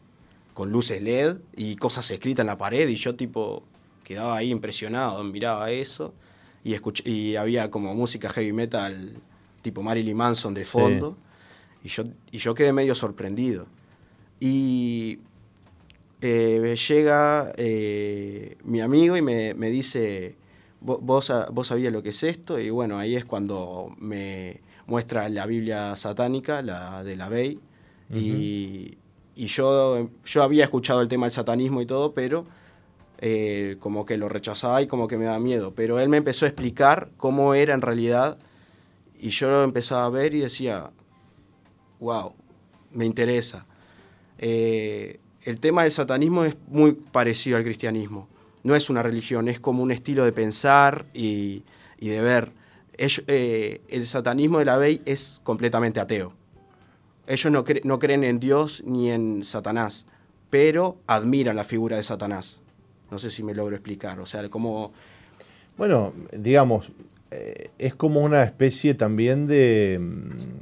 con 0.55 0.71
luces 0.71 1.03
LED 1.03 1.37
y 1.57 1.77
cosas 1.77 2.11
escritas 2.11 2.43
en 2.43 2.47
la 2.47 2.59
pared 2.59 2.89
y 2.89 2.97
yo 2.97 3.15
tipo 3.15 3.63
quedaba 4.11 4.37
ahí 4.37 4.51
impresionado, 4.51 5.23
miraba 5.23 5.71
eso 5.71 6.13
y, 6.65 6.75
y 7.09 7.37
había 7.37 7.71
como 7.71 7.95
música 7.95 8.29
heavy 8.29 8.53
metal 8.53 9.15
tipo 9.63 9.83
Marilyn 9.83 10.17
Manson 10.17 10.53
de 10.53 10.65
fondo. 10.65 11.17
Y, 11.85 11.89
yo, 11.89 12.05
y 12.33 12.39
yo 12.39 12.55
quedé 12.55 12.73
medio 12.73 12.95
sorprendido. 12.97 13.67
Y 14.41 15.21
eh, 16.21 16.75
llega 16.89 17.53
eh, 17.57 18.57
mi 18.65 18.81
amigo 18.81 19.17
y 19.17 19.23
me, 19.23 19.71
dice, 19.71 20.35
vos, 20.81 21.01
vos 21.53 21.67
sabías 21.69 21.93
lo 21.93 22.03
que 22.03 22.09
es 22.09 22.23
esto, 22.25 22.59
y 22.59 22.71
bueno, 22.71 22.99
ahí 22.99 23.15
es 23.15 23.25
cuando 23.25 23.95
me 23.99 24.61
muestra 24.87 25.29
la 25.29 25.47
Biblia 25.47 25.95
satánica, 25.95 26.63
la 26.63 27.05
de 27.05 27.17
la 27.17 27.29
Bey, 27.29 27.61
y, 28.13 28.97
yo, 29.37 30.11
yo 30.27 30.43
había 30.43 30.65
escuchado 30.65 31.01
el 31.01 31.09
tema 31.09 31.27
del 31.27 31.33
satanismo 31.33 31.81
y 31.81 31.87
todo, 31.87 32.13
pero 32.13 32.45
eh, 33.23 33.77
como 33.81 34.07
que 34.07 34.17
lo 34.17 34.31
rechazaba 34.31 34.81
y 34.81 34.87
como 34.87 35.07
que 35.07 35.19
me 35.19 35.27
da 35.27 35.39
miedo. 35.39 35.75
Pero 35.75 36.01
él 36.01 36.09
me 36.09 36.17
empezó 36.17 36.47
a 36.47 36.49
explicar 36.49 37.11
cómo 37.19 37.55
era 37.55 37.75
en 37.75 37.83
realidad, 37.83 38.39
y 39.19 39.29
yo 39.29 39.51
lo 39.51 39.63
empezaba 39.63 40.07
a 40.07 40.09
ver 40.09 40.33
y 40.33 40.41
decía, 40.41 40.91
wow, 41.99 42.35
me 42.93 43.05
interesa. 43.05 43.67
Eh, 44.39 45.21
el 45.43 45.61
tema 45.61 45.83
del 45.83 45.93
satanismo 45.93 46.45
es 46.45 46.57
muy 46.69 46.93
parecido 46.93 47.59
al 47.59 47.65
cristianismo. 47.65 48.27
No 48.63 48.75
es 48.75 48.89
una 48.89 49.03
religión, 49.03 49.49
es 49.49 49.61
como 49.61 49.83
un 49.83 49.91
estilo 49.91 50.25
de 50.25 50.33
pensar 50.33 51.05
y, 51.13 51.65
de 51.99 52.21
ver. 52.23 52.53
Eh, 52.97 53.83
el 53.89 54.07
satanismo 54.07 54.61
de 54.61 54.65
la 54.65 54.79
Bey 54.79 55.03
es 55.05 55.41
completamente 55.43 56.01
ateo. 56.01 56.33
Ellos 57.27 57.53
no, 57.53 57.65
no 57.85 57.99
creen 57.99 58.25
en 58.25 58.41
Dios 58.41 58.83
ni 58.87 59.11
en 59.11 59.45
Satanás, 59.45 60.07
pero 60.49 60.97
admiran 61.07 61.57
la 61.57 61.65
figura 61.65 61.99
de 61.99 62.03
Satanás. 62.03 62.61
No 63.11 63.19
sé 63.19 63.31
si 63.31 63.43
me 63.43 63.55
logro 63.55 63.77
explicar. 63.77 64.21
O 64.21 64.27
sea, 64.27 64.49
como... 64.49 64.93
Bueno, 65.77 66.13
digamos, 66.33 66.93
eh, 67.31 67.71
es 67.79 67.95
como 67.95 68.21
una 68.21 68.43
especie 68.43 68.95
también 68.95 69.47
de 69.47 69.99
mm, 70.01 70.61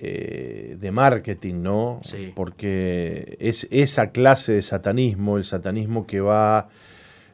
eh, 0.00 0.76
de 0.78 0.92
marketing, 0.92 1.56
¿no? 1.60 2.00
Sí. 2.04 2.32
Porque 2.36 3.36
es 3.40 3.66
esa 3.72 4.12
clase 4.12 4.52
de 4.52 4.62
satanismo, 4.62 5.38
el 5.38 5.44
satanismo 5.44 6.06
que 6.06 6.20
va 6.20 6.68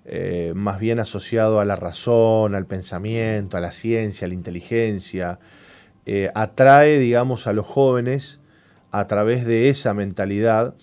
eh, 0.06 0.52
más 0.56 0.80
bien 0.80 0.98
asociado 0.98 1.60
a 1.60 1.66
la 1.66 1.76
razón, 1.76 2.54
al 2.54 2.64
pensamiento, 2.64 3.58
a 3.58 3.60
la 3.60 3.70
ciencia, 3.70 4.24
a 4.24 4.28
la 4.28 4.34
inteligencia, 4.34 5.40
eh, 6.06 6.30
atrae, 6.34 6.98
digamos, 6.98 7.46
a 7.46 7.52
los 7.52 7.66
jóvenes 7.66 8.40
a 8.90 9.06
través 9.06 9.44
de 9.44 9.68
esa 9.68 9.92
mentalidad, 9.92 10.74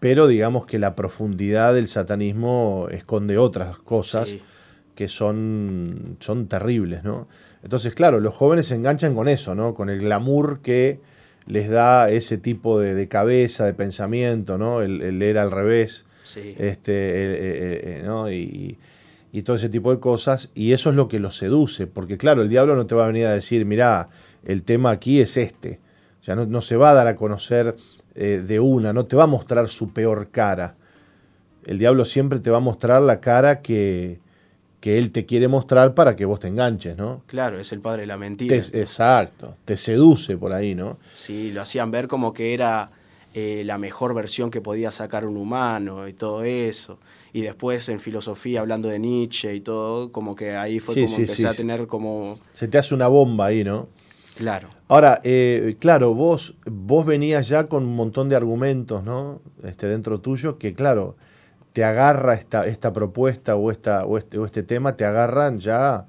pero 0.00 0.26
digamos 0.26 0.66
que 0.66 0.78
la 0.78 0.94
profundidad 0.94 1.74
del 1.74 1.88
satanismo 1.88 2.88
esconde 2.90 3.38
otras 3.38 3.78
cosas. 3.78 4.36
que 4.94 5.08
son, 5.08 6.16
son 6.20 6.46
terribles, 6.48 7.04
¿no? 7.04 7.28
Entonces, 7.62 7.94
claro, 7.94 8.18
los 8.18 8.34
jóvenes 8.34 8.68
se 8.68 8.76
enganchan 8.76 9.14
con 9.14 9.28
eso, 9.28 9.54
¿no? 9.54 9.74
Con 9.74 9.90
el 9.90 10.00
glamour 10.00 10.60
que 10.62 11.00
les 11.46 11.68
da 11.68 12.10
ese 12.10 12.38
tipo 12.38 12.80
de, 12.80 13.08
cabeza, 13.08 13.64
de 13.64 13.74
pensamiento, 13.74 14.58
¿no? 14.58 14.82
El, 14.82 15.18
leer 15.18 15.38
al 15.38 15.50
revés. 15.50 16.04
Este, 16.34 16.92
eh, 16.92 18.02
eh, 18.04 18.78
y, 19.32 19.42
todo 19.42 19.56
ese 19.56 19.68
tipo 19.68 19.92
de 19.92 20.00
cosas. 20.00 20.50
Y 20.54 20.72
eso 20.72 20.90
es 20.90 20.96
lo 20.96 21.08
que 21.08 21.20
los 21.20 21.36
seduce. 21.36 21.86
Porque, 21.86 22.16
claro, 22.16 22.42
el 22.42 22.48
diablo 22.48 22.74
no 22.74 22.86
te 22.86 22.94
va 22.94 23.04
a 23.04 23.08
venir 23.08 23.26
a 23.26 23.32
decir, 23.32 23.64
mirá, 23.64 24.08
el 24.44 24.62
tema 24.62 24.90
aquí 24.90 25.20
es 25.20 25.36
este. 25.36 25.80
O 26.20 26.24
sea, 26.24 26.34
no, 26.34 26.60
se 26.60 26.76
va 26.76 26.90
a 26.90 26.94
dar 26.94 27.06
a 27.06 27.14
conocer 27.14 27.76
eh, 28.16 28.42
de 28.46 28.60
una, 28.60 28.92
no 28.92 29.04
te 29.04 29.14
va 29.14 29.24
a 29.24 29.28
mostrar 29.28 29.68
su 29.68 29.92
peor 29.92 30.30
cara. 30.30 30.74
El 31.66 31.78
diablo 31.78 32.04
siempre 32.04 32.38
te 32.38 32.50
va 32.50 32.58
a 32.58 32.60
mostrar 32.60 33.02
la 33.02 33.20
cara 33.20 33.60
que, 33.60 34.20
que 34.80 34.98
él 34.98 35.12
te 35.12 35.26
quiere 35.26 35.48
mostrar 35.48 35.94
para 35.94 36.16
que 36.16 36.24
vos 36.24 36.40
te 36.40 36.48
enganches, 36.48 36.96
¿no? 36.96 37.22
Claro, 37.26 37.60
es 37.60 37.72
el 37.72 37.80
padre 37.80 38.02
de 38.02 38.06
la 38.06 38.16
mentira. 38.16 38.56
exacto, 38.56 39.56
te 39.64 39.76
seduce 39.76 40.36
por 40.38 40.52
ahí, 40.52 40.74
¿no? 40.74 40.98
Sí, 41.14 41.52
lo 41.52 41.60
hacían 41.60 41.90
ver 41.90 42.08
como 42.08 42.32
que 42.32 42.54
era 42.54 42.90
eh, 43.34 43.64
la 43.66 43.76
mejor 43.76 44.14
versión 44.14 44.50
que 44.50 44.62
podía 44.62 44.90
sacar 44.90 45.26
un 45.26 45.36
humano 45.36 46.08
y 46.08 46.14
todo 46.14 46.42
eso. 46.42 46.98
Y 47.34 47.42
después 47.42 47.86
en 47.90 48.00
filosofía, 48.00 48.60
hablando 48.60 48.88
de 48.88 48.98
Nietzsche 48.98 49.54
y 49.54 49.60
todo, 49.60 50.10
como 50.10 50.34
que 50.34 50.56
ahí 50.56 50.78
fue 50.78 50.94
como 50.94 51.06
empecé 51.06 51.46
a 51.46 51.52
tener 51.52 51.86
como... 51.86 52.38
Se 52.54 52.66
te 52.66 52.78
hace 52.78 52.94
una 52.94 53.08
bomba 53.08 53.46
ahí, 53.46 53.62
¿no? 53.62 53.88
Claro. 54.36 54.68
Ahora, 54.88 55.20
eh, 55.24 55.76
claro, 55.80 56.14
vos, 56.14 56.54
vos 56.66 57.06
venías 57.06 57.48
ya 57.48 57.68
con 57.68 57.84
un 57.84 57.96
montón 57.96 58.28
de 58.28 58.36
argumentos, 58.36 59.02
¿no? 59.02 59.40
Este, 59.64 59.86
dentro 59.86 60.20
tuyo, 60.20 60.58
que 60.58 60.74
claro, 60.74 61.16
te 61.72 61.84
agarra 61.84 62.34
esta, 62.34 62.66
esta 62.66 62.92
propuesta 62.92 63.56
o, 63.56 63.70
esta, 63.70 64.04
o, 64.04 64.18
este, 64.18 64.38
o 64.38 64.44
este 64.44 64.62
tema, 64.62 64.94
te 64.94 65.06
agarran 65.06 65.58
ya 65.58 66.06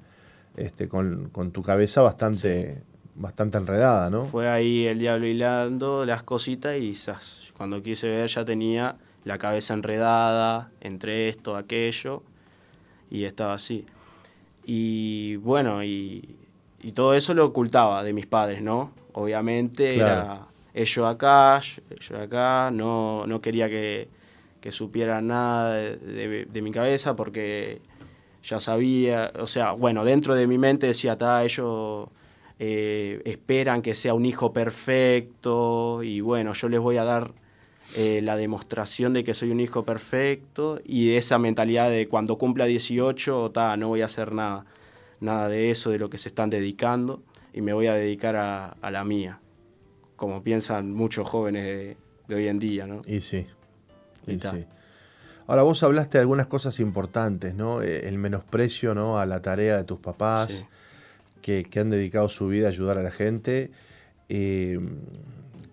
este, 0.56 0.88
con, 0.88 1.30
tu 1.52 1.62
cabeza 1.62 2.02
bastante, 2.02 2.82
bastante 3.14 3.58
enredada, 3.58 4.10
¿no? 4.10 4.26
Fue 4.26 4.48
ahí 4.48 4.86
el 4.86 4.98
diablo 4.98 5.26
hilando 5.26 6.04
las 6.04 6.22
cositas 6.22 6.76
y 6.78 6.94
cuando 7.56 7.82
quise 7.82 8.08
ver 8.08 8.28
ya 8.28 8.44
tenía 8.44 8.96
la 9.24 9.38
cabeza 9.38 9.74
enredada 9.74 10.70
entre 10.80 11.28
esto, 11.28 11.56
aquello, 11.56 12.22
y 13.10 13.24
estaba 13.24 13.54
así. 13.54 13.86
Y 14.64 15.36
bueno, 15.36 15.82
y, 15.82 16.37
todo 16.92 17.14
eso 17.14 17.34
lo 17.34 17.44
ocultaba 17.46 18.02
de 18.04 18.12
mis 18.12 18.26
padres, 18.26 18.62
¿no? 18.62 18.92
Obviamente 19.12 19.96
era 19.96 20.46
ellos 20.74 21.06
acá, 21.06 21.60
yo 21.60 22.18
acá, 22.18 22.70
no, 22.72 23.26
no 23.26 23.40
quería 23.40 23.68
que, 23.68 24.08
que 24.60 24.72
supiera 24.72 25.20
nada 25.20 25.74
de, 25.74 26.62
mi 26.62 26.70
cabeza 26.70 27.16
porque 27.16 27.80
ya 28.42 28.60
sabía, 28.60 29.32
o 29.38 29.46
sea, 29.46 29.72
bueno, 29.72 30.04
dentro 30.04 30.34
de 30.34 30.46
mi 30.46 30.58
mente 30.58 30.86
decía, 30.86 31.12
está, 31.12 31.44
ellos 31.44 32.08
eh, 32.58 33.20
esperan 33.24 33.82
que 33.82 33.94
sea 33.94 34.14
un 34.14 34.24
hijo 34.24 34.52
perfecto 34.52 36.02
y 36.02 36.20
bueno, 36.20 36.52
yo 36.52 36.68
les 36.68 36.80
voy 36.80 36.96
a 36.96 37.04
dar 37.04 37.32
eh, 37.96 38.20
la 38.22 38.36
demostración 38.36 39.12
de 39.14 39.24
que 39.24 39.34
soy 39.34 39.50
un 39.50 39.60
hijo 39.60 39.82
perfecto 39.82 40.80
y 40.84 41.14
esa 41.14 41.38
mentalidad 41.38 41.90
de 41.90 42.06
cuando 42.06 42.36
cumpla 42.36 42.66
18, 42.66 43.50
ta, 43.50 43.76
no 43.76 43.88
voy 43.88 44.02
a 44.02 44.06
hacer 44.06 44.32
nada, 44.32 44.64
nada 45.20 45.48
de 45.48 45.70
eso, 45.70 45.90
de 45.90 45.98
lo 45.98 46.10
que 46.10 46.18
se 46.18 46.28
están 46.28 46.50
dedicando 46.50 47.22
y 47.52 47.60
me 47.60 47.72
voy 47.72 47.86
a 47.86 47.94
dedicar 47.94 48.36
a, 48.36 48.76
la 48.90 49.04
mía, 49.04 49.40
como 50.16 50.42
piensan 50.42 50.92
muchos 50.92 51.26
jóvenes 51.26 51.64
de, 51.64 51.96
de 52.28 52.34
hoy 52.34 52.48
en 52.48 52.58
día, 52.58 52.86
¿no? 52.86 53.00
Y 53.06 53.20
sí. 53.20 53.46
Ahora 55.46 55.62
vos 55.62 55.82
hablaste 55.82 56.18
de 56.18 56.22
algunas 56.22 56.46
cosas 56.46 56.78
importantes, 56.80 57.54
¿no? 57.54 57.80
Eh, 57.82 58.06
el 58.08 58.18
menosprecio 58.18 58.94
¿no? 58.94 59.18
a 59.18 59.26
la 59.26 59.40
tarea 59.40 59.78
de 59.78 59.84
tus 59.84 59.98
papás, 59.98 60.66
que, 61.40 61.66
han 61.76 61.88
dedicado 61.88 62.28
su 62.28 62.48
vida 62.48 62.66
a 62.66 62.70
ayudar 62.70 62.98
a 62.98 63.02
la 63.02 63.10
gente. 63.10 63.70
Eh, 64.28 64.78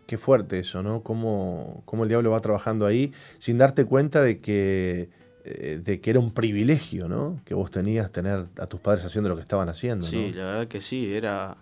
qué 0.08 0.18
fuerte 0.18 0.60
eso, 0.60 0.82
¿no? 0.82 1.04
Cómo, 1.04 1.82
cómo, 1.84 2.04
el 2.04 2.10
diablo 2.10 2.32
va 2.32 2.40
trabajando 2.40 2.86
ahí 2.86 3.12
sin 3.38 3.58
darte 3.58 3.84
cuenta 3.84 4.22
de 4.22 4.40
que, 4.40 5.10
eh, 5.46 5.80
de 5.84 6.02
que 6.02 6.10
era 6.10 6.20
un 6.20 6.32
privilegio, 6.32 7.08
¿no? 7.08 7.40
Que 7.46 7.54
vos 7.54 7.72
tenías 7.72 8.12
tener 8.12 8.46
a 8.60 8.68
tus 8.68 8.80
padres 8.80 9.06
haciendo 9.06 9.30
lo 9.30 9.36
que 9.36 9.42
estaban 9.42 9.70
haciendo. 9.70 10.06
Sí, 10.06 10.32
la 10.34 10.46
verdad 10.46 10.68
que 10.68 10.82
sí. 10.82 11.14
Era. 11.14 11.58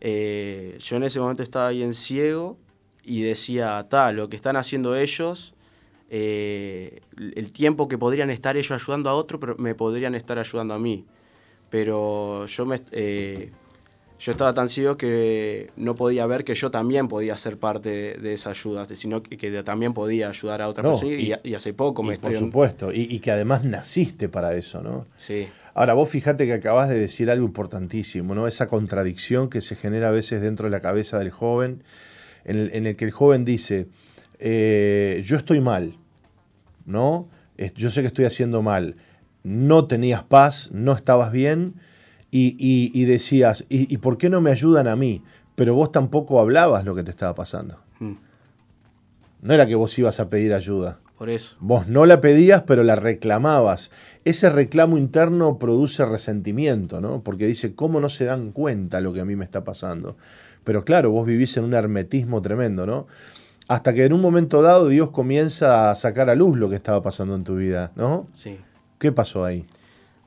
yo 0.00 0.96
en 0.96 1.02
ese 1.02 1.20
momento 1.20 1.42
estaba 1.42 1.68
ahí 1.68 1.82
en 1.82 1.94
ciego 1.94 2.56
y 3.04 3.22
decía, 3.22 3.86
tal, 3.90 4.16
lo 4.16 4.28
que 4.28 4.36
están 4.36 4.56
haciendo 4.56 4.96
ellos 4.96 5.54
eh, 6.10 7.02
el 7.16 7.52
tiempo 7.52 7.86
que 7.86 7.98
podrían 7.98 8.30
estar 8.30 8.56
ellos 8.56 8.70
ayudando 8.70 9.10
a 9.10 9.14
otro, 9.14 9.38
pero 9.38 9.56
me 9.58 9.74
podrían 9.74 10.14
estar 10.14 10.38
ayudando 10.38 10.74
a 10.74 10.78
mí. 10.78 11.04
Pero 11.70 12.46
yo 12.46 12.64
me 12.64 12.80
eh, 12.92 13.52
yo 14.18 14.32
estaba 14.32 14.52
tan 14.52 14.68
ciego 14.68 14.96
que 14.96 15.70
no 15.76 15.94
podía 15.94 16.26
ver 16.26 16.44
que 16.44 16.54
yo 16.54 16.70
también 16.70 17.06
podía 17.06 17.36
ser 17.36 17.56
parte 17.56 18.16
de, 18.20 18.32
esa 18.32 18.50
ayuda, 18.50 18.86
sino 18.94 19.22
que, 19.22 19.62
también 19.62 19.94
podía 19.94 20.28
ayudar 20.28 20.60
a 20.60 20.68
otra 20.68 20.82
persona 20.82 21.12
y, 21.12 21.54
hace 21.54 21.72
poco 21.72 22.02
me 22.02 22.18
Por 22.18 22.32
supuesto, 22.32 22.90
y, 22.92 23.18
que 23.20 23.30
además 23.30 23.64
naciste 23.64 24.28
para 24.28 24.54
eso, 24.54 24.82
¿no? 24.82 25.06
Sí. 25.16 25.46
Ahora, 25.74 25.94
vos 25.94 26.08
fíjate 26.08 26.46
que 26.46 26.52
acabas 26.52 26.88
de 26.88 26.98
decir 26.98 27.30
algo 27.30 27.46
importantísimo, 27.46 28.34
¿no? 28.34 28.48
Esa 28.48 28.66
contradicción 28.66 29.48
que 29.48 29.60
se 29.60 29.76
genera 29.76 30.08
a 30.08 30.12
veces 30.12 30.40
dentro 30.40 30.66
de 30.66 30.72
la 30.72 30.80
cabeza 30.80 31.18
del 31.18 31.30
joven, 31.30 31.84
en 32.44 32.86
el 32.86 32.96
que 32.96 33.04
el 33.04 33.10
joven 33.10 33.44
dice, 33.44 33.86
eh, 34.40 35.20
yo 35.24 35.36
estoy 35.36 35.60
mal, 35.60 35.96
¿no? 36.86 37.28
Yo 37.74 37.90
sé 37.90 38.00
que 38.00 38.06
estoy 38.06 38.24
haciendo 38.24 38.62
mal. 38.62 38.96
No 39.42 39.86
tenías 39.86 40.22
paz, 40.24 40.70
no 40.72 40.92
estabas 40.92 41.30
bien 41.32 41.74
y, 42.30 43.04
decías, 43.04 43.64
¿y, 43.68 43.96
por 43.98 44.18
qué 44.18 44.28
no 44.28 44.40
me 44.40 44.50
ayudan 44.50 44.86
a 44.88 44.96
mí? 44.96 45.22
Pero 45.54 45.74
vos 45.74 45.90
tampoco 45.90 46.40
hablabas 46.40 46.84
lo 46.84 46.94
que 46.94 47.02
te 47.02 47.10
estaba 47.10 47.34
pasando. 47.34 47.78
Hmm. 47.98 48.14
No 49.42 49.54
era 49.54 49.66
que 49.66 49.74
vos 49.74 49.98
ibas 49.98 50.20
a 50.20 50.28
pedir 50.28 50.52
ayuda. 50.52 51.00
Por 51.16 51.30
eso. 51.30 51.56
Vos 51.58 51.88
no 51.88 52.06
la 52.06 52.20
pedías, 52.20 52.62
pero 52.62 52.84
la 52.84 52.94
reclamabas. 52.94 53.90
Ese 54.24 54.50
reclamo 54.50 54.98
interno 54.98 55.58
produce 55.58 56.06
resentimiento, 56.06 57.00
¿no? 57.00 57.24
Porque 57.24 57.46
dice, 57.46 57.74
¿cómo 57.74 58.00
no 58.00 58.08
se 58.08 58.24
dan 58.24 58.52
cuenta 58.52 59.00
lo 59.00 59.12
que 59.12 59.20
a 59.20 59.24
mí 59.24 59.34
me 59.34 59.44
está 59.44 59.64
pasando? 59.64 60.16
Pero 60.62 60.84
claro, 60.84 61.10
vos 61.10 61.26
vivís 61.26 61.56
en 61.56 61.64
un 61.64 61.74
hermetismo 61.74 62.40
tremendo, 62.40 62.86
¿no? 62.86 63.06
Hasta 63.66 63.92
que 63.94 64.04
en 64.04 64.12
un 64.12 64.20
momento 64.20 64.62
dado 64.62 64.88
Dios 64.88 65.10
comienza 65.10 65.90
a 65.90 65.96
sacar 65.96 66.30
a 66.30 66.34
luz 66.34 66.56
lo 66.56 66.70
que 66.70 66.76
estaba 66.76 67.02
pasando 67.02 67.34
en 67.34 67.42
tu 67.42 67.56
vida, 67.56 67.92
¿no? 67.96 68.26
Sí. 68.34 68.58
¿Qué 68.98 69.10
pasó 69.10 69.44
ahí? 69.44 69.64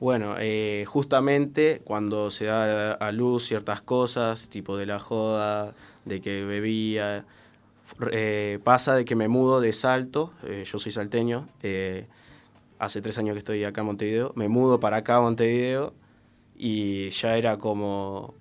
Bueno, 0.02 0.34
eh, 0.40 0.84
justamente 0.88 1.80
cuando 1.84 2.32
se 2.32 2.46
da 2.46 2.94
a 2.94 3.12
luz 3.12 3.46
ciertas 3.46 3.82
cosas, 3.82 4.48
tipo 4.48 4.76
de 4.76 4.84
la 4.84 4.98
joda, 4.98 5.74
de 6.04 6.20
que 6.20 6.44
bebía, 6.44 7.24
eh, 8.10 8.58
pasa 8.64 8.96
de 8.96 9.04
que 9.04 9.14
me 9.14 9.28
mudo 9.28 9.60
de 9.60 9.72
Salto, 9.72 10.32
eh, 10.42 10.64
yo 10.66 10.80
soy 10.80 10.90
salteño, 10.90 11.48
hace 12.80 13.00
tres 13.00 13.16
años 13.18 13.34
que 13.34 13.38
estoy 13.38 13.62
acá 13.62 13.82
en 13.82 13.86
Montevideo, 13.86 14.32
me 14.34 14.48
mudo 14.48 14.80
para 14.80 14.96
acá 14.96 15.18
a 15.18 15.20
Montevideo 15.20 15.94
y 16.56 17.10
ya 17.10 17.36
era 17.36 17.58
como, 17.58 18.34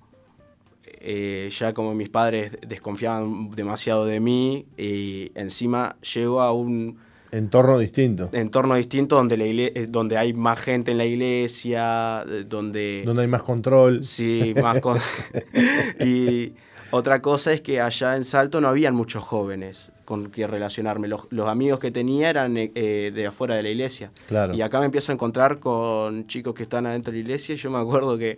eh, 0.83 1.47
ya 1.55 1.75
como 1.75 1.93
mis 1.93 2.09
padres 2.09 2.57
desconfiaban 2.67 3.51
demasiado 3.51 4.07
de 4.07 4.19
mí 4.19 4.65
y 4.77 5.31
encima 5.35 5.95
llego 6.01 6.41
a 6.41 6.53
un 6.53 6.97
Entorno 7.32 7.78
distinto. 7.78 8.30
entorno 8.34 8.76
distinto 8.76 9.16
donde, 9.16 9.38
la 9.38 9.45
igle- 9.45 9.72
eh, 9.74 9.88
donde 9.88 10.18
hay 10.18 10.34
más 10.34 10.60
gente 10.60 10.91
en 10.91 10.98
la 10.98 11.06
iglesia, 11.06 12.24
eh, 12.28 12.45
donde... 12.48 13.03
Donde 13.06 13.22
hay 13.22 13.28
más 13.28 13.44
control. 13.44 14.03
Sí, 14.03 14.53
más 14.62 14.82
con... 14.82 14.98
y 15.99 16.53
otra 16.91 17.22
cosa 17.22 17.53
es 17.53 17.62
que 17.62 17.80
allá 17.80 18.18
en 18.18 18.26
Salto 18.26 18.60
no 18.60 18.68
habían 18.68 18.95
muchos 18.95 19.24
jóvenes 19.24 19.91
con 20.03 20.30
que 20.30 20.45
relacionarme. 20.45 21.08
Los, 21.08 21.32
los 21.32 21.48
amigos 21.48 21.80
que 21.80 21.90
tenía 21.90 22.30
eran 22.30 22.56
eh, 22.58 23.12
de 23.16 23.28
afuera 23.28 23.56
de 23.56 23.64
la 23.64 23.70
iglesia. 23.70 24.12
Claro. 24.28 24.53
Y 24.53 24.62
acá 24.62 24.80
me 24.80 24.86
empiezo 24.86 25.14
a 25.14 25.16
encontrar 25.16 25.60
con 25.60 26.28
chicos 26.28 26.53
que 26.53 26.64
están 26.64 26.86
adentro 26.86 27.12
de 27.14 27.20
la 27.20 27.22
iglesia 27.24 27.56
y 27.56 27.58
yo 27.58 27.72
me 27.72 27.80
acuerdo 27.80 28.18
que, 28.18 28.38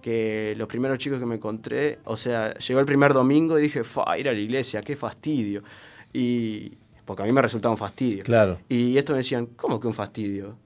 que 0.00 0.54
los 0.56 0.68
primeros 0.68 0.98
chicos 0.98 1.18
que 1.18 1.26
me 1.26 1.34
encontré, 1.34 1.98
o 2.04 2.16
sea, 2.16 2.54
llegó 2.54 2.78
el 2.78 2.86
primer 2.86 3.14
domingo 3.14 3.58
y 3.58 3.62
dije, 3.62 3.82
fa, 3.82 4.16
ir 4.16 4.28
a 4.28 4.32
la 4.32 4.38
iglesia, 4.38 4.80
qué 4.80 4.94
fastidio. 4.94 5.64
Y 6.12 6.74
porque 7.08 7.22
a 7.22 7.26
mí 7.26 7.32
me 7.32 7.40
resultaba 7.40 7.72
un 7.72 7.78
fastidio. 7.78 8.22
Claro. 8.22 8.58
Y 8.68 8.98
esto 8.98 9.12
me 9.12 9.18
decían, 9.20 9.46
¿cómo 9.56 9.80
que 9.80 9.86
un 9.86 9.94
fastidio? 9.94 10.58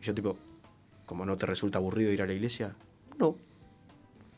Y 0.00 0.06
yo 0.06 0.14
tipo, 0.14 0.38
¿cómo 1.04 1.26
no 1.26 1.36
te 1.36 1.44
resulta 1.44 1.76
aburrido 1.76 2.10
ir 2.10 2.22
a 2.22 2.26
la 2.26 2.32
iglesia? 2.32 2.74
No. 3.18 3.36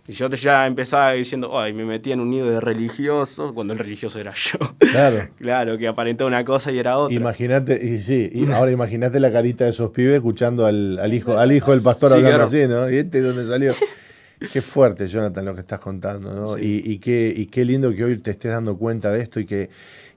Y 0.09 0.15
yo 0.15 0.29
ya 0.31 0.67
empezaba 0.67 1.13
diciendo, 1.13 1.57
ay, 1.57 1.73
me 1.73 1.85
metí 1.85 2.11
en 2.11 2.19
un 2.19 2.31
nido 2.31 2.51
de 2.51 2.59
religiosos, 2.59 3.53
cuando 3.53 3.73
el 3.73 3.79
religioso 3.79 4.19
era 4.19 4.33
yo. 4.35 4.59
Claro. 4.79 5.29
claro, 5.39 5.79
que 5.79 5.87
aparentaba 5.87 6.27
una 6.27 6.45
cosa 6.45 6.73
y 6.73 6.79
era 6.81 6.99
otra. 6.99 7.15
Imagínate, 7.15 7.79
y 7.87 8.01
sí, 8.01 8.29
y 8.33 8.51
ahora 8.51 8.73
imagínate 8.73 9.21
la 9.21 9.31
carita 9.31 9.63
de 9.63 9.71
esos 9.71 9.91
pibes 9.91 10.17
escuchando 10.17 10.67
al, 10.67 10.99
al 10.99 11.15
hijo, 11.15 11.39
al 11.39 11.53
hijo 11.53 11.71
del 11.71 11.83
pastor 11.83 12.11
Sí, 12.11 12.17
hablando 12.17 12.37
claro. 12.37 12.49
así, 12.49 12.67
¿no? 12.67 12.91
¿Y 12.91 12.97
este 12.97 13.23
de 13.23 13.29
dónde 13.29 13.45
salió? 13.45 13.77
Qué 14.53 14.61
fuerte, 14.61 15.07
Jonathan, 15.07 15.45
lo 15.45 15.55
que 15.55 15.61
estás 15.61 15.79
contando, 15.79 16.35
¿no? 16.35 16.59
Sí. 16.59 16.83
Y, 16.85 16.95
y 16.95 16.99
qué, 16.99 17.33
y 17.35 17.47
qué 17.47 17.65
lindo 17.65 17.95
que 17.95 18.03
hoy 18.03 18.19
te 18.19 18.33
estés 18.33 18.51
dando 18.51 18.77
cuenta 18.77 19.13
de 19.13 19.23
esto 19.23 19.39
y 19.39 19.47
que, 19.47 19.71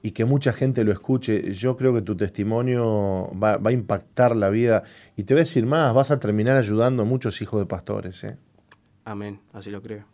y 0.07 0.11
que 0.11 0.23
mucha 0.23 0.53
gente 0.53 0.85
lo 0.85 0.93
escuche. 0.93 1.53
Yo 1.53 1.75
creo 1.75 1.93
que 1.93 2.01
tu 2.01 2.15
testimonio 2.15 3.29
va, 3.37 3.57
va 3.57 3.71
a 3.71 3.73
impactar 3.73 4.37
la 4.37 4.49
vida. 4.49 4.83
Y 5.17 5.23
te 5.23 5.33
voy 5.33 5.41
a 5.41 5.43
decir 5.43 5.65
más, 5.65 5.93
vas 5.93 6.11
a 6.11 6.17
terminar 6.17 6.55
ayudando 6.55 7.03
a 7.03 7.05
muchos 7.05 7.41
hijos 7.41 7.59
de 7.59 7.65
pastores, 7.65 8.23
¿eh? 8.23 8.37
Amén, 9.03 9.41
así 9.51 9.69
lo 9.69 9.81
creo. 9.81 10.05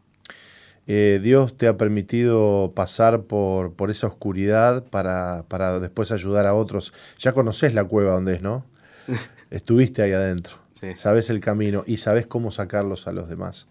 Eh, 0.88 1.20
Dios 1.22 1.56
te 1.56 1.68
ha 1.68 1.78
permitido 1.78 2.74
pasar 2.76 3.26
por, 3.26 3.74
por 3.74 3.92
esa 3.92 4.08
oscuridad 4.08 4.84
para, 4.84 5.46
para 5.48 5.80
después 5.80 6.12
ayudar 6.12 6.48
a 6.48 6.56
otros. 6.56 6.92
Ya 7.20 7.32
conoces 7.32 7.76
la 7.76 7.84
cueva 7.84 8.14
donde 8.14 8.34
es, 8.34 8.42
¿no? 8.42 8.66
Estuviste 9.52 10.02
ahí 10.02 10.14
adentro. 10.14 10.56
Sí. 10.74 10.96
Sabes 10.96 11.30
el 11.30 11.40
camino 11.40 11.84
y 11.86 11.98
sabes 11.98 12.26
cómo 12.26 12.50
sacarlos 12.50 13.06
a 13.06 13.12
los 13.12 13.30
demás. 13.30 13.68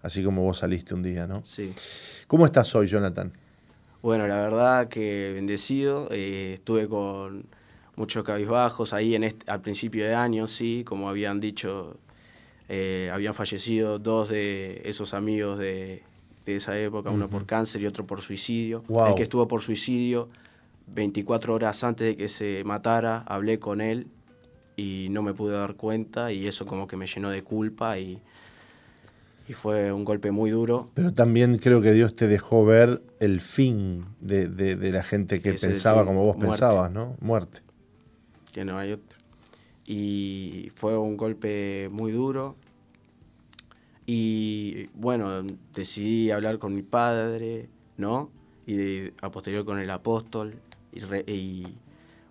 Así 0.00 0.24
como 0.24 0.40
vos 0.40 0.56
saliste 0.56 0.94
un 0.94 1.02
día, 1.02 1.26
¿no? 1.26 1.42
Sí. 1.44 1.74
¿Cómo 2.28 2.46
estás 2.46 2.74
hoy, 2.74 2.86
Jonathan? 2.86 3.34
Bueno, 4.02 4.26
la 4.28 4.36
verdad 4.36 4.88
que 4.88 5.32
bendecido. 5.34 6.08
eh, 6.10 6.52
estuve 6.54 6.88
con 6.88 7.46
muchos 7.96 8.24
cabizbajos 8.24 8.92
ahí 8.92 9.14
en 9.14 9.24
este- 9.24 9.50
al 9.50 9.60
principio 9.60 10.04
de 10.06 10.14
año, 10.14 10.46
sí, 10.46 10.84
como 10.84 11.08
habían 11.08 11.40
dicho, 11.40 11.96
eh, 12.68 13.10
habían 13.12 13.34
fallecido 13.34 13.98
dos 13.98 14.28
de 14.28 14.82
esos 14.84 15.14
amigos 15.14 15.58
de, 15.58 16.02
de 16.44 16.56
esa 16.56 16.78
época, 16.78 17.10
uno 17.10 17.28
por 17.28 17.46
cáncer 17.46 17.80
y 17.82 17.86
otro 17.86 18.06
por 18.06 18.20
suicidio. 18.20 18.84
Wow. 18.88 19.08
El 19.08 19.14
que 19.14 19.22
estuvo 19.22 19.48
por 19.48 19.62
suicidio, 19.62 20.28
24 20.86 21.54
horas 21.54 21.82
antes 21.82 22.06
de 22.06 22.16
que 22.16 22.28
se 22.28 22.62
matara, 22.64 23.24
hablé 23.26 23.58
con 23.58 23.80
él 23.80 24.06
y 24.76 25.08
no 25.10 25.22
me 25.22 25.32
pude 25.32 25.54
dar 25.54 25.74
cuenta 25.74 26.32
y 26.32 26.46
eso 26.46 26.66
como 26.66 26.86
que 26.86 26.96
me 26.96 27.06
llenó 27.06 27.30
de 27.30 27.42
culpa 27.42 27.98
y, 27.98 28.20
y 29.48 29.52
fue 29.52 29.92
un 29.92 30.04
golpe 30.04 30.30
muy 30.30 30.50
duro. 30.50 30.90
Pero 30.94 31.12
también 31.12 31.58
creo 31.58 31.80
que 31.80 31.92
Dios 31.92 32.14
te 32.16 32.26
dejó 32.26 32.64
ver 32.64 33.02
el 33.20 33.40
fin 33.40 34.04
de, 34.20 34.48
de- 34.48 34.76
de 34.76 34.92
la 34.92 35.02
gente 35.02 35.40
que 35.40 35.50
Ese 35.50 35.68
pensaba 35.68 35.98
fin, 36.02 36.06
como 36.08 36.24
vos 36.24 36.36
muerte. 36.36 36.50
pensabas, 36.52 36.90
¿no? 36.90 37.16
Muerte. 37.20 37.60
que 38.52 38.64
no 38.64 38.78
hay 38.78 38.92
otro. 38.92 39.18
Y 39.86 40.72
fue 40.74 40.96
un 40.98 41.16
golpe 41.16 41.88
muy 41.92 42.10
duro. 42.10 42.56
Y 44.06 44.88
bueno, 44.94 45.42
decidí 45.74 46.30
hablar 46.30 46.58
con 46.58 46.74
mi 46.74 46.82
padre, 46.82 47.68
¿no? 47.96 48.30
Y 48.66 48.74
de- 48.74 49.14
a 49.22 49.30
posterior 49.30 49.64
con 49.64 49.78
el 49.78 49.90
apóstol. 49.90 50.54
Y, 50.92 51.00
re- 51.00 51.24
y 51.26 51.66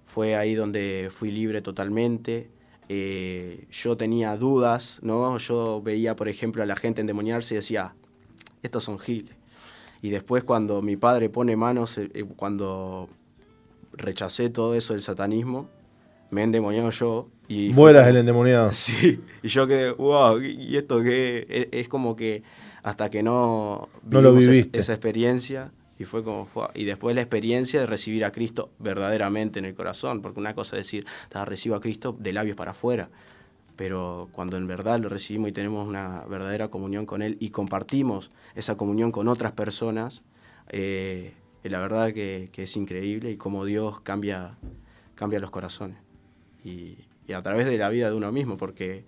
fue 0.05 0.35
ahí 0.35 0.55
donde 0.55 1.09
fui 1.11 1.31
libre 1.31 1.61
totalmente. 1.61 2.49
Eh, 2.89 3.65
yo 3.71 3.97
tenía 3.97 4.35
dudas, 4.37 4.99
¿no? 5.01 5.37
Yo 5.37 5.81
veía, 5.81 6.15
por 6.15 6.27
ejemplo, 6.29 6.61
a 6.61 6.65
la 6.65 6.75
gente 6.75 7.01
endemoniarse 7.01 7.55
y 7.55 7.57
decía, 7.57 7.95
estos 8.63 8.83
son 8.83 8.99
giles. 8.99 9.35
Y 10.01 10.09
después 10.09 10.43
cuando 10.43 10.81
mi 10.81 10.95
padre 10.97 11.29
pone 11.29 11.55
manos, 11.55 11.97
eh, 11.97 12.09
eh, 12.13 12.23
cuando 12.35 13.09
rechacé 13.93 14.49
todo 14.49 14.75
eso 14.75 14.93
del 14.93 15.01
satanismo, 15.01 15.67
me 16.29 16.41
he 16.41 16.43
endemoniado 16.43 16.89
yo. 16.91 17.29
Y 17.47 17.69
fue 17.73 17.75
Vos 17.83 17.89
eras 17.91 18.03
como- 18.03 18.09
el 18.11 18.17
endemoniado. 18.17 18.69
Sí, 18.71 19.19
y 19.41 19.47
yo 19.47 19.65
quedé, 19.67 19.91
wow, 19.91 20.39
¿y 20.41 20.77
esto 20.77 21.01
qué? 21.01 21.45
Es, 21.49 21.67
es 21.81 21.87
como 21.87 22.15
que 22.15 22.43
hasta 22.83 23.09
que 23.09 23.23
no, 23.23 23.89
No 24.07 24.21
lo 24.21 24.35
e- 24.37 24.39
viviste. 24.39 24.79
esa 24.79 24.93
experiencia, 24.93 25.71
y 25.97 26.05
fue 26.05 26.23
como 26.23 26.45
fue. 26.45 26.67
Y 26.73 26.85
después 26.85 27.15
la 27.15 27.22
experiencia 27.22 27.80
de 27.80 27.85
recibir 27.85 28.26
a 28.26 28.31
Cristo 28.31 28.72
verdaderamente 28.80 29.59
en 29.59 29.65
el 29.65 29.76
corazón, 29.76 30.22
porque 30.22 30.39
una 30.39 30.53
cosa 30.53 30.77
es 30.77 30.85
decir, 30.85 31.05
"Ta, 31.30 31.45
recibo 31.45 31.76
a 31.76 31.81
Cristo 31.81 32.15
de 32.19 32.34
labios 32.34 32.55
para 32.57 32.72
afuera, 32.72 33.09
pero 33.76 34.30
cuando 34.31 34.57
en 34.57 34.67
verdad 34.67 34.99
lo 34.99 35.09
recibimos 35.09 35.49
y 35.49 35.53
tenemos 35.53 35.88
una 35.88 36.23
verdadera 36.30 36.69
comunión 36.69 37.05
con 37.05 37.22
Él 37.22 37.38
y 37.39 37.49
compartimos 37.49 38.31
esa 38.55 38.77
comunión 38.77 39.11
con 39.11 39.27
otras 39.27 39.51
personas, 39.51 40.23
eh, 40.69 41.34
la 41.63 41.80
verdad 41.80 42.13
que, 42.13 42.49
que 42.51 42.63
es 42.63 42.77
increíble 42.77 43.31
y 43.31 43.38
cómo 43.38 43.65
Dios 43.65 43.99
cambia, 44.01 44.57
cambia 45.15 45.39
los 45.39 45.51
corazones. 45.51 45.97
Y, 46.63 46.97
y 47.27 47.34
a 47.34 47.41
través 47.41 47.65
de 47.65 47.77
la 47.77 47.89
vida 47.89 48.09
de 48.09 48.15
uno 48.15 48.31
mismo, 48.31 48.57
porque 48.57 49.03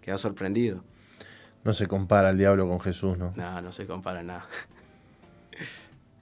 queda 0.00 0.18
sorprendido. 0.18 0.82
No 1.64 1.74
se 1.74 1.86
compara 1.86 2.30
el 2.30 2.38
diablo 2.38 2.66
con 2.66 2.80
Jesús, 2.80 3.18
¿no? 3.18 3.32
Nada, 3.36 3.60
no 3.60 3.72
se 3.72 3.86
compara 3.86 4.22
nada. 4.22 4.46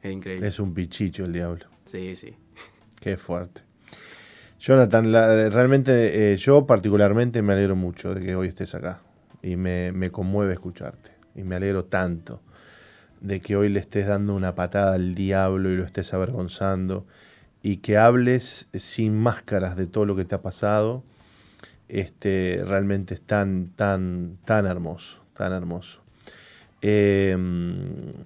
Es 0.08 0.12
increíble. 0.12 0.46
Es 0.48 0.58
un 0.60 0.74
pichicho 0.74 1.24
el 1.24 1.32
diablo. 1.32 1.66
Sí, 1.84 2.14
sí. 2.16 2.34
Qué 3.00 3.16
fuerte. 3.16 3.62
Jonathan, 4.58 5.12
la- 5.12 5.48
realmente 5.50 6.32
eh, 6.32 6.36
yo 6.36 6.66
particularmente 6.66 7.42
me 7.42 7.52
alegro 7.52 7.76
mucho 7.76 8.14
de 8.14 8.20
que 8.20 8.34
hoy 8.34 8.48
estés 8.48 8.74
acá 8.74 9.00
y 9.42 9.56
me, 9.56 9.92
me 9.92 10.10
conmueve 10.10 10.54
escucharte 10.54 11.10
y 11.34 11.44
me 11.44 11.56
alegro 11.56 11.84
tanto 11.84 12.40
de 13.20 13.40
que 13.40 13.56
hoy 13.56 13.68
le 13.68 13.80
estés 13.80 14.06
dando 14.06 14.34
una 14.34 14.54
patada 14.54 14.94
al 14.94 15.14
diablo 15.14 15.70
y 15.70 15.76
lo 15.76 15.84
estés 15.84 16.12
avergonzando 16.14 17.06
y 17.62 17.78
que 17.78 17.96
hables 17.98 18.68
sin 18.74 19.16
máscaras 19.18 19.76
de 19.76 19.86
todo 19.86 20.04
lo 20.04 20.16
que 20.16 20.24
te 20.24 20.34
ha 20.34 20.42
pasado. 20.42 21.04
Este, 21.88 22.62
realmente 22.66 23.14
es 23.14 23.22
tan, 23.22 23.68
tan, 23.76 24.38
tan 24.44 24.66
hermoso, 24.66 25.22
tan 25.34 25.52
hermoso. 25.52 26.02
Eh, 26.88 27.36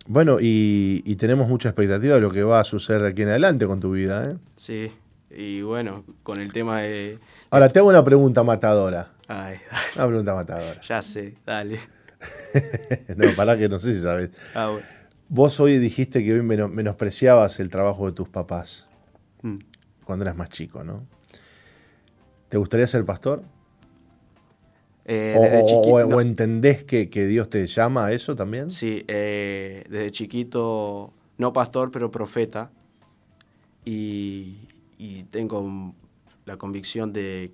bueno, 0.07 0.37
y, 0.41 1.03
y 1.07 1.17
tenemos 1.17 1.49
mucha 1.49 1.71
expectativa 1.71 2.15
de 2.17 2.21
lo 2.21 2.31
que 2.31 2.43
va 2.43 2.61
a 2.61 2.65
suceder 2.65 3.01
de 3.03 3.09
aquí 3.09 3.23
en 3.23 3.29
adelante 3.31 3.67
con 3.67 3.81
tu 3.81 3.93
vida. 3.93 4.31
¿eh? 4.33 4.37
Sí. 4.57 4.93
Y 5.31 5.63
bueno, 5.63 6.05
con 6.23 6.41
el 6.41 6.53
tema 6.53 6.83
de... 6.83 7.19
Ahora, 7.51 7.69
te 7.71 7.79
hago 7.79 7.89
una 7.89 8.05
pregunta 8.05 8.43
matadora. 8.43 9.13
Ay, 9.29 9.57
Una 9.97 10.07
pregunta 10.09 10.35
matadora. 10.35 10.81
ya 10.83 11.01
sé, 11.03 11.37
dale. 11.47 11.81
No, 13.17 13.27
pará 13.37 13.57
que 13.57 13.69
no 13.69 13.79
sé 13.79 13.93
si 13.95 14.01
sabes. 14.01 14.31
Ah, 14.55 14.69
bueno. 14.71 14.87
Vos 15.29 15.59
hoy 15.61 15.79
dijiste 15.79 16.23
que 16.25 16.35
hoy 16.35 16.43
meno- 16.43 16.69
menospreciabas 16.69 17.61
el 17.61 17.71
trabajo 17.71 18.07
de 18.07 18.13
tus 18.13 18.29
papás 18.29 18.89
Mm. 19.43 19.57
cuando 20.05 20.25
eras 20.25 20.37
más 20.37 20.51
chico, 20.51 20.85
¿no? 20.85 21.07
¿Te 22.51 22.59
gustaría 22.59 22.87
ser 22.87 23.05
pastor? 23.07 23.43
Eh, 25.05 25.37
O, 25.39 25.43
desde 25.43 25.65
o- 25.93 26.17
o 26.17 26.21
entendés 26.21 26.85
que, 26.85 27.09
que 27.09 27.27
Dios 27.27 27.49
te 27.49 27.67
llama 27.67 28.07
a 28.07 28.13
eso 28.13 28.35
también? 28.35 28.71
Sí, 28.71 29.05
eh, 29.09 29.85
desde 29.89 30.11
chiquito, 30.11 31.13
no 31.39 31.53
pastor, 31.53 31.91
pero 31.91 32.11
profeta. 32.11 32.71
Y, 33.85 34.57
y 34.99 35.25
tengo 35.25 35.95
la 36.45 36.57
convicción 36.57 37.13
de 37.13 37.53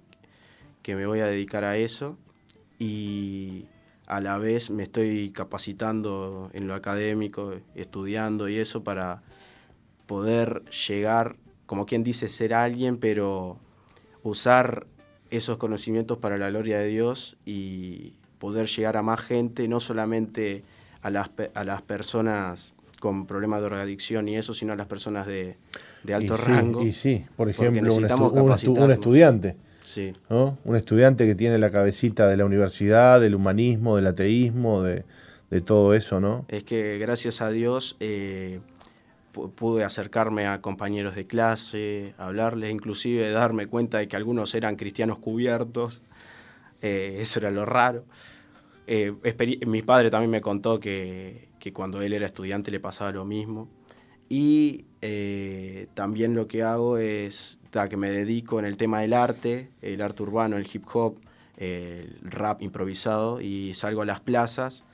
que 0.83 0.97
me 0.97 1.07
voy 1.07 1.21
a 1.21 1.27
dedicar 1.27 1.65
a 1.65 1.77
eso. 1.77 2.19
Y 2.79 3.67
a 4.07 4.21
la 4.21 4.39
vez 4.39 4.71
me 4.71 4.85
estoy 4.85 5.31
capacitando 5.33 6.51
en 6.53 6.69
lo 6.69 6.75
académico, 6.75 7.55
estudiando 7.75 8.49
y 8.49 8.59
eso 8.59 8.85
para 8.85 9.23
poder 10.07 10.65
llegar, 10.71 11.37
como 11.67 11.87
quien 11.87 12.05
dice, 12.05 12.29
ser 12.29 12.55
alguien, 12.55 12.99
pero 12.99 13.59
usar 14.23 14.87
esos 15.31 15.57
conocimientos 15.59 16.19
para 16.19 16.39
la 16.39 16.49
gloria 16.51 16.79
de 16.79 16.87
Dios 16.89 17.37
y 17.45 18.13
poder 18.39 18.67
llegar 18.67 18.97
a 18.97 19.03
más 19.03 19.21
gente, 19.21 19.67
no 19.69 19.81
solamente 19.81 20.63
a 21.03 21.11
las, 21.11 21.31
a 21.55 21.65
las 21.65 21.83
personas 21.83 22.73
con 23.01 23.27
problemas 23.27 23.61
de 23.61 23.67
drogadicción 23.67 24.29
y 24.29 24.37
eso, 24.37 24.55
sino 24.55 24.73
a 24.73 24.77
las 24.77 24.87
personas 24.87 25.27
de, 25.27 25.57
de 26.03 26.15
alto 26.15 26.35
y 26.35 26.39
sí, 26.39 26.45
rango. 26.47 26.83
Y 26.83 26.93
sí, 26.93 27.25
por 27.37 27.49
ejemplo, 27.51 27.95
un, 27.95 28.03
estu- 28.05 28.05
un 28.05 28.09
estu- 28.09 28.41
un 28.41 28.45
capacitarnos. 28.47 28.91
estudiante. 28.91 29.57
Sí. 29.85 30.13
Un 30.29 30.77
estudiante 30.77 31.27
que 31.27 31.35
tiene 31.35 31.59
la 31.59 31.71
cabecita 31.71 32.27
de 32.29 32.37
la 32.37 32.45
universidad, 32.45 33.21
del 33.21 33.35
humanismo, 33.37 33.97
del 33.97 34.07
ateísmo, 34.09 34.83
de, 34.83 35.05
todo 35.65 35.95
eso, 35.95 36.21
¿no? 36.21 36.45
Es 36.49 36.65
que 36.65 36.99
gracias 36.99 37.41
a 37.41 37.49
Dios 37.49 37.97
eh, 38.01 38.59
pude 39.55 39.85
acercarme 39.85 40.47
a 40.47 40.61
compañeros 40.61 41.15
de 41.15 41.27
clase, 41.27 42.15
hablarles, 42.19 42.71
inclusive 42.71 43.31
darme 43.31 43.67
cuenta 43.67 43.99
de 43.99 44.09
que 44.09 44.17
algunos 44.17 44.55
eran 44.55 44.77
cristianos 44.77 45.19
cubiertos. 45.19 46.03
Eh, 46.83 47.19
eso 47.21 47.41
era 47.41 47.51
lo 47.51 47.65
raro. 47.65 48.05
Eh, 48.87 49.13
mi 49.67 49.83
padre 49.83 50.11
también 50.11 50.31
me 50.31 50.41
contó 50.41 50.81
que, 50.81 51.49
cuando 51.73 52.01
él 52.01 52.13
era 52.13 52.27
estudiante 52.27 52.71
le 52.71 52.81
pasaba 52.81 53.13
lo 53.13 53.25
mismo. 53.25 53.69
Y 54.29 54.87
eh, 55.03 55.89
también 55.95 56.35
lo 56.35 56.49
que 56.49 56.63
hago 56.63 56.99
es 56.99 57.59
que 57.91 57.97
me 57.97 58.11
dedico 58.11 58.59
en 58.59 58.65
el 58.65 58.79
tema 58.79 59.03
del 59.03 59.13
arte, 59.13 59.69
el 59.83 60.01
arte 60.01 60.23
urbano, 60.23 60.57
el 60.57 60.67
hip 60.73 60.85
hop, 60.95 61.21
el 61.59 62.19
rap 62.23 62.63
improvisado 62.63 63.41
y 63.41 63.75
salgo 63.75 64.03
a 64.03 64.07
las 64.07 64.21
plazas 64.21 64.85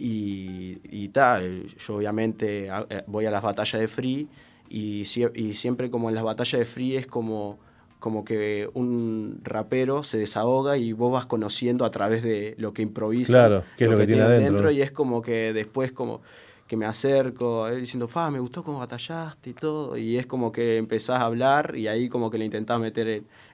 y, 0.00 1.08
tal. 1.08 1.66
Yo 1.66 1.96
obviamente 1.96 2.68
eh, 2.68 3.04
voy 3.06 3.26
a 3.26 3.30
las 3.30 3.42
batallas 3.42 3.80
de 3.80 3.88
free 3.88 4.28
y, 4.68 5.04
y 5.34 5.54
siempre 5.54 5.90
como 5.90 6.08
en 6.08 6.14
las 6.14 6.24
batallas 6.24 6.58
de 6.58 6.64
free 6.66 6.96
es 6.96 7.06
como 7.06 7.58
como 8.00 8.24
que 8.24 8.68
un 8.74 9.40
rapero 9.44 10.02
se 10.02 10.18
desahoga 10.18 10.78
y 10.78 10.92
vos 10.92 11.12
vas 11.12 11.26
conociendo 11.26 11.84
a 11.84 11.90
través 11.90 12.22
de 12.22 12.54
lo 12.58 12.72
que 12.72 12.82
improvisa. 12.82 13.32
Claro, 13.32 13.64
qué 13.76 13.84
es 13.84 13.90
lo, 13.90 13.98
que, 13.98 14.06
tiene 14.06 14.22
adentro. 14.22 14.70
Y 14.70 14.82
es 14.82 14.90
como 14.90 15.22
que 15.22 15.52
después 15.52 15.92
como 15.92 16.22
que 16.66 16.76
me 16.76 16.86
acerco 16.86 17.64
a 17.64 17.72
él 17.72 17.80
diciendo, 17.80 18.08
fa, 18.08 18.30
me 18.30 18.38
gustó 18.38 18.64
cómo 18.64 18.78
batallaste 18.78 19.50
y 19.50 19.52
todo. 19.52 19.96
Y 19.96 20.16
es 20.16 20.26
como 20.26 20.50
que 20.50 20.78
empezás 20.78 21.20
a 21.20 21.26
hablar 21.26 21.76
y 21.76 21.88
ahí 21.88 22.08
como 22.08 22.30
que 22.30 22.38
le 22.38 22.46
intentás 22.46 22.80
meter 22.80 23.06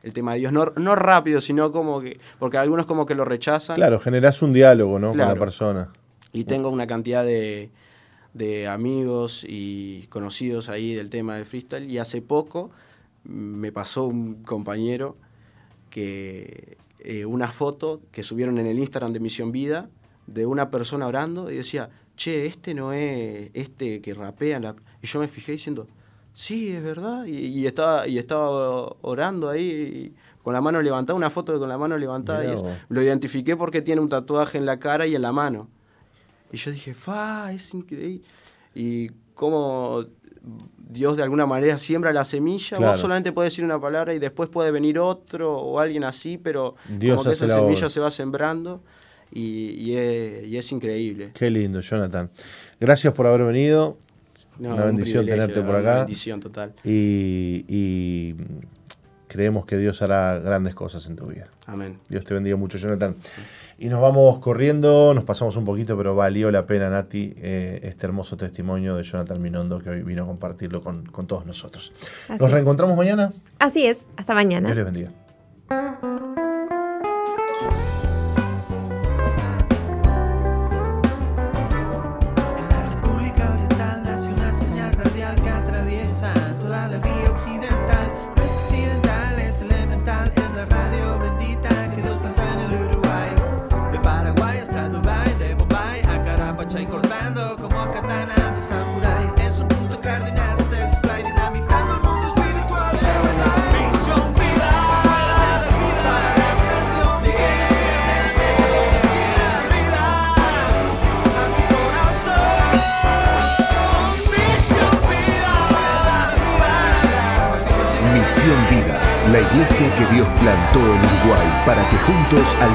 el, 0.02 0.12
tema 0.12 0.34
de 0.34 0.40
Dios. 0.40 0.52
No, 0.52 0.72
no, 0.76 0.94
rápido, 0.94 1.40
sino 1.40 1.72
como 1.72 2.00
que, 2.00 2.20
porque 2.38 2.58
algunos 2.58 2.86
como 2.86 3.04
que 3.04 3.14
lo 3.14 3.24
rechazan. 3.24 3.76
Claro, 3.76 3.98
generás 3.98 4.42
un 4.42 4.52
diálogo, 4.52 4.98
¿no? 4.98 5.08
Con 5.08 5.18
la 5.18 5.34
persona. 5.34 5.90
Y 6.36 6.44
tengo 6.44 6.68
una 6.68 6.86
cantidad 6.86 7.24
de, 7.24 7.70
de 8.34 8.68
amigos 8.68 9.44
y 9.48 10.06
conocidos 10.08 10.68
ahí 10.68 10.94
del 10.94 11.10
tema 11.10 11.36
del 11.36 11.46
freestyle 11.46 11.90
y 11.90 11.98
hace 11.98 12.20
poco 12.20 12.70
me 13.24 13.72
pasó 13.72 14.04
un 14.04 14.42
compañero 14.42 15.16
que 15.90 16.76
eh, 17.00 17.24
una 17.24 17.48
foto 17.48 18.00
que 18.12 18.22
subieron 18.22 18.58
en 18.58 18.66
el 18.66 18.78
Instagram 18.78 19.12
de 19.12 19.20
Misión 19.20 19.52
Vida 19.52 19.88
de 20.26 20.44
una 20.44 20.70
persona 20.70 21.06
orando 21.06 21.50
y 21.50 21.56
decía, 21.56 21.88
che, 22.16 22.46
este 22.46 22.74
no 22.74 22.92
es 22.92 23.50
este 23.54 24.00
que 24.00 24.12
rapea. 24.12 24.60
La... 24.60 24.76
Y 25.02 25.06
yo 25.06 25.20
me 25.20 25.28
fijé 25.28 25.52
diciendo, 25.52 25.86
sí, 26.32 26.70
es 26.70 26.82
verdad. 26.82 27.24
Y, 27.26 27.66
estaba, 27.66 28.06
y 28.06 28.18
estaba 28.18 28.92
orando 29.02 29.48
ahí 29.48 30.14
con 30.42 30.52
la 30.52 30.60
mano 30.60 30.82
levantada, 30.82 31.16
una 31.16 31.30
foto 31.30 31.58
con 31.58 31.68
la 31.68 31.78
mano 31.78 31.96
levantada. 31.96 32.44
Y 32.44 32.56
lo 32.88 33.02
identifiqué 33.02 33.56
porque 33.56 33.82
tiene 33.82 34.00
un 34.00 34.08
tatuaje 34.08 34.58
en 34.58 34.66
la 34.66 34.78
cara 34.78 35.06
y 35.06 35.14
en 35.14 35.22
la 35.22 35.32
mano. 35.32 35.68
Y 36.52 36.56
yo 36.56 36.70
dije, 36.70 36.94
fa, 36.94 37.52
es 37.52 37.74
increíble. 37.74 38.22
Y 38.74 39.08
cómo 39.34 40.04
Dios 40.88 41.16
de 41.16 41.22
alguna 41.22 41.46
manera 41.46 41.76
siembra 41.78 42.12
la 42.12 42.24
semilla, 42.24 42.78
vos 42.78 43.00
solamente 43.00 43.32
puedes 43.32 43.52
decir 43.52 43.64
una 43.64 43.80
palabra 43.80 44.14
y 44.14 44.18
después 44.18 44.48
puede 44.48 44.70
venir 44.70 44.98
otro 44.98 45.56
o 45.58 45.80
alguien 45.80 46.04
así, 46.04 46.38
pero 46.38 46.76
Dios 46.88 47.16
como 47.18 47.30
que 47.30 47.34
esa 47.34 47.48
semilla 47.48 47.88
se 47.88 48.00
va 48.00 48.10
sembrando 48.10 48.82
y, 49.32 49.94
es, 49.94 50.72
increíble. 50.72 51.32
Qué 51.34 51.50
lindo, 51.50 51.80
Jonathan. 51.80 52.30
Gracias 52.80 53.12
por 53.12 53.26
haber 53.26 53.44
venido. 53.44 53.98
una 54.58 54.84
bendición 54.84 55.26
tenerte 55.26 55.60
por 55.62 55.74
acá. 55.74 55.90
Una 55.90 55.98
bendición 56.04 56.40
total. 56.40 56.74
Y, 56.84 58.34
creemos 59.26 59.66
que 59.66 59.76
Dios 59.76 60.00
hará 60.02 60.38
grandes 60.38 60.74
cosas 60.74 61.06
en 61.08 61.16
tu 61.16 61.26
vida. 61.26 61.48
Amén. 61.66 61.98
Dios 62.08 62.24
te 62.24 62.32
bendiga 62.32 62.56
mucho, 62.56 62.78
Jonathan. 62.78 63.16
Y 63.78 63.88
nos 63.88 64.00
vamos 64.00 64.38
corriendo, 64.38 65.12
nos 65.12 65.24
pasamos 65.24 65.56
un 65.56 65.64
poquito, 65.64 65.98
pero 65.98 66.14
valió 66.14 66.50
la 66.50 66.64
pena, 66.64 66.88
Nati, 66.88 67.34
eh, 67.36 67.80
este 67.82 68.06
hermoso 68.06 68.36
testimonio 68.36 68.96
de 68.96 69.02
Jonathan 69.02 69.40
Minondo 69.40 69.80
que 69.80 69.90
hoy 69.90 70.02
vino 70.02 70.22
a 70.22 70.26
compartirlo 70.26 70.80
con, 70.80 71.04
todos 71.26 71.44
nosotros. 71.44 71.92
¿Nos 72.40 72.50
reencontramos 72.50 72.96
mañana? 72.96 73.34
Así 73.58 73.86
es, 73.86 74.06
hasta 74.16 74.34
mañana. 74.34 74.68
Dios 74.68 74.76
les 74.76 74.84
bendiga. 74.86 75.25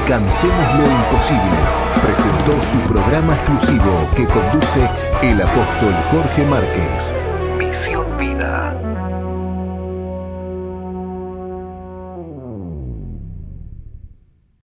Alcancemos 0.02 0.74
lo 0.74 0.90
imposible, 0.90 1.58
presentó 2.02 2.60
su 2.60 2.78
programa 2.92 3.34
exclusivo 3.34 4.08
que 4.16 4.26
conduce 4.26 4.88
el 5.22 5.40
apóstol 5.40 5.94
Jorge 6.10 6.44
Márquez. 6.44 7.14